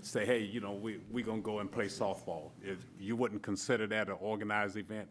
say, 0.00 0.24
hey, 0.24 0.40
you 0.42 0.60
know, 0.60 0.72
we, 0.72 1.00
we 1.10 1.22
gonna 1.22 1.42
go 1.42 1.58
and 1.58 1.70
play 1.70 1.86
softball, 1.86 2.50
is, 2.64 2.78
you 2.98 3.16
wouldn't 3.16 3.42
consider 3.42 3.86
that 3.88 4.08
an 4.08 4.16
organized 4.20 4.78
event? 4.78 5.08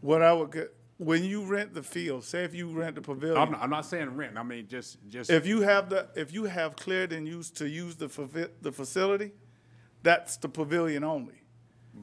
What 0.00 0.22
I 0.22 0.32
would, 0.32 0.52
get- 0.52 0.72
when 0.98 1.24
you 1.24 1.44
rent 1.44 1.74
the 1.74 1.82
field, 1.82 2.24
say 2.24 2.44
if 2.44 2.54
you 2.54 2.68
rent 2.70 2.96
the 2.96 3.00
pavilion. 3.02 3.36
I'm, 3.38 3.52
not- 3.52 3.62
I'm 3.62 3.70
not 3.70 3.86
saying 3.86 4.14
rent, 4.16 4.36
I 4.36 4.42
mean, 4.42 4.66
just, 4.68 4.98
just. 5.08 5.30
If 5.30 5.46
you 5.46 5.62
have 5.62 5.88
the, 5.90 6.08
if 6.16 6.32
you 6.32 6.44
have 6.44 6.76
cleared 6.76 7.12
and 7.12 7.26
used 7.26 7.56
to 7.58 7.68
use 7.68 7.96
the, 7.96 8.08
favi- 8.08 8.50
the 8.60 8.72
facility, 8.72 9.32
that's 10.02 10.36
the 10.36 10.48
pavilion 10.48 11.04
only. 11.04 11.34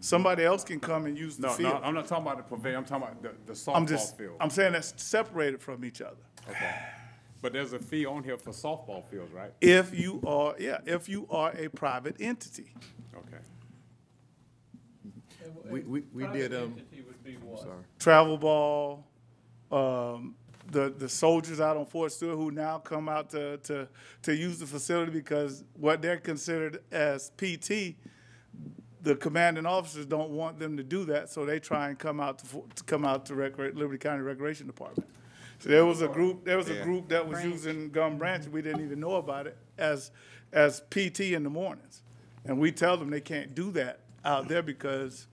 Somebody 0.02 0.44
else 0.44 0.66
can 0.66 0.82
come 0.82 1.06
and 1.06 1.18
use 1.18 1.38
the 1.38 1.48
No, 1.48 1.54
field. 1.54 1.74
no, 1.76 1.80
I'm 1.82 1.94
not 1.94 2.06
talking 2.08 2.26
about 2.26 2.38
the 2.38 2.44
pavilion, 2.56 2.80
I'm 2.80 2.86
talking 2.86 3.08
about 3.08 3.22
the, 3.46 3.54
the 3.54 3.72
I'm 3.72 3.86
softball 3.86 3.90
just, 3.90 4.18
field. 4.18 4.36
I'm 4.42 4.50
saying 4.50 4.74
that's 4.74 4.94
separated 5.02 5.62
from 5.62 5.86
each 5.86 6.02
other. 6.02 6.18
Okay. 6.50 6.76
But 7.42 7.54
there's 7.54 7.74
a 7.74 7.80
fee 7.80 8.06
on 8.06 8.24
here 8.24 8.38
for 8.38 8.50
softball 8.52 9.06
fields, 9.10 9.32
right? 9.32 9.52
If 9.62 9.98
you 9.98 10.22
are, 10.28 10.56
yeah, 10.60 10.80
if 10.86 11.08
you 11.08 11.28
are 11.30 11.52
a 11.52 11.70
private 11.70 12.16
entity. 12.20 12.74
Okay. 13.16 13.38
We- 15.70 15.82
we- 15.82 16.04
we 16.14 16.24
private 16.24 16.38
did, 16.50 16.54
um, 16.56 16.74
entity 16.78 17.02
would 17.08 17.15
be 17.26 17.38
what? 17.42 17.68
Travel 18.00 18.38
ball, 18.38 19.06
um, 19.72 20.36
the, 20.72 20.94
the 20.98 21.10
soldiers 21.10 21.60
out 21.60 21.78
on 21.78 21.86
Fort 21.86 22.12
Stewart 22.12 22.38
who 22.38 22.52
now 22.52 22.78
come 22.78 23.10
out 23.10 23.30
to, 23.32 23.58
to, 23.58 23.88
to 24.24 24.36
use 24.36 24.60
the 24.60 24.66
facility 24.66 25.12
because 25.12 25.64
what 25.74 26.02
they're 26.02 26.18
considered 26.18 26.82
as 26.92 27.32
PT, 27.38 27.96
the 29.02 29.16
commanding 29.16 29.66
officers 29.66 30.06
don't 30.06 30.32
want 30.32 30.60
them 30.60 30.78
to 30.78 30.84
do 30.84 31.06
that, 31.06 31.30
so 31.30 31.46
they 31.46 31.60
try 31.60 31.90
and 31.90 32.00
come 32.00 32.20
out 32.20 32.40
to, 32.40 32.64
to 32.76 32.84
come 32.86 33.06
out 33.06 33.26
to 33.28 33.34
Recre- 33.34 33.76
Liberty 33.76 34.00
County 34.00 34.22
Recreation 34.22 34.68
Department. 34.68 35.10
So 35.60 35.70
there 35.70 35.86
was 35.86 36.02
a 36.02 36.08
group, 36.08 36.44
there 36.44 36.58
was 36.58 36.70
a 36.70 36.82
group 36.84 37.10
that 37.10 37.28
was 37.28 37.40
Branch. 37.40 37.54
using 37.54 37.90
Gum 37.90 38.18
Branch, 38.18 38.46
we 38.48 38.62
didn't 38.62 38.84
even 38.84 39.00
know 39.00 39.16
about 39.16 39.48
it, 39.48 39.58
as, 39.78 40.12
as 40.52 40.82
PT 40.90 41.22
in 41.22 41.44
the 41.44 41.50
mornings. 41.50 42.02
And 42.46 42.60
we 42.60 42.72
tell 42.72 42.98
them 42.98 43.10
they 43.10 43.22
can't 43.22 43.56
do 43.56 43.72
that 43.72 44.02
out 44.24 44.48
there 44.48 44.62
because 44.62 45.28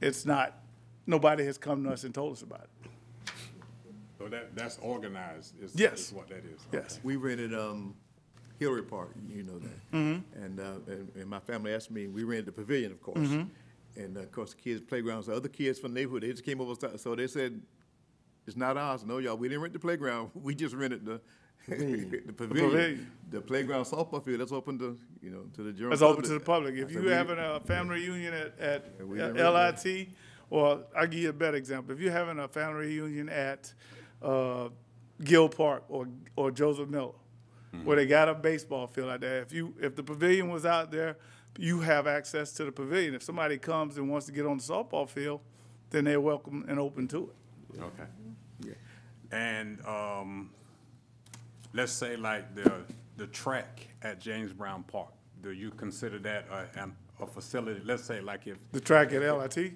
it's 0.00 0.24
not, 0.26 0.58
nobody 1.06 1.44
has 1.44 1.58
come 1.58 1.84
to 1.84 1.90
us 1.90 2.04
and 2.04 2.14
told 2.14 2.32
us 2.34 2.42
about 2.42 2.62
it. 2.84 2.90
So 4.18 4.28
that, 4.28 4.56
that's 4.56 4.78
organized, 4.80 5.54
is, 5.62 5.72
Yes. 5.74 6.06
is 6.08 6.12
what 6.12 6.28
that 6.28 6.38
is. 6.44 6.60
Yes. 6.72 7.00
We 7.02 7.16
rented, 7.16 7.54
um, 7.54 7.94
Hillary 8.58 8.82
Park, 8.82 9.10
you 9.28 9.42
know 9.42 9.58
that. 9.58 10.22
And, 10.42 10.58
uh, 10.60 10.62
and, 10.86 11.10
and 11.14 11.26
my 11.26 11.40
family 11.40 11.74
asked 11.74 11.90
me, 11.90 12.06
we 12.06 12.24
rented 12.24 12.46
the 12.46 12.52
pavilion, 12.52 12.90
of 12.92 13.02
course. 13.02 13.18
And 13.18 14.16
uh, 14.16 14.20
of 14.20 14.32
course, 14.32 14.54
the 14.54 14.60
kids' 14.60 14.80
playgrounds, 14.80 15.26
the 15.26 15.34
other 15.34 15.48
kids 15.48 15.78
from 15.78 15.92
the 15.94 16.00
neighborhood, 16.00 16.22
they 16.22 16.30
just 16.30 16.44
came 16.44 16.60
over, 16.60 16.74
sta- 16.74 16.96
so 16.96 17.14
they 17.14 17.26
said, 17.26 17.60
it's 18.46 18.56
not 18.56 18.76
ours, 18.76 19.04
no, 19.04 19.18
y'all, 19.18 19.36
we 19.36 19.48
didn't 19.48 19.62
rent 19.62 19.72
the 19.74 19.78
playground, 19.78 20.30
we 20.34 20.54
just 20.54 20.74
rented 20.74 21.04
the, 21.04 21.20
the 21.68 21.74
pavilion. 22.32 22.70
pavilion. 22.70 23.10
The 23.30 23.40
playground 23.42 23.84
softball 23.84 24.24
field, 24.24 24.40
that's 24.40 24.52
open 24.52 24.78
to, 24.78 24.98
you 25.22 25.30
know, 25.30 25.42
to 25.54 25.62
the 25.62 25.72
general 25.72 25.92
It's 25.92 26.00
public. 26.00 26.18
open 26.18 26.30
to 26.30 26.34
the 26.38 26.44
public. 26.44 26.74
I 26.74 26.78
If 26.78 26.88
said, 26.88 27.02
you 27.02 27.02
"We- 27.08 27.10
having 27.12 27.38
a 27.38 27.60
family 27.60 27.96
reunion 28.06 28.32
at, 28.34 28.58
at 28.58 28.84
Yeah, 28.98 29.04
we 29.04 29.18
didn't 29.18 29.34
really- 29.34 29.50
LIT, 29.52 30.08
or 30.50 30.84
I'll 30.96 31.06
give 31.06 31.20
you 31.20 31.30
a 31.30 31.32
better 31.32 31.56
example. 31.56 31.94
If 31.94 32.00
you're 32.00 32.12
having 32.12 32.38
a 32.38 32.48
family 32.48 32.86
reunion 32.86 33.28
at, 33.28 33.72
uh, 34.22 34.68
Gill 35.22 35.48
Park 35.48 35.84
or, 35.88 36.08
or 36.36 36.50
Joseph 36.50 36.88
Miller, 36.88 37.12
where 37.84 37.96
they 37.96 38.06
got 38.06 38.28
a 38.28 38.34
baseball 38.34 38.86
field 38.86 39.10
out 39.10 39.20
there, 39.20 39.42
if 39.42 39.52
you, 39.52 39.74
if 39.80 39.94
the 39.94 40.02
pavilion 40.02 40.48
was 40.50 40.64
out 40.64 40.90
there, 40.90 41.18
you 41.58 41.80
have 41.80 42.06
access 42.06 42.52
to 42.52 42.64
the 42.64 42.72
pavilion. 42.72 43.14
If 43.14 43.22
somebody 43.22 43.58
comes 43.58 43.98
and 43.98 44.08
wants 44.08 44.26
to 44.26 44.32
get 44.32 44.46
on 44.46 44.58
the 44.58 44.62
softball 44.62 45.08
field, 45.08 45.40
then 45.90 46.04
they're 46.04 46.20
welcome 46.20 46.64
and 46.68 46.78
open 46.78 47.06
to 47.08 47.30
it. 47.74 47.80
Okay. 47.80 48.08
Yeah. 48.60 48.72
And, 49.30 49.84
um, 49.86 50.50
let's 51.74 51.92
say 51.92 52.16
like 52.16 52.54
the, 52.54 52.82
the 53.18 53.26
track 53.26 53.88
at 54.02 54.20
James 54.20 54.52
Brown 54.52 54.82
Park, 54.84 55.12
do 55.42 55.52
you 55.52 55.70
consider 55.70 56.18
that 56.20 56.46
a, 56.50 56.88
a 57.22 57.26
facility, 57.26 57.80
let's 57.84 58.04
say 58.04 58.20
like 58.20 58.46
if, 58.46 58.56
The 58.72 58.80
track 58.80 59.12
at 59.12 59.22
LIT, 59.22 59.74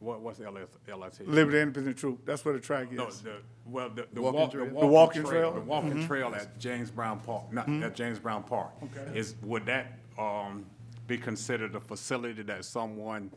what, 0.00 0.20
what's 0.20 0.40
LS, 0.40 0.68
LIT? 0.88 1.28
Liberty 1.28 1.60
Independent 1.60 1.96
Troop, 1.96 2.24
that's 2.24 2.44
where 2.44 2.54
the 2.54 2.60
track 2.60 2.88
is. 2.90 2.98
No, 2.98 3.10
the, 3.10 3.36
well, 3.66 3.90
the, 3.90 4.06
the 4.12 4.22
Walking 4.22 4.40
walk, 4.40 4.50
trail? 4.50 4.64
the 4.64 4.70
The 4.70 4.74
walking 4.74 4.90
walking 4.90 5.22
trail? 5.22 5.30
trail, 5.30 5.52
the 5.52 5.60
walking 5.60 5.90
mm-hmm. 5.90 6.06
trail 6.06 6.34
at 6.34 6.58
James 6.58 6.90
Brown 6.90 7.20
Park, 7.20 7.52
not 7.52 7.66
mm-hmm. 7.66 7.84
at 7.84 7.94
James 7.94 8.18
Brown 8.18 8.42
Park. 8.42 8.72
Okay. 8.82 9.18
Is, 9.18 9.36
would 9.42 9.66
that, 9.66 9.98
um, 10.18 10.64
be 11.06 11.18
considered 11.18 11.74
a 11.74 11.80
facility 11.80 12.42
that 12.42 12.64
someone, 12.64 13.32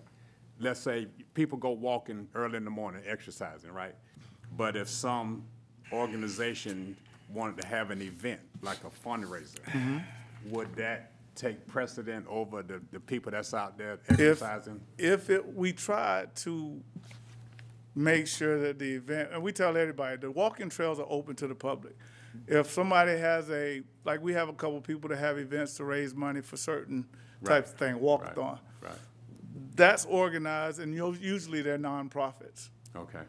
let's 0.59 0.79
say, 0.79 1.07
people 1.33 1.57
go 1.57 1.71
walking 1.71 2.27
early 2.35 2.57
in 2.57 2.65
the 2.65 2.71
morning, 2.71 3.01
exercising, 3.05 3.71
right? 3.71 3.95
But 4.55 4.75
if 4.77 4.87
some 4.87 5.43
organization 5.91 6.95
wanted 7.29 7.59
to 7.61 7.67
have 7.67 7.89
an 7.89 8.01
event, 8.03 8.41
like 8.61 8.77
a 8.83 9.07
fundraiser, 9.07 9.59
mm-hmm. 9.65 9.97
would 10.51 10.73
that 10.75 11.12
take 11.35 11.65
precedent 11.67 12.25
over 12.29 12.61
the, 12.63 12.81
the 12.91 12.99
people 12.99 13.31
that's 13.31 13.53
out 13.53 13.77
there 13.77 13.93
If, 14.09 14.19
exercising? 14.19 14.81
if 14.97 15.29
it, 15.29 15.55
we 15.55 15.73
try 15.73 16.25
to 16.35 16.81
make 17.95 18.27
sure 18.27 18.59
that 18.59 18.79
the 18.79 18.93
event, 18.95 19.29
and 19.33 19.41
we 19.43 19.51
tell 19.51 19.75
everybody, 19.77 20.17
the 20.17 20.31
walking 20.31 20.69
trails 20.69 20.99
are 20.99 21.07
open 21.09 21.35
to 21.37 21.47
the 21.47 21.55
public. 21.55 21.95
If 22.47 22.71
somebody 22.71 23.11
has 23.17 23.49
a, 23.51 23.81
like 24.05 24.21
we 24.23 24.33
have 24.33 24.49
a 24.49 24.53
couple 24.53 24.81
people 24.81 25.09
that 25.09 25.19
have 25.19 25.37
events 25.37 25.75
to 25.77 25.83
raise 25.85 26.15
money 26.15 26.41
for 26.41 26.57
certain 26.57 27.05
types 27.43 27.71
of 27.71 27.77
thing, 27.77 27.95
walkathon. 27.99 28.57
Right, 28.81 28.91
That's 29.75 30.05
organized 30.05 30.79
and 30.79 30.93
u- 30.95 31.17
usually 31.19 31.61
they're 31.61 31.77
nonprofits. 31.77 32.69
okay. 32.95 33.21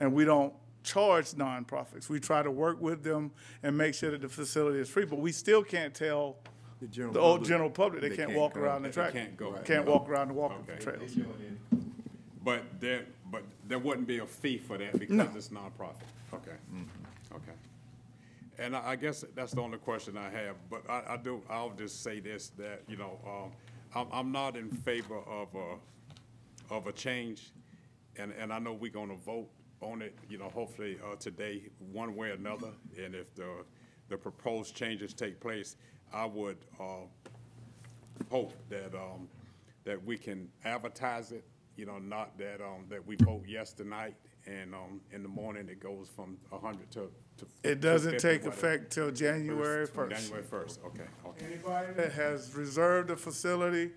And 0.00 0.12
we 0.12 0.24
don't 0.24 0.52
charge 0.84 1.30
nonprofits. 1.32 2.08
We 2.08 2.20
try 2.20 2.42
to 2.42 2.50
work 2.50 2.80
with 2.80 3.02
them 3.02 3.32
and 3.62 3.76
make 3.76 3.94
sure 3.94 4.10
that 4.12 4.20
the 4.20 4.28
facility 4.28 4.78
is 4.80 4.88
free, 4.88 5.04
but 5.04 5.18
we 5.18 5.32
still 5.32 5.62
can't 5.64 5.94
tell 5.94 6.36
The 6.84 6.90
general 6.90 7.14
the 7.14 7.20
old 7.20 7.34
public, 7.36 7.48
general 7.48 7.70
public, 7.70 8.02
they 8.02 8.08
they 8.10 8.16
can't 8.16 8.28
can't 8.28 8.38
walk 8.38 8.54
go. 8.54 8.60
around 8.60 8.82
the 8.82 8.90
track. 8.90 9.14
They 9.14 9.20
track. 9.20 9.26
can't 9.28 9.36
go. 9.38 9.52
Can't 9.64 9.86
walk 9.86 10.06
around 10.06 10.28
the 10.28 10.34
walking 10.34 10.58
Okay. 10.68 10.82
trails. 10.82 11.16
But 12.44 12.62
there, 12.78 13.06
but 13.30 13.42
there 13.66 13.78
wouldn't 13.78 14.06
be 14.06 14.18
a 14.18 14.26
fee 14.26 14.58
for 14.58 14.76
that 14.76 14.98
because 14.98 15.34
it's 15.34 15.48
nonprofit? 15.48 15.94
Okay, 16.34 16.50
okay. 17.34 17.52
And 18.58 18.76
I, 18.76 18.90
I 18.90 18.96
guess 18.96 19.24
that's 19.34 19.52
the 19.52 19.62
only 19.62 19.78
question 19.78 20.18
I 20.18 20.28
have, 20.28 20.56
but 20.68 20.82
I, 20.88 21.14
I 21.14 21.16
do, 21.16 21.40
I'll 21.48 21.70
just 21.70 22.02
say 22.02 22.20
this, 22.20 22.50
that, 22.58 22.82
you 22.86 22.98
know, 22.98 23.18
um, 23.26 23.52
I'm, 23.94 24.06
I'm 24.12 24.30
not 24.32 24.54
in 24.56 24.68
favor 24.68 25.20
of 25.20 25.48
a, 25.54 26.74
of 26.74 26.86
a 26.86 26.92
change, 26.92 27.50
and, 28.16 28.30
and 28.38 28.52
I 28.52 28.58
know 28.58 28.74
we're 28.74 28.92
gonna 28.92 29.16
vote 29.16 29.48
on 29.80 30.02
it, 30.02 30.14
you 30.28 30.36
know, 30.36 30.50
hopefully, 30.50 30.98
uh, 31.02 31.16
today, 31.16 31.62
one 31.92 32.14
way 32.14 32.28
or 32.28 32.34
another, 32.34 32.72
and 33.02 33.14
if 33.14 33.34
the, 33.34 33.64
the 34.10 34.18
proposed 34.18 34.76
changes 34.76 35.14
take 35.14 35.40
place, 35.40 35.76
I 36.12 36.26
would, 36.26 36.58
uh, 36.80 37.06
hope 38.30 38.52
that, 38.68 38.94
um, 38.94 39.28
that 39.84 40.02
we 40.04 40.16
can 40.16 40.48
advertise 40.64 41.32
it, 41.32 41.44
you 41.76 41.86
know, 41.86 41.98
not 41.98 42.36
that, 42.38 42.60
um, 42.60 42.86
that 42.88 43.04
we 43.06 43.16
vote 43.16 43.44
yes 43.46 43.72
tonight, 43.72 44.14
and, 44.46 44.74
um, 44.74 45.00
in 45.12 45.22
the 45.22 45.28
morning 45.28 45.68
it 45.68 45.80
goes 45.80 46.08
from 46.08 46.36
hundred 46.50 46.90
to, 46.92 47.10
to. 47.38 47.46
It 47.62 47.80
doesn't 47.80 48.12
50, 48.12 48.28
take 48.28 48.44
whatever. 48.44 48.66
effect 48.66 48.92
till 48.92 49.10
January 49.10 49.86
From 49.86 50.10
first. 50.10 50.22
January 50.22 50.44
first, 50.44 50.80
okay, 50.86 51.04
okay. 51.26 51.46
Anybody 51.46 51.92
that 51.94 52.12
has 52.12 52.54
reserved 52.54 53.10
a 53.10 53.16
facility, 53.16 53.90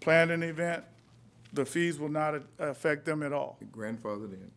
planned 0.00 0.30
an 0.30 0.42
event, 0.42 0.84
the 1.52 1.64
fees 1.64 1.98
will 1.98 2.08
not 2.08 2.34
affect 2.58 3.04
them 3.04 3.22
at 3.22 3.32
all. 3.32 3.58
Grandfathered 3.72 4.32
in. 4.32 4.50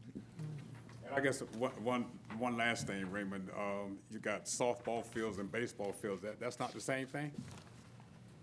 And 1.09 1.17
I 1.17 1.21
guess 1.21 1.41
one, 1.57 1.71
one, 1.83 2.05
one 2.37 2.57
last 2.57 2.87
thing, 2.87 3.09
Raymond, 3.11 3.49
um, 3.57 3.97
you 4.11 4.19
got 4.19 4.45
softball 4.45 5.05
fields 5.05 5.39
and 5.39 5.51
baseball 5.51 5.91
fields, 5.91 6.21
that, 6.23 6.39
that's 6.39 6.59
not 6.59 6.73
the 6.73 6.81
same 6.81 7.07
thing? 7.07 7.31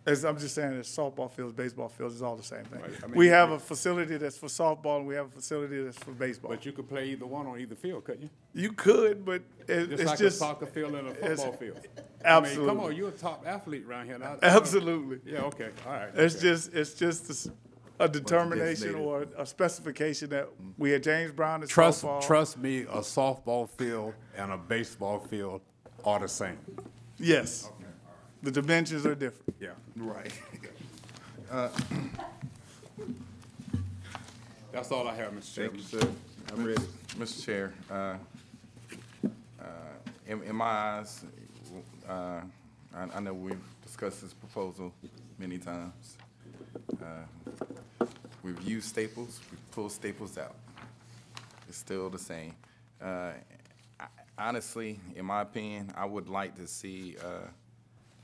As 0.05 0.25
I'm 0.25 0.39
just 0.39 0.55
saying, 0.55 0.73
it's 0.75 0.97
softball 0.97 1.29
fields, 1.29 1.53
baseball 1.53 1.89
fields, 1.89 2.15
it's 2.15 2.23
all 2.23 2.37
the 2.37 2.43
same 2.43 2.65
thing. 2.65 2.81
Right, 2.81 2.91
I 3.03 3.07
mean, 3.09 3.17
We 3.17 3.27
have 3.27 3.51
a 3.51 3.59
facility 3.59 4.17
that's 4.17 4.39
for 4.39 4.47
softball 4.47 4.99
and 4.99 5.07
we 5.07 5.17
have 5.17 5.27
a 5.27 5.31
facility 5.31 5.83
that's 5.83 5.99
for 5.99 6.13
baseball. 6.13 6.51
But 6.51 6.65
you 6.65 6.71
could 6.71 6.89
play 6.89 7.09
either 7.09 7.27
one 7.27 7.49
on 7.49 7.59
either 7.59 7.75
field, 7.75 8.05
couldn't 8.05 8.23
you? 8.23 8.31
You 8.55 8.73
could, 8.73 9.25
but 9.25 9.43
it, 9.67 9.89
Just 9.89 9.93
it's 9.93 10.05
like 10.05 10.21
a 10.21 10.23
just. 10.23 10.39
soccer 10.39 10.67
field 10.67 10.95
and 10.95 11.09
a 11.09 11.15
football 11.15 11.53
field. 11.55 11.79
I 12.25 12.37
mean, 12.37 12.45
Absolutely. 12.45 12.67
come 12.69 12.81
on, 12.85 12.95
you're 12.95 13.09
a 13.09 13.13
top 13.13 13.43
athlete 13.47 13.85
around 13.85 14.07
here. 14.07 14.19
now. 14.19 14.37
Absolutely. 14.43 15.33
Yeah, 15.33 15.41
okay, 15.43 15.71
all 15.85 15.93
right. 15.93 16.11
It's 16.15 16.37
okay. 16.37 16.43
just, 16.43 16.73
it's 16.73 16.95
just 16.95 17.49
a 17.49 17.51
a 17.99 18.09
determination 18.09 18.95
or 18.95 19.27
a 19.37 19.47
specification 19.47 20.31
that 20.31 20.49
we 20.79 20.91
had 20.91 21.03
James 21.03 21.33
Brown 21.33 21.63
is 21.63 21.69
Trust, 21.69 22.05
softball. 22.05 22.23
trust 22.23 22.59
me, 22.59 22.83
a 22.83 23.01
softball 23.01 23.69
field 23.69 24.15
and 24.37 24.53
a 24.53 24.57
baseball 24.57 25.19
field 25.19 25.61
are 26.05 26.21
the 26.21 26.29
same. 26.29 26.59
Yes. 27.19 27.71
The 28.43 28.51
dimensions 28.51 29.07
are 29.07 29.15
different. 29.15 29.55
Yeah. 29.61 29.71
Right. 29.97 30.33
That's 34.73 34.91
all 34.93 35.09
I 35.09 35.15
have, 35.15 35.33
Mr. 35.33 35.55
Chair. 35.55 35.69
Thank 35.69 35.89
Chairman. 35.89 36.01
you, 36.01 36.01
sir. 36.01 36.09
I'm 36.53 36.65
ready. 36.65 36.83
Mr. 37.19 37.45
Chair, 37.45 37.73
uh, 37.91 38.17
uh, 39.59 39.65
in, 40.27 40.43
in 40.43 40.55
my 40.55 40.67
eyes, 40.67 41.25
uh, 42.09 42.41
I, 42.95 43.07
I 43.15 43.21
know 43.21 43.33
we've 43.33 43.57
discussed 43.83 44.21
this 44.21 44.35
proposal 44.35 44.93
many 45.39 45.57
times. 45.59 46.19
Uh, 46.93 48.07
We've 48.43 48.63
used 48.63 48.87
staples, 48.89 49.41
we've 49.51 49.71
pulled 49.73 49.91
staples 49.91 50.39
out. 50.39 50.55
It's 51.69 51.79
still 51.79 52.09
the 52.09 52.19
same. 52.19 52.55
Uh, 53.03 53.33
I- 53.99 54.07
Honestly, 54.39 55.01
in 55.17 55.25
my 55.25 55.41
opinion, 55.43 55.93
I 55.97 56.05
would 56.05 56.29
like 56.29 56.55
to 56.57 56.67
see 56.69 57.17
uh, 57.25 57.49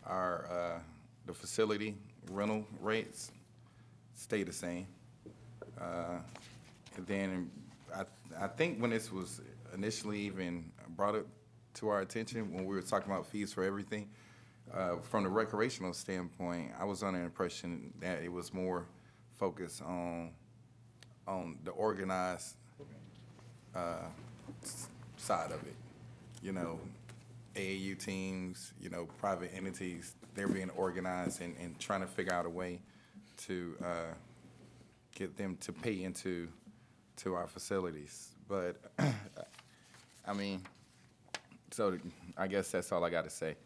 our, 0.06 0.47
uh, 0.51 0.78
the 1.26 1.32
facility 1.34 1.97
rental 2.30 2.64
rates 2.80 3.32
stay 4.14 4.43
the 4.44 4.52
same. 4.52 4.86
Uh, 5.80 6.18
then, 7.06 7.51
I, 7.97 8.05
I 8.40 8.47
think 8.47 8.78
when 8.78 8.90
this 8.90 9.10
was 9.10 9.40
initially 9.74 10.20
even 10.20 10.70
brought 10.90 11.16
up 11.16 11.26
to 11.74 11.89
our 11.89 12.01
attention, 12.02 12.52
when 12.52 12.64
we 12.66 12.76
were 12.76 12.82
talking 12.82 13.10
about 13.10 13.26
fees 13.26 13.52
for 13.52 13.64
everything, 13.64 14.09
uh, 14.74 14.97
from 14.97 15.24
the 15.24 15.28
recreational 15.28 15.93
standpoint, 15.93 16.73
I 16.78 16.85
was 16.85 17.03
under 17.03 17.19
the 17.19 17.24
impression 17.24 17.93
that 18.01 18.23
it 18.23 18.32
was 18.32 18.55
more 18.55 18.86
focused 19.39 19.82
on, 19.82 20.31
on 21.27 21.59
the 21.65 21.73
organized, 21.73 22.57
uh, 23.74 24.07
side 25.16 25.51
of 25.51 25.62
it. 25.62 25.74
You 26.43 26.53
know, 26.53 26.81
AAU 27.55 27.99
teams, 27.99 28.73
you 28.81 28.90
know, 28.90 29.07
private 29.20 29.53
entities, 29.55 30.15
they're 30.35 30.49
being 30.49 30.70
organized 30.70 31.43
and, 31.43 31.55
and 31.61 31.78
trying 31.78 32.01
to 32.01 32.07
figure 32.07 32.32
out 32.32 32.47
a 32.47 32.51
way 32.51 32.81
to, 33.47 33.77
uh, 33.85 34.15
get 35.15 35.36
them 35.36 35.57
to 35.61 35.73
pay 35.73 36.03
into, 36.03 36.49
to 37.16 37.35
our 37.35 37.47
facilities. 37.47 38.31
But, 38.49 38.77
I 40.27 40.32
mean, 40.32 40.62
so 41.70 41.99
I 42.36 42.47
guess 42.47 42.70
that's 42.70 42.90
all 42.93 43.05
I 43.05 43.11
got 43.11 43.24
to 43.24 43.31
say. 43.31 43.57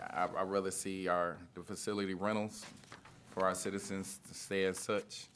I, 0.00 0.24
I'd 0.24 0.48
rather 0.48 0.70
see 0.70 1.08
our, 1.08 1.36
the 1.54 1.62
facility 1.62 2.14
rentals 2.14 2.64
for 3.30 3.44
our 3.46 3.54
citizens 3.54 4.20
to 4.28 4.34
stay 4.34 4.64
as 4.64 4.78
such, 4.78 5.26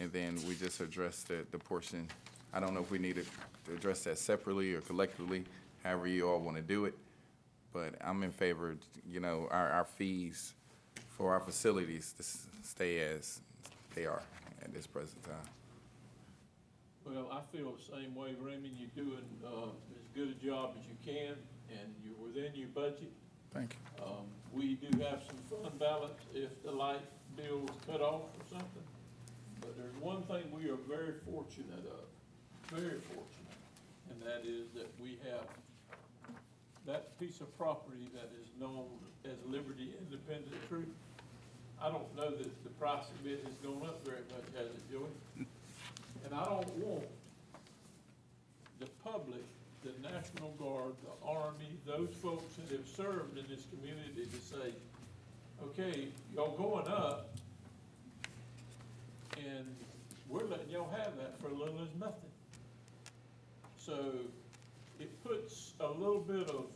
and 0.00 0.12
then 0.12 0.38
we 0.46 0.54
just 0.54 0.80
address 0.80 1.22
the, 1.22 1.46
the 1.50 1.58
portion. 1.58 2.08
I 2.52 2.60
don't 2.60 2.74
know 2.74 2.80
if 2.80 2.90
we 2.90 2.98
need 2.98 3.16
to 3.16 3.72
address 3.74 4.04
that 4.04 4.18
separately 4.18 4.74
or 4.74 4.80
collectively, 4.80 5.44
however 5.84 6.08
you 6.08 6.28
all 6.28 6.40
want 6.40 6.56
to 6.56 6.62
do 6.62 6.84
it. 6.84 6.94
But 7.72 7.94
I'm 8.00 8.22
in 8.22 8.32
favor, 8.32 8.76
you 9.08 9.20
know, 9.20 9.46
our, 9.50 9.70
our 9.70 9.84
fees 9.84 10.54
for 11.16 11.32
our 11.32 11.40
facilities 11.40 12.14
to 12.16 12.22
stay 12.66 13.00
as 13.00 13.40
they 13.94 14.06
are 14.06 14.22
at 14.62 14.72
this 14.72 14.86
present 14.86 15.22
time. 15.22 15.34
Well, 17.04 17.28
I 17.32 17.40
feel 17.56 17.72
the 17.72 17.82
same 17.82 18.14
way, 18.14 18.34
Raymond. 18.40 18.74
You're 18.78 19.04
doing, 19.04 19.24
uh, 19.44 19.70
as 19.98 20.08
good 20.14 20.28
a 20.28 20.44
job 20.44 20.74
as 20.78 20.86
you 20.86 20.96
can, 21.04 21.34
and 21.70 21.94
you're 22.04 22.18
within 22.22 22.54
your 22.54 22.68
budget. 22.68 23.12
Thank 23.52 23.74
you. 23.74 24.04
Um, 24.04 24.26
we 24.52 24.74
do 24.74 24.86
have 24.98 25.22
some 25.26 25.38
fund 25.62 25.78
balance 25.78 26.20
if 26.34 26.62
the 26.62 26.70
light 26.70 27.00
bill 27.36 27.64
is 27.64 27.86
cut 27.86 28.00
off 28.00 28.22
or 28.22 28.44
something. 28.50 28.86
But 29.60 29.76
there's 29.76 29.96
one 30.00 30.22
thing 30.24 30.44
we 30.52 30.70
are 30.70 30.78
very 30.88 31.14
fortunate 31.30 31.84
of, 31.86 32.06
very 32.70 33.00
fortunate, 33.00 33.60
and 34.10 34.20
that 34.22 34.48
is 34.48 34.68
that 34.74 34.88
we 35.02 35.18
have 35.24 35.46
that 36.86 37.18
piece 37.18 37.40
of 37.40 37.56
property 37.58 38.08
that 38.14 38.30
is 38.40 38.48
known 38.58 38.86
as 39.24 39.36
Liberty 39.46 39.92
Independent 40.00 40.54
Troop. 40.68 40.88
I 41.82 41.90
don't 41.90 42.14
know 42.16 42.30
that 42.30 42.64
the 42.64 42.70
price 42.70 43.04
of 43.20 43.26
it 43.30 43.44
has 43.44 43.54
gone 43.56 43.86
up 43.86 44.04
very 44.04 44.22
much, 44.30 44.46
has 44.56 44.66
it, 44.66 44.90
Joey? 44.90 45.46
And 46.24 46.34
I 46.34 46.44
don't 46.44 46.76
want 46.78 47.04
the 48.80 48.86
public, 49.04 49.44
the 49.82 49.92
National 50.02 50.50
Guard, 50.58 50.94
the 51.02 51.26
Army, 51.26 51.78
those 51.86 52.14
folks 52.20 52.56
that 52.56 52.76
have 52.76 52.88
served 52.88 53.38
in 53.38 53.44
this 53.48 53.66
community 53.66 54.26
to 54.26 54.40
say, 54.40 54.74
okay, 55.62 56.08
y'all 56.34 56.56
going 56.56 56.88
up, 56.88 57.34
and 59.38 59.66
we're 60.28 60.44
letting 60.44 60.70
y'all 60.70 60.90
have 60.90 61.16
that 61.16 61.40
for 61.40 61.48
a 61.48 61.54
little 61.54 61.80
as 61.80 62.00
nothing. 62.00 62.30
So 63.76 64.12
it 64.98 65.22
puts 65.24 65.74
a 65.80 65.90
little 65.90 66.20
bit 66.20 66.50
of 66.50 66.66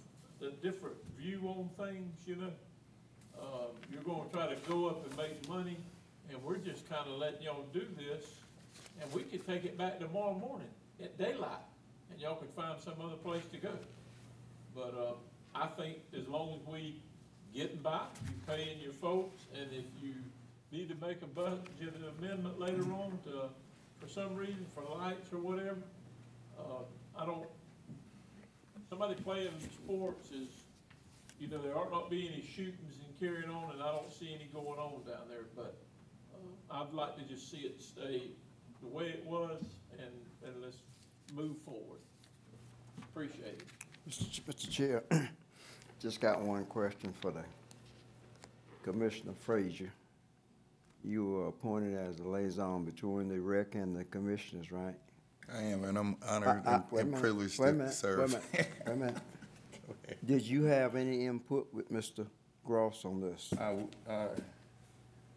a 0.41 0.51
different 0.62 0.97
view 1.19 1.41
on 1.45 1.69
things, 1.85 2.15
you 2.27 2.37
know? 2.37 2.51
Uh, 3.39 3.66
you're 3.91 4.03
gonna 4.03 4.29
try 4.33 4.47
to 4.47 4.57
go 4.69 4.87
up 4.87 5.05
and 5.07 5.16
make 5.16 5.49
money, 5.49 5.77
and 6.31 6.43
we're 6.43 6.57
just 6.59 6.89
kinda 6.89 7.11
letting 7.11 7.43
y'all 7.43 7.66
do 7.73 7.87
this, 7.99 8.37
and 9.01 9.12
we 9.12 9.23
could 9.23 9.45
take 9.47 9.65
it 9.65 9.77
back 9.77 9.99
tomorrow 9.99 10.35
morning 10.35 10.69
at 11.03 11.19
daylight, 11.19 11.62
and 12.12 12.20
y'all 12.20 12.36
could 12.36 12.51
find 12.51 12.80
some 12.80 12.94
other 13.02 13.16
place 13.16 13.44
to 13.52 13.59
go. 13.59 13.72
But, 14.74 14.94
uh, 14.94 15.14
I 15.55 15.66
think 15.66 15.98
as 16.18 16.28
long 16.28 16.59
as 16.60 16.66
we 16.66 17.01
getting 17.55 17.78
by, 17.78 18.01
you 18.26 18.34
paying 18.47 18.80
your 18.80 18.93
folks, 18.93 19.43
and 19.55 19.70
if 19.72 19.84
you 20.02 20.14
need 20.70 20.89
to 20.89 21.06
make 21.06 21.20
a 21.22 21.26
budget 21.26 21.94
amendment 22.18 22.59
later 22.59 22.84
on 22.93 23.18
to, 23.24 23.51
for 24.01 24.09
some 24.09 24.34
reason, 24.34 24.66
for 24.74 24.82
lights 24.82 25.32
or 25.32 25.39
whatever, 25.39 25.82
uh, 26.59 26.84
I 27.18 27.26
don't, 27.26 27.47
somebody 28.89 29.14
playing 29.14 29.51
sports 29.74 30.30
is, 30.30 30.48
you 31.39 31.48
know, 31.48 31.59
there 31.59 31.76
ought 31.76 31.90
not 31.90 32.09
be 32.09 32.28
any 32.32 32.43
shootings 32.43 32.97
and 33.05 33.20
carrying 33.20 33.51
on, 33.51 33.72
and 33.72 33.82
I 33.82 33.93
don't 33.93 34.10
see 34.10 34.34
any 34.34 34.48
going 34.52 34.78
on 34.78 35.02
down 35.06 35.28
there, 35.28 35.44
but, 35.55 35.76
uh, 36.70 36.82
I'd 36.82 36.94
like 36.94 37.16
to 37.16 37.24
just 37.24 37.51
see 37.51 37.59
it 37.59 37.80
stay 37.82 38.22
the 38.80 38.89
way 38.89 39.09
it 39.09 39.24
was, 39.26 39.62
and, 39.98 40.10
and 40.47 40.62
let's 40.62 40.78
move 41.34 41.56
forward. 41.64 42.00
Appreciate 43.02 43.44
it. 43.46 43.62
Mr. 44.09 44.30
Ch- 44.30 44.44
Mr. 44.46 44.70
Chair, 44.70 45.04
just 46.00 46.20
got 46.20 46.40
one 46.40 46.64
question 46.64 47.12
for 47.20 47.30
the 47.30 47.42
Commissioner 48.82 49.32
Frazier. 49.40 49.92
You 51.04 51.24
were 51.26 51.46
appointed 51.48 51.96
as 51.96 52.16
the 52.16 52.28
liaison 52.28 52.84
between 52.84 53.28
the 53.28 53.38
rec 53.40 53.74
and 53.74 53.94
the 53.96 54.04
commissioners, 54.04 54.70
right? 54.72 54.94
I 55.52 55.62
am, 55.62 55.84
and 55.84 55.98
I'm 55.98 56.16
I- 56.26 56.34
honored 56.36 56.62
I- 56.66 56.74
and- 56.74 56.84
wait 56.90 56.98
a 56.98 57.02
and 57.02 57.10
minute, 57.10 57.22
privileged 57.22 57.59
wait 57.59 57.68
a 57.68 57.72
to 57.72 57.78
minute, 57.78 57.92
serve. 57.92 58.18
Wait 58.18 58.26
a 58.28 58.30
minute, 58.56 58.70
wait 58.86 58.92
a 58.92 58.96
minute. 58.96 59.16
Did 60.24 60.42
you 60.46 60.64
have 60.64 60.94
any 60.96 61.26
input 61.26 61.68
with 61.72 61.90
Mr. 61.92 62.26
Gross 62.64 63.04
on 63.04 63.20
this? 63.20 63.52
Uh, 63.59 63.74
uh, 64.09 64.28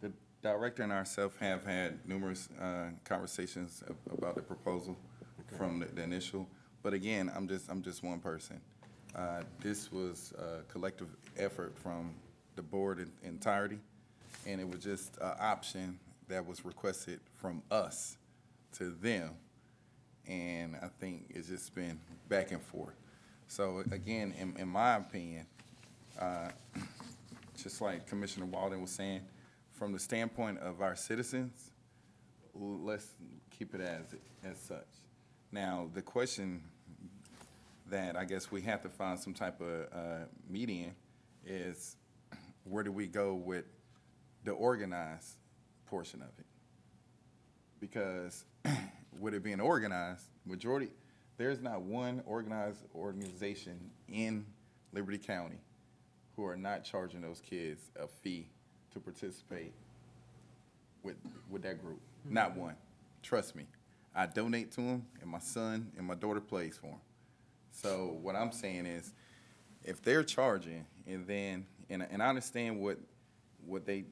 The 0.00 0.12
director 0.42 0.82
and 0.84 0.92
ourselves 0.92 1.34
have 1.40 1.64
had 1.66 1.98
numerous 2.08 2.48
uh, 2.60 2.90
conversations 3.04 3.82
ab- 3.88 3.96
about 4.16 4.36
the 4.36 4.42
proposal 4.42 4.96
from 5.56 5.78
the- 5.80 5.86
the 5.86 6.02
initial, 6.02 6.48
but 6.82 6.92
again, 6.94 7.30
I'm 7.34 7.48
just, 7.48 7.68
I'm 7.70 7.82
just 7.82 8.02
one 8.02 8.20
person. 8.20 8.60
Uh, 9.14 9.42
This 9.60 9.90
was 9.90 10.32
a 10.32 10.62
collective 10.68 11.08
effort 11.36 11.76
from 11.78 12.14
the 12.56 12.62
board 12.62 12.98
in 12.98 13.12
entirety, 13.22 13.78
and 14.46 14.60
it 14.60 14.68
was 14.68 14.82
just 14.82 15.16
an 15.18 15.34
option 15.40 15.98
that 16.28 16.44
was 16.44 16.64
requested 16.64 17.20
from 17.34 17.62
us 17.70 18.16
to 18.72 18.90
them. 18.90 19.36
And 20.26 20.76
I 20.76 20.88
think 21.00 21.26
it's 21.30 21.48
just 21.48 21.74
been 21.74 22.00
back 22.28 22.50
and 22.50 22.60
forth. 22.60 22.94
So 23.46 23.84
again, 23.92 24.32
in, 24.38 24.56
in 24.56 24.68
my 24.68 24.96
opinion, 24.96 25.46
uh, 26.18 26.50
just 27.56 27.80
like 27.80 28.06
Commissioner 28.08 28.46
Walden 28.46 28.80
was 28.80 28.90
saying, 28.90 29.22
from 29.72 29.92
the 29.92 29.98
standpoint 30.00 30.58
of 30.58 30.80
our 30.82 30.96
citizens, 30.96 31.70
let's 32.54 33.14
keep 33.50 33.74
it 33.74 33.80
as, 33.80 34.14
as 34.42 34.58
such. 34.58 34.86
Now, 35.56 35.88
the 35.94 36.02
question 36.02 36.60
that 37.88 38.14
I 38.14 38.26
guess 38.26 38.52
we 38.52 38.60
have 38.60 38.82
to 38.82 38.90
find 38.90 39.18
some 39.18 39.32
type 39.32 39.58
of, 39.62 39.86
uh, 39.90 40.26
median 40.50 40.94
is 41.46 41.96
where 42.64 42.84
do 42.84 42.92
we 42.92 43.06
go 43.06 43.32
with 43.32 43.64
the 44.44 44.50
organized 44.50 45.38
portion 45.86 46.20
of 46.20 46.28
it? 46.38 46.44
Because 47.80 48.44
with 49.18 49.32
it 49.32 49.42
being 49.42 49.62
organized, 49.62 50.24
majority, 50.44 50.90
there's 51.38 51.62
not 51.62 51.80
one 51.80 52.22
organized 52.26 52.84
organization 52.94 53.80
in 54.08 54.44
Liberty 54.92 55.16
County 55.16 55.62
who 56.36 56.44
are 56.44 56.56
not 56.58 56.84
charging 56.84 57.22
those 57.22 57.40
kids 57.40 57.80
a 57.98 58.06
fee 58.06 58.46
to 58.92 59.00
participate 59.00 59.72
with, 61.02 61.16
with 61.48 61.62
that 61.62 61.80
group. 61.80 62.00
Not 62.28 62.54
one. 62.58 62.74
Trust 63.22 63.56
me. 63.56 63.64
I 64.18 64.24
donate 64.24 64.72
to 64.72 64.80
them, 64.80 65.06
and 65.20 65.30
my 65.30 65.38
son 65.38 65.92
and 65.98 66.06
my 66.06 66.14
daughter 66.14 66.40
plays 66.40 66.78
for 66.78 66.86
them. 66.86 67.00
So 67.70 68.16
what 68.22 68.34
I'm 68.34 68.50
saying 68.50 68.86
is, 68.86 69.12
if 69.84 70.00
they're 70.00 70.24
charging, 70.24 70.86
and 71.06 71.26
then, 71.26 71.66
and, 71.90 72.06
and 72.10 72.22
I 72.22 72.28
understand 72.28 72.80
what, 72.80 72.98
what 73.66 73.84
they, 73.84 74.06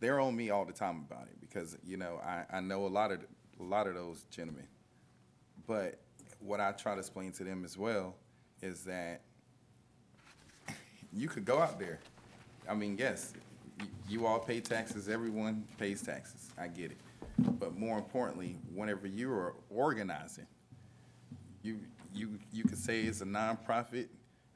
they're 0.00 0.18
on 0.18 0.34
me 0.34 0.48
all 0.48 0.64
the 0.64 0.72
time 0.72 1.04
about 1.08 1.28
it, 1.28 1.38
because, 1.40 1.76
you 1.84 1.98
know, 1.98 2.18
I, 2.24 2.44
I 2.50 2.60
know 2.60 2.86
a 2.86 2.88
lot 2.88 3.12
of, 3.12 3.20
a 3.60 3.62
lot 3.62 3.86
of 3.86 3.94
those 3.94 4.24
gentlemen. 4.30 4.66
But 5.66 6.00
what 6.40 6.58
I 6.58 6.72
try 6.72 6.94
to 6.94 7.00
explain 7.00 7.30
to 7.32 7.44
them 7.44 7.64
as 7.64 7.76
well 7.76 8.16
is 8.62 8.84
that 8.84 9.20
you 11.12 11.28
could 11.28 11.44
go 11.44 11.60
out 11.60 11.78
there. 11.78 12.00
I 12.66 12.74
mean, 12.74 12.96
yes, 12.98 13.34
you 14.08 14.26
all 14.26 14.38
pay 14.38 14.60
taxes, 14.60 15.10
everyone 15.10 15.64
pays 15.78 16.00
taxes, 16.00 16.48
I 16.58 16.68
get 16.68 16.92
it. 16.92 16.96
But 17.38 17.78
more 17.78 17.98
importantly, 17.98 18.56
whenever 18.74 19.06
you 19.06 19.30
are 19.32 19.54
organizing, 19.70 20.46
you, 21.62 21.78
you, 22.14 22.38
you 22.52 22.64
could 22.64 22.78
say 22.78 23.02
it's 23.02 23.20
a 23.20 23.26
nonprofit, 23.26 24.08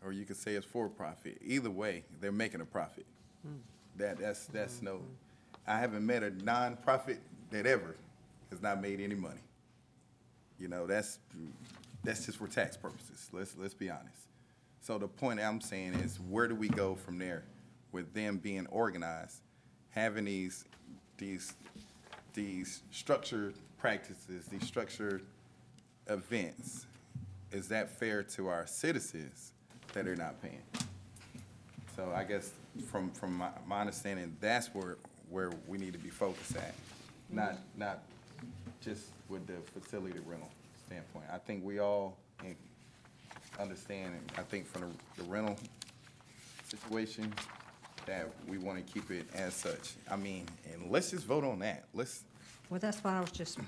or 0.05 0.13
you 0.13 0.25
could 0.25 0.37
say 0.37 0.53
it's 0.55 0.67
for-profit. 0.67 1.39
Either 1.45 1.71
way, 1.71 2.05
they're 2.21 2.33
making 2.33 2.61
a 2.61 2.65
profit. 2.65 3.07
Hmm. 3.43 3.57
That, 3.97 4.19
that's, 4.19 4.47
that's 4.47 4.83
no, 4.83 4.97
hmm. 4.97 5.05
I 5.67 5.79
haven't 5.79 6.05
met 6.05 6.23
a 6.23 6.31
nonprofit 6.31 7.19
that 7.51 7.67
ever 7.67 7.97
has 8.51 8.63
not 8.63 8.81
made 8.81 9.01
any 9.01 9.15
money. 9.15 9.41
You 10.59 10.69
know, 10.69 10.87
that's, 10.87 11.19
that's 12.05 12.27
just 12.27 12.39
for 12.39 12.47
tax 12.47 12.77
purposes, 12.77 13.29
let's, 13.33 13.57
let's 13.59 13.75
be 13.75 13.91
honest. 13.91 14.29
So 14.81 14.99
the 14.99 15.09
point 15.09 15.41
I'm 15.41 15.61
saying 15.61 15.95
is, 15.95 16.19
where 16.29 16.47
do 16.47 16.55
we 16.55 16.69
go 16.69 16.95
from 16.95 17.19
there 17.19 17.45
with 17.91 18.15
them 18.15 18.39
being 18.39 18.67
organized, 18.69 19.41
having 19.91 20.27
these, 20.27 20.65
these, 21.19 21.55
these 22.37 22.83
structured 22.93 23.55
practices, 23.79 24.47
these 24.47 24.65
structured 24.65 25.23
events? 26.07 26.87
Is 27.51 27.67
that 27.69 27.91
fair 27.91 28.23
to 28.23 28.47
our 28.49 28.67
citizens 28.67 29.53
that 29.93 30.05
they're 30.05 30.15
not 30.15 30.41
paying? 30.41 30.63
So 31.97 32.13
I 32.15 32.23
guess 32.23 32.53
from, 32.89 33.11
from 33.11 33.39
my, 33.39 33.49
my 33.67 33.81
understanding, 33.81 34.37
that's 34.41 34.69
where, 34.75 34.99
where 35.31 35.51
we 35.67 35.79
need 35.79 35.95
to 35.95 35.99
be 35.99 36.11
focused 36.11 36.55
at, 36.57 36.75
not, 37.31 37.55
not 37.77 38.03
just 38.83 39.07
with 39.29 39.47
the 39.47 39.55
facility 39.81 40.21
rental 40.27 40.51
standpoint. 40.87 41.25
I 41.33 41.39
think 41.39 41.65
we 41.65 41.79
all 41.79 42.17
understand, 43.59 44.13
and 44.15 44.33
I 44.39 44.43
think 44.43 44.67
from 44.67 44.83
the, 44.83 45.23
the 45.23 45.29
rental 45.29 45.57
situation, 46.69 47.33
that 48.07 48.28
we 48.49 48.59
want 48.59 48.85
to 48.85 48.93
keep 48.93 49.11
it 49.11 49.27
as 49.35 49.55
such. 49.55 49.95
I 50.11 50.16
mean, 50.16 50.47
and 50.73 50.91
let's 50.91 51.11
just 51.11 51.24
vote 51.24 51.45
on 51.45 51.59
that. 51.61 51.85
Let's, 51.95 52.24
Well, 52.70 52.81
that's 52.81 53.03
what 53.03 53.15
I 53.15 53.20
was 53.20 53.31
just, 53.31 53.59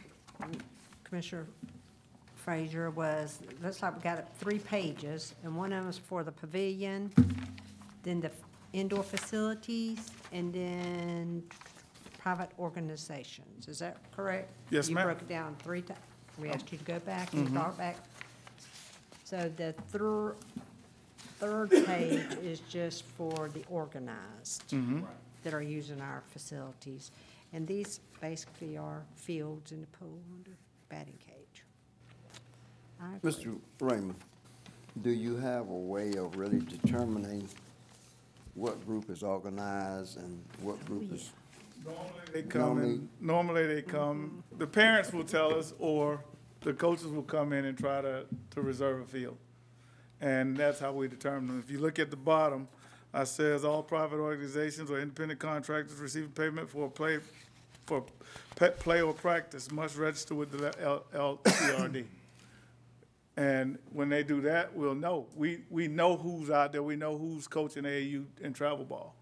Commissioner 1.04 1.46
Frazier, 2.36 2.90
was, 2.90 3.40
looks 3.62 3.82
like 3.82 3.96
we 3.96 4.02
got 4.02 4.36
three 4.38 4.58
pages, 4.58 5.34
and 5.44 5.56
one 5.56 5.72
of 5.72 5.78
them 5.78 5.86
was 5.86 5.98
for 5.98 6.22
the 6.22 6.32
pavilion, 6.32 7.12
then 8.02 8.20
the 8.20 8.30
indoor 8.72 9.02
facilities, 9.02 10.10
and 10.32 10.52
then 10.52 11.42
private 12.18 12.50
organizations. 12.58 13.68
Is 13.68 13.78
that 13.78 13.96
correct? 14.14 14.50
Yes, 14.70 14.88
ma'am. 14.90 15.08
You 15.08 15.14
broke 15.14 15.22
it 15.22 15.28
down 15.28 15.56
three 15.62 15.82
times. 15.82 16.00
We 16.38 16.50
asked 16.50 16.70
you 16.70 16.78
to 16.78 16.84
go 16.84 16.98
back 17.00 17.32
and 17.32 17.46
mm-hmm. 17.46 17.56
talk 17.56 17.76
back. 17.76 17.96
So 19.24 19.50
the 19.56 19.74
third, 19.90 20.36
third 21.38 21.70
page 21.86 22.26
is 22.42 22.60
just 22.68 23.04
for 23.04 23.48
the 23.54 23.62
organized 23.70 24.70
mm-hmm. 24.70 25.02
that 25.44 25.54
are 25.54 25.62
using 25.62 26.00
our 26.00 26.22
facilities. 26.32 27.12
And 27.52 27.66
these 27.66 28.00
basically 28.20 28.76
are 28.76 29.02
fields 29.14 29.72
in 29.72 29.80
the 29.80 29.86
pool 29.86 30.18
under 30.36 30.50
batting 30.88 31.18
cage. 31.24 31.64
I 33.00 33.16
agree. 33.16 33.30
Mr. 33.30 33.58
Raymond, 33.80 34.16
do 35.02 35.10
you 35.10 35.36
have 35.36 35.68
a 35.68 35.76
way 35.76 36.14
of 36.14 36.36
really 36.36 36.58
determining 36.58 37.48
what 38.54 38.84
group 38.84 39.08
is 39.08 39.22
organized 39.22 40.18
and 40.18 40.42
what 40.60 40.84
group 40.86 41.12
is? 41.12 41.30
Normally 41.84 42.08
they 42.32 42.42
come 42.42 42.82
in, 42.82 43.08
normally 43.20 43.66
they 43.66 43.82
come, 43.82 44.42
the 44.58 44.66
parents 44.66 45.12
will 45.12 45.24
tell 45.24 45.56
us, 45.56 45.72
or 45.78 46.20
the 46.62 46.72
coaches 46.72 47.06
will 47.06 47.22
come 47.22 47.52
in 47.52 47.64
and 47.66 47.78
try 47.78 48.00
to, 48.00 48.24
to 48.50 48.60
reserve 48.60 49.02
a 49.02 49.04
field. 49.04 49.36
And 50.20 50.56
that's 50.56 50.80
how 50.80 50.92
we 50.92 51.08
determine 51.08 51.46
them. 51.46 51.62
If 51.64 51.70
you 51.70 51.78
look 51.78 51.98
at 51.98 52.10
the 52.10 52.16
bottom, 52.16 52.68
I 53.12 53.24
says 53.24 53.64
all 53.64 53.82
private 53.82 54.18
organizations 54.18 54.90
or 54.90 55.00
independent 55.00 55.40
contractors 55.40 55.98
receiving 55.98 56.30
payment 56.30 56.68
for 56.68 56.90
play, 56.90 57.20
for 57.86 58.04
pet 58.56 58.78
play 58.78 59.00
or 59.00 59.14
practice 59.14 59.70
must 59.70 59.96
register 59.96 60.34
with 60.34 60.50
the 60.52 60.70
LCRD. 61.14 62.04
And 63.36 63.78
when 63.92 64.08
they 64.08 64.24
do 64.24 64.40
that, 64.40 64.74
we'll 64.74 64.96
know. 64.96 65.28
We, 65.36 65.60
we 65.70 65.86
know 65.86 66.16
who's 66.16 66.50
out 66.50 66.72
there, 66.72 66.82
we 66.82 66.96
know 66.96 67.16
who's 67.16 67.46
coaching 67.46 67.84
AAU 67.84 68.24
and 68.42 68.52
travel 68.52 68.84
ball. 68.84 69.14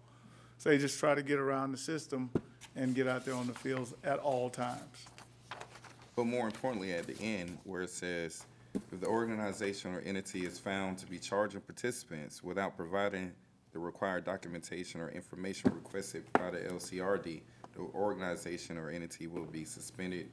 So 0.57 0.69
they 0.69 0.79
just 0.79 0.99
try 0.99 1.13
to 1.13 1.21
get 1.21 1.37
around 1.37 1.71
the 1.71 1.77
system 1.77 2.31
and 2.75 2.95
get 2.95 3.07
out 3.07 3.25
there 3.25 3.35
on 3.35 3.45
the 3.45 3.53
fields 3.53 3.93
at 4.03 4.17
all 4.17 4.49
times. 4.49 5.05
But 6.15 6.25
more 6.25 6.47
importantly, 6.47 6.93
at 6.93 7.05
the 7.05 7.15
end, 7.21 7.59
where 7.63 7.83
it 7.83 7.91
says, 7.91 8.43
if 8.91 8.99
the 8.99 9.07
organization 9.07 9.93
or 9.93 10.01
entity 10.01 10.45
is 10.45 10.59
found 10.59 10.97
to 10.99 11.05
be 11.05 11.19
charging 11.19 11.61
participants 11.61 12.43
without 12.43 12.75
providing 12.75 13.31
the 13.73 13.79
required 13.79 14.25
documentation 14.25 15.01
or 15.01 15.09
information 15.09 15.71
requested 15.73 16.23
by 16.33 16.51
the 16.51 16.59
LCRD, 16.59 17.41
the 17.73 17.81
organization 17.93 18.77
or 18.77 18.89
entity 18.89 19.27
will 19.27 19.45
be 19.45 19.65
suspended 19.65 20.29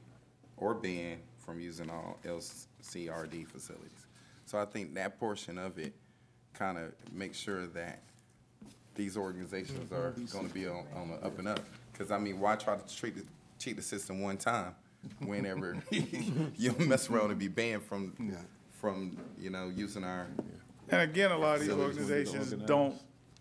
or 0.57 0.73
banned 0.73 1.21
from 1.37 1.59
using 1.59 1.89
all 1.89 2.17
LCRD 2.25 3.47
facilities. 3.47 4.07
So 4.45 4.57
I 4.59 4.65
think 4.65 4.93
that 4.95 5.19
portion 5.19 5.57
of 5.57 5.77
it 5.77 5.93
kind 6.53 6.77
of 6.77 6.93
makes 7.11 7.37
sure 7.37 7.67
that 7.67 8.01
these 8.95 9.17
organizations 9.17 9.91
are 9.91 10.15
gonna 10.31 10.47
be 10.49 10.67
on, 10.67 10.85
on 10.95 11.09
the 11.09 11.15
up 11.15 11.37
and 11.37 11.47
up. 11.47 11.59
Cause 11.97 12.11
I 12.11 12.17
mean, 12.17 12.39
why 12.39 12.55
try 12.55 12.77
to 12.77 12.95
treat 12.95 13.15
the, 13.15 13.23
cheat 13.59 13.75
the 13.75 13.81
system 13.81 14.21
one 14.21 14.37
time 14.37 14.73
whenever 15.19 15.77
you 15.91 16.75
mess 16.79 17.09
around 17.09 17.31
and 17.31 17.39
be 17.39 17.47
banned 17.47 17.83
from, 17.83 18.13
from, 18.79 19.17
you 19.39 19.49
know, 19.49 19.71
using 19.75 20.03
our, 20.03 20.27
And 20.89 21.01
again, 21.01 21.31
a 21.31 21.37
lot 21.37 21.55
of 21.55 21.61
these 21.61 21.71
organizations 21.71 22.51
don't 22.65 22.95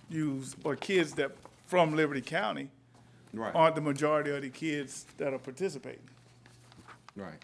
use, 0.08 0.54
or 0.64 0.76
kids 0.76 1.12
that, 1.14 1.32
from 1.66 1.96
Liberty 1.96 2.20
County, 2.20 2.68
right, 3.32 3.54
aren't 3.54 3.74
the 3.74 3.80
majority 3.80 4.30
of 4.30 4.42
the 4.42 4.50
kids 4.50 5.06
that 5.18 5.32
are 5.32 5.38
participating. 5.38 6.00
right. 7.16 7.42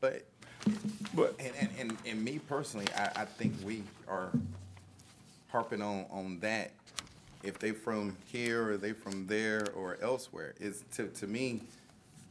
But, 0.00 0.26
But 1.14 1.34
and, 1.38 1.52
and, 1.58 1.70
and, 1.78 1.98
and 2.06 2.24
me 2.24 2.38
personally, 2.38 2.86
I, 2.96 3.22
I 3.22 3.24
think 3.24 3.54
we 3.64 3.82
are 4.06 4.30
harping 5.48 5.82
on, 5.82 6.06
on 6.10 6.38
that. 6.40 6.72
If 7.42 7.58
they 7.58 7.72
from 7.72 8.16
here 8.26 8.70
or 8.70 8.76
they 8.76 8.92
from 8.92 9.26
there 9.26 9.66
or 9.74 9.98
elsewhere, 10.00 10.54
is, 10.60 10.82
to, 10.96 11.08
to 11.08 11.26
me, 11.26 11.60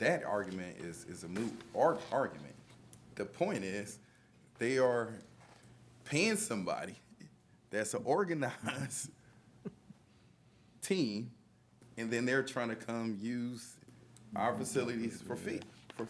that 0.04 0.24
argument 0.24 0.78
is, 0.80 1.06
is 1.06 1.24
a 1.24 1.28
moot 1.28 1.54
ar- 1.76 1.98
argument. 2.12 2.54
The 3.16 3.26
point 3.26 3.64
is, 3.64 4.00
they 4.60 4.78
are 4.78 5.14
paying 6.06 6.36
somebody 6.36 6.96
that's 7.70 7.94
an 7.94 8.02
organized 8.06 9.10
team, 10.82 11.32
and 11.98 12.12
then 12.12 12.26
they're 12.26 12.44
trying 12.44 12.70
to 12.70 12.76
come 12.76 13.18
use 13.22 13.76
our 14.36 14.54
facilities 14.56 15.24
for 15.26 15.36
fee, 15.36 15.60
for, 15.96 16.08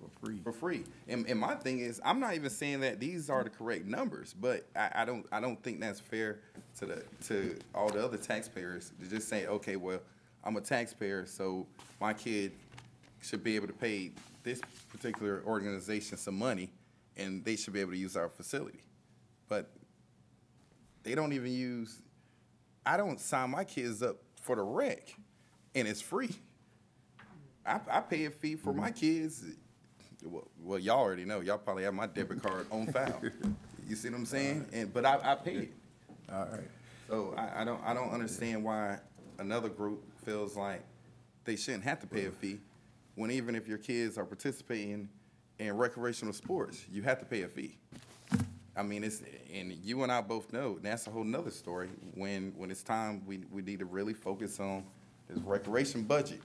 for 0.00 0.26
free. 0.26 0.40
For 0.44 0.52
free. 0.52 0.84
And, 1.08 1.26
and 1.28 1.38
my 1.38 1.54
thing 1.56 1.80
is, 1.80 2.00
I'm 2.04 2.20
not 2.20 2.34
even 2.34 2.50
saying 2.50 2.80
that 2.80 3.00
these 3.00 3.28
are 3.28 3.42
the 3.44 3.50
correct 3.50 3.84
numbers, 3.84 4.34
but 4.40 4.66
I, 4.76 4.90
I 4.96 5.04
don't, 5.04 5.26
I 5.32 5.40
don't 5.40 5.62
think 5.62 5.80
that's 5.80 6.00
fair 6.00 6.40
to 6.78 6.86
the, 6.86 7.04
to 7.26 7.58
all 7.74 7.90
the 7.90 8.04
other 8.04 8.16
taxpayers 8.16 8.92
to 9.00 9.08
just 9.08 9.28
say, 9.28 9.46
okay, 9.46 9.76
well, 9.76 10.00
I'm 10.44 10.56
a 10.56 10.60
taxpayer, 10.60 11.26
so 11.26 11.66
my 12.00 12.14
kid 12.14 12.52
should 13.20 13.42
be 13.42 13.56
able 13.56 13.66
to 13.66 13.72
pay 13.72 14.12
this 14.42 14.60
particular 14.90 15.42
organization 15.46 16.16
some 16.16 16.38
money, 16.38 16.70
and 17.16 17.44
they 17.44 17.56
should 17.56 17.72
be 17.72 17.80
able 17.80 17.92
to 17.92 17.98
use 17.98 18.16
our 18.16 18.28
facility. 18.28 18.80
But 19.48 19.70
they 21.02 21.14
don't 21.14 21.32
even 21.32 21.52
use, 21.52 22.02
I 22.84 22.96
don't 22.96 23.20
sign 23.20 23.50
my 23.50 23.64
kids 23.64 24.02
up 24.02 24.16
for 24.40 24.56
the 24.56 24.62
rec, 24.62 25.14
and 25.74 25.88
it's 25.88 26.00
free. 26.00 26.34
I, 27.66 27.80
I 27.90 28.00
pay 28.00 28.24
a 28.24 28.30
fee 28.30 28.56
for 28.56 28.72
my 28.72 28.90
mm-hmm. 28.90 28.98
kids. 28.98 29.44
Well, 30.24 30.48
well, 30.60 30.78
y'all 30.78 30.98
already 30.98 31.24
know. 31.24 31.40
Y'all 31.40 31.58
probably 31.58 31.84
have 31.84 31.94
my 31.94 32.06
debit 32.06 32.42
card 32.42 32.66
on 32.70 32.86
file. 32.92 33.20
You 33.88 33.96
see 33.96 34.08
what 34.08 34.18
I'm 34.18 34.26
saying? 34.26 34.66
And, 34.72 34.92
but 34.92 35.04
I, 35.04 35.18
I 35.22 35.34
pay 35.34 35.54
it. 35.56 35.72
All 36.32 36.46
right. 36.50 36.68
So 37.08 37.34
I, 37.36 37.62
I 37.62 37.64
don't, 37.64 37.80
I 37.84 37.94
don't 37.94 38.10
understand 38.10 38.64
why 38.64 38.98
another 39.38 39.68
group 39.68 40.02
feels 40.24 40.56
like 40.56 40.82
they 41.44 41.56
shouldn't 41.56 41.84
have 41.84 42.00
to 42.00 42.06
pay 42.06 42.26
a 42.26 42.30
fee, 42.30 42.58
when 43.18 43.32
even 43.32 43.56
if 43.56 43.66
your 43.66 43.78
kids 43.78 44.16
are 44.16 44.24
participating 44.24 45.08
in 45.58 45.76
recreational 45.76 46.32
sports, 46.32 46.84
you 46.88 47.02
have 47.02 47.18
to 47.18 47.24
pay 47.24 47.42
a 47.42 47.48
fee. 47.48 47.76
I 48.76 48.84
mean, 48.84 49.02
it's, 49.02 49.22
and 49.52 49.72
you 49.72 50.04
and 50.04 50.12
I 50.12 50.20
both 50.20 50.52
know, 50.52 50.78
that's 50.80 51.08
a 51.08 51.10
whole 51.10 51.24
nother 51.24 51.50
story, 51.50 51.88
when, 52.14 52.52
when 52.56 52.70
it's 52.70 52.84
time, 52.84 53.22
we, 53.26 53.40
we 53.50 53.60
need 53.62 53.80
to 53.80 53.86
really 53.86 54.14
focus 54.14 54.60
on 54.60 54.84
this 55.28 55.36
recreation 55.40 56.04
budget. 56.04 56.40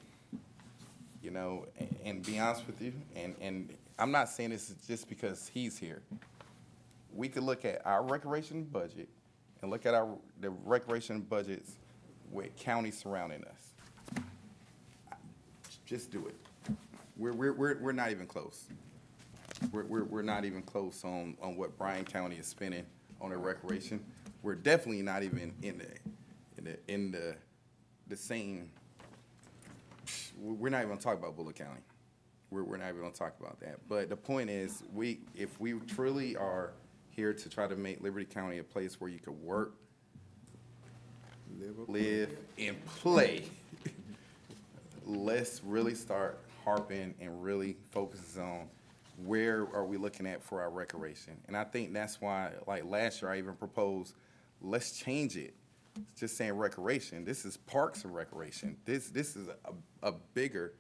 You 1.22 1.30
know, 1.30 1.68
and, 1.78 1.96
and 2.04 2.26
be 2.26 2.40
honest 2.40 2.66
with 2.66 2.82
you, 2.82 2.92
and, 3.16 3.36
and 3.40 3.72
I'm 4.00 4.12
not 4.12 4.28
saying 4.28 4.50
this 4.50 4.74
just 4.88 5.08
because 5.08 5.52
he's 5.54 5.78
here. 5.78 6.02
We 7.14 7.30
could 7.30 7.44
look 7.44 7.66
at 7.66 7.86
our 7.86 8.02
recreation 8.04 8.64
budget 8.64 9.10
and 9.62 9.70
look 9.70 9.86
at 9.86 9.94
our, 9.94 10.10
the 10.42 10.50
recreation 10.50 11.22
budgets 11.22 11.74
with 12.32 12.56
counties 12.56 12.98
surrounding 12.98 13.44
us. 13.44 14.24
Just 15.86 16.10
do 16.10 16.26
it. 16.26 16.36
We're, 17.16 17.34
we're, 17.34 17.54
we're, 17.54 17.78
we're 17.80 17.92
not 17.92 18.12
even 18.12 18.26
close. 18.26 18.66
We're, 19.72 19.86
we're, 19.86 20.04
we're 20.04 20.22
not 20.24 20.46
even 20.46 20.64
close 20.64 21.04
on, 21.04 21.38
on 21.42 21.56
what 21.56 21.78
Bryan 21.78 22.06
County 22.06 22.38
is 22.38 22.48
spending 22.48 22.86
on 23.22 23.30
their 23.30 23.40
recreation. 23.40 24.04
We're 24.42 24.56
definitely 24.56 25.04
not 25.04 25.24
even 25.24 25.54
in 25.62 25.78
the, 25.78 25.88
in 26.58 26.64
the, 26.64 26.78
in 26.92 27.12
the, 27.12 27.36
the 28.08 28.16
same, 28.16 28.70
we're 30.38 30.70
not 30.70 30.80
even 30.80 30.90
gonna 30.90 31.02
talk 31.02 31.18
about 31.18 31.36
Bulloch 31.36 31.56
County. 31.56 31.82
We're, 32.50 32.64
we're 32.64 32.78
not 32.78 32.90
even 32.90 33.02
gonna 33.02 33.14
talk 33.14 33.36
about 33.40 33.60
that. 33.62 33.80
But 33.88 34.10
the 34.10 34.18
point 34.18 34.50
is, 34.50 34.84
we, 34.94 35.20
if 35.36 35.60
we 35.60 35.74
truly 35.74 36.36
are 36.36 36.72
here 37.10 37.34
to 37.34 37.50
try 37.50 37.68
to 37.68 37.76
make 37.76 38.02
Liberty 38.02 38.26
County 38.26 38.58
a 38.58 38.64
place 38.64 39.00
where 39.00 39.10
you 39.10 39.20
could 39.20 39.40
work, 39.42 39.76
live, 41.88 42.36
and 42.58 42.84
play, 42.86 43.44
let's 45.06 45.62
really 45.64 45.94
start 45.94 46.43
harping 46.64 47.16
and 47.20 47.44
really 47.44 47.78
focuses 47.92 48.38
on 48.38 48.68
where 49.18 49.68
are 49.74 49.86
we 49.86 49.98
looking 49.98 50.26
at 50.26 50.42
for 50.42 50.62
our 50.62 50.70
recreation. 50.70 51.38
And 51.48 51.56
I 51.56 51.64
think 51.64 51.94
that's 51.94 52.20
why, 52.20 52.52
like 52.68 52.86
last 52.86 53.22
year, 53.22 53.32
I 53.32 53.38
even 53.38 53.56
proposed, 53.56 54.16
let's 54.62 54.98
change 54.98 55.38
it. 55.38 55.54
Just 56.18 56.38
saying 56.38 56.54
recreation. 56.54 57.24
This 57.24 57.46
is 57.46 57.58
parks 57.58 58.04
and 58.04 58.16
recreation. 58.16 58.78
This 58.84 59.10
this 59.10 59.36
is 59.36 59.48
a, 59.48 60.08
a 60.08 60.14
bigger 60.34 60.74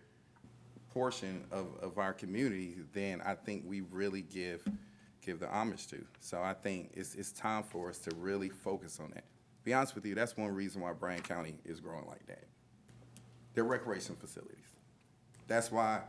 portion 0.92 1.44
of, 1.52 1.68
of 1.82 2.00
our 2.00 2.14
community 2.14 2.78
than 2.94 3.22
I 3.22 3.36
think 3.36 3.64
we 3.68 3.82
really 3.82 4.24
give 4.24 4.64
give 5.24 5.40
the 5.40 5.48
homage 5.48 5.86
to. 5.88 6.04
So 6.20 6.42
I 6.42 6.54
think 6.54 6.92
it's 6.96 7.14
it's 7.14 7.32
time 7.32 7.62
for 7.62 7.90
us 7.90 8.00
to 8.00 8.16
really 8.16 8.50
focus 8.50 9.00
on 9.00 9.12
that. 9.14 9.26
Be 9.64 9.74
honest 9.74 9.94
with 9.94 10.06
you, 10.06 10.16
that's 10.16 10.36
one 10.36 10.54
reason 10.54 10.82
why 10.82 10.94
Bryan 10.94 11.22
County 11.22 11.56
is 11.64 11.80
growing 11.80 12.08
like 12.08 12.26
that. 12.26 12.46
Their 13.54 13.64
recreation 13.66 14.16
facilities. 14.16 14.73
That's 15.48 15.72
why 15.72 16.02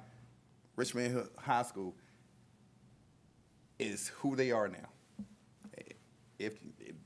Richmond 0.77 1.29
High 1.39 1.63
School 1.63 1.95
is 3.79 4.09
who 4.19 4.37
they 4.37 4.51
are 4.51 4.69
now. 4.69 4.89
If 6.39 6.55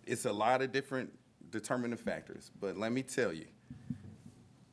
it's 0.06 0.24
a 0.24 0.32
lot 0.32 0.62
of 0.62 0.72
different 0.72 1.12
determining 1.50 1.96
factors, 1.98 2.50
but 2.60 2.76
let 2.76 2.92
me 2.92 3.02
tell 3.02 3.32
you, 3.32 3.46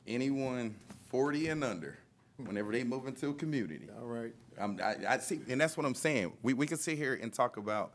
anyone 0.07 0.75
40 1.09 1.47
and 1.49 1.63
under 1.63 1.97
whenever 2.37 2.71
they 2.71 2.83
move 2.83 3.07
into 3.07 3.29
a 3.29 3.33
community. 3.33 3.87
All 3.99 4.07
right. 4.07 4.33
Um, 4.59 4.79
I, 4.83 4.95
I 5.07 5.17
see, 5.19 5.39
and 5.49 5.59
that's 5.59 5.77
what 5.77 5.85
I'm 5.85 5.95
saying. 5.95 6.33
We, 6.41 6.53
we 6.53 6.67
can 6.67 6.77
sit 6.77 6.97
here 6.97 7.17
and 7.21 7.33
talk 7.33 7.57
about 7.57 7.93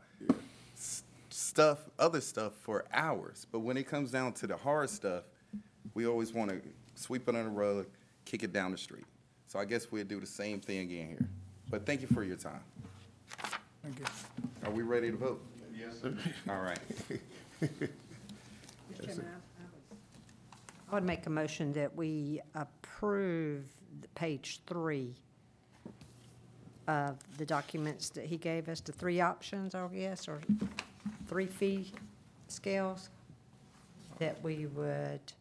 s- 0.75 1.03
stuff, 1.29 1.79
other 1.97 2.21
stuff 2.21 2.53
for 2.61 2.85
hours, 2.93 3.45
but 3.51 3.59
when 3.59 3.77
it 3.77 3.87
comes 3.87 4.11
down 4.11 4.33
to 4.33 4.47
the 4.47 4.57
hard 4.57 4.89
stuff, 4.89 5.23
we 5.93 6.05
always 6.05 6.33
want 6.33 6.51
to 6.51 6.61
sweep 6.95 7.27
it 7.27 7.35
under 7.35 7.43
the 7.45 7.49
rug, 7.49 7.87
kick 8.25 8.43
it 8.43 8.53
down 8.53 8.71
the 8.71 8.77
street. 8.77 9.05
So 9.51 9.59
I 9.59 9.65
guess 9.65 9.91
we'll 9.91 10.05
do 10.05 10.21
the 10.21 10.25
same 10.25 10.61
thing 10.61 10.77
again 10.77 11.07
here. 11.09 11.27
But 11.69 11.85
thank 11.85 11.99
you 11.99 12.07
for 12.07 12.23
your 12.23 12.37
time. 12.37 12.61
Thank 13.83 13.99
you. 13.99 14.05
Are 14.63 14.71
we 14.71 14.81
ready 14.81 15.11
to 15.11 15.17
vote? 15.17 15.43
Yes, 15.77 15.99
sir. 16.01 16.15
All 16.47 16.61
right. 16.61 16.79
I 20.89 20.93
would 20.93 21.03
make 21.03 21.25
a 21.25 21.29
motion 21.29 21.73
that 21.73 21.93
we 21.93 22.39
approve 22.55 23.65
the 23.99 24.07
page 24.15 24.61
three 24.67 25.15
of 26.87 27.17
the 27.37 27.45
documents 27.45 28.07
that 28.11 28.23
he 28.23 28.37
gave 28.37 28.69
us, 28.69 28.79
the 28.79 28.93
three 28.93 29.19
options, 29.19 29.75
I 29.75 29.85
guess, 29.87 30.29
or 30.29 30.39
three 31.27 31.47
fee 31.47 31.91
scales, 32.47 33.09
that 34.17 34.41
we 34.41 34.67
would 34.67 35.33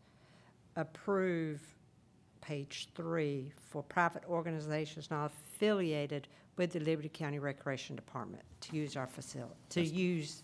approve 0.75 1.61
page 2.41 2.89
three 2.95 3.53
for 3.71 3.83
private 3.83 4.25
organizations 4.29 5.11
not 5.11 5.27
affiliated 5.27 6.29
with 6.57 6.73
the 6.73 6.81
Liberty 6.81 7.09
County 7.09 7.39
Recreation 7.39 7.97
Department 7.97 8.43
to 8.63 8.77
use 8.77 8.97
our 8.97 9.07
facility, 9.07 9.55
to 9.71 9.83
use 9.83 10.43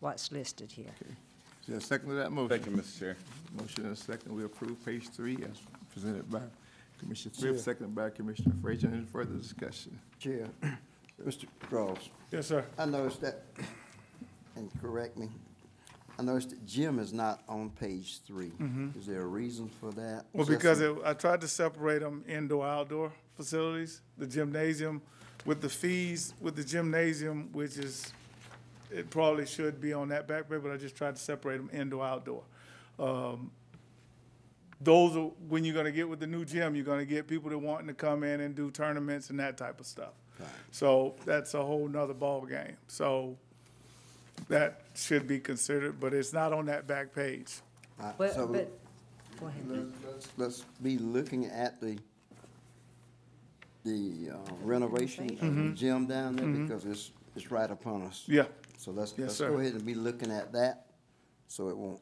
what's 0.00 0.32
listed 0.32 0.72
here. 0.72 0.90
Is 1.62 1.68
there 1.68 1.78
a 1.78 1.80
second 1.80 2.08
to 2.08 2.14
that 2.16 2.32
motion? 2.32 2.48
Thank 2.48 2.66
you, 2.66 2.72
Mr. 2.72 2.98
Chair. 2.98 3.16
Motion 3.58 3.84
and 3.84 3.92
a 3.92 3.96
second, 3.96 4.34
we 4.34 4.44
approve 4.44 4.84
page 4.84 5.08
three 5.10 5.36
as 5.44 5.58
presented 5.92 6.28
by 6.30 6.40
Commissioner 6.98 7.34
Thrift, 7.34 7.60
seconded 7.60 7.94
by 7.94 8.10
Commissioner 8.10 8.54
Frazier. 8.60 8.88
Any 8.88 9.04
further 9.04 9.34
discussion? 9.34 9.98
Chair, 10.18 10.48
Mr. 11.26 11.46
Cross, 11.68 12.08
Yes, 12.32 12.46
sir. 12.48 12.64
I 12.78 12.86
noticed 12.86 13.20
that, 13.20 13.42
and 14.56 14.70
correct 14.80 15.16
me, 15.18 15.28
I 16.22 16.24
noticed 16.24 16.50
that 16.50 16.64
gym 16.64 17.00
is 17.00 17.12
not 17.12 17.42
on 17.48 17.70
page 17.70 18.20
three. 18.20 18.52
Is 18.96 19.06
there 19.06 19.22
a 19.22 19.26
reason 19.26 19.68
for 19.80 19.90
that? 19.92 20.24
Well, 20.32 20.46
because 20.46 20.80
it, 20.80 20.94
I 21.04 21.14
tried 21.14 21.40
to 21.40 21.48
separate 21.48 21.98
them 22.00 22.24
indoor, 22.28 22.64
outdoor 22.64 23.12
facilities, 23.36 24.02
the 24.18 24.26
gymnasium 24.26 25.02
with 25.44 25.60
the 25.60 25.68
fees, 25.68 26.32
with 26.40 26.54
the 26.54 26.62
gymnasium, 26.62 27.48
which 27.52 27.76
is, 27.76 28.12
it 28.92 29.10
probably 29.10 29.46
should 29.46 29.80
be 29.80 29.92
on 29.92 30.08
that 30.10 30.28
back 30.28 30.48
page, 30.48 30.60
but 30.62 30.70
I 30.70 30.76
just 30.76 30.94
tried 30.94 31.16
to 31.16 31.20
separate 31.20 31.56
them 31.56 31.70
indoor, 31.72 32.04
outdoor. 32.04 32.44
Um, 33.00 33.50
Those 34.80 35.16
are, 35.16 35.30
when 35.48 35.64
you're 35.64 35.74
gonna 35.74 35.90
get 35.90 36.08
with 36.08 36.20
the 36.20 36.28
new 36.28 36.44
gym, 36.44 36.76
you're 36.76 36.84
gonna 36.84 37.04
get 37.04 37.26
people 37.26 37.50
that 37.50 37.58
wanting 37.58 37.88
to 37.88 37.94
come 37.94 38.22
in 38.22 38.40
and 38.40 38.54
do 38.54 38.70
tournaments 38.70 39.30
and 39.30 39.40
that 39.40 39.56
type 39.56 39.80
of 39.80 39.86
stuff. 39.86 40.12
So 40.70 41.16
that's 41.24 41.54
a 41.54 41.64
whole 41.64 41.88
nother 41.88 42.14
ballgame. 42.14 42.76
So 42.86 43.36
that 44.48 44.82
should 44.94 45.26
be 45.26 45.38
considered, 45.40 45.98
but 46.00 46.12
it's 46.14 46.32
not 46.32 46.52
on 46.52 46.66
that 46.66 46.86
back 46.86 47.14
page. 47.14 47.60
Uh, 48.00 48.12
Well, 48.18 48.32
so 48.34 48.46
but, 48.46 48.78
go 49.40 49.46
ahead. 49.46 49.64
let's- 49.68 50.28
Let's 50.36 50.60
be 50.82 50.98
looking 50.98 51.46
at 51.46 51.80
the, 51.80 51.98
the 53.84 54.30
uh, 54.34 54.36
renovation 54.62 55.30
of 55.30 55.36
Mm-hmm. 55.38 55.68
the 55.70 55.74
gym 55.74 56.06
down 56.06 56.36
there 56.36 56.46
because 56.46 56.84
it's, 56.84 57.10
it's 57.36 57.50
right 57.50 57.70
upon 57.70 58.02
us. 58.02 58.24
Yeah, 58.26 58.44
So 58.78 58.90
let's, 58.92 59.14
let's 59.18 59.34
sir. 59.36 59.50
go 59.50 59.58
ahead 59.58 59.72
and 59.74 59.84
be 59.84 59.94
looking 59.94 60.30
at 60.30 60.52
that, 60.52 60.86
so 61.48 61.68
it 61.68 61.76
won't 61.76 62.00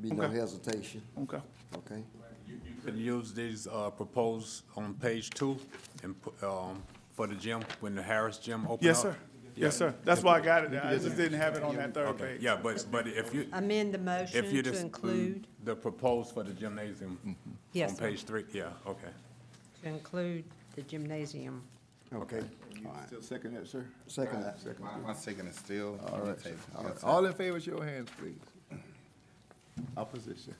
be 0.00 0.10
no 0.10 0.24
Okay. 0.24 0.36
hesitation, 0.38 1.02
okay. 1.22 1.40
okay? 1.76 2.02
You 2.46 2.58
could 2.84 2.96
use 2.96 3.32
these, 3.32 3.66
uh, 3.66 3.90
proposed 3.90 4.64
on 4.76 4.94
page 4.94 5.30
two 5.30 5.56
and 6.02 6.20
put, 6.20 6.42
um, 6.42 6.82
for 7.12 7.26
the 7.26 7.34
gym, 7.34 7.62
when 7.80 7.94
the 7.94 8.02
Harris 8.02 8.38
Gym 8.38 8.62
open 8.62 8.74
up? 8.74 8.82
Yes, 8.82 9.02
sir. 9.02 9.16
Yes, 9.56 9.76
sir. 9.76 9.94
That's 10.04 10.22
why 10.22 10.38
I 10.38 10.40
got 10.40 10.64
it 10.64 10.70
there. 10.72 10.84
I 10.84 10.94
just 10.98 11.16
didn't 11.16 11.38
have 11.38 11.54
it 11.56 11.62
on 11.62 11.76
that 11.76 11.94
third 11.94 12.08
Okay, 12.08 12.24
page. 12.34 12.42
yeah, 12.42 12.56
but, 12.60 12.84
but 12.90 13.06
if 13.06 13.32
you, 13.32 13.46
Amend 13.52 13.92
the 13.94 13.98
motion 13.98 14.44
if 14.44 14.52
you 14.52 14.62
to 14.62 14.70
just 14.70 14.82
include, 14.82 15.46
The 15.62 15.76
proposed 15.76 16.34
for 16.34 16.42
the 16.42 16.52
gymnasium 16.52 17.36
Yes, 17.72 17.90
on 17.90 17.96
sir. 17.96 18.08
page 18.10 18.24
three, 18.24 18.44
yeah, 18.52 18.70
okay. 18.86 19.08
to 19.82 19.88
include 19.88 20.44
the 20.74 20.82
gymnasium. 20.82 21.62
Okay. 22.12 22.42
You 22.74 22.88
still 23.06 23.22
second 23.22 23.54
that, 23.54 23.66
sir? 23.66 23.84
Second 24.06 24.42
that. 24.42 24.60
Second. 24.60 24.84
My, 24.84 24.96
my 24.98 25.14
second 25.14 25.46
is 25.48 25.56
still 25.56 25.98
All 26.08 26.14
on 26.14 26.20
the 26.20 26.26
right, 26.32 26.42
table. 26.42 26.56
all 26.76 26.84
Yes, 26.84 27.00
sir. 27.00 27.06
All 27.06 27.24
in 27.26 27.32
favor, 27.32 27.60
show 27.60 27.70
your 27.76 27.84
hands, 27.84 28.10
please. 28.18 28.78
Opposition? 29.96 30.54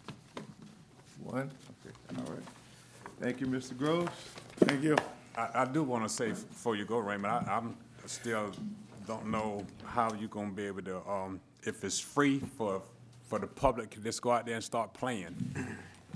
One? 1.22 1.50
Okay, 1.86 1.94
all 2.18 2.32
right. 2.34 2.42
Thank 3.20 3.40
you, 3.40 3.46
Mr. 3.46 3.76
Groves. 3.76 4.10
Thank 4.56 4.82
you. 4.82 4.96
I, 5.36 5.48
I 5.62 5.64
do 5.64 5.82
want 5.82 6.04
to 6.04 6.08
say 6.08 6.28
before 6.30 6.76
you 6.76 6.84
go, 6.84 6.98
Raymond, 6.98 7.26
I, 7.48 7.56
I'm 7.56 7.76
still 8.06 8.52
don't 9.06 9.26
know 9.26 9.64
how 9.84 10.12
you're 10.14 10.28
gonna 10.28 10.50
be 10.50 10.66
able 10.66 10.82
to, 10.82 10.96
um, 11.08 11.40
if 11.62 11.84
it's 11.84 12.00
free 12.00 12.40
for, 12.56 12.82
for 13.28 13.38
the 13.38 13.46
public 13.46 13.90
to 13.90 14.00
just 14.00 14.22
go 14.22 14.30
out 14.32 14.46
there 14.46 14.54
and 14.56 14.64
start 14.64 14.92
playing. 14.94 15.34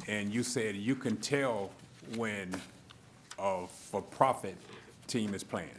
And 0.07 0.33
you 0.33 0.43
said 0.43 0.77
you 0.77 0.95
can 0.95 1.17
tell 1.17 1.71
when 2.17 2.55
a 3.39 3.67
for-profit 3.67 4.57
team 5.07 5.35
is 5.35 5.43
playing. 5.45 5.71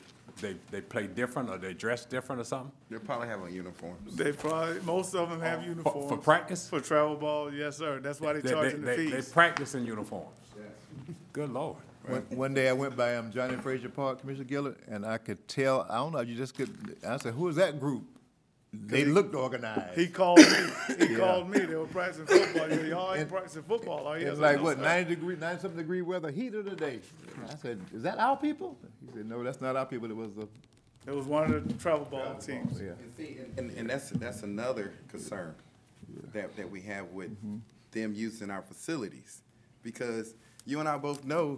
They, 0.42 0.56
they 0.72 0.80
play 0.82 1.08
different 1.08 1.50
or 1.50 1.58
they 1.58 1.74
dress 1.74 2.06
different 2.06 2.42
or 2.42 2.46
something? 2.46 2.72
They'll 2.90 3.00
probably 3.02 3.28
have 3.28 3.44
a 3.44 3.52
uniform. 3.52 3.98
They 4.14 4.32
probably, 4.32 4.80
most 4.82 5.14
of 5.14 5.30
them 5.30 5.42
have 5.42 5.66
uniforms. 5.66 6.10
For 6.10 6.18
practice? 6.18 6.70
For 6.70 6.80
travel 6.80 7.16
ball, 7.18 7.54
yes, 7.54 7.78
sir. 7.78 8.00
That's 8.00 8.22
why 8.22 8.34
they 8.34 8.42
They, 8.42 8.52
charging 8.52 8.82
the 8.82 8.88
they, 8.88 9.06
they 9.08 9.12
fees. 9.18 9.30
practice 9.30 9.76
in 9.76 9.86
uniforms. 9.86 10.30
Good 11.34 11.52
Lord. 11.52 11.78
One, 12.08 12.22
one 12.30 12.54
day 12.54 12.70
I 12.70 12.74
went 12.74 12.96
by, 12.96 13.16
um, 13.18 13.32
Johnny 13.32 13.56
Frazier 13.58 13.90
Park, 13.90 14.22
Commissioner 14.22 14.46
Gilliard, 14.46 14.78
and 14.88 15.06
I 15.06 15.18
could 15.18 15.48
tell, 15.48 15.86
I 15.90 15.96
don't 15.96 16.14
know, 16.14 16.22
you 16.22 16.36
just 16.36 16.56
could, 16.56 16.96
I 17.08 17.18
said, 17.18 17.34
who 17.34 17.48
is 17.50 17.56
that 17.58 17.80
group? 17.80 18.04
They 18.72 19.04
looked 19.04 19.34
organized. 19.36 19.98
He 20.00 20.08
called 20.08 20.38
me, 20.40 20.46
he 21.00 21.06
Yeah. 21.14 21.18
called 21.18 21.50
me. 21.50 21.60
They 21.60 21.76
were 21.76 21.88
practicing 21.88 22.26
football. 22.28 22.68
He- 22.70 22.90
Y'all 22.90 23.14
ain't 23.16 23.28
practicing 23.30 23.64
football, 23.64 24.06
are 24.08 24.20
you? 24.20 24.28
I 24.28 24.30
It's 24.30 24.40
like, 24.40 24.62
what, 24.62 24.78
sir." 24.78 24.84
ninety 24.84 25.16
degree, 25.16 25.36
ninety-something 25.36 25.78
degree 25.78 26.02
weather, 26.04 26.30
heat 26.32 26.54
of 26.54 26.66
the 26.66 26.76
day. 26.76 27.00
I 27.50 27.56
said, 27.56 27.80
is 27.94 28.04
that 28.04 28.20
our 28.20 28.38
people? 28.38 28.78
He 29.06 29.12
said, 29.18 29.28
no, 29.28 29.44
that's 29.44 29.60
not 29.60 29.76
our 29.76 29.86
people, 29.88 30.10
it 30.10 30.16
was 30.16 30.34
the, 30.34 30.48
It 31.08 31.16
was 31.16 31.26
one 31.26 31.52
of 31.52 31.68
the 31.68 31.74
travel 31.76 32.06
ball 32.06 32.36
teams. 32.36 32.80
yeah. 32.80 32.90
And 32.92 33.14
see, 33.18 33.38
and, 33.58 33.72
and 33.72 33.90
that's, 33.90 34.12
that's 34.12 34.44
another 34.44 34.94
concern 35.10 35.56
that, 36.34 36.56
that 36.56 36.70
we 36.70 36.82
have 36.82 37.08
with 37.08 37.32
them 37.92 38.14
using 38.14 38.52
our 38.52 38.62
facilities. 38.62 39.42
Because 39.82 40.36
you 40.70 40.80
and 40.80 40.88
I 40.88 40.98
both 40.98 41.26
know, 41.26 41.58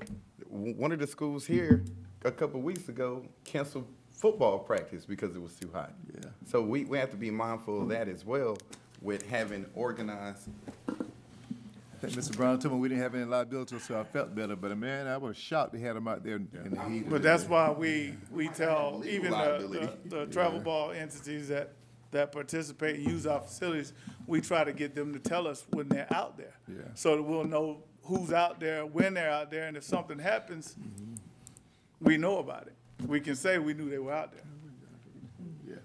one 0.49 0.91
of 0.91 0.99
the 0.99 1.07
schools 1.07 1.45
here, 1.45 1.83
a 2.23 2.31
couple 2.31 2.61
weeks 2.61 2.87
ago, 2.87 3.25
canceled 3.43 3.87
football 4.11 4.59
practice 4.59 5.05
because 5.05 5.35
it 5.35 5.41
was 5.41 5.53
too 5.53 5.69
hot. 5.73 5.93
Yeah. 6.13 6.29
So 6.45 6.61
we, 6.61 6.85
we 6.85 6.97
have 6.97 7.11
to 7.11 7.17
be 7.17 7.29
mindful 7.29 7.81
of 7.81 7.89
that 7.89 8.07
as 8.07 8.25
well 8.25 8.57
with 9.01 9.27
having 9.27 9.65
organized, 9.75 10.49
I 10.87 10.93
think 11.99 12.13
Mr. 12.13 12.37
Brown 12.37 12.59
told 12.59 12.75
me 12.75 12.79
we 12.79 12.89
didn't 12.89 13.01
have 13.01 13.15
any 13.15 13.25
liability, 13.25 13.79
so 13.79 13.99
I 13.99 14.03
felt 14.03 14.33
better, 14.33 14.55
but 14.55 14.75
man, 14.77 15.07
I 15.07 15.17
was 15.17 15.35
shocked 15.35 15.73
they 15.73 15.79
had 15.79 15.95
them 15.95 16.07
out 16.07 16.23
there 16.23 16.35
in 16.35 16.47
in 16.65 16.71
the 16.75 16.83
heat. 16.89 17.09
But 17.09 17.21
that's 17.21 17.43
why 17.45 17.71
we, 17.71 18.15
we 18.31 18.47
tell 18.49 19.03
even 19.05 19.31
the, 19.31 19.97
the, 20.05 20.15
the 20.17 20.25
travel 20.27 20.59
ball 20.59 20.91
entities 20.91 21.49
that, 21.49 21.73
that 22.11 22.31
participate 22.31 22.97
and 22.97 23.11
use 23.11 23.25
our 23.25 23.41
facilities, 23.41 23.93
we 24.27 24.39
try 24.39 24.63
to 24.63 24.71
get 24.71 24.95
them 24.95 25.11
to 25.13 25.19
tell 25.19 25.47
us 25.47 25.65
when 25.71 25.89
they're 25.89 26.11
out 26.13 26.37
there. 26.37 26.53
Yeah. 26.67 26.83
So 26.93 27.15
that 27.15 27.23
we'll 27.23 27.43
know 27.43 27.83
who's 28.03 28.31
out 28.33 28.59
there, 28.59 28.85
when 28.85 29.13
they're 29.13 29.31
out 29.31 29.51
there, 29.51 29.67
and 29.67 29.77
if 29.77 29.83
something 29.83 30.19
happens, 30.19 30.75
we 31.99 32.17
know 32.17 32.39
about 32.39 32.67
it. 32.67 32.73
We 33.07 33.19
can 33.19 33.35
say 33.35 33.57
we 33.57 33.73
knew 33.73 33.89
they 33.89 33.97
were 33.97 34.13
out 34.13 34.31
there. 34.33 34.43
Yeah. 35.67 35.75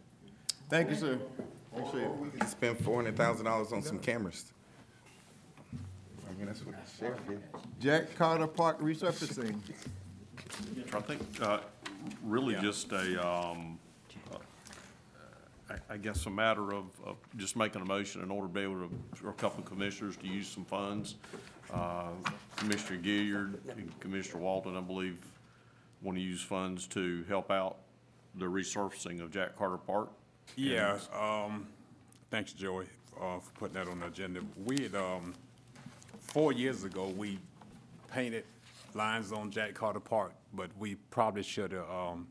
Thank 0.68 0.90
you, 0.90 0.96
sir. 0.96 1.18
Appreciate 1.74 2.04
it. 2.04 2.16
we 2.16 2.30
could 2.30 2.48
spend 2.48 2.78
four 2.84 2.96
hundred 2.96 3.16
thousand 3.16 3.44
dollars 3.44 3.72
on 3.72 3.82
some 3.82 3.98
cameras. 3.98 4.52
I 5.74 6.38
mean, 6.38 6.46
that's 6.46 6.64
what 6.64 6.74
the 6.74 6.90
sheriff 6.98 7.20
did. 7.28 7.40
Jack 7.80 8.14
Carter 8.16 8.46
Park 8.46 8.80
resurfacing. 8.80 9.56
I 10.94 11.00
think, 11.00 11.22
uh, 11.42 11.60
really 12.22 12.54
just 12.56 12.92
a, 12.92 13.26
um, 13.26 13.78
uh, 14.32 14.38
I, 15.70 15.94
I 15.94 15.96
guess 15.96 16.24
a 16.26 16.30
matter 16.30 16.72
of, 16.72 16.84
of 17.04 17.16
just 17.36 17.56
making 17.56 17.82
a 17.82 17.84
motion 17.84 18.22
in 18.22 18.30
order 18.30 18.46
to 18.48 18.52
be 18.52 18.60
able 18.60 18.88
to, 18.88 18.90
for 19.14 19.30
a 19.30 19.34
couple 19.34 19.60
of 19.60 19.66
commissioners 19.66 20.16
to 20.16 20.26
use 20.26 20.48
some 20.48 20.64
funds. 20.64 21.16
Uh, 21.72 22.10
Commissioner 22.56 23.00
Gilliard 23.00 23.54
and 23.70 24.00
Commissioner 24.00 24.40
Walden, 24.40 24.76
I 24.76 24.80
believe, 24.80 25.18
want 26.02 26.16
to 26.16 26.22
use 26.22 26.42
funds 26.42 26.86
to 26.88 27.24
help 27.28 27.50
out 27.50 27.78
the 28.36 28.46
resurfacing 28.46 29.20
of 29.20 29.30
Jack 29.30 29.56
Carter 29.56 29.78
Park. 29.78 30.10
Yeah, 30.56 30.98
um, 31.12 31.66
thanks, 32.30 32.52
Joey, 32.52 32.86
uh, 33.20 33.40
for 33.40 33.50
putting 33.58 33.74
that 33.74 33.88
on 33.88 34.00
the 34.00 34.06
agenda. 34.06 34.40
We 34.64 34.82
had, 34.84 34.94
um, 34.94 35.34
four 36.20 36.52
years 36.52 36.84
ago, 36.84 37.08
we 37.16 37.38
painted 38.12 38.44
lines 38.94 39.32
on 39.32 39.50
Jack 39.50 39.74
Carter 39.74 40.00
Park, 40.00 40.32
but 40.54 40.70
we 40.78 40.94
probably 41.10 41.42
should 41.42 41.72
have, 41.72 41.90
um, 41.90 42.26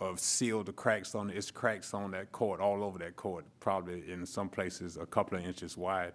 uh, 0.00 0.16
sealed 0.16 0.66
the 0.66 0.72
cracks 0.72 1.14
on, 1.14 1.30
it's 1.30 1.50
cracks 1.50 1.94
on 1.94 2.10
that 2.10 2.32
court, 2.32 2.60
all 2.60 2.82
over 2.82 2.98
that 2.98 3.16
court, 3.16 3.44
probably 3.60 4.10
in 4.10 4.26
some 4.26 4.48
places 4.48 4.96
a 4.96 5.06
couple 5.06 5.38
of 5.38 5.44
inches 5.44 5.76
wide. 5.76 6.12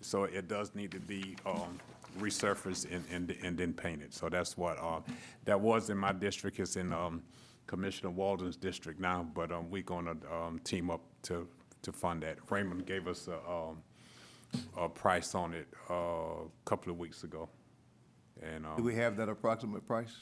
So 0.00 0.24
it 0.24 0.48
does 0.48 0.74
need 0.74 0.90
to 0.92 1.00
be, 1.00 1.36
um, 1.46 1.78
resurfaced 2.18 2.90
and, 2.92 3.04
and, 3.10 3.36
and 3.42 3.56
then 3.56 3.72
painted. 3.72 4.12
So 4.12 4.28
that's 4.28 4.56
what, 4.56 4.82
um, 4.82 5.04
that 5.44 5.60
was 5.60 5.90
in 5.90 5.98
my 5.98 6.12
district, 6.12 6.58
it's 6.58 6.76
in, 6.76 6.92
um, 6.92 7.22
Commissioner 7.66 8.10
Walden's 8.10 8.56
district 8.56 8.98
now, 8.98 9.26
but, 9.34 9.52
um, 9.52 9.70
we 9.70 9.82
gonna, 9.82 10.16
um, 10.32 10.58
team 10.64 10.90
up 10.90 11.02
to, 11.22 11.46
to 11.82 11.92
fund 11.92 12.22
that. 12.22 12.38
Raymond 12.50 12.84
gave 12.86 13.06
us 13.06 13.28
a, 13.28 13.38
um, 13.48 13.82
a 14.76 14.88
price 14.88 15.34
on 15.36 15.54
it, 15.54 15.68
uh, 15.88 15.94
a 15.94 16.48
couple 16.64 16.90
of 16.90 16.98
weeks 16.98 17.22
ago. 17.22 17.48
And, 18.42 18.64
Do 18.64 18.70
um, 18.70 18.84
we 18.84 18.94
have 18.96 19.16
that 19.18 19.28
approximate 19.28 19.86
price? 19.86 20.16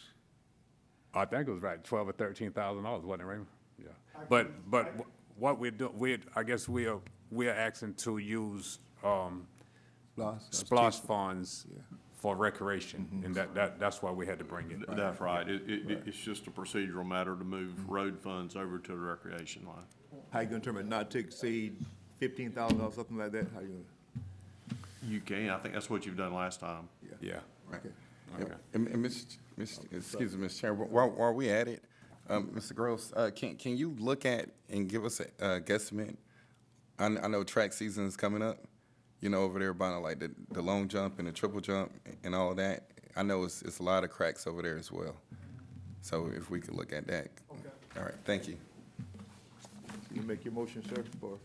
I 1.15 1.25
think 1.25 1.49
it 1.49 1.51
was 1.53 1.63
right, 1.63 1.83
twelve 1.83 2.07
or 2.09 2.13
thirteen 2.13 2.53
thousand 2.53 2.83
dollars, 2.83 3.05
wasn't 3.05 3.23
it, 3.23 3.27
Raymond? 3.27 3.47
Yeah. 3.79 3.87
But, 4.29 4.71
but 4.71 4.89
wh- 4.99 5.41
what 5.41 5.59
we're 5.59 5.71
doing, 5.71 5.97
we, 5.97 6.19
I 6.37 6.43
guess 6.43 6.69
we 6.69 6.87
are, 6.87 7.01
we 7.31 7.49
are 7.49 7.55
asking 7.55 7.95
to 7.95 8.19
use, 8.19 8.79
um, 9.03 9.47
SPLOST? 10.19 10.55
SPLOST 10.55 11.05
funds 11.07 11.67
for 12.15 12.35
recreation, 12.37 13.23
and 13.25 13.35
that, 13.35 13.55
that, 13.55 13.79
that's 13.79 14.03
why 14.03 14.11
we 14.11 14.27
had 14.27 14.39
to 14.41 14.45
bring 14.45 14.71
it. 14.71 14.79
That's 14.97 15.21
right. 15.21 15.49
It, 15.49 15.63
it, 15.69 15.91
it- 15.91 16.03
it's 16.07 16.19
just 16.19 16.47
a 16.47 16.51
procedural 16.51 17.07
matter 17.07 17.37
to 17.37 17.45
move 17.45 17.89
road 17.89 18.19
funds 18.19 18.57
over 18.57 18.79
to 18.79 18.93
the 18.93 18.99
recreation 18.99 19.65
line. 19.67 19.85
How 20.31 20.41
you 20.41 20.47
gonna 20.47 20.59
determine 20.59 20.89
not 20.89 21.11
to 21.13 21.19
exceed 21.19 21.77
fifteen 22.19 22.51
thousand 22.51 22.81
or 22.81 22.93
something 22.93 23.17
like 23.17 23.33
that? 23.33 23.47
How 23.55 23.61
you, 23.61 23.69
gonna? 23.69 25.13
You 25.13 25.21
can, 25.21 25.49
I 25.51 25.59
think 25.59 25.75
that's 25.75 25.89
what 25.89 26.05
you've 26.05 26.17
done 26.17 26.35
last 26.35 26.61
time. 26.61 26.89
Yeah. 27.21 27.37
okay. 27.73 27.89
Okay. 28.43 28.53
And, 28.75 28.89
and 28.89 29.05
Mr. 29.05 29.27
Ch- 29.31 29.39
Mr. 29.59 29.85
excuse 29.93 30.37
me, 30.37 30.47
Mr. 30.49 30.61
Chair, 30.61 30.75
while, 30.75 31.09
while 31.11 31.33
we 31.33 31.49
at 31.51 31.67
it, 31.67 31.83
um, 32.29 32.49
Mr. 32.49 32.75
Gross, 32.75 33.11
uh, 33.17 33.31
can, 33.35 33.57
can 33.57 33.77
you 33.77 33.97
look 33.99 34.27
at 34.27 34.51
and 34.69 34.87
give 34.89 35.05
us 35.07 35.21
a, 35.21 35.25
uh 35.43 35.61
guesstimate? 35.61 36.17
I, 36.99 37.07
I 37.07 37.29
know 37.29 37.43
track 37.45 37.73
season 37.73 38.07
is 38.07 38.17
coming 38.17 38.43
up, 38.43 38.59
you 39.21 39.29
know, 39.29 39.43
over 39.43 39.59
there 39.59 39.75
by 39.75 39.89
like 39.97 40.21
the, 40.21 40.31
the 40.53 40.63
long 40.63 40.89
jump 40.89 41.19
and 41.19 41.29
the 41.29 41.33
triple 41.33 41.61
jump 41.61 41.91
and 42.25 42.35
all 42.35 42.55
that. 42.55 42.85
I 43.17 43.23
know 43.23 43.45
it's, 43.45 43.61
it's 43.63 43.81
a 43.81 43.83
lot 43.83 44.05
of 44.05 44.11
cracks 44.11 44.47
over 44.47 44.63
there 44.63 44.79
as 44.79 44.91
well. 44.93 45.17
So 46.03 46.31
if 46.37 46.51
we 46.51 46.61
could 46.61 46.75
look 46.75 46.93
at 46.93 47.07
that. 47.09 47.29
Okay. 47.51 47.69
All 47.97 48.05
right, 48.05 48.15
thank 48.25 48.47
you. 48.49 48.57
You 50.15 50.23
make 50.23 50.45
your 50.45 50.55
motion, 50.55 50.83
sir, 50.89 51.03
for, 51.21 51.39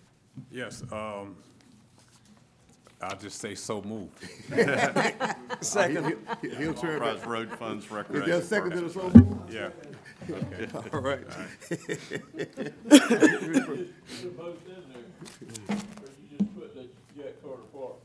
Yes, 0.51 0.83
um, 0.91 1.35
I'll 3.01 3.17
just 3.17 3.39
say 3.41 3.55
so 3.55 3.81
moved. 3.81 4.17
second. 5.61 6.15
He'll 6.41 6.73
turn 6.73 6.99
back. 6.99 7.15
Authorize 7.17 7.25
road 7.25 7.49
funds 7.57 7.85
Is 7.85 7.91
recreation. 7.91 8.29
there 8.29 8.39
a 8.39 8.43
second 8.43 8.71
to 8.71 8.81
first. 8.89 8.95
the 8.95 9.01
so 9.01 9.09
move? 9.19 9.37
Yeah. 9.51 9.69
All 10.93 11.01
right. 11.01 11.27
Put 11.27 11.39
both 14.37 14.57
in 14.67 14.83
there, 14.89 15.03
or 15.69 15.75
you 16.21 16.37
just 16.37 16.55
put 16.55 16.73
the 16.75 16.83
Jack 17.17 17.33
Carter 17.43 17.63
Park. 17.73 17.95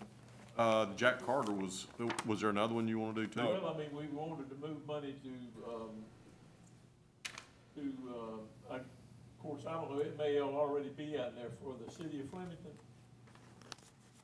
Uh, 0.58 0.86
Jack 0.96 1.24
Carter 1.24 1.52
was, 1.52 1.86
was 2.26 2.40
there 2.40 2.50
another 2.50 2.74
one 2.74 2.88
you 2.88 2.98
wanna 2.98 3.14
do 3.14 3.28
too? 3.28 3.38
Well, 3.40 3.72
I 3.74 3.78
mean, 3.78 3.88
we 3.92 4.06
wanted 4.06 4.48
to 4.50 4.56
move 4.56 4.84
money 4.88 5.14
to, 5.22 5.72
um, 5.72 5.90
to, 7.76 7.92
uh, 8.10 8.74
I, 8.74 8.76
of 8.78 8.82
course, 9.40 9.62
I 9.68 9.74
don't 9.74 9.92
know, 9.92 10.00
it 10.00 10.18
may 10.18 10.40
already 10.40 10.88
be 10.88 11.16
out 11.16 11.36
there 11.36 11.50
for 11.62 11.74
the 11.84 11.88
city 11.92 12.18
of 12.18 12.28
Flemington. 12.30 12.72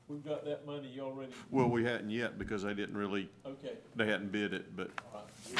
We've 0.09 0.25
got 0.25 0.43
that 0.43 0.67
money 0.67 0.99
already, 0.99 1.31
Well, 1.49 1.69
we 1.69 1.85
hadn't 1.85 2.09
yet 2.09 2.37
because 2.37 2.63
they 2.63 2.73
didn't 2.73 2.97
really, 2.97 3.29
okay. 3.45 3.71
they 3.95 4.05
hadn't 4.05 4.33
bid 4.33 4.53
it, 4.53 4.75
but, 4.75 4.91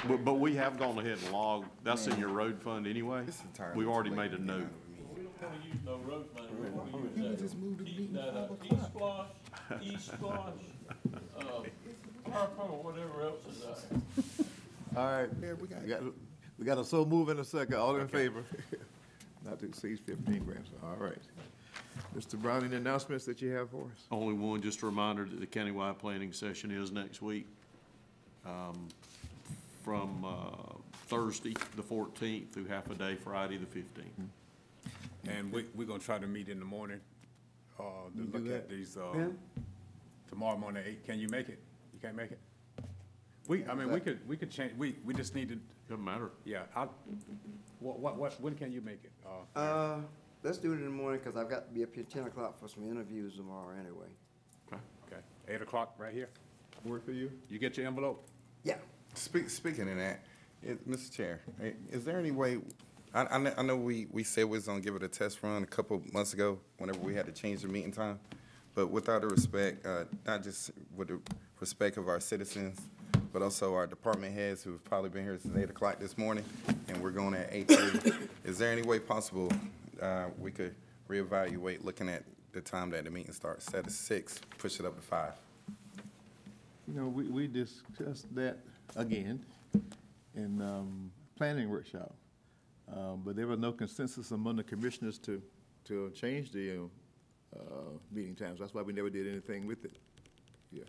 but, 0.08 0.26
but 0.26 0.34
we 0.36 0.56
have 0.56 0.78
gone 0.78 1.00
ahead 1.00 1.20
and 1.24 1.32
logged, 1.32 1.70
that's 1.86 2.06
in 2.08 2.20
your 2.20 2.30
road 2.30 2.62
fund 2.62 2.86
anyway. 2.86 3.24
We've 3.76 3.88
already 3.88 4.10
made 4.10 4.34
a 4.34 4.40
note. 4.40 4.68
We 5.16 5.24
don't 5.24 5.42
wanna 5.42 5.56
use 5.66 5.78
no 5.86 5.96
road 6.06 6.28
money, 6.36 6.48
we 6.60 6.70
wanna 6.70 7.38
use 7.38 7.54
that, 7.54 7.86
keep 7.86 8.14
that, 8.14 8.36
uh, 8.36 8.48
East 8.66 8.84
SPLOST, 8.94 9.30
East 9.82 10.12
SPLOST, 10.12 10.54
uh, 11.40 11.42
PowerPoint, 12.30 12.72
or 12.72 12.84
whatever 12.84 13.22
else 13.24 13.40
is 13.50 13.64
out 13.66 13.80
there. 13.90 14.46
All 14.98 15.12
right, 15.22 15.30
we 15.62 15.68
got, 15.68 16.02
we 16.60 16.66
got 16.66 16.78
a 16.78 16.86
so 16.86 17.06
move 17.06 17.30
in 17.30 17.40
a 17.40 17.44
second, 17.44 17.76
all 17.76 17.96
in 17.98 18.08
favor? 18.08 18.44
Not 19.46 19.60
to 19.60 19.66
exceed 19.66 20.00
fifteen 20.00 20.44
grams, 20.44 20.70
all 20.84 20.96
right. 20.98 21.18
Mr. 22.18 22.40
Brown, 22.40 22.64
any 22.64 22.76
announcements 22.78 23.26
that 23.26 23.42
you 23.42 23.52
have 23.52 23.70
for 23.70 23.84
us? 23.84 24.04
Only 24.12 24.34
one, 24.34 24.62
just 24.62 24.82
a 24.82 24.86
reminder 24.86 25.26
that 25.26 25.40
the 25.40 25.46
countywide 25.48 26.00
planning 26.00 26.32
session 26.34 26.72
is 26.72 26.92
next 26.92 27.22
week. 27.22 27.46
um, 28.46 28.88
From, 29.84 30.24
uh, 30.26 30.74
Thursday, 31.08 31.54
the 31.76 31.84
fourteenth, 31.84 32.54
through 32.54 32.66
half 32.66 32.90
a 32.90 32.96
day, 32.96 33.16
Friday, 33.16 33.58
the 33.58 33.66
fifteenth. 33.68 34.30
And 35.28 35.52
we, 35.52 35.66
we're 35.76 35.86
gonna 35.88 36.00
try 36.00 36.18
to 36.20 36.28
meet 36.28 36.50
in 36.50 36.60
the 36.60 36.66
morning, 36.66 37.00
uh, 37.80 37.84
to 37.84 38.18
You 38.18 38.24
do 38.26 38.38
look 38.38 38.46
at 38.56 38.68
that? 38.68 38.70
these, 38.70 38.98
uh, 38.98 39.30
tomorrow 40.30 40.58
morning 40.58 40.84
at 40.84 40.90
eight. 40.90 41.06
Can 41.06 41.20
you 41.20 41.28
make 41.30 41.50
it? 41.50 41.60
You 41.94 42.00
can't 42.02 42.16
make 42.16 42.32
it? 42.32 42.40
We, 43.48 43.64
I 43.66 43.76
mean, 43.76 43.92
we 43.92 44.00
could, 44.00 44.28
we 44.28 44.38
could 44.38 44.50
change, 44.50 44.74
we, 44.76 44.96
we 45.06 45.14
just 45.14 45.36
need 45.36 45.50
to, 45.50 45.60
Doesn't 45.88 46.04
matter. 46.04 46.32
yeah, 46.46 46.64
I, 46.76 46.88
what, 47.80 48.00
what, 48.00 48.18
what, 48.18 48.42
when 48.42 48.56
can 48.56 48.72
you 48.72 48.82
make 48.82 49.04
it? 49.04 49.12
Uh, 49.56 49.60
Uh, 49.60 49.98
let's 50.42 50.58
do 50.58 50.72
it 50.74 50.78
in 50.78 50.86
the 50.86 50.90
morning, 50.90 51.20
cause 51.22 51.36
I've 51.38 51.50
got 51.50 51.68
to 51.68 51.74
be 51.74 51.84
up 51.84 51.94
here 51.94 52.06
ten 52.10 52.24
o'clock 52.24 52.60
for 52.60 52.68
some 52.68 52.90
interviews 52.90 53.36
tomorrow 53.36 53.76
anyway. 53.80 54.08
okay, 54.68 54.82
okay, 55.08 55.22
eight 55.48 55.62
o'clock 55.62 55.94
right 56.00 56.12
here? 56.14 56.30
Work 56.86 57.06
for 57.06 57.12
you? 57.12 57.32
You 57.50 57.60
get 57.60 57.78
your 57.78 57.86
envelope? 57.86 58.28
Yeah. 58.64 58.78
Speak, 59.14 59.50
speaking 59.52 59.90
of 59.92 59.98
that, 59.98 60.26
it, 60.64 60.90
Mr. 60.90 61.12
Chair, 61.12 61.42
is 61.92 62.04
there 62.04 62.18
any 62.18 62.32
way, 62.32 62.58
I, 63.16 63.26
I 63.32 63.38
know, 63.38 63.54
I 63.58 63.62
know 63.64 63.78
we, 63.78 64.08
we 64.12 64.24
said 64.24 64.44
we 64.44 64.58
was 64.58 64.68
gonna 64.68 64.82
give 64.82 64.96
it 64.96 65.04
a 65.04 65.08
test 65.08 65.42
run 65.42 65.64
a 65.64 65.66
couple 65.66 66.04
months 66.12 66.34
ago, 66.34 66.60
whenever 66.80 67.00
we 67.00 67.16
had 67.16 67.26
to 67.28 67.32
change 67.32 67.62
the 67.62 67.70
meeting 67.70 67.94
time. 67.94 68.20
But 68.76 68.88
without 68.88 69.22
the 69.22 69.28
respect, 69.28 69.86
uh, 69.86 70.04
not 70.28 70.44
just 70.44 70.72
with 70.98 71.08
the 71.08 71.22
respect 71.62 71.96
of 71.96 72.10
our 72.10 72.20
citizens, 72.20 72.82
but 73.32 73.42
also 73.42 73.74
our 73.74 73.88
department 73.88 74.34
heads 74.34 74.64
who've 74.64 74.84
probably 74.84 75.10
been 75.10 75.24
here 75.24 75.40
since 75.42 75.58
eight 75.58 75.70
o'clock 75.70 75.98
this 75.98 76.18
morning, 76.18 76.44
and 76.90 77.02
we're 77.02 77.12
going 77.12 77.34
at 77.36 77.48
eight 77.54 77.70
thirty. 77.70 78.12
Is 78.44 78.58
there 78.58 78.70
any 78.70 78.82
way 78.82 79.00
possible, 79.00 79.50
uh, 80.02 80.26
we 80.38 80.52
could 80.52 80.76
reevaluate, 81.10 81.86
looking 81.86 82.10
at 82.10 82.24
the 82.52 82.60
time 82.60 82.90
that 82.90 83.06
the 83.06 83.12
meeting 83.12 83.32
starts, 83.32 83.64
set 83.64 83.86
at 83.86 83.92
six, 83.92 84.42
push 84.58 84.78
it 84.82 84.86
up 84.86 84.96
to 84.98 85.02
five? 85.02 85.32
You 86.86 87.00
know, 87.00 87.08
we, 87.08 87.24
we 87.28 87.48
discussed 87.48 88.34
that 88.36 88.58
again 88.98 89.46
in, 90.36 90.62
um, 90.62 91.12
planning 91.38 91.70
workshop. 91.70 92.14
Um, 92.92 93.22
but 93.26 93.36
there 93.36 93.48
was 93.48 93.60
no 93.60 93.72
consensus 93.72 94.32
among 94.32 94.58
the 94.58 94.64
commissioners 94.64 95.18
to, 95.20 95.42
to 95.86 96.12
change 96.12 96.52
the, 96.52 96.90
uh, 97.56 97.62
meeting 98.12 98.36
times. 98.36 98.60
That's 98.60 98.74
why 98.74 98.82
we 98.82 98.94
never 98.94 99.10
did 99.10 99.28
anything 99.28 99.66
with 99.66 99.86
it. 99.86 99.98
Yeah. 100.72 100.84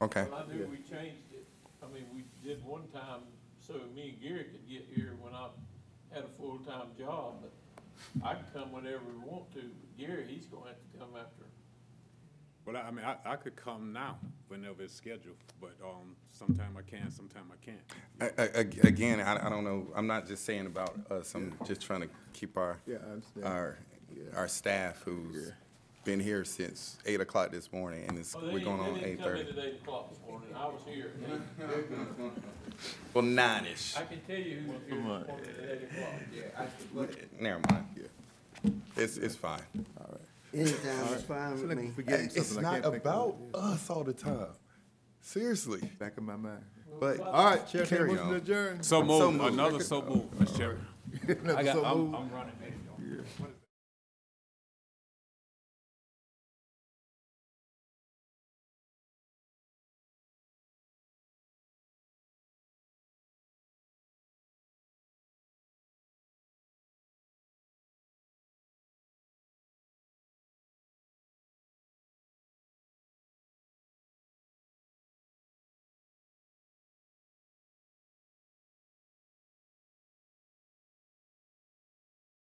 Okay. 0.00 0.26
Well, 0.30 0.44
I 0.48 0.52
knew 0.52 0.66
we 0.66 0.78
changed 0.78 1.32
it, 1.32 1.46
I 1.82 1.86
mean, 1.92 2.04
we 2.14 2.24
did 2.46 2.64
one 2.64 2.88
time, 2.88 3.20
so 3.60 3.74
me 3.94 4.10
and 4.10 4.22
Gary 4.22 4.44
could 4.44 4.68
get 4.68 4.86
here 4.94 5.14
when 5.20 5.34
I 5.34 5.48
had 6.12 6.24
a 6.24 6.28
full-time 6.38 6.88
job, 6.98 7.42
but 7.42 7.52
I 8.24 8.34
can 8.34 8.44
come 8.52 8.72
whenever 8.72 9.00
we 9.06 9.18
want 9.28 9.52
to, 9.54 9.60
but 9.60 9.98
Gary, 9.98 10.26
he's 10.28 10.46
gonna 10.46 10.66
have 10.66 10.76
to 10.92 10.98
come 10.98 11.10
after. 11.16 11.44
Well, 12.66 12.76
I 12.76 12.80
I 12.80 12.90
mean, 12.90 13.04
I, 13.04 13.16
I 13.24 13.36
could 13.36 13.54
come 13.56 13.92
now 13.92 14.18
whenever 14.48 14.82
it's 14.82 14.94
scheduled, 14.94 15.36
but, 15.60 15.74
um, 15.84 16.16
sometime 16.32 16.76
I 16.76 16.82
can, 16.82 17.10
sometime 17.10 17.44
I 17.52 17.64
can't. 17.64 17.80
A- 18.20 18.42
a- 18.42 18.60
ag- 18.60 18.84
Again, 18.84 19.20
I, 19.20 19.46
I 19.46 19.48
don't 19.48 19.64
know, 19.64 19.86
I'm 19.94 20.06
not 20.08 20.26
just 20.26 20.44
saying 20.44 20.66
about 20.66 20.94
us, 21.10 21.34
I'm 21.34 21.54
just 21.64 21.80
trying 21.82 22.00
to 22.02 22.08
keep 22.32 22.56
our, 22.56 22.78
Yeah, 22.86 22.96
I 23.06 23.12
understand. 23.12 23.46
our, 23.46 23.78
Yeah. 24.14 24.22
our 24.36 24.48
staff 24.48 25.02
who's 25.04 25.52
been 26.04 26.18
here 26.20 26.44
since 26.44 26.98
eight 27.06 27.20
o'clock 27.20 27.50
this 27.52 27.72
morning, 27.72 28.04
and 28.08 28.18
it's, 28.18 28.34
we're 28.34 28.58
going 28.60 28.80
on 28.80 28.94
they 28.94 29.00
eight 29.00 29.18
didn't 29.18 29.18
come 29.18 29.28
in 29.36 29.46
thirty. 29.46 29.58
at 29.60 29.64
eight 29.66 29.74
o'clock 29.82 30.10
this 30.10 30.18
morning, 30.28 30.48
I 30.56 30.66
was 30.66 30.82
here 30.88 31.12
at 31.22 31.70
eight. 31.70 32.32
Well, 33.14 33.24
nine-ish. 33.24 33.96
I 33.96 34.02
can 34.04 34.20
tell 34.26 34.36
you 34.36 34.56
who 34.58 34.72
was 34.72 34.82
here 34.88 34.96
this 34.96 35.04
morning 35.04 35.30
at 35.62 35.70
eight 35.70 35.82
o'clock. 36.92 37.10
Never 37.40 37.60
mind. 37.70 37.86
It's, 38.96 39.16
it's 39.18 39.34
fine. 39.36 39.60
All 40.00 40.06
right. 40.10 40.20
Anytime 40.54 41.14
is 41.14 41.22
fine 41.22 41.52
with 41.52 41.76
me. 41.78 41.84
we're 41.86 41.92
forgetting 41.92 42.26
It's 42.26 42.46
something. 42.48 42.58
I 42.64 42.70
not 42.78 42.82
can't 42.82 42.84
think 42.94 43.04
of 43.04 43.12
about 43.12 43.36
us 43.54 43.90
all 43.90 44.04
the 44.04 44.12
time. 44.12 44.46
Seriously. 45.20 45.80
Back 45.98 46.14
in 46.18 46.24
my 46.24 46.36
mind. 46.36 46.62
But, 46.98 47.20
All 47.20 47.44
right, 47.44 47.66
Chair, 47.68 47.82
take 47.82 47.92
a 47.92 47.96
Carry 47.96 48.08
motion 48.12 48.24
to 48.24 48.30
on. 48.30 48.36
adjourn. 48.36 48.82
So 48.82 49.00
So 49.00 49.04
move, 49.04 49.34
moved. 49.40 49.54
another 49.54 49.80
so 49.80 50.00
move, 50.02 50.30
Mr. 50.38 50.56
Chairman. 50.56 50.86
Another 51.28 51.58
I 51.58 51.62
got, 51.62 51.74
so 51.74 51.84
I'm. 51.84 52.14
I'm 52.14 52.30
running 52.30 52.52
late, 52.62 52.72
y'all. 53.38 53.46